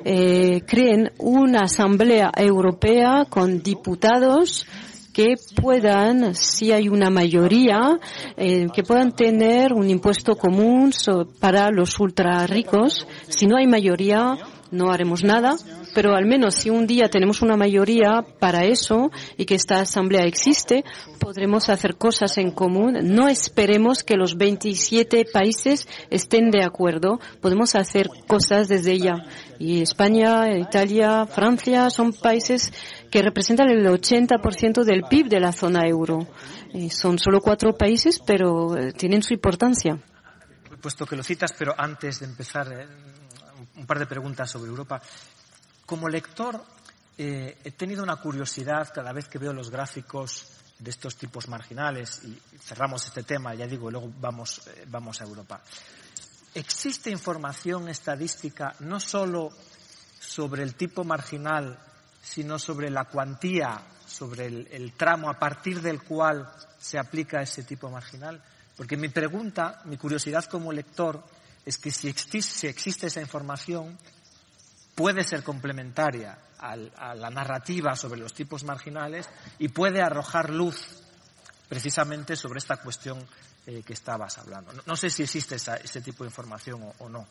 eh, 0.03 0.63
creen 0.67 1.13
una 1.17 1.61
asamblea 1.61 2.29
europea 2.35 3.25
con 3.29 3.63
diputados 3.63 4.67
que 5.13 5.35
puedan, 5.55 6.35
si 6.35 6.73
hay 6.73 6.89
una 6.89 7.09
mayoría, 7.09 7.97
eh, 8.35 8.67
que 8.75 8.83
puedan 8.83 9.13
tener 9.13 9.71
un 9.71 9.89
impuesto 9.89 10.35
común 10.35 10.91
para 11.39 11.71
los 11.71 11.97
ultra 12.01 12.45
ricos. 12.47 13.07
Si 13.29 13.47
no 13.47 13.55
hay 13.55 13.65
mayoría, 13.65 14.37
no 14.71 14.91
haremos 14.91 15.23
nada, 15.23 15.55
pero 15.93 16.15
al 16.15 16.25
menos 16.25 16.55
si 16.55 16.69
un 16.69 16.87
día 16.87 17.09
tenemos 17.09 17.41
una 17.41 17.55
mayoría 17.55 18.25
para 18.39 18.65
eso 18.65 19.11
y 19.37 19.45
que 19.45 19.55
esta 19.55 19.79
asamblea 19.79 20.25
existe, 20.25 20.83
podremos 21.19 21.69
hacer 21.69 21.95
cosas 21.95 22.37
en 22.37 22.51
común. 22.51 22.97
No 23.03 23.27
esperemos 23.27 24.03
que 24.03 24.15
los 24.15 24.37
27 24.37 25.25
países 25.31 25.87
estén 26.09 26.51
de 26.51 26.63
acuerdo. 26.63 27.19
Podemos 27.41 27.75
hacer 27.75 28.09
cosas 28.27 28.67
desde 28.67 28.99
ya. 28.99 29.25
Y 29.59 29.81
España, 29.81 30.57
Italia, 30.57 31.25
Francia 31.25 31.89
son 31.89 32.13
países 32.13 32.73
que 33.09 33.21
representan 33.21 33.69
el 33.69 33.85
80% 33.85 34.83
del 34.83 35.03
PIB 35.03 35.29
de 35.29 35.39
la 35.39 35.51
zona 35.51 35.87
euro. 35.87 36.27
Son 36.89 37.17
solo 37.17 37.39
cuatro 37.39 37.73
países, 37.73 38.19
pero 38.25 38.75
eh, 38.75 38.91
tienen 38.91 39.23
su 39.23 39.33
importancia. 39.33 39.97
Puesto 40.81 41.05
que 41.05 41.15
lo 41.15 41.23
citas, 41.23 41.53
pero 41.57 41.73
antes 41.77 42.19
de 42.19 42.25
empezar, 42.25 42.67
eh, 42.71 42.85
un 43.77 43.85
par 43.85 43.99
de 43.99 44.05
preguntas 44.05 44.49
sobre 44.49 44.69
Europa. 44.69 45.01
Como 45.85 46.09
lector, 46.09 46.63
eh, 47.17 47.59
he 47.63 47.71
tenido 47.71 48.03
una 48.03 48.17
curiosidad 48.17 48.91
cada 48.93 49.13
vez 49.13 49.27
que 49.27 49.37
veo 49.37 49.53
los 49.53 49.69
gráficos 49.69 50.47
de 50.79 50.91
estos 50.91 51.15
tipos 51.15 51.47
marginales 51.47 52.21
y 52.23 52.37
cerramos 52.59 53.05
este 53.05 53.23
tema, 53.23 53.55
ya 53.55 53.65
digo, 53.65 53.89
y 53.89 53.91
luego 53.91 54.11
vamos, 54.19 54.67
eh, 54.67 54.85
vamos 54.87 55.21
a 55.21 55.23
Europa. 55.23 55.61
¿Existe 56.53 57.09
información 57.09 57.87
estadística 57.89 58.75
no 58.79 58.99
solo 58.99 59.49
sobre 60.19 60.63
el 60.63 60.75
tipo 60.75 61.03
marginal, 61.03 61.79
sino 62.21 62.59
sobre 62.59 62.89
la 62.89 63.05
cuantía, 63.05 63.81
sobre 64.05 64.47
el, 64.47 64.67
el 64.71 64.93
tramo 64.93 65.29
a 65.29 65.39
partir 65.39 65.81
del 65.81 66.01
cual 66.01 66.51
se 66.79 66.97
aplica 66.97 67.41
ese 67.41 67.63
tipo 67.63 67.89
marginal? 67.89 68.41
Porque 68.75 68.97
mi 68.97 69.09
pregunta, 69.09 69.81
mi 69.85 69.97
curiosidad 69.97 70.45
como 70.45 70.71
lector, 70.71 71.23
es 71.65 71.77
que 71.77 71.91
si 71.91 72.07
existe, 72.07 73.07
esa 73.07 73.21
información, 73.21 73.97
puede 74.93 75.23
ser 75.23 75.43
complementaria 75.43 76.37
a 76.59 77.15
la 77.15 77.29
narrativa 77.29 77.95
sobre 77.95 78.19
los 78.19 78.33
tipos 78.33 78.63
marginales 78.63 79.29
y 79.59 79.67
puede 79.67 80.01
arrojar 80.01 80.49
luz 80.49 81.03
precisamente 81.67 82.35
sobre 82.35 82.59
esta 82.59 82.77
cuestión 82.77 83.25
eh, 83.67 83.81
que 83.83 83.93
estabas 83.93 84.37
hablando. 84.37 84.71
No, 84.85 84.95
sé 84.95 85.09
si 85.09 85.23
existe 85.23 85.55
ese 85.55 86.01
tipo 86.01 86.23
de 86.23 86.29
información 86.29 86.81
o, 86.99 87.09
no. 87.09 87.27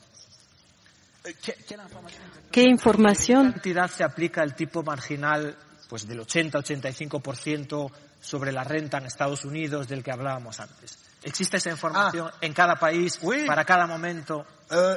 ¿Qué 2.50 2.62
información? 2.62 3.46
¿Qué 3.46 3.52
cantidad 3.52 3.90
se 3.90 4.04
aplica 4.04 4.42
el 4.42 4.54
tipo 4.54 4.82
marginal 4.82 5.56
pues 5.88 6.06
del 6.06 6.20
80-85% 6.20 7.90
sobre 8.20 8.52
la 8.52 8.64
renta 8.64 8.98
en 8.98 9.06
Estados 9.06 9.44
Unidos 9.44 9.88
del 9.88 10.02
que 10.02 10.10
hablábamos 10.10 10.60
antes? 10.60 10.98
¿Existe 11.24 11.56
esa 11.56 11.70
información 11.70 12.28
ah. 12.30 12.38
en 12.40 12.52
cada 12.52 12.76
país, 12.76 13.18
para 13.46 13.64
cada 13.64 13.86
momento? 13.86 14.44
Eh, 14.70 14.96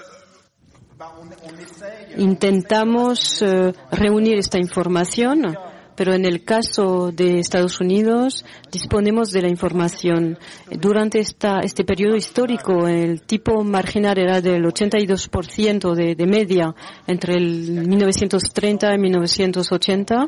Intentamos 2.18 3.42
eh, 3.44 3.74
reunir 3.92 4.40
esta 4.40 4.58
información, 4.58 5.56
pero 5.96 6.14
en 6.14 6.26
el 6.26 6.44
caso 6.44 7.12
de 7.12 7.40
Estados 7.40 7.80
Unidos 7.80 8.44
disponemos 8.72 9.32
de 9.32 9.44
la 9.44 9.48
información. 9.48 10.40
Durante 10.72 11.20
esta, 11.20 11.60
este 11.60 11.84
periodo 11.84 12.16
histórico, 12.16 12.88
el 12.88 13.22
tipo 13.22 13.64
marginal 13.64 14.18
era 14.18 14.42
del 14.42 14.64
82% 14.64 15.94
de, 15.94 16.16
de 16.16 16.26
media 16.26 16.74
entre 17.06 17.36
el 17.36 17.88
1930 17.88 18.94
y 18.96 18.98
1980. 18.98 20.28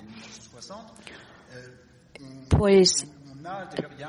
Pues 2.50 3.08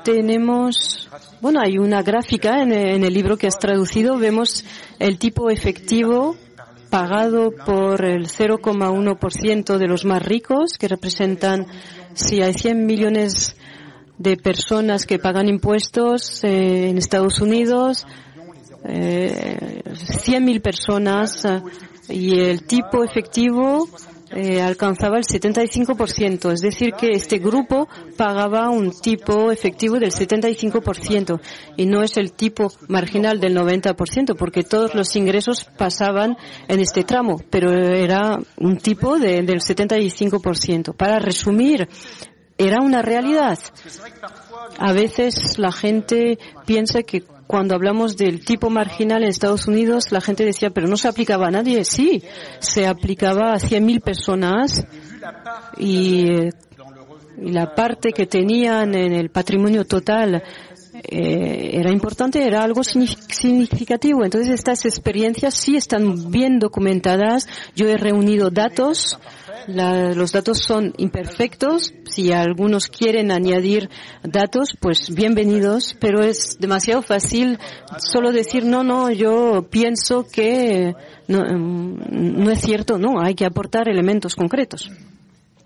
tenemos, 0.03 1.09
bueno, 1.41 1.59
hay 1.61 1.77
una 1.77 2.01
gráfica 2.03 2.61
en, 2.61 2.71
el 2.71 3.13
libro 3.13 3.37
que 3.37 3.47
has 3.47 3.59
traducido, 3.59 4.17
vemos 4.17 4.65
el 4.99 5.17
tipo 5.17 5.49
efectivo 5.49 6.35
pagado 6.89 7.51
por 7.51 8.03
el 8.03 8.27
0,1% 8.27 9.77
de 9.77 9.87
los 9.87 10.05
más 10.05 10.21
ricos, 10.21 10.77
que 10.77 10.87
representan, 10.87 11.67
si 12.13 12.41
hay 12.41 12.53
100 12.53 12.85
millones 12.85 13.55
de 14.17 14.37
personas 14.37 15.05
que 15.05 15.17
pagan 15.17 15.47
impuestos 15.47 16.43
eh, 16.43 16.89
en 16.89 16.97
Estados 16.97 17.39
Unidos, 17.39 18.05
eh, 18.83 19.81
100.000 19.85 20.61
personas, 20.61 21.47
y 22.09 22.39
el 22.39 22.63
tipo 22.63 23.03
efectivo 23.03 23.87
eh, 24.33 24.61
alcanzaba 24.61 25.17
el 25.17 25.23
75%, 25.23 26.51
es 26.51 26.61
decir, 26.61 26.93
que 26.93 27.09
este 27.11 27.39
grupo 27.39 27.87
pagaba 28.17 28.69
un 28.69 28.91
tipo 28.91 29.51
efectivo 29.51 29.99
del 29.99 30.11
75% 30.11 31.39
y 31.77 31.85
no 31.85 32.01
es 32.03 32.17
el 32.17 32.31
tipo 32.33 32.71
marginal 32.87 33.39
del 33.39 33.55
90%, 33.55 34.35
porque 34.37 34.63
todos 34.63 34.95
los 34.95 35.15
ingresos 35.15 35.65
pasaban 35.77 36.37
en 36.67 36.79
este 36.79 37.03
tramo, 37.03 37.41
pero 37.49 37.71
era 37.71 38.39
un 38.57 38.77
tipo 38.77 39.19
de, 39.19 39.41
del 39.41 39.59
75%. 39.59 40.95
Para 40.95 41.19
resumir, 41.19 41.87
era 42.57 42.81
una 42.81 43.01
realidad. 43.01 43.59
A 44.77 44.93
veces 44.93 45.57
la 45.57 45.71
gente 45.71 46.37
piensa 46.65 47.03
que 47.03 47.23
cuando 47.51 47.75
hablamos 47.75 48.15
del 48.15 48.45
tipo 48.45 48.69
marginal 48.69 49.23
en 49.23 49.29
Estados 49.29 49.67
Unidos, 49.67 50.13
la 50.13 50.21
gente 50.21 50.45
decía, 50.45 50.69
pero 50.69 50.87
no 50.87 50.95
se 50.95 51.09
aplicaba 51.09 51.47
a 51.47 51.51
nadie. 51.51 51.83
Sí, 51.83 52.23
se 52.59 52.87
aplicaba 52.87 53.51
a 53.51 53.57
100.000 53.57 54.01
personas 54.01 54.87
y, 55.77 56.47
la 57.41 57.75
parte 57.75 58.13
que 58.13 58.25
tenían 58.25 58.95
en 58.95 59.11
el 59.11 59.31
patrimonio 59.31 59.83
total 59.83 60.43
eh, 60.93 61.71
era 61.73 61.91
importante, 61.91 62.41
era 62.41 62.63
algo 62.63 62.83
significativo. 62.85 64.23
Entonces 64.23 64.53
estas 64.53 64.85
experiencias 64.85 65.53
sí 65.55 65.75
están 65.75 66.31
bien 66.31 66.57
documentadas. 66.57 67.49
Yo 67.75 67.89
he 67.89 67.97
reunido 67.97 68.49
datos 68.49 69.19
los 69.67 70.31
datos 70.31 70.59
son 70.59 70.93
imperfectos. 70.97 71.93
Si 72.09 72.31
algunos 72.31 72.87
quieren 72.87 73.31
añadir 73.31 73.89
datos, 74.23 74.75
pues 74.79 75.13
bienvenidos, 75.13 75.95
pero 75.99 76.21
es 76.21 76.57
demasiado 76.59 77.01
fácil 77.01 77.59
solo 77.97 78.31
decir, 78.31 78.65
no, 78.65 78.83
no, 78.83 79.11
yo 79.11 79.67
pienso 79.69 80.27
que 80.27 80.93
no, 81.27 81.41
mm, 81.41 82.43
no 82.43 82.51
es 82.51 82.61
cierto, 82.61 82.97
no, 82.97 83.21
hay 83.21 83.35
que 83.35 83.45
aportar 83.45 83.89
elementos 83.89 84.35
concretos. 84.35 84.91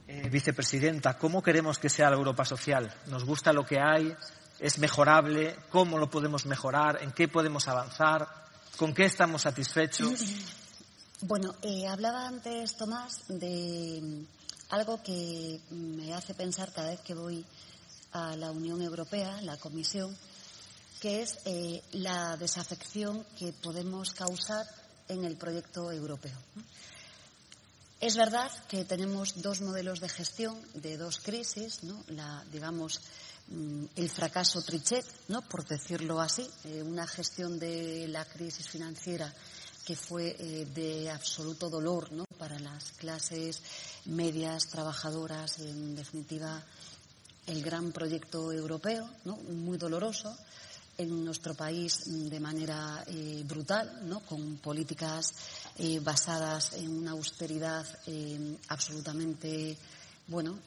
Eh, 0.08 0.30
vicepresidenta, 0.30 1.18
¿cómo 1.18 1.42
queremos 1.42 1.80
que 1.80 1.90
sea 1.90 2.10
la 2.10 2.18
Europa 2.18 2.46
social? 2.46 2.92
¿Nos 3.08 3.26
gusta 3.26 3.54
lo 3.54 3.66
que 3.66 3.80
hay? 3.80 4.14
¿Es 4.60 4.80
mejorable? 4.80 5.56
¿Cómo 5.70 5.98
lo 5.98 6.10
podemos 6.10 6.46
mejorar? 6.46 7.00
¿En 7.02 7.12
qué 7.12 7.28
podemos 7.28 7.68
avanzar? 7.68 8.28
¿Con 8.78 8.94
qué 8.94 9.06
estamos 9.06 9.44
satisfechos? 9.44 10.65
Bueno, 11.28 11.56
eh, 11.64 11.88
hablaba 11.88 12.28
antes 12.28 12.78
Tomás 12.78 13.24
de 13.28 14.00
mm, 14.00 14.28
algo 14.70 15.02
que 15.02 15.60
me 15.72 16.14
hace 16.14 16.36
pensar 16.36 16.72
cada 16.72 16.92
vez 16.92 17.00
que 17.00 17.16
voy 17.16 17.44
a 18.12 18.36
la 18.36 18.52
Unión 18.52 18.80
Europea, 18.84 19.42
la 19.42 19.58
Comisión, 19.58 20.16
que 21.02 21.24
es 21.24 21.40
eh, 21.46 21.82
la 21.94 22.38
desafección 22.38 23.26
que 23.40 23.54
podemos 23.54 24.12
causar 24.12 24.68
en 25.08 25.26
el 25.26 25.36
proyecto 25.36 25.92
europeo. 25.92 26.38
Es 28.00 28.16
verdad 28.18 28.52
que 28.68 28.86
tenemos 28.86 29.42
dos 29.42 29.62
modelos 29.62 30.02
de 30.02 30.10
gestión 30.10 30.62
de 30.76 30.96
dos 30.96 31.18
crisis, 31.18 31.82
¿no? 31.82 32.04
La, 32.10 32.46
digamos, 32.52 33.02
mm, 33.48 33.86
el 33.96 34.12
fracaso 34.12 34.62
Trichet, 34.62 35.08
¿no? 35.30 35.42
por 35.42 35.66
decirlo 35.66 36.22
así, 36.22 36.48
eh, 36.66 36.84
una 36.84 37.08
gestión 37.08 37.58
de 37.58 38.08
la 38.10 38.26
crisis 38.26 38.70
financiera 38.70 39.34
que 39.86 39.95
fue 39.95 40.36
eh, 40.40 40.66
de 40.74 41.12
absoluto 41.12 41.70
dolor 41.70 42.12
¿no? 42.12 42.26
para 42.40 42.57
las 42.60 42.91
clases 42.94 43.62
medias, 44.06 44.68
trabajadoras, 44.68 45.60
en 45.60 45.95
definitiva 45.95 46.64
el 47.45 47.62
gran 47.62 47.91
proyecto 47.91 48.52
europeo, 48.52 49.07
¿no? 49.26 49.38
muy 49.38 49.78
doloroso 49.78 50.36
en 50.98 51.24
nuestro 51.24 51.53
país 51.53 52.03
de 52.06 52.40
manera 52.40 53.03
eh, 53.06 53.44
brutal, 53.45 54.10
¿no? 54.10 54.22
con 54.22 54.57
políticas 54.57 55.34
eh, 55.78 55.99
basadas 55.99 56.74
en 56.74 56.90
una 56.90 57.12
austeridad 57.12 57.86
absolutamente 58.70 59.78
bueno, 60.28 60.60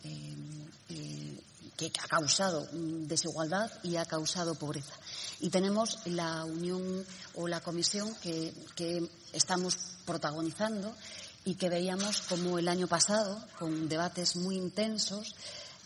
que 1.78 1.92
ha 2.02 2.08
causado 2.08 2.68
desigualdad 2.72 3.70
y 3.84 3.96
ha 3.96 4.04
causado 4.04 4.56
pobreza. 4.56 4.94
Y 5.40 5.48
tenemos 5.48 6.00
la 6.06 6.44
Unión 6.44 7.06
o 7.36 7.46
la 7.46 7.60
Comisión 7.60 8.12
que, 8.20 8.52
estamos 9.32 9.76
protagonizando 10.04 10.92
y 11.44 11.54
que 11.54 11.68
veíamos 11.68 12.22
como 12.22 12.58
el 12.58 12.66
año 12.66 12.88
pasado, 12.88 13.40
con 13.58 13.88
debates 13.88 14.36
muy 14.36 14.56
intensos, 14.56 15.36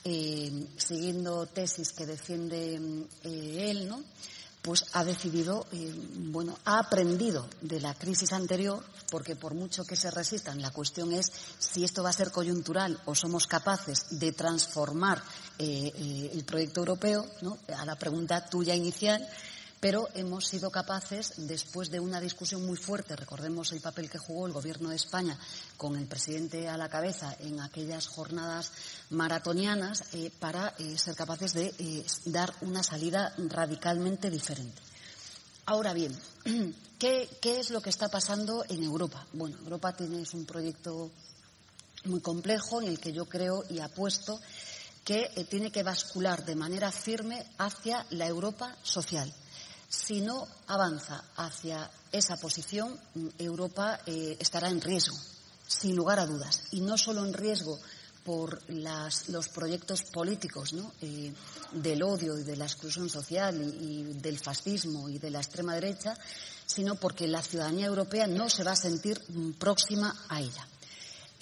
eh, 0.05 0.67
siguiendo 0.79 1.47
tesis 1.47 1.93
que 1.93 2.07
defiende 2.07 2.81
eh, 3.25 3.71
él, 3.71 3.89
¿no? 3.89 4.03
Pues 4.63 4.87
ha 4.93 5.05
decidido, 5.05 5.67
eh, 5.73 5.93
bueno, 6.31 6.57
ha 6.65 6.79
aprendido 6.79 7.49
de 7.61 7.81
la 7.81 7.95
crisis 7.95 8.33
anterior, 8.33 8.83
porque 9.11 9.35
por 9.35 9.55
mucho 9.55 9.85
que 9.85 9.97
se 9.97 10.11
resistan, 10.11 10.63
la 10.63 10.71
cuestión 10.71 11.13
es 11.13 11.33
si 11.59 11.83
esto 11.83 12.05
va 12.05 12.11
a 12.11 12.15
ser 12.15 12.31
coyuntural 12.31 12.99
o 13.07 13.15
somos 13.17 13.49
capaces 13.49 14.19
de 14.21 14.31
transformar 14.31 15.21
eh, 15.59 15.93
eh, 15.95 16.31
el 16.33 16.45
proyecto 16.45 16.81
europeo, 16.81 17.27
¿no? 17.43 17.59
A 17.77 17.85
la 17.85 17.97
pregunta 17.97 18.49
tuya 18.49 18.75
inicial, 18.75 19.29
pero 19.83 20.09
hemos 20.15 20.47
sido 20.47 20.71
capaces, 20.71 21.33
después 21.39 21.91
de 21.91 21.99
una 21.99 22.21
discusión 22.21 22.65
muy 22.65 22.77
fuerte, 22.77 23.17
recordemos 23.17 23.73
el 23.73 23.81
papel 23.81 24.09
que 24.09 24.17
jugó 24.17 24.47
el 24.47 24.53
Gobierno 24.53 24.91
de 24.91 24.95
España 24.95 25.37
con 25.77 25.97
el 25.97 26.07
presidente 26.07 26.69
a 26.69 26.77
la 26.77 26.89
cabeza 26.89 27.37
en 27.41 27.59
aquellas 27.59 28.07
jornadas 28.07 28.71
maratonianas, 29.11 30.05
eh, 30.13 30.31
para 30.39 30.73
eh, 30.79 30.97
ser 30.97 31.17
capaces 31.17 31.55
de 31.55 31.75
eh, 31.81 32.07
dar 32.27 32.55
una 32.61 32.85
salida 32.85 33.35
radicalmente 33.37 34.31
diferente. 34.31 34.81
Ahora 35.67 35.93
bien, 35.95 36.17
¿qué, 37.01 37.29
es 37.43 37.71
lo 37.71 37.81
que 37.81 37.91
está 37.91 38.09
pasando 38.09 38.65
en 38.69 38.85
Europa? 38.85 39.27
Bueno, 39.33 39.59
Europa 39.65 39.97
tiene 39.97 40.23
un 40.33 40.47
proyecto 40.47 41.11
muy 42.05 42.21
complejo 42.21 42.81
en 42.81 42.87
el 42.87 43.01
que 43.01 43.13
yo 43.13 43.25
creo 43.25 43.65
y 43.69 43.81
apuesto 43.81 44.41
que 45.05 45.29
tiene 45.51 45.73
que 45.73 45.83
bascular 45.83 46.45
de 46.45 46.55
manera 46.55 46.93
firme 46.93 47.45
hacia 47.59 48.07
la 48.11 48.29
Europa 48.29 48.77
social 48.85 49.35
si 49.93 50.23
no 50.23 50.49
avanza 50.69 51.23
hacia 51.37 51.91
esa 52.11 52.39
posición, 52.39 52.99
Europa 53.37 54.01
eh, 54.07 54.39
estará 54.41 54.71
en 54.71 54.81
riesgo, 54.81 55.17
sin 55.67 55.95
lugar 55.95 56.19
a 56.19 56.25
dudas. 56.25 56.63
Y 56.71 56.81
no 56.81 56.97
solo 56.97 57.23
en 57.27 57.35
riesgo 57.35 57.79
por 58.25 58.63
los 58.71 59.49
proyectos 59.51 60.05
políticos 60.05 60.75
eh, 61.03 61.35
del 61.73 62.03
odio 62.03 62.39
y 62.39 62.43
de 62.43 62.57
la 62.57 62.65
exclusión 62.65 63.11
social 63.11 63.61
y, 63.61 64.15
del 64.15 64.39
fascismo 64.39 65.11
y 65.11 65.19
de 65.19 65.31
la 65.31 65.41
extrema 65.41 65.75
derecha, 65.75 66.17
sino 66.65 66.95
porque 66.95 67.29
la 67.29 67.43
ciudadanía 67.43 67.87
europea 67.87 68.27
no 68.27 68.49
se 68.49 68.65
va 68.65 68.73
a 68.73 68.77
sentir 68.77 69.21
mm, 69.29 69.53
próxima 69.53 70.17
a 70.31 70.41
ella. 70.41 70.67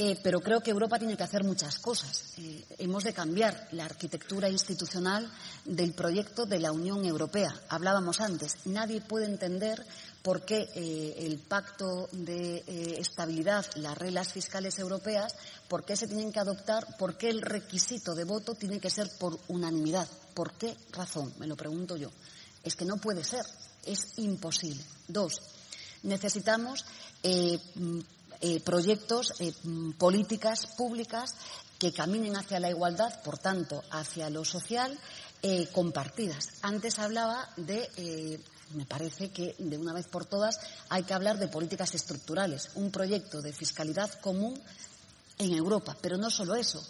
Eh, 0.03 0.19
pero 0.23 0.41
creo 0.41 0.63
que 0.63 0.71
Europa 0.71 0.99
tiene 0.99 1.15
que 1.15 1.25
hacer 1.25 1.45
muchas 1.45 1.79
cosas. 1.79 2.33
Eh, 2.39 2.65
hemos 2.79 3.05
de 3.05 3.13
cambiar 3.13 3.69
la 3.73 3.85
arquitectura 3.85 4.49
institucional 4.49 5.31
del 5.67 5.93
proyecto 5.93 6.47
de 6.47 6.59
la 6.59 6.73
Unión 6.73 7.05
Europea. 7.05 7.55
Hablábamos 7.69 8.19
antes, 8.23 8.57
nadie 8.65 9.03
puede 9.03 9.27
entender 9.27 9.85
por 10.23 10.47
qué 10.47 10.71
eh, 10.75 11.17
el 11.19 11.39
pacto 11.41 12.09
de 12.13 12.65
estabilidad, 12.99 13.67
las 13.75 13.99
reglas 13.99 14.33
fiscales 14.33 14.79
europeas, 14.79 15.35
por 15.69 15.85
qué 15.85 15.97
se 15.97 16.07
tienen 16.07 16.33
que 16.33 16.41
adoptar, 16.41 16.97
por 16.97 17.19
qué 17.19 17.29
el 17.29 17.43
requisito 17.43 18.15
de 18.15 18.25
voto 18.25 18.55
tiene 18.55 18.81
que 18.81 18.89
ser 18.89 19.11
por 19.19 19.39
unanimidad. 19.49 20.09
¿Por 20.33 20.55
qué 20.55 20.79
razón? 20.93 21.35
Me 21.39 21.47
lo 21.47 21.57
pregunto 21.57 21.99
yo. 21.99 22.11
Es 22.65 22.75
que 22.75 22.87
no 22.87 22.97
puede 22.97 23.23
ser, 23.23 23.45
es 23.85 24.17
imposible. 24.17 24.83
Dos, 25.09 25.43
necesitamos 26.05 26.87
proyectos, 28.65 29.35
eh, 29.39 29.53
mm, 29.65 29.93
políticas 29.93 30.67
públicas 30.77 31.37
que 31.79 31.93
caminen 31.93 32.37
hacia 32.37 32.61
la 32.61 32.71
igualdad, 32.71 33.23
por 33.23 33.39
tanto, 33.39 33.83
hacia 33.91 34.31
lo 34.31 34.45
social, 34.45 34.99
eh, 35.43 35.69
compartidas. 35.73 36.49
Antes 36.63 36.99
hablaba 36.99 37.49
de, 37.57 38.41
me 38.75 38.87
parece 38.87 39.31
que 39.31 39.55
de 39.59 39.79
una 39.79 39.93
vez 39.93 40.07
por 40.07 40.25
todas 40.25 40.59
hay 40.89 41.03
que 41.03 41.15
hablar 41.15 41.39
de 41.39 41.49
políticas 41.49 41.95
estructurales, 41.95 42.71
un 42.75 42.91
proyecto 42.91 43.41
de 43.41 43.53
fiscalidad 43.53 44.13
común 44.21 44.61
en 45.39 45.55
Europa, 45.55 45.97
pero 46.01 46.17
no 46.19 46.31
solo 46.31 46.55
eso. 46.55 46.83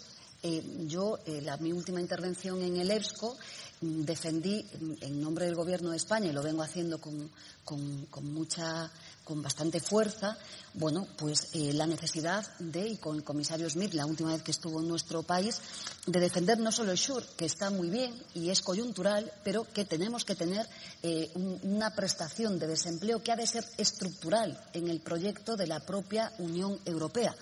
yo, 0.87 1.19
la, 1.25 1.57
mi 1.57 1.71
última 1.71 2.01
intervención 2.01 2.61
en 2.63 2.77
el 2.77 2.91
EBSCO, 2.91 3.37
mm, 3.81 4.01
defendí 4.03 4.63
mm, 4.63 4.93
en 5.01 5.21
nombre 5.21 5.45
del 5.45 5.55
Gobierno 5.55 5.91
de 5.91 5.97
España, 5.97 6.29
y 6.29 6.33
lo 6.33 6.43
vengo 6.43 6.63
haciendo 6.63 6.99
con, 6.99 7.29
con 7.63 8.33
mucha 8.33 8.91
con 9.23 9.41
bastante 9.41 9.79
fuerza, 9.79 10.37
bueno, 10.73 11.07
pues 11.17 11.49
eh, 11.53 11.73
la 11.73 11.85
necesidad 11.85 12.45
de, 12.59 12.87
y 12.87 12.97
con 12.97 13.15
el 13.15 13.23
comisario 13.23 13.69
Smith, 13.69 13.93
la 13.93 14.05
última 14.05 14.31
vez 14.33 14.41
que 14.41 14.51
estuvo 14.51 14.81
en 14.81 14.87
nuestro 14.87 15.23
país, 15.23 15.59
de 16.05 16.19
defender 16.19 16.59
no 16.59 16.71
solo 16.71 16.91
el 16.91 16.97
SURE, 16.97 17.25
que 17.37 17.45
está 17.45 17.69
muy 17.69 17.89
bien 17.89 18.13
y 18.33 18.49
es 18.49 18.61
coyuntural, 18.61 19.31
pero 19.43 19.65
que 19.65 19.85
tenemos 19.85 20.25
que 20.25 20.35
tener 20.35 20.67
eh, 21.03 21.31
una 21.35 21.93
prestación 21.93 22.57
de 22.57 22.67
desempleo 22.67 23.21
que 23.21 23.31
ha 23.31 23.35
de 23.35 23.47
ser 23.47 23.65
estructural 23.77 24.59
en 24.73 24.87
el 24.87 25.01
proyecto 25.01 25.55
de 25.55 25.67
la 25.67 25.79
propia 25.81 26.33
Unión 26.39 26.79
Europea. 26.85 27.35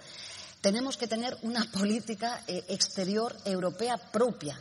Tenemos 0.62 0.98
que 0.98 1.08
tener 1.08 1.38
una 1.44 1.64
política 1.72 2.44
eh, 2.48 2.64
exterior 2.68 3.36
europea 3.46 3.98
propia, 4.12 4.60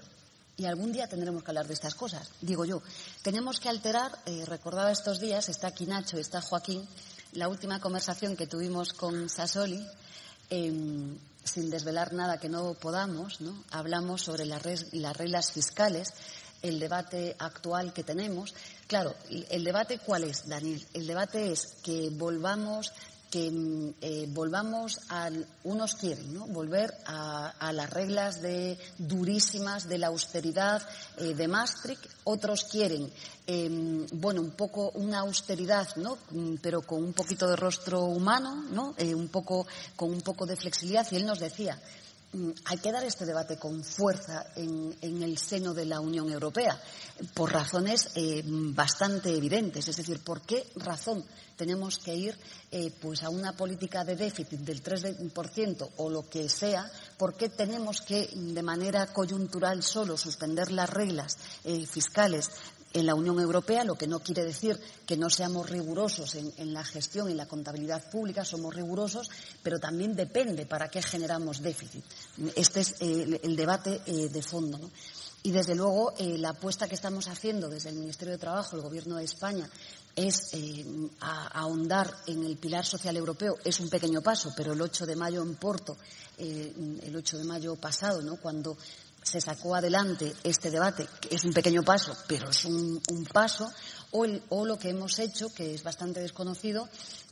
y 0.59 0.67
algún 0.67 0.93
día 0.93 1.07
tendremos 1.07 1.45
que 1.45 1.53
hablar 1.53 1.69
de 1.69 1.75
estas 1.75 1.95
cosas, 1.95 2.29
digo 2.41 2.65
yo. 2.65 2.83
Tenemos 3.23 3.61
que 3.61 3.69
alterar, 3.69 4.19
eh, 4.27 4.45
recordaba 4.45 4.91
estos 4.91 5.21
días, 5.21 5.49
está 5.49 5.69
aquí 5.69 5.87
Nacho, 5.87 6.19
está 6.19 6.43
Joaquín, 6.43 6.87
la 7.33 7.49
última 7.49 7.81
conversación 7.81 8.37
que 8.37 8.49
tuvimos 8.49 8.93
con 8.93 9.29
Sassoli, 9.29 9.87
em, 10.51 11.17
sin 11.45 11.71
desvelar 11.71 12.13
nada 12.13 12.39
que 12.39 12.49
no 12.49 12.75
podamos, 12.75 13.41
¿no? 13.41 13.63
hablamos 13.71 14.23
sobre 14.23 14.47
las, 14.47 14.63
reglas 14.63 15.53
fiscales, 15.53 16.13
el 16.61 16.81
debate 16.81 17.37
actual 17.39 17.93
que 17.93 18.03
tenemos. 18.03 18.53
Claro, 18.89 19.15
el 19.31 19.63
debate 19.63 20.01
cuál 20.01 20.25
es, 20.25 20.49
Daniel? 20.49 20.85
El 20.93 21.07
debate 21.07 21.53
es 21.53 21.77
que 21.85 22.11
volvamos 22.11 22.93
que 23.31 23.51
mm, 23.51 23.95
eh, 24.01 24.27
volvamos 24.31 25.01
a 25.09 25.31
unos 25.65 25.95
quieren 25.95 26.33
¿no? 26.33 26.47
volver 26.47 26.95
a, 27.07 27.73
las 27.73 27.91
reglas 27.91 28.41
de 28.41 28.79
durísimas 28.97 29.89
de 29.89 29.99
la 29.99 30.09
austeridad 30.09 30.83
eh, 31.19 31.35
de 31.35 31.49
Maastricht. 31.49 32.05
Otros 32.25 32.65
quieren 32.65 33.11
em, 33.47 34.07
bueno 34.13 34.41
un 34.41 34.51
poco 34.53 34.91
una 34.95 35.21
austeridad 35.21 35.89
no 35.97 36.19
mm, 36.31 36.57
pero 36.61 36.83
con 36.83 37.03
un 37.03 37.13
poquito 37.13 37.49
de 37.49 37.57
rostro 37.57 38.05
humano 38.05 38.65
no 38.71 38.95
eh, 38.99 39.15
un 39.15 39.29
poco 39.29 39.67
con 39.97 40.11
un 40.11 40.21
poco 40.21 40.47
de 40.47 40.57
flexibilidad. 40.57 41.07
Y 41.11 41.17
él 41.17 41.27
nos 41.27 41.39
decía 41.39 41.79
hay 42.67 42.79
que 42.79 42.93
dar 42.93 43.05
este 43.05 43.25
debate 43.25 43.57
con 43.57 43.83
fuerza 43.83 44.47
en, 44.55 44.95
el 45.01 45.39
seno 45.39 45.73
de 45.73 45.87
la 45.87 46.01
Unión 46.01 46.31
Europea 46.31 46.79
por 47.33 47.53
razones 47.53 48.11
eh, 48.17 48.43
bastante 48.45 49.35
evidentes. 49.35 49.89
Es 49.89 49.97
decir, 49.97 50.23
¿por 50.23 50.43
qué 50.43 50.67
razón 50.77 51.25
tenemos 51.57 51.99
que 51.99 52.15
ir 52.15 52.39
eh, 52.71 52.93
pues 53.01 53.23
a 53.23 53.31
una 53.31 53.57
política 53.57 54.05
de 54.05 54.17
déficit 54.17 54.61
del 54.61 54.83
3% 54.83 55.89
o 55.97 56.11
lo 56.11 56.29
que 56.29 56.49
sea? 56.51 56.91
¿Por 57.17 57.35
qué 57.35 57.49
tenemos 57.49 58.03
que, 58.03 58.29
de 58.35 58.63
manera 58.63 59.07
coyuntural 59.07 59.83
solo, 59.83 60.19
suspender 60.19 60.71
las 60.71 60.91
reglas 60.91 61.39
eh, 61.65 61.87
fiscales 61.87 62.51
en 62.93 63.07
la 63.07 63.15
Unión 63.15 63.39
Europea, 63.39 63.85
lo 63.85 63.97
que 63.97 64.07
no 64.07 64.21
quiere 64.21 64.45
decir 64.45 64.81
que 65.07 65.17
no 65.17 65.29
seamos 65.31 65.69
rigurosos 65.69 66.35
en, 66.35 66.73
la 66.73 66.85
gestión 66.85 67.31
y 67.31 67.35
la 67.35 67.47
contabilidad 67.47 68.11
pública, 68.11 68.45
somos 68.45 68.75
rigurosos, 68.75 69.31
pero 69.63 69.79
también 69.79 70.15
depende 70.15 70.67
para 70.67 70.89
qué 70.89 71.03
generamos 71.03 71.63
déficit. 71.63 72.05
Este 72.57 72.81
es 72.81 72.95
el, 73.01 73.57
debate 73.57 74.01
eh, 74.07 74.29
de 74.29 74.43
fondo. 74.43 74.79
Y 75.43 75.53
desde 75.53 75.75
luego 75.75 76.15
eh, 76.19 76.37
la 76.37 76.51
apuesta 76.51 76.89
que 76.89 76.95
estamos 76.95 77.29
haciendo 77.29 77.69
desde 77.69 77.91
el 77.91 77.97
Ministerio 77.97 78.33
de 78.33 78.39
Trabajo, 78.39 78.77
el 78.77 78.83
Gobierno 78.83 79.17
de 79.17 79.25
España, 79.25 79.69
es 80.17 80.53
eh, 80.55 80.85
ahondar 81.21 82.13
en 82.27 82.45
el 82.45 82.57
pilar 82.57 82.85
social 82.85 83.17
europeo. 83.17 83.57
Es 83.65 83.79
un 83.81 83.89
pequeño 83.89 84.21
paso, 84.21 84.53
pero 84.57 84.73
el 84.73 84.81
8 84.81 85.07
de 85.07 85.15
mayo 85.15 85.43
en 85.43 85.55
Porto, 85.55 85.97
el 86.39 87.15
8 87.15 87.39
de 87.39 87.45
mayo 87.45 87.77
pasado, 87.77 88.21
¿no? 88.23 88.37
cuando 88.37 88.77
se 89.23 89.41
sacó 89.41 89.75
adelante 89.75 90.35
este 90.43 90.71
debate, 90.71 91.07
que 91.21 91.35
es 91.35 91.45
un 91.45 91.53
pequeño 91.53 91.83
paso, 91.83 92.17
pero 92.27 92.51
es 92.51 92.65
un, 92.65 93.01
paso, 93.33 93.71
o, 94.13 94.65
lo 94.65 94.79
que 94.79 94.91
hemos 94.91 95.19
hecho, 95.19 95.53
que 95.53 95.75
es 95.75 95.83
bastante 95.83 96.21
desconocido, 96.21 96.89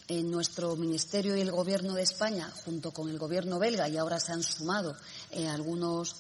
en 0.08 0.30
nuestro 0.30 0.76
Ministerio 0.76 1.36
y 1.36 1.40
el 1.40 1.50
Gobierno 1.50 1.94
de 1.94 2.02
España, 2.02 2.52
junto 2.64 2.92
con 2.92 3.08
el 3.08 3.18
Gobierno 3.18 3.58
belga, 3.58 3.88
y 3.88 3.96
ahora 3.96 4.20
se 4.20 4.32
han 4.32 4.42
sumado 4.42 4.96
eh, 5.32 5.48
algunos 5.48 6.14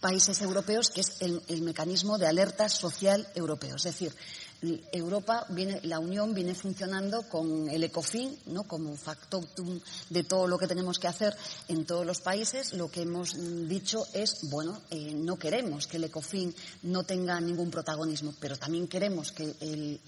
países 0.00 0.40
europeos, 0.40 0.90
que 0.90 1.02
es 1.02 1.20
el, 1.20 1.42
el, 1.48 1.62
mecanismo 1.62 2.18
de 2.18 2.26
alerta 2.26 2.68
social 2.68 3.28
europeo. 3.34 3.76
Es 3.76 3.84
decir, 3.84 4.14
Europa 4.92 5.46
viene, 5.48 5.80
la 5.84 5.98
Unión 5.98 6.34
viene 6.34 6.54
funcionando 6.54 7.22
con 7.28 7.68
el 7.70 7.82
ECOFIN, 7.84 8.38
¿no? 8.46 8.64
Como 8.64 8.96
factotum 8.96 9.80
de 10.10 10.24
todo 10.24 10.46
lo 10.46 10.58
que 10.58 10.66
tenemos 10.66 10.98
que 10.98 11.08
hacer 11.08 11.34
en 11.68 11.86
todos 11.86 12.04
los 12.04 12.20
países. 12.20 12.74
Lo 12.74 12.90
que 12.90 13.02
hemos 13.02 13.36
dicho 13.68 14.06
es, 14.12 14.50
bueno, 14.50 14.82
eh, 14.90 15.14
no 15.14 15.38
queremos 15.38 15.86
que 15.86 15.96
el 15.96 16.04
ECOFIN 16.04 16.54
no 16.82 17.04
tenga 17.04 17.40
ningún 17.40 17.70
protagonismo, 17.70 18.34
pero 18.38 18.56
también 18.56 18.86
queremos 18.86 19.32
que 19.32 20.00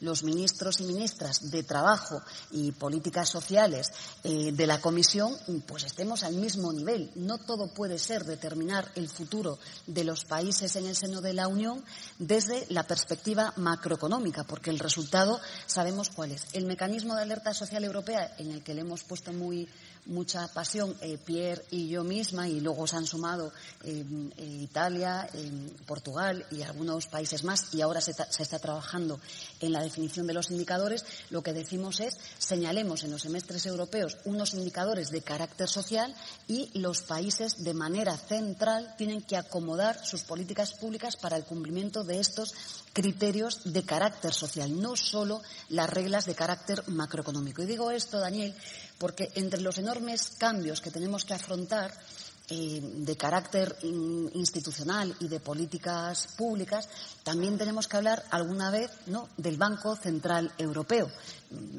los 0.00 0.22
ministros 0.24 0.80
y 0.80 0.84
ministras 0.84 1.50
de 1.50 1.62
Trabajo 1.62 2.20
y 2.50 2.72
Políticas 2.72 3.28
Sociales 3.28 3.88
eh, 4.24 4.52
de 4.52 4.66
la 4.66 4.80
Comisión, 4.80 5.34
pues 5.66 5.84
estemos 5.84 6.22
al 6.22 6.34
mismo 6.34 6.72
nivel. 6.72 7.10
No 7.14 7.38
todo 7.38 7.72
puede 7.72 7.98
ser 7.98 8.24
determinar 8.24 8.90
el 8.94 9.08
futuro 9.08 9.58
de 9.86 10.04
los 10.04 10.24
países 10.24 10.76
en 10.76 10.86
el 10.86 10.96
seno 10.96 11.20
de 11.20 11.32
la 11.32 11.48
Unión 11.48 11.82
desde 12.18 12.66
la 12.68 12.86
perspectiva 12.86 13.52
macroeconómica, 13.70 14.44
porque 14.44 14.70
el 14.70 14.78
resultado 14.78 15.40
sabemos 15.66 16.10
cuál 16.10 16.32
es. 16.32 16.46
El 16.52 16.66
mecanismo 16.66 17.14
de 17.14 17.22
alerta 17.22 17.54
social 17.54 17.84
europea, 17.84 18.34
en 18.38 18.50
el 18.50 18.62
que 18.62 18.74
le 18.74 18.80
hemos 18.80 19.04
puesto 19.04 19.32
muy 19.32 19.68
mucha 20.06 20.48
pasión 20.48 20.96
eh, 21.00 21.18
Pierre 21.18 21.64
y 21.70 21.88
yo 21.88 22.04
misma, 22.04 22.48
y 22.48 22.60
luego 22.60 22.86
se 22.86 22.96
han 22.96 23.06
sumado 23.06 23.52
eh, 23.84 24.04
eh, 24.36 24.44
Italia, 24.44 25.28
Portugal 25.86 26.44
y 26.50 26.62
algunos 26.62 27.06
países 27.06 27.44
más, 27.44 27.72
y 27.74 27.80
ahora 27.80 28.00
se, 28.00 28.12
se, 28.12 28.42
está 28.42 28.58
trabajando 28.58 29.20
en 29.60 29.72
la 29.72 29.82
definición 29.82 30.26
de 30.26 30.34
los 30.34 30.50
indicadores, 30.50 31.04
lo 31.30 31.42
que 31.42 31.52
decimos 31.52 32.00
es 32.00 32.18
señalemos 32.38 33.04
en 33.04 33.10
los 33.10 33.22
semestres 33.22 33.66
europeos 33.66 34.18
unos 34.24 34.54
indicadores 34.54 35.10
de 35.10 35.22
carácter 35.22 35.68
social 35.68 36.14
y 36.48 36.70
los 36.78 37.02
países 37.02 37.62
de 37.62 37.74
manera 37.74 38.16
central 38.16 38.94
tienen 38.96 39.22
que 39.22 39.36
acomodar 39.36 40.04
sus 40.04 40.22
políticas 40.22 40.72
públicas 40.74 41.16
para 41.16 41.36
el 41.36 41.44
cumplimiento 41.44 42.04
de 42.04 42.20
estos 42.20 42.54
criterios 42.92 43.72
de 43.72 43.84
carácter 43.84 44.32
social, 44.32 44.80
no 44.80 44.96
solo 44.96 45.42
las 45.68 45.88
reglas 45.88 46.26
de 46.26 46.34
carácter 46.34 46.82
macroeconómico. 46.88 47.62
Y 47.62 47.66
digo 47.66 47.90
esto, 47.90 48.18
Daniel, 48.18 48.54
porque 49.00 49.32
entre 49.34 49.62
los 49.62 49.78
enormes 49.78 50.34
cambios 50.36 50.82
que 50.82 50.90
tenemos 50.90 51.24
que 51.24 51.32
afrontar 51.32 51.90
eh, 52.50 52.80
de 52.82 53.16
carácter 53.16 53.74
institucional 54.34 55.14
y 55.20 55.28
de 55.28 55.40
políticas 55.40 56.26
públicas, 56.36 56.86
también 57.22 57.56
tenemos 57.56 57.88
que 57.88 57.96
hablar 57.96 58.24
alguna 58.30 58.70
vez 58.70 58.90
¿no? 59.06 59.30
del 59.38 59.56
Banco 59.56 59.96
Central 59.96 60.52
Europeo. 60.58 61.10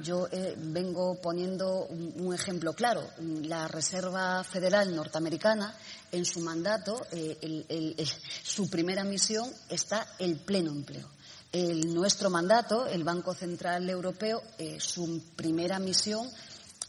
Yo 0.01 0.27
eh, 0.31 0.55
vengo 0.57 1.21
poniendo 1.21 1.85
un, 1.85 2.33
ejemplo 2.33 2.73
claro. 2.73 3.07
La 3.43 3.67
Reserva 3.67 4.43
Federal 4.43 4.95
Norteamericana, 4.95 5.75
en 6.11 6.25
su 6.25 6.39
mandato, 6.39 6.99
eh, 7.11 8.03
su 8.41 8.67
primera 8.67 9.03
misión 9.03 9.47
está 9.69 10.07
el 10.17 10.37
pleno 10.37 10.71
empleo. 10.71 11.07
Nuestro 11.53 12.29
mandato, 12.29 12.87
el 12.87 13.03
Banco 13.03 13.33
Central 13.33 13.89
Europeo, 13.89 14.41
su 14.79 15.21
primera 15.35 15.79
misión 15.79 16.29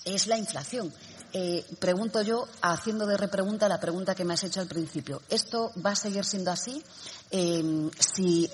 es 0.05 0.27
la 0.27 0.39
inflación. 0.39 0.93
Eh, 1.35 1.65
pregunto 1.79 2.21
yo, 2.21 2.47
haciendo 2.61 3.07
de 3.07 3.17
repregunta 3.17 3.69
la 3.69 3.81
pregunta 3.81 4.15
que 4.15 4.25
me 4.25 4.35
has 4.35 4.45
hecho 4.45 4.61
al 4.61 4.67
principio. 4.67 5.23
¿Esto 5.31 5.73
va 5.85 5.93
a 5.93 5.97
seguir 5.97 6.25
siendo 6.25 6.51
así? 6.51 6.83
Eh, 7.31 7.91
si, 7.99 8.51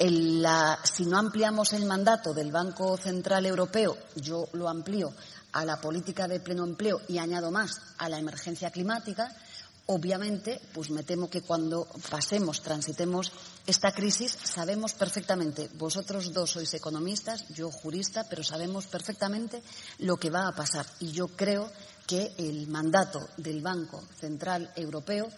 si 0.84 1.06
no 1.06 1.18
ampliamos 1.18 1.72
el 1.72 1.86
mandato 1.86 2.32
del 2.32 2.52
Banco 2.52 2.96
Central 2.96 3.46
Europeo, 3.46 3.98
yo 4.14 4.48
lo 4.52 4.68
amplío 4.68 5.12
a 5.52 5.64
la 5.64 5.80
política 5.80 6.28
de 6.28 6.38
pleno 6.38 6.64
empleo 6.64 7.00
y 7.08 7.18
añado 7.18 7.50
más 7.50 7.80
a 7.98 8.08
la 8.08 8.18
emergencia 8.18 8.70
climática, 8.70 9.34
obviamente, 9.86 10.60
pues 10.72 10.90
me 10.90 11.02
temo 11.02 11.30
que 11.30 11.42
cuando 11.42 11.88
pasemos, 12.10 12.62
transitemos 12.62 13.32
esta 13.68 13.92
crisis, 13.92 14.32
sabemos 14.44 14.94
perfectamente, 14.94 15.68
vosotros 15.76 16.32
dos 16.32 16.56
sois 16.56 16.72
economistas, 16.72 17.44
yo 17.52 17.68
jurista, 17.68 18.24
pero 18.24 18.40
sabemos 18.40 18.88
perfectamente 18.88 19.60
lo 20.00 20.16
que 20.16 20.32
va 20.32 20.48
a 20.48 20.56
pasar. 20.56 20.88
Y 21.04 21.12
yo 21.12 21.28
creo 21.28 21.68
que 22.08 22.32
el 22.38 22.66
mandato 22.66 23.20
del 23.36 23.60
Banco 23.60 24.00
Central 24.16 24.72
Europeo 24.74 25.28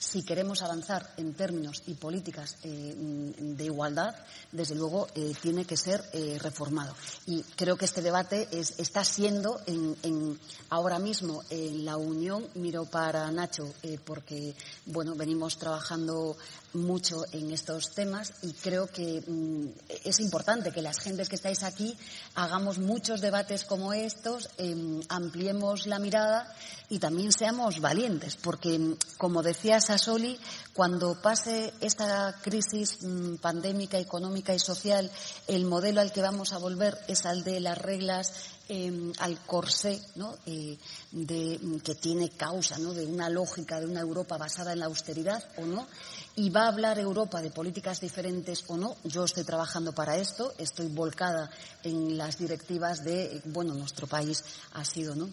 si 0.00 0.22
queremos 0.22 0.62
avanzar 0.62 1.12
en 1.18 1.34
términos 1.34 1.82
y 1.86 1.92
políticas 1.92 2.56
eh, 2.62 2.94
de 2.96 3.64
igualdad, 3.64 4.16
desde 4.50 4.74
luego 4.74 5.06
eh, 5.14 5.34
tiene 5.42 5.66
que 5.66 5.76
ser 5.76 6.02
eh, 6.14 6.38
reformado. 6.40 6.96
Y 7.26 7.42
creo 7.42 7.76
que 7.76 7.84
este 7.84 8.00
debate 8.00 8.48
está 8.78 9.04
siendo 9.04 9.60
en, 9.66 10.40
ahora 10.70 10.98
mismo 10.98 11.42
en 11.50 11.84
la 11.84 11.98
Unión, 11.98 12.48
miro 12.54 12.86
para 12.86 13.30
Nacho, 13.30 13.74
porque 14.06 14.54
bueno, 14.86 15.14
venimos 15.14 15.58
trabajando 15.58 16.34
mucho 16.72 17.24
en 17.32 17.50
estos 17.50 17.90
temas 17.90 18.32
y 18.42 18.52
creo 18.52 18.86
que 18.86 19.22
mm, 19.26 19.66
es 20.04 20.20
importante 20.20 20.70
que 20.70 20.82
las 20.82 20.98
gentes 21.00 21.28
que 21.28 21.34
estáis 21.34 21.62
aquí 21.62 21.96
hagamos 22.34 22.78
muchos 22.78 23.20
debates 23.20 23.64
como 23.64 23.92
estos, 23.92 24.48
em, 24.56 25.00
ampliemos 25.08 25.86
la 25.86 25.98
mirada 25.98 26.54
y 26.88 26.98
también 26.98 27.32
seamos 27.32 27.80
valientes, 27.80 28.36
porque 28.36 28.78
mm, 28.78 28.96
como 29.18 29.42
decía 29.42 29.80
Sassoli, 29.90 30.38
cuando 30.72 31.20
pase 31.20 31.74
esta 31.80 32.38
crisis 32.42 33.02
mm, 33.02 33.36
pandémica, 33.36 33.98
económica 33.98 34.54
y 34.54 34.58
social, 34.58 35.10
el 35.48 35.64
modelo 35.64 36.00
al 36.00 36.12
que 36.12 36.22
vamos 36.22 36.52
a 36.52 36.58
volver 36.58 36.96
es 37.08 37.26
al 37.26 37.42
de 37.42 37.58
las 37.58 37.76
reglas 37.76 38.32
Em, 38.72 39.12
al 39.18 39.36
corsé 39.46 40.00
¿no? 40.14 40.36
Eh, 40.46 40.78
de, 41.10 41.58
que 41.82 41.96
tiene 41.96 42.30
causa 42.30 42.78
¿no? 42.78 42.94
de 42.94 43.04
una 43.04 43.28
lógica 43.28 43.80
de 43.80 43.86
una 43.86 43.98
Europa 43.98 44.38
basada 44.38 44.72
en 44.72 44.78
la 44.78 44.86
austeridad 44.86 45.42
o 45.56 45.66
no 45.66 45.88
y 46.36 46.50
va 46.50 46.66
a 46.66 46.68
hablar 46.68 47.00
Europa 47.00 47.42
de 47.42 47.50
políticas 47.50 48.00
diferentes 48.00 48.62
o 48.68 48.76
no 48.76 48.94
yo 49.02 49.24
estoy 49.24 49.42
trabajando 49.42 49.92
para 49.92 50.16
esto 50.18 50.54
estoy 50.56 50.86
volcada 50.86 51.50
en 51.82 52.16
las 52.16 52.38
directivas 52.38 53.02
de 53.02 53.42
bueno 53.46 53.74
nuestro 53.74 54.06
país 54.06 54.44
ha 54.74 54.84
sido 54.84 55.16
no 55.16 55.28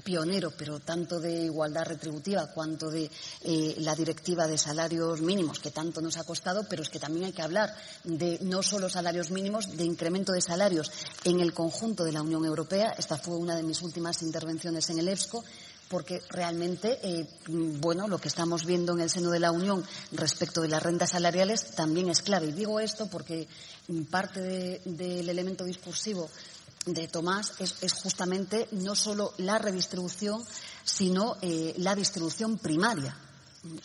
pionero, 0.00 0.52
pero 0.56 0.80
tanto 0.80 1.20
de 1.20 1.44
igualdad 1.44 1.84
retributiva 1.84 2.48
cuanto 2.48 2.90
de 2.90 3.10
eh, 3.42 3.74
la 3.78 3.94
directiva 3.94 4.46
de 4.46 4.58
salarios 4.58 5.20
mínimos, 5.20 5.58
que 5.58 5.70
tanto 5.70 6.00
nos 6.00 6.16
ha 6.16 6.24
costado, 6.24 6.66
pero 6.68 6.82
es 6.82 6.88
que 6.88 6.98
también 6.98 7.26
hay 7.26 7.32
que 7.32 7.42
hablar 7.42 7.74
de 8.04 8.38
no 8.42 8.62
solo 8.62 8.88
salarios 8.88 9.30
mínimos, 9.30 9.76
de 9.76 9.84
incremento 9.84 10.32
de 10.32 10.40
salarios 10.40 10.90
en 11.24 11.40
el 11.40 11.52
conjunto 11.52 12.04
de 12.04 12.12
la 12.12 12.22
Unión 12.22 12.44
Europea. 12.44 12.94
Esta 12.98 13.16
fue 13.16 13.36
una 13.36 13.56
de 13.56 13.62
mis 13.62 13.82
últimas 13.82 14.22
intervenciones 14.22 14.88
en 14.90 14.98
el 14.98 15.08
EFSCO 15.08 15.44
porque 15.90 16.22
realmente, 16.30 17.00
eh, 17.02 17.26
bueno, 17.48 18.06
lo 18.06 18.20
que 18.20 18.28
estamos 18.28 18.64
viendo 18.64 18.92
en 18.92 19.00
el 19.00 19.10
seno 19.10 19.30
de 19.30 19.40
la 19.40 19.50
Unión 19.50 19.84
respecto 20.12 20.62
de 20.62 20.68
las 20.68 20.80
rentas 20.80 21.10
salariales 21.10 21.72
también 21.72 22.08
es 22.08 22.22
clave. 22.22 22.46
Y 22.46 22.52
digo 22.52 22.78
esto 22.78 23.08
porque 23.08 23.48
parte 24.08 24.80
del 24.84 25.28
elemento 25.28 25.64
discursivo 25.64 26.30
de 26.86 27.08
Tomás 27.08 27.54
es, 27.58 27.92
justamente 27.92 28.68
no 28.72 28.94
solo 28.94 29.32
la 29.38 29.58
redistribución, 29.58 30.42
sino 30.84 31.36
eh, 31.42 31.74
la 31.76 31.94
distribución 31.94 32.58
primaria 32.58 33.16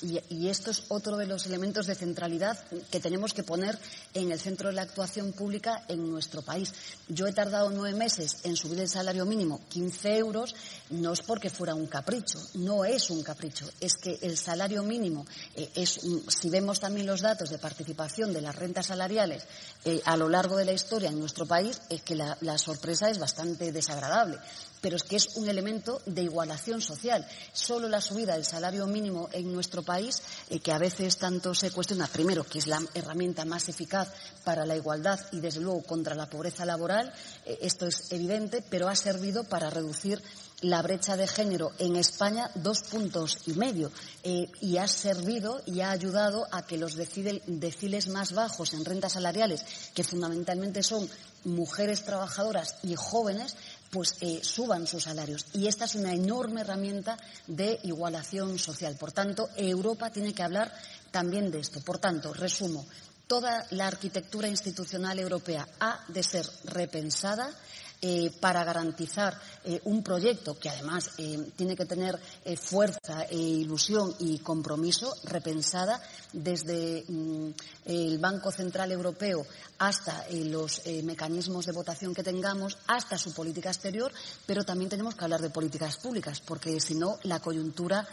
y, 0.01 0.47
esto 0.47 0.71
es 0.71 0.83
otro 0.87 1.17
de 1.17 1.25
los 1.25 1.45
elementos 1.45 1.87
de 1.87 1.95
centralidad 1.95 2.57
que 2.89 2.99
tenemos 2.99 3.33
que 3.33 3.43
poner 3.43 3.77
en 4.13 4.31
el 4.31 4.39
centro 4.39 4.69
de 4.69 4.75
la 4.75 4.83
actuación 4.83 5.33
pública 5.33 5.83
en 5.89 6.09
nuestro 6.09 6.41
país. 6.41 6.73
Yo 7.09 7.27
he 7.27 7.33
tardado 7.33 7.69
nueve 7.69 7.97
meses 7.97 8.37
en 8.43 8.55
subir 8.55 8.79
el 8.79 8.87
salario 8.87 9.25
mínimo 9.25 9.61
15 9.69 10.17
euros, 10.17 10.55
no 10.91 11.11
es 11.11 11.21
porque 11.21 11.49
fuera 11.49 11.75
un 11.75 11.87
capricho, 11.87 12.39
no 12.55 12.85
es 12.85 13.09
un 13.09 13.21
capricho, 13.21 13.69
es 13.81 13.95
que 13.95 14.17
el 14.21 14.37
salario 14.37 14.81
mínimo 14.83 15.25
eh, 15.55 15.69
es, 15.75 15.99
si 16.27 16.49
vemos 16.49 16.79
también 16.79 17.07
los 17.07 17.21
datos 17.21 17.49
de 17.49 17.57
participación 17.57 18.31
de 18.31 18.41
las 18.41 18.55
rentas 18.55 18.85
salariales 18.87 19.45
eh, 19.83 20.01
a 20.05 20.15
lo 20.15 20.29
largo 20.29 20.55
de 20.55 20.65
la 20.65 20.73
historia 20.73 21.09
en 21.09 21.19
nuestro 21.19 21.45
país, 21.45 21.81
es 21.89 22.01
que 22.01 22.15
la 22.15 22.57
sorpresa 22.57 23.09
es 23.09 23.19
bastante 23.19 23.71
desagradable 23.71 24.37
pero 24.81 24.95
es 24.95 25.03
que 25.03 25.15
es 25.15 25.35
un 25.35 25.49
elemento 25.49 26.01
de 26.05 26.23
igualación 26.23 26.81
social. 26.81 27.27
Solo 27.53 27.89
la 27.89 28.01
subida 28.01 28.33
del 28.33 28.45
salario 28.45 28.85
mínimo 28.87 29.29
en 29.31 29.51
nuestro 29.51 29.83
país, 29.83 30.21
eh, 30.49 30.59
que 30.59 30.71
a 30.71 30.77
veces 30.77 31.17
tanto 31.17 31.53
se 31.53 31.71
cuestiona, 31.71 32.07
primero, 32.07 32.43
que 32.43 32.59
es 32.59 32.67
la 32.67 32.81
herramienta 32.93 33.45
más 33.45 33.69
eficaz 33.69 34.09
para 34.43 34.65
la 34.65 34.75
igualdad 34.75 35.19
y, 35.31 35.39
desde 35.39 35.61
luego, 35.61 35.83
contra 35.83 36.15
la 36.15 36.29
pobreza 36.29 36.65
laboral, 36.65 37.11
eh, 37.45 37.57
esto 37.61 37.87
es 37.87 38.11
evidente, 38.11 38.63
pero 38.69 38.87
ha 38.87 38.95
servido 38.95 39.43
para 39.43 39.69
reducir 39.69 40.21
la 40.61 40.81
brecha 40.81 41.17
de 41.17 41.27
género 41.27 41.71
en 41.79 41.95
España 41.95 42.49
dos 42.55 42.81
puntos 42.89 43.39
y 43.45 43.53
medio 43.53 43.91
eh, 44.23 44.49
y 44.61 44.77
ha 44.77 44.87
servido 44.87 45.61
y 45.65 45.81
ha 45.81 45.91
ayudado 45.91 46.47
a 46.51 46.65
que 46.65 46.77
los 46.77 46.95
deciles 46.95 48.07
más 48.07 48.33
bajos 48.33 48.73
en 48.73 48.85
rentas 48.85 49.13
salariales, 49.13 49.65
que 49.93 50.03
fundamentalmente 50.03 50.81
son 50.81 51.09
mujeres 51.43 52.03
trabajadoras 52.03 52.77
y 52.83 52.95
jóvenes, 52.95 53.55
pues 53.95 54.17
eh, 54.19 54.41
suban 54.43 54.87
sus 54.87 55.03
salarios. 55.03 55.45
Y 55.53 55.67
esta 55.67 55.85
es 55.85 55.95
una 55.95 56.11
enorme 56.11 56.59
herramienta 56.59 57.17
de 57.47 57.79
igualación 57.83 58.59
social. 58.59 58.97
Por 58.97 59.13
tanto, 59.13 59.47
Europa 59.55 60.09
tiene 60.09 60.33
que 60.33 60.43
hablar 60.43 60.69
también 61.11 61.49
de 61.49 61.59
esto. 61.61 61.79
Por 61.79 61.97
tanto, 61.97 62.33
resumo, 62.33 62.85
toda 63.25 63.65
la 63.69 63.87
arquitectura 63.87 64.49
institucional 64.49 65.17
europea 65.17 65.65
ha 65.79 66.03
de 66.09 66.23
ser 66.23 66.45
repensada 66.65 67.49
eh, 68.01 68.31
para 68.41 68.65
garantizar 68.65 69.39
eh, 69.63 69.79
un 69.85 70.03
proyecto 70.03 70.59
que 70.59 70.69
además 70.69 71.11
tiene 71.55 71.77
que 71.77 71.85
tener 71.85 72.19
fuerza, 72.59 73.23
e 73.29 73.37
ilusión 73.37 74.13
y 74.19 74.39
compromiso 74.39 75.15
repensada 75.23 76.01
desde 76.33 77.05
mm, 77.07 77.51
el 77.85 78.17
Banco 78.17 78.51
Central 78.51 78.91
Europeo 78.91 79.45
hasta 79.77 80.25
los 80.31 80.81
mecanismos 81.03 81.65
de 81.65 81.71
votación 81.71 82.13
que 82.13 82.23
tengamos, 82.23 82.77
hasta 82.87 83.17
su 83.17 83.33
política 83.33 83.69
exterior, 83.69 84.11
pero 84.45 84.63
también 84.63 84.89
tenemos 84.89 85.15
que 85.15 85.23
hablar 85.23 85.41
de 85.41 85.49
políticas 85.49 85.97
públicas, 85.97 86.41
porque 86.41 86.79
si 86.79 86.95
no, 86.95 87.19
la 87.23 87.39
coyuntura 87.39 88.07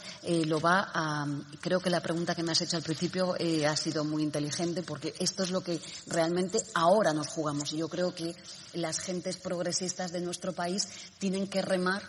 lo 0.47 0.61
va 0.61 0.91
a. 0.93 1.27
Creo 1.61 1.81
que 1.81 1.91
la 1.91 2.01
pregunta 2.01 2.35
que 2.35 2.43
me 2.43 2.53
has 2.53 2.61
hecho 2.61 2.77
al 2.77 2.83
principio 2.83 3.35
ha 3.69 3.77
sido 3.77 4.05
muy 4.05 4.23
inteligente, 4.23 4.83
porque 4.83 5.15
esto 5.19 5.45
es 5.45 5.51
lo 5.51 5.63
que 5.63 5.81
realmente 6.07 6.63
ahora 6.75 7.13
nos 7.13 7.29
jugamos. 7.29 7.73
Y 7.73 7.79
yo 7.79 7.89
creo 7.89 8.15
que 8.15 8.35
las 8.75 8.99
gentes 8.99 9.37
progresistas 9.37 10.13
de 10.13 10.21
nuestro 10.21 10.53
país 10.53 10.89
tienen 11.19 11.47
que 11.47 11.63
remar 11.63 12.03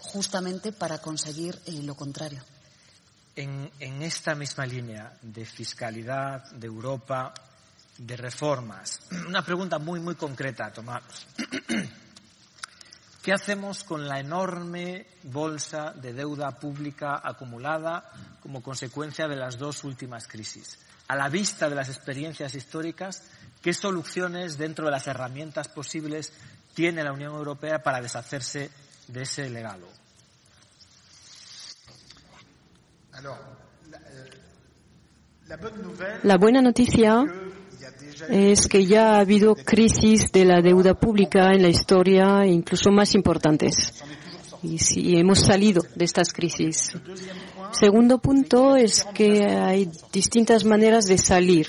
justamente 0.00 0.72
para 0.72 0.98
conseguir 0.98 1.58
eh, 1.66 1.82
lo 1.82 1.94
contrario. 1.94 2.42
En, 3.36 3.70
esta 4.02 4.34
misma 4.34 4.64
línea 4.64 5.12
de 5.20 5.44
fiscalidad, 5.44 6.50
de 6.52 6.66
Europa, 6.66 7.34
de 7.98 8.16
reformas, 8.16 9.00
una 9.28 9.42
pregunta 9.42 9.78
muy, 9.78 10.00
muy 10.00 10.14
concreta, 10.14 10.72
Tomás. 10.72 11.02
¿Qué 13.22 13.32
hacemos 13.32 13.84
con 13.84 14.08
la 14.08 14.20
enorme 14.20 15.06
bolsa 15.24 15.92
de 15.92 16.12
deuda 16.12 16.58
pública 16.58 17.20
acumulada 17.22 18.10
como 18.40 18.62
consecuencia 18.62 19.28
de 19.28 19.36
las 19.36 19.58
dos 19.58 19.84
últimas 19.84 20.26
crisis? 20.28 20.78
A 21.08 21.16
la 21.16 21.28
vista 21.28 21.68
de 21.68 21.74
las 21.74 21.88
experiencias 21.88 22.54
históricas, 22.54 23.22
¿Qué 23.66 23.74
soluciones 23.74 24.58
dentro 24.58 24.84
de 24.84 24.92
las 24.92 25.08
herramientas 25.08 25.66
posibles 25.66 26.32
tiene 26.74 27.02
la 27.02 27.12
Unión 27.12 27.34
Europea 27.34 27.82
para 27.82 28.00
deshacerse 28.00 28.70
de 29.08 29.22
ese 29.22 29.50
legado? 29.50 29.88
La 36.22 36.36
buena 36.38 36.60
noticia 36.60 37.24
es 38.28 38.66
que 38.66 38.84
ya 38.84 39.14
ha 39.14 39.20
habido 39.20 39.54
crisis 39.54 40.32
de 40.32 40.44
la 40.44 40.60
deuda 40.60 40.94
pública 40.94 41.52
en 41.52 41.62
la 41.62 41.68
historia, 41.68 42.44
incluso 42.46 42.90
más 42.90 43.14
importantes. 43.14 44.02
Y 44.62 44.78
sí, 44.78 45.16
hemos 45.16 45.40
salido 45.40 45.82
de 45.94 46.04
estas 46.04 46.32
crisis. 46.32 46.92
Segundo 47.72 48.18
punto 48.18 48.76
es 48.76 49.04
que 49.14 49.44
hay 49.44 49.90
distintas 50.12 50.64
maneras 50.64 51.06
de 51.06 51.18
salir 51.18 51.68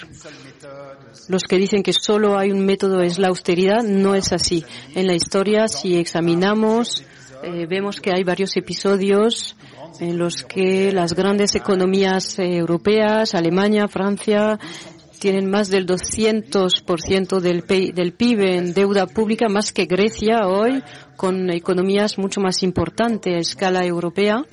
los 1.27 1.43
que 1.43 1.57
dicen 1.57 1.83
que 1.83 1.93
solo 1.93 2.37
hay 2.37 2.51
un 2.51 2.65
método 2.65 3.01
es 3.01 3.19
la 3.19 3.27
austeridad, 3.27 3.83
no 3.83 4.15
es 4.15 4.31
así. 4.31 4.63
En 4.95 5.07
la 5.07 5.13
historia, 5.13 5.67
si 5.67 5.97
examinamos, 5.97 7.03
eh, 7.43 7.65
vemos 7.67 7.99
que 7.99 8.11
hay 8.11 8.23
varios 8.23 8.55
episodios 8.55 9.55
en 9.99 10.17
los 10.17 10.43
que 10.43 10.91
las 10.91 11.13
grandes 11.13 11.55
economías 11.55 12.37
eh, 12.39 12.57
europeas, 12.57 13.35
Alemania, 13.35 13.87
Francia, 13.87 14.59
tienen 15.19 15.49
más 15.49 15.69
del 15.69 15.87
200% 15.87 17.39
del, 17.39 18.13
PIB 18.13 18.39
en 18.41 18.73
deuda 18.73 19.07
pública, 19.07 19.49
más 19.49 19.71
que 19.71 19.85
Grecia 19.85 20.47
hoy, 20.47 20.83
con 21.15 21.49
economías 21.49 22.17
mucho 22.17 22.39
más 22.39 22.61
importantes 22.63 23.33
a 23.33 23.39
escala 23.39 23.85
europea. 23.85 24.43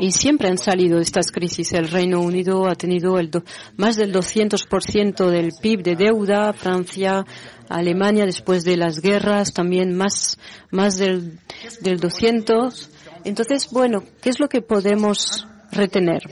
Y 0.00 0.10
siempre 0.12 0.48
han 0.48 0.56
salido 0.56 0.98
estas 0.98 1.30
crisis. 1.30 1.74
El 1.74 1.88
Reino 1.88 2.20
Unido 2.20 2.66
ha 2.66 2.74
tenido 2.74 3.18
el 3.18 3.30
más 3.76 3.96
del 3.96 4.12
200% 4.12 5.28
del 5.28 5.50
PIB 5.60 5.82
de 5.82 5.96
deuda, 5.96 6.52
Francia, 6.54 7.26
Alemania 7.68 8.24
después 8.24 8.64
de 8.64 8.78
las 8.78 9.00
guerras 9.00 9.52
también 9.52 9.94
más, 9.94 10.38
más 10.70 10.96
del, 10.96 11.38
del 11.82 12.00
200. 12.00 12.91
Entonces, 13.24 13.68
bueno, 13.70 14.02
¿qué 14.20 14.30
es 14.30 14.40
lo 14.40 14.48
que 14.48 14.62
podemos 14.62 15.46
retener? 15.70 16.22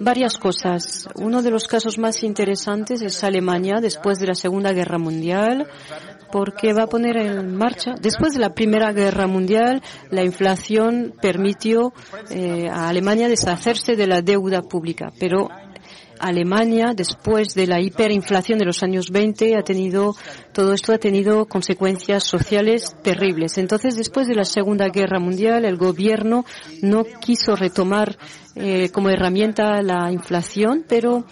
Varias 0.00 0.38
cosas. 0.38 1.08
Uno 1.16 1.42
de 1.42 1.50
los 1.50 1.68
casos 1.68 1.98
más 1.98 2.22
interesantes 2.22 3.02
es 3.02 3.22
Alemania 3.22 3.80
después 3.80 4.18
de 4.18 4.26
la 4.26 4.34
Segunda 4.34 4.72
Guerra 4.72 4.98
Mundial 4.98 5.68
porque 6.32 6.72
va 6.72 6.84
a 6.84 6.86
poner 6.88 7.18
en 7.18 7.54
marcha, 7.54 7.94
después 8.00 8.32
de 8.32 8.40
la 8.40 8.54
Primera 8.54 8.90
Guerra 8.92 9.26
Mundial, 9.26 9.82
la 10.10 10.24
inflación 10.24 11.14
permitió 11.20 11.92
eh, 12.30 12.68
a 12.68 12.88
Alemania 12.88 13.28
deshacerse 13.28 13.94
de 13.94 14.06
la 14.06 14.22
deuda 14.22 14.62
pública, 14.62 15.12
pero 15.20 15.50
Alemania, 16.22 16.92
después 16.94 17.54
de 17.54 17.66
la 17.66 17.80
hiperinflación 17.80 18.58
de 18.58 18.64
los 18.64 18.82
años 18.82 19.10
20, 19.10 19.56
ha 19.56 19.62
tenido, 19.62 20.14
todo 20.52 20.72
esto 20.72 20.92
ha 20.92 20.98
tenido 20.98 21.46
consecuencias 21.46 22.24
sociales 22.24 22.96
terribles. 23.02 23.58
Entonces, 23.58 23.96
después 23.96 24.28
de 24.28 24.36
la 24.36 24.44
Segunda 24.44 24.88
Guerra 24.88 25.18
Mundial, 25.18 25.64
el 25.64 25.76
gobierno 25.76 26.44
no 26.80 27.04
quiso 27.20 27.56
retomar 27.56 28.16
eh, 28.54 28.90
como 28.90 29.10
herramienta 29.10 29.82
la 29.82 30.12
inflación, 30.12 30.84
pero 30.88 31.24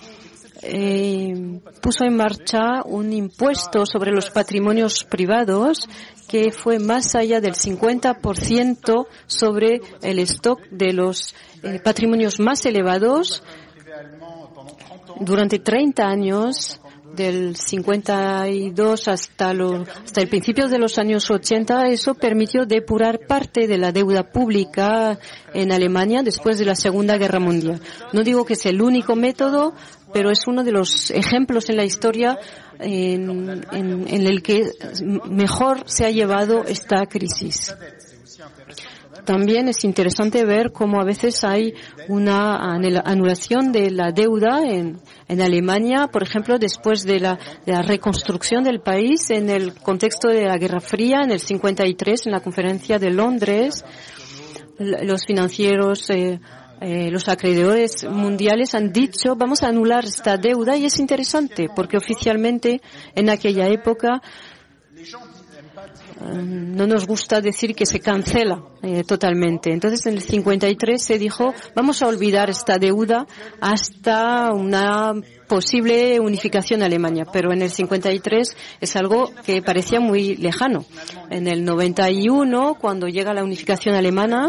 eh, 0.63 1.61
puso 1.81 2.05
en 2.05 2.17
marcha 2.17 2.83
un 2.85 3.13
impuesto 3.13 3.87
sobre 3.87 4.11
los 4.11 4.31
patrimonios 4.31 5.05
privados 5.05 5.89
que 6.29 6.53
fue 6.53 6.79
más 6.79 7.15
allá 7.15 7.41
del 7.41 7.55
50% 7.55 9.07
sobre 9.27 9.81
el 10.03 10.19
stock 10.21 10.61
de 10.71 10.93
los 10.93 11.35
eh, 11.63 11.81
patrimonios 11.83 12.39
más 12.41 12.65
elevados. 12.67 13.43
Durante 15.21 15.59
30 15.59 16.03
años 16.03 16.81
del 17.15 17.57
52 17.57 19.09
hasta, 19.09 19.51
hasta 19.51 20.21
el 20.21 20.29
principio 20.29 20.69
de 20.69 20.79
los 20.79 20.99
años 20.99 21.31
80, 21.31 21.89
eso 21.89 22.15
permitió 22.15 22.65
depurar 22.65 23.21
parte 23.27 23.67
de 23.67 23.79
la 23.79 23.93
deuda 23.93 24.31
pública 24.31 25.19
en 25.53 25.73
Alemania 25.73 26.23
después 26.23 26.59
de 26.59 26.65
la 26.65 26.75
Segunda 26.75 27.19
Guerra 27.19 27.41
Mundial. 27.41 27.81
No 28.13 28.23
digo 28.23 28.45
que 28.45 28.55
es 28.55 28.65
el 28.67 28.81
único 28.81 29.17
método, 29.17 29.75
pero 30.13 30.31
es 30.31 30.47
uno 30.47 30.65
de 30.65 30.73
los 30.73 31.11
ejemplos 31.11 31.69
en 31.69 31.77
la 31.77 31.85
historia 31.85 32.39
en, 32.79 33.65
en 33.73 34.27
el 34.27 34.43
que 34.43 34.71
mejor 35.29 35.83
se 35.87 36.07
ha 36.07 36.11
llevado 36.11 36.65
esta 36.65 37.05
crisis. 37.07 37.75
También 39.25 39.69
es 39.69 39.85
interesante 39.85 40.45
ver 40.45 40.73
cómo 40.73 41.01
a 41.01 41.05
veces 41.05 41.45
hay 41.45 41.75
una 42.09 42.75
anulación 42.75 43.73
de 43.73 43.91
la 43.91 44.13
deuda 44.13 44.63
en, 44.65 45.01
Alemania, 45.29 46.09
por 46.09 46.23
ejemplo, 46.23 46.59
después 46.59 47.05
de 47.05 47.21
la, 47.21 47.39
reconstrucción 47.67 48.65
del 48.65 48.81
país 48.81 49.31
en 49.31 49.49
el 49.49 49.75
contexto 49.75 50.29
de 50.29 50.47
la 50.47 50.59
Guerra 50.59 50.81
Fría, 50.81 51.21
en 51.23 51.31
el 51.31 51.41
53, 51.41 52.27
en 52.27 52.33
la 52.33 52.41
conferencia 52.41 52.99
de 52.99 53.11
Londres, 53.11 53.85
los 54.79 55.27
financieros 55.27 56.09
eh, 56.11 56.41
eh, 56.81 57.11
los 57.11 57.29
acreedores 57.29 58.09
mundiales 58.09 58.75
han 58.75 58.91
dicho 58.91 59.37
vamos 59.37 59.63
a 59.63 59.69
anular 59.69 60.07
esta 60.07 60.39
deuda 60.39 60.79
y 60.79 60.87
es 60.87 60.99
interesante 60.99 61.69
porque 61.77 61.99
oficialmente 61.99 62.81
en 63.15 63.29
aquella 63.29 63.69
época 63.69 64.23
no 66.21 66.87
nos 66.87 67.07
gusta 67.07 67.41
decir 67.41 67.75
que 67.75 67.87
se 67.87 68.01
cancela 68.01 68.63
eh, 68.83 69.05
totalmente. 69.05 69.73
Entonces, 69.73 70.05
en 70.07 70.15
el 70.15 70.23
53 70.23 71.03
se 71.03 71.19
dijo, 71.19 71.55
vamos 71.75 72.03
a 72.03 72.09
olvidar 72.09 72.51
esta 72.51 72.79
deuda 72.79 73.27
hasta 73.61 74.53
una 74.53 75.15
posible 75.49 76.21
unificación 76.21 76.83
Alemania. 76.83 77.27
Pero 77.33 77.53
en 77.53 77.63
el 77.63 77.71
53 77.71 78.57
es 78.81 78.97
algo 78.97 79.31
que 79.45 79.63
parecía 79.63 80.01
muy 80.01 80.37
lejano. 80.37 80.85
En 81.31 81.49
el 81.49 81.65
91, 81.65 82.77
cuando 82.81 83.09
llega 83.09 83.35
la 83.35 83.43
unificación 83.43 83.95
alemana, 83.95 84.49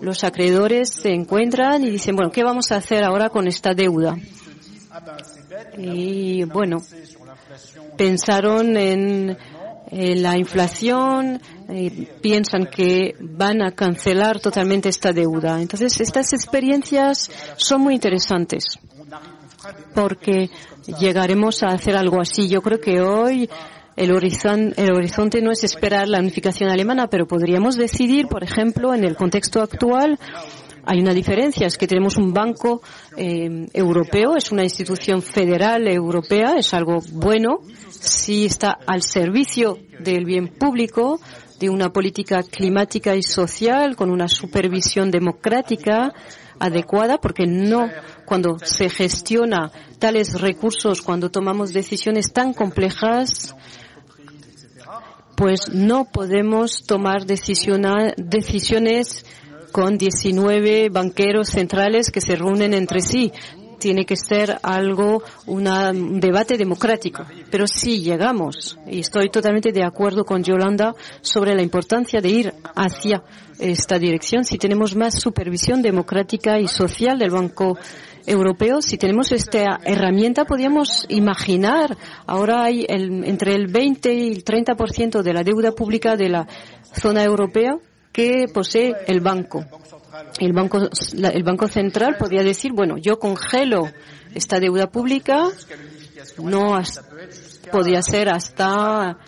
los 0.00 0.24
acreedores 0.24 0.90
se 0.90 1.12
encuentran 1.12 1.82
y 1.84 1.90
dicen, 1.90 2.14
bueno, 2.16 2.30
¿qué 2.30 2.44
vamos 2.44 2.70
a 2.72 2.76
hacer 2.76 3.04
ahora 3.04 3.30
con 3.30 3.48
esta 3.48 3.74
deuda? 3.74 4.16
Y 5.78 6.44
bueno, 6.44 6.82
pensaron 7.96 8.76
en, 8.76 9.36
la 9.90 10.36
inflación, 10.36 11.40
y 11.68 11.90
piensan 12.20 12.66
que 12.66 13.14
van 13.20 13.62
a 13.62 13.72
cancelar 13.72 14.40
totalmente 14.40 14.88
esta 14.88 15.12
deuda. 15.12 15.60
Entonces, 15.60 16.00
estas 16.00 16.32
experiencias 16.32 17.30
son 17.56 17.82
muy 17.82 17.94
interesantes 17.94 18.78
porque 19.94 20.50
llegaremos 21.00 21.62
a 21.62 21.68
hacer 21.68 21.96
algo 21.96 22.20
así. 22.20 22.48
Yo 22.48 22.62
creo 22.62 22.80
que 22.80 23.00
hoy 23.00 23.48
el, 23.96 24.12
horizonte 24.12 25.42
no 25.42 25.50
es 25.50 25.64
esperar 25.64 26.08
la 26.08 26.20
unificación 26.20 26.70
alemana, 26.70 27.08
pero 27.08 27.26
podríamos 27.26 27.76
decidir, 27.76 28.26
por 28.28 28.44
ejemplo, 28.44 28.94
en 28.94 29.04
el 29.04 29.16
contexto 29.16 29.62
actual, 29.62 30.18
hay 30.86 31.00
una 31.00 31.12
diferencia, 31.12 31.66
es 31.66 31.76
que 31.76 31.88
tenemos 31.88 32.16
un 32.16 32.32
banco 32.32 32.80
eh, 33.16 33.66
europeo, 33.72 34.36
es 34.36 34.52
una 34.52 34.62
institución 34.62 35.20
federal 35.20 35.88
europea, 35.88 36.54
es 36.56 36.72
algo 36.72 37.00
bueno, 37.12 37.58
si 37.90 38.46
está 38.46 38.78
al 38.86 39.02
servicio 39.02 39.78
del 39.98 40.24
bien 40.24 40.48
público, 40.48 41.20
de 41.58 41.70
una 41.70 41.92
política 41.92 42.42
climática 42.42 43.16
y 43.16 43.22
social, 43.22 43.96
con 43.96 44.10
una 44.10 44.28
supervisión 44.28 45.10
democrática 45.10 46.12
adecuada, 46.60 47.18
porque 47.18 47.46
no 47.46 47.90
cuando 48.24 48.58
se 48.62 48.88
gestiona 48.88 49.72
tales 49.98 50.40
recursos, 50.40 51.02
cuando 51.02 51.30
tomamos 51.30 51.72
decisiones 51.72 52.32
tan 52.32 52.52
complejas, 52.52 53.56
pues 55.36 55.72
no 55.72 56.04
podemos 56.04 56.84
tomar 56.86 57.26
decisiones 57.26 58.14
con 59.72 59.98
19 59.98 60.88
banqueros 60.90 61.48
centrales 61.48 62.10
que 62.10 62.20
se 62.20 62.36
reúnen 62.36 62.74
entre 62.74 63.00
sí. 63.00 63.32
Tiene 63.78 64.06
que 64.06 64.16
ser 64.16 64.58
algo, 64.62 65.22
un 65.46 66.18
debate 66.18 66.56
democrático. 66.56 67.26
Pero 67.50 67.66
si 67.66 68.00
llegamos, 68.00 68.78
y 68.86 69.00
estoy 69.00 69.28
totalmente 69.28 69.70
de 69.70 69.84
acuerdo 69.84 70.24
con 70.24 70.42
Yolanda 70.42 70.94
sobre 71.20 71.54
la 71.54 71.62
importancia 71.62 72.20
de 72.20 72.28
ir 72.30 72.54
hacia 72.74 73.22
esta 73.58 73.98
dirección, 73.98 74.44
si 74.44 74.56
tenemos 74.56 74.96
más 74.96 75.20
supervisión 75.20 75.82
democrática 75.82 76.58
y 76.58 76.68
social 76.68 77.18
del 77.18 77.30
Banco 77.30 77.76
europeos, 78.26 78.86
si 78.86 78.98
tenemos 78.98 79.30
esta 79.30 79.78
herramienta, 79.84 80.44
podríamos 80.44 81.06
imaginar, 81.08 81.96
ahora 82.26 82.64
hay 82.64 82.84
entre 82.88 83.54
el 83.54 83.68
20 83.68 84.12
y 84.12 84.32
el 84.32 84.44
30% 84.44 85.22
de 85.22 85.32
la 85.32 85.44
deuda 85.44 85.72
pública 85.72 86.16
de 86.16 86.28
la 86.28 86.48
zona 86.92 87.22
europea 87.22 87.78
que 88.16 88.48
posee 88.48 88.94
el 89.08 89.20
banco. 89.20 89.62
El 90.38 90.54
banco, 90.54 90.78
el 90.78 91.42
banco 91.42 91.68
central 91.68 92.16
podría 92.18 92.42
decir, 92.42 92.72
bueno, 92.72 92.96
yo 92.96 93.18
congelo 93.18 93.90
esta 94.34 94.58
deuda 94.58 94.90
pública, 94.90 95.50
no 96.38 96.80
podría 97.70 98.00
ser 98.00 98.30
hasta 98.30 99.18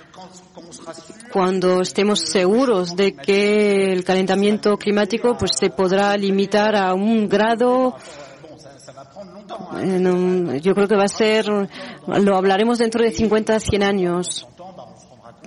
cuando 1.31 1.83
estemos 1.83 2.21
seguros 2.21 2.97
de 2.97 3.13
que 3.13 3.93
el 3.93 4.05
calentamiento 4.05 4.79
climático 4.79 5.37
pues 5.37 5.51
se 5.61 5.69
podrá 5.69 6.17
limitar 6.17 6.75
a 6.75 6.95
un 6.95 7.29
grado 7.29 7.95
yo 10.63 10.75
creo 10.75 10.89
que 10.89 10.97
va 10.97 11.05
a 11.05 11.09
ser, 11.09 11.47
lo 11.47 12.37
hablaremos 12.37 12.79
dentro 12.79 13.03
de 13.03 13.11
50, 13.11 13.61
100 13.61 13.83
años 13.83 14.49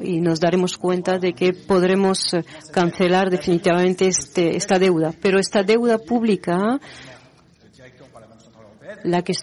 y 0.03 0.21
nos 0.21 0.39
daremos 0.39 0.77
cuenta 0.77 1.17
de 1.17 1.33
que 1.33 1.53
podremos 1.53 2.35
cancelar 2.71 3.29
definitivamente 3.29 4.07
este, 4.07 4.55
esta 4.55 4.79
deuda. 4.79 5.13
Pero 5.21 5.39
esta 5.39 5.63
deuda 5.63 5.97
pública, 5.97 6.79
la 9.03 9.21
que, 9.21 9.33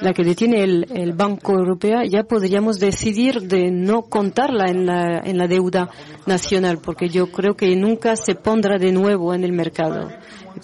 la 0.00 0.12
que 0.12 0.24
detiene 0.24 0.62
el, 0.62 0.86
el 0.94 1.12
Banco 1.12 1.52
Europeo, 1.52 2.02
ya 2.08 2.24
podríamos 2.24 2.78
decidir 2.78 3.42
de 3.42 3.70
no 3.70 4.02
contarla 4.02 4.70
en 4.70 4.86
la, 4.86 5.20
en 5.24 5.38
la 5.38 5.46
deuda 5.46 5.90
nacional, 6.26 6.78
porque 6.78 7.08
yo 7.08 7.30
creo 7.30 7.54
que 7.54 7.74
nunca 7.76 8.16
se 8.16 8.34
pondrá 8.34 8.78
de 8.78 8.92
nuevo 8.92 9.34
en 9.34 9.44
el 9.44 9.52
mercado. 9.52 10.08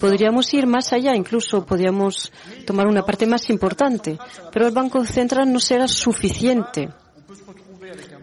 Podríamos 0.01 0.53
ir 0.55 0.67
más 0.67 0.93
allá, 0.93 1.17
incluso 1.17 1.65
podríamos 1.65 2.33
tomar 2.67 2.87
una 2.87 3.03
parte 3.03 3.27
más 3.27 3.49
importante, 3.51 4.19
pero 4.53 4.67
el 4.67 4.75
Banco 4.75 5.05
Central 5.05 5.53
no 5.53 5.61
será 5.61 5.89
suficiente 5.89 6.89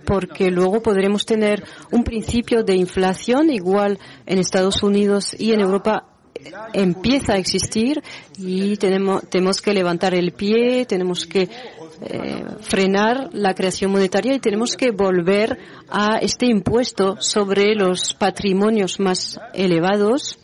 porque 0.06 0.52
luego 0.52 0.82
podremos 0.82 1.26
tener 1.26 1.64
un 1.92 2.04
principio 2.04 2.64
de 2.64 2.76
inflación 2.76 3.50
igual 3.50 4.00
en 4.26 4.40
Estados 4.40 4.84
Unidos 4.84 5.36
y 5.38 5.52
en 5.52 5.62
Europa 5.62 6.16
empieza 6.74 7.34
a 7.34 7.38
existir 7.38 8.04
y 8.38 8.78
tenemos, 8.78 9.62
que 9.62 9.74
levantar 9.74 10.14
el 10.14 10.34
pie, 10.34 10.86
tenemos 10.86 11.26
que 11.26 11.50
eh, 12.02 12.46
frenar 12.62 13.30
la 13.34 13.54
creación 13.54 13.92
monetaria 13.92 14.36
y 14.36 14.40
tenemos 14.40 14.76
que 14.76 14.92
volver 14.92 15.58
a 15.90 16.18
este 16.18 16.46
impuesto 16.46 17.18
sobre 17.20 17.76
los 17.76 18.14
patrimonios 18.14 19.00
más 19.00 19.40
elevados 19.54 20.40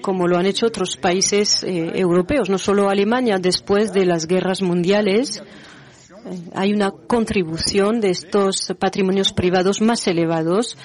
como 0.00 0.26
lo 0.26 0.36
han 0.36 0.46
hecho 0.46 0.66
otros 0.66 0.96
países 0.96 1.62
eh, 1.62 1.92
europeos, 1.94 2.50
no 2.50 2.58
solo 2.58 2.90
Alemania, 2.90 3.38
después 3.40 3.92
de 3.92 4.04
las 4.04 4.26
guerras 4.26 4.60
mundiales. 4.60 5.42
Hay 6.54 6.72
una 6.72 6.90
contribución 6.90 8.00
de 8.00 8.10
estos 8.10 8.72
patrimonios 8.78 9.32
privados 9.32 9.80
más 9.80 10.06
elevados 10.06 10.76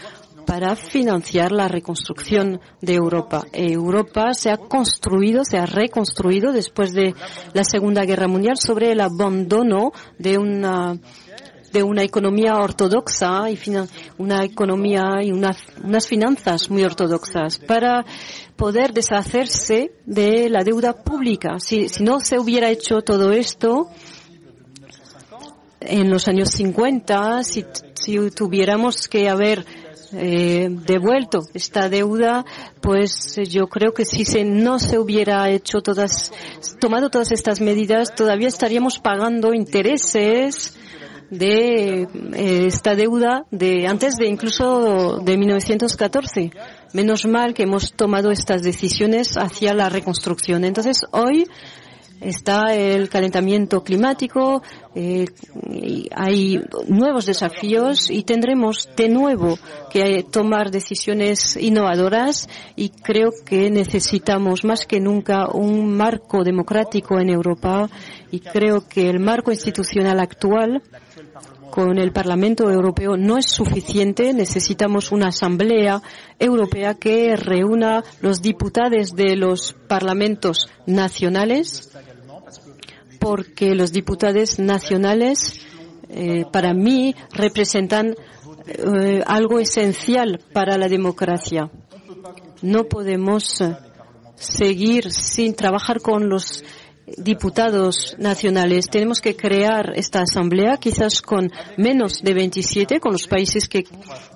para 0.46 0.76
financiar 0.78 1.52
la 1.52 1.68
reconstrucción 1.68 2.62
de 2.82 2.94
Europa. 2.94 3.46
Europa 3.52 4.34
se 4.34 4.50
ha 4.50 4.58
construido, 4.58 5.44
se 5.44 5.58
ha 5.58 5.66
reconstruido 5.66 6.54
después 6.54 6.94
de 6.94 7.14
la 7.54 7.66
Segunda 7.66 8.06
Guerra 8.06 8.30
Mundial 8.30 8.58
sobre 8.58 8.94
el 8.94 9.02
abandono 9.02 9.92
de 10.18 10.38
una 10.38 10.98
de 11.72 11.84
una 11.84 12.02
economía 12.02 12.56
ortodoxa 12.56 13.52
y 13.52 13.60
una 14.18 14.46
economía 14.46 15.22
y 15.22 15.34
unas, 15.34 15.58
unas 15.84 16.08
finanzas 16.08 16.70
muy 16.70 16.86
ortodoxas 16.86 17.60
para 17.60 18.06
poder 18.56 18.94
deshacerse 18.94 19.92
de 20.06 20.50
la 20.50 20.64
deuda 20.64 20.94
pública. 21.04 21.60
Si, 21.60 21.90
si 21.90 22.04
no 22.04 22.22
se 22.22 22.40
hubiera 22.40 22.70
hecho 22.70 23.02
todo 23.02 23.34
esto 23.34 23.90
en 25.80 26.10
los 26.10 26.28
años 26.28 26.50
50, 26.52 27.44
si, 27.44 27.66
si 27.94 28.32
tuviéramos 28.32 29.08
que 29.08 29.30
haber 29.30 29.66
eh, 30.14 30.70
devuelto 30.70 31.48
esta 31.54 31.90
deuda, 31.90 32.46
pues 32.82 33.36
yo 33.50 33.68
creo 33.68 33.94
que 33.94 34.06
si 34.06 34.24
se, 34.26 34.46
no 34.46 34.80
se 34.80 34.98
hubiera 35.00 35.50
hecho 35.50 35.82
todas, 35.82 36.32
tomado 36.80 37.10
todas 37.10 37.32
estas 37.32 37.60
medidas, 37.60 38.16
todavía 38.16 38.48
estaríamos 38.48 39.00
pagando 39.00 39.54
intereses 39.54 40.78
de 41.30 42.04
eh, 42.04 42.68
esta 42.68 42.96
deuda 42.96 43.46
de 43.52 43.86
antes 43.86 44.16
de 44.16 44.28
incluso 44.28 45.20
de 45.20 45.38
1914. 45.38 46.52
Menos 46.94 47.26
mal 47.26 47.54
que 47.54 47.64
hemos 47.64 47.94
tomado 47.94 48.32
estas 48.32 48.64
decisiones 48.64 49.36
hacia 49.36 49.74
la 49.74 49.90
reconstrucción. 49.90 50.64
Entonces, 50.64 51.02
hoy 51.12 51.46
está 52.22 52.74
el 52.76 53.10
calentamiento 53.10 53.84
climático, 53.84 54.62
eh, 54.96 55.26
hay 56.16 56.60
nuevos 56.88 57.26
desafíos 57.26 58.10
y 58.10 58.24
tendremos 58.24 58.90
de 58.96 59.10
nuevo 59.10 59.58
que 59.92 60.24
tomar 60.24 60.72
decisiones 60.72 61.58
innovadoras 61.58 62.50
y 62.76 62.90
creo 62.90 63.32
que 63.46 63.70
necesitamos 63.70 64.64
más 64.64 64.86
que 64.86 65.00
nunca 65.00 65.48
un 65.52 65.96
marco 65.96 66.44
democrático 66.44 67.20
en 67.20 67.30
Europa 67.30 67.90
y 68.32 68.40
creo 68.40 68.88
que 68.88 69.10
el 69.10 69.20
marco 69.20 69.52
institucional 69.52 70.20
actual 70.20 70.82
con 71.78 72.00
el 72.00 72.12
Parlamento 72.12 72.72
Europeo 72.72 73.18
no 73.18 73.38
es 73.38 73.52
suficiente. 73.52 74.34
Necesitamos 74.34 75.12
una 75.12 75.28
asamblea 75.28 76.02
europea 76.40 76.96
que 76.96 77.36
reúna 77.36 78.04
los 78.20 78.42
diputados 78.42 79.16
de 79.16 79.36
los 79.36 79.74
parlamentos 79.88 80.70
nacionales, 80.88 81.92
porque 83.20 83.76
los 83.76 83.92
diputados 83.92 84.58
nacionales, 84.58 85.54
eh, 86.10 86.46
para 86.52 86.74
mí, 86.74 87.14
representan 87.32 88.16
eh, 88.66 89.22
algo 89.28 89.60
esencial 89.60 90.40
para 90.52 90.80
la 90.80 90.88
democracia. 90.88 91.70
No 92.64 92.86
podemos 92.86 93.64
seguir 94.34 95.12
sin 95.12 95.54
trabajar 95.54 96.02
con 96.02 96.28
los 96.28 96.64
diputados 97.16 98.16
nacionales. 98.20 98.90
Tenemos 98.90 99.22
que 99.22 99.36
crear 99.36 99.94
esta 99.96 100.22
asamblea, 100.22 100.78
quizás 100.78 101.22
con 101.22 101.52
menos 101.78 102.22
de 102.22 102.34
27, 102.34 103.00
con 103.00 103.14
los 103.14 103.28
países 103.28 103.70
que 103.70 103.86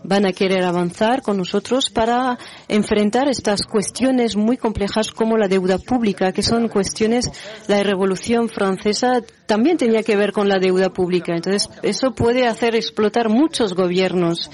van 0.03 0.25
a 0.25 0.31
querer 0.31 0.63
avanzar 0.63 1.21
con 1.21 1.37
nosotros 1.37 1.89
para 1.89 2.37
enfrentar 2.67 3.27
estas 3.27 3.63
cuestiones 3.63 4.35
muy 4.35 4.57
complejas 4.57 5.11
como 5.11 5.37
la 5.37 5.47
deuda 5.47 5.77
pública, 5.77 6.31
que 6.31 6.43
son 6.43 6.69
cuestiones, 6.69 7.29
la 7.67 7.83
revolución 7.83 8.47
francesa 8.47 9.21
también 9.45 9.77
tenía 9.77 10.03
que 10.03 10.15
ver 10.15 10.31
con 10.31 10.47
la 10.47 10.59
deuda 10.59 10.89
pública. 10.89 11.33
Entonces, 11.35 11.69
eso 11.83 12.11
puede 12.11 12.47
hacer 12.47 12.75
explotar 12.75 13.27
muchos 13.27 13.73
gobiernos. 13.73 14.49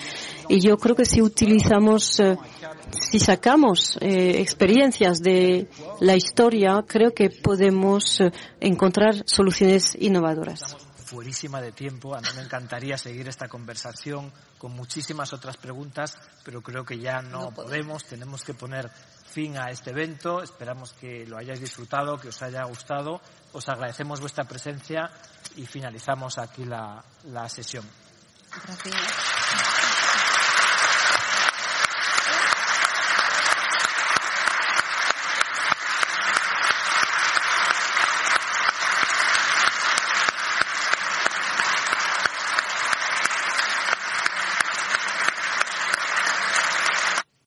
Y 0.49 0.59
yo 0.59 0.77
creo 0.77 0.95
que 0.95 1.05
si 1.05 1.21
utilizamos 1.21 2.19
eh, 2.19 2.37
si 2.91 3.19
sacamos 3.19 3.97
eh, 4.01 4.41
experiencias 4.41 5.19
de 5.19 5.69
la 5.99 6.15
historia, 6.15 6.83
creo 6.87 7.13
que 7.13 7.29
podemos 7.29 8.19
eh, 8.19 8.31
encontrar 8.59 9.23
soluciones 9.25 9.95
innovadoras. 9.99 10.75
Fuerísima 11.05 11.61
de 11.61 11.71
tiempo, 11.71 12.15
a 12.15 12.19
mí 12.19 12.27
me 12.35 12.41
encantaría 12.41 12.97
seguir 12.97 13.29
esta 13.29 13.47
conversación 13.47 14.31
con 14.57 14.73
muchísimas 14.73 15.31
otras 15.31 15.55
preguntas, 15.55 16.15
pero 16.43 16.61
creo 16.61 16.83
que 16.83 16.99
ya 16.99 17.21
no, 17.21 17.51
podemos, 17.51 18.03
tenemos 18.03 18.43
que 18.43 18.53
poner 18.53 18.91
fin 19.37 19.57
a 19.57 19.69
este 19.71 19.91
evento. 19.91 20.41
Esperamos 20.41 20.93
que 20.93 21.25
lo 21.25 21.37
hayáis 21.37 21.61
disfrutado, 21.61 22.17
que 22.17 22.29
os 22.29 22.41
haya 22.41 22.63
gustado. 22.65 23.21
Os 23.53 23.69
agradecemos 23.69 24.19
vuestra 24.19 24.43
presencia 24.43 25.09
y 25.55 25.65
finalizamos 25.65 26.37
aquí 26.37 26.65
la, 26.65 27.03
la 27.25 27.47
sesión. 27.47 27.85
Gracias. 28.65 29.86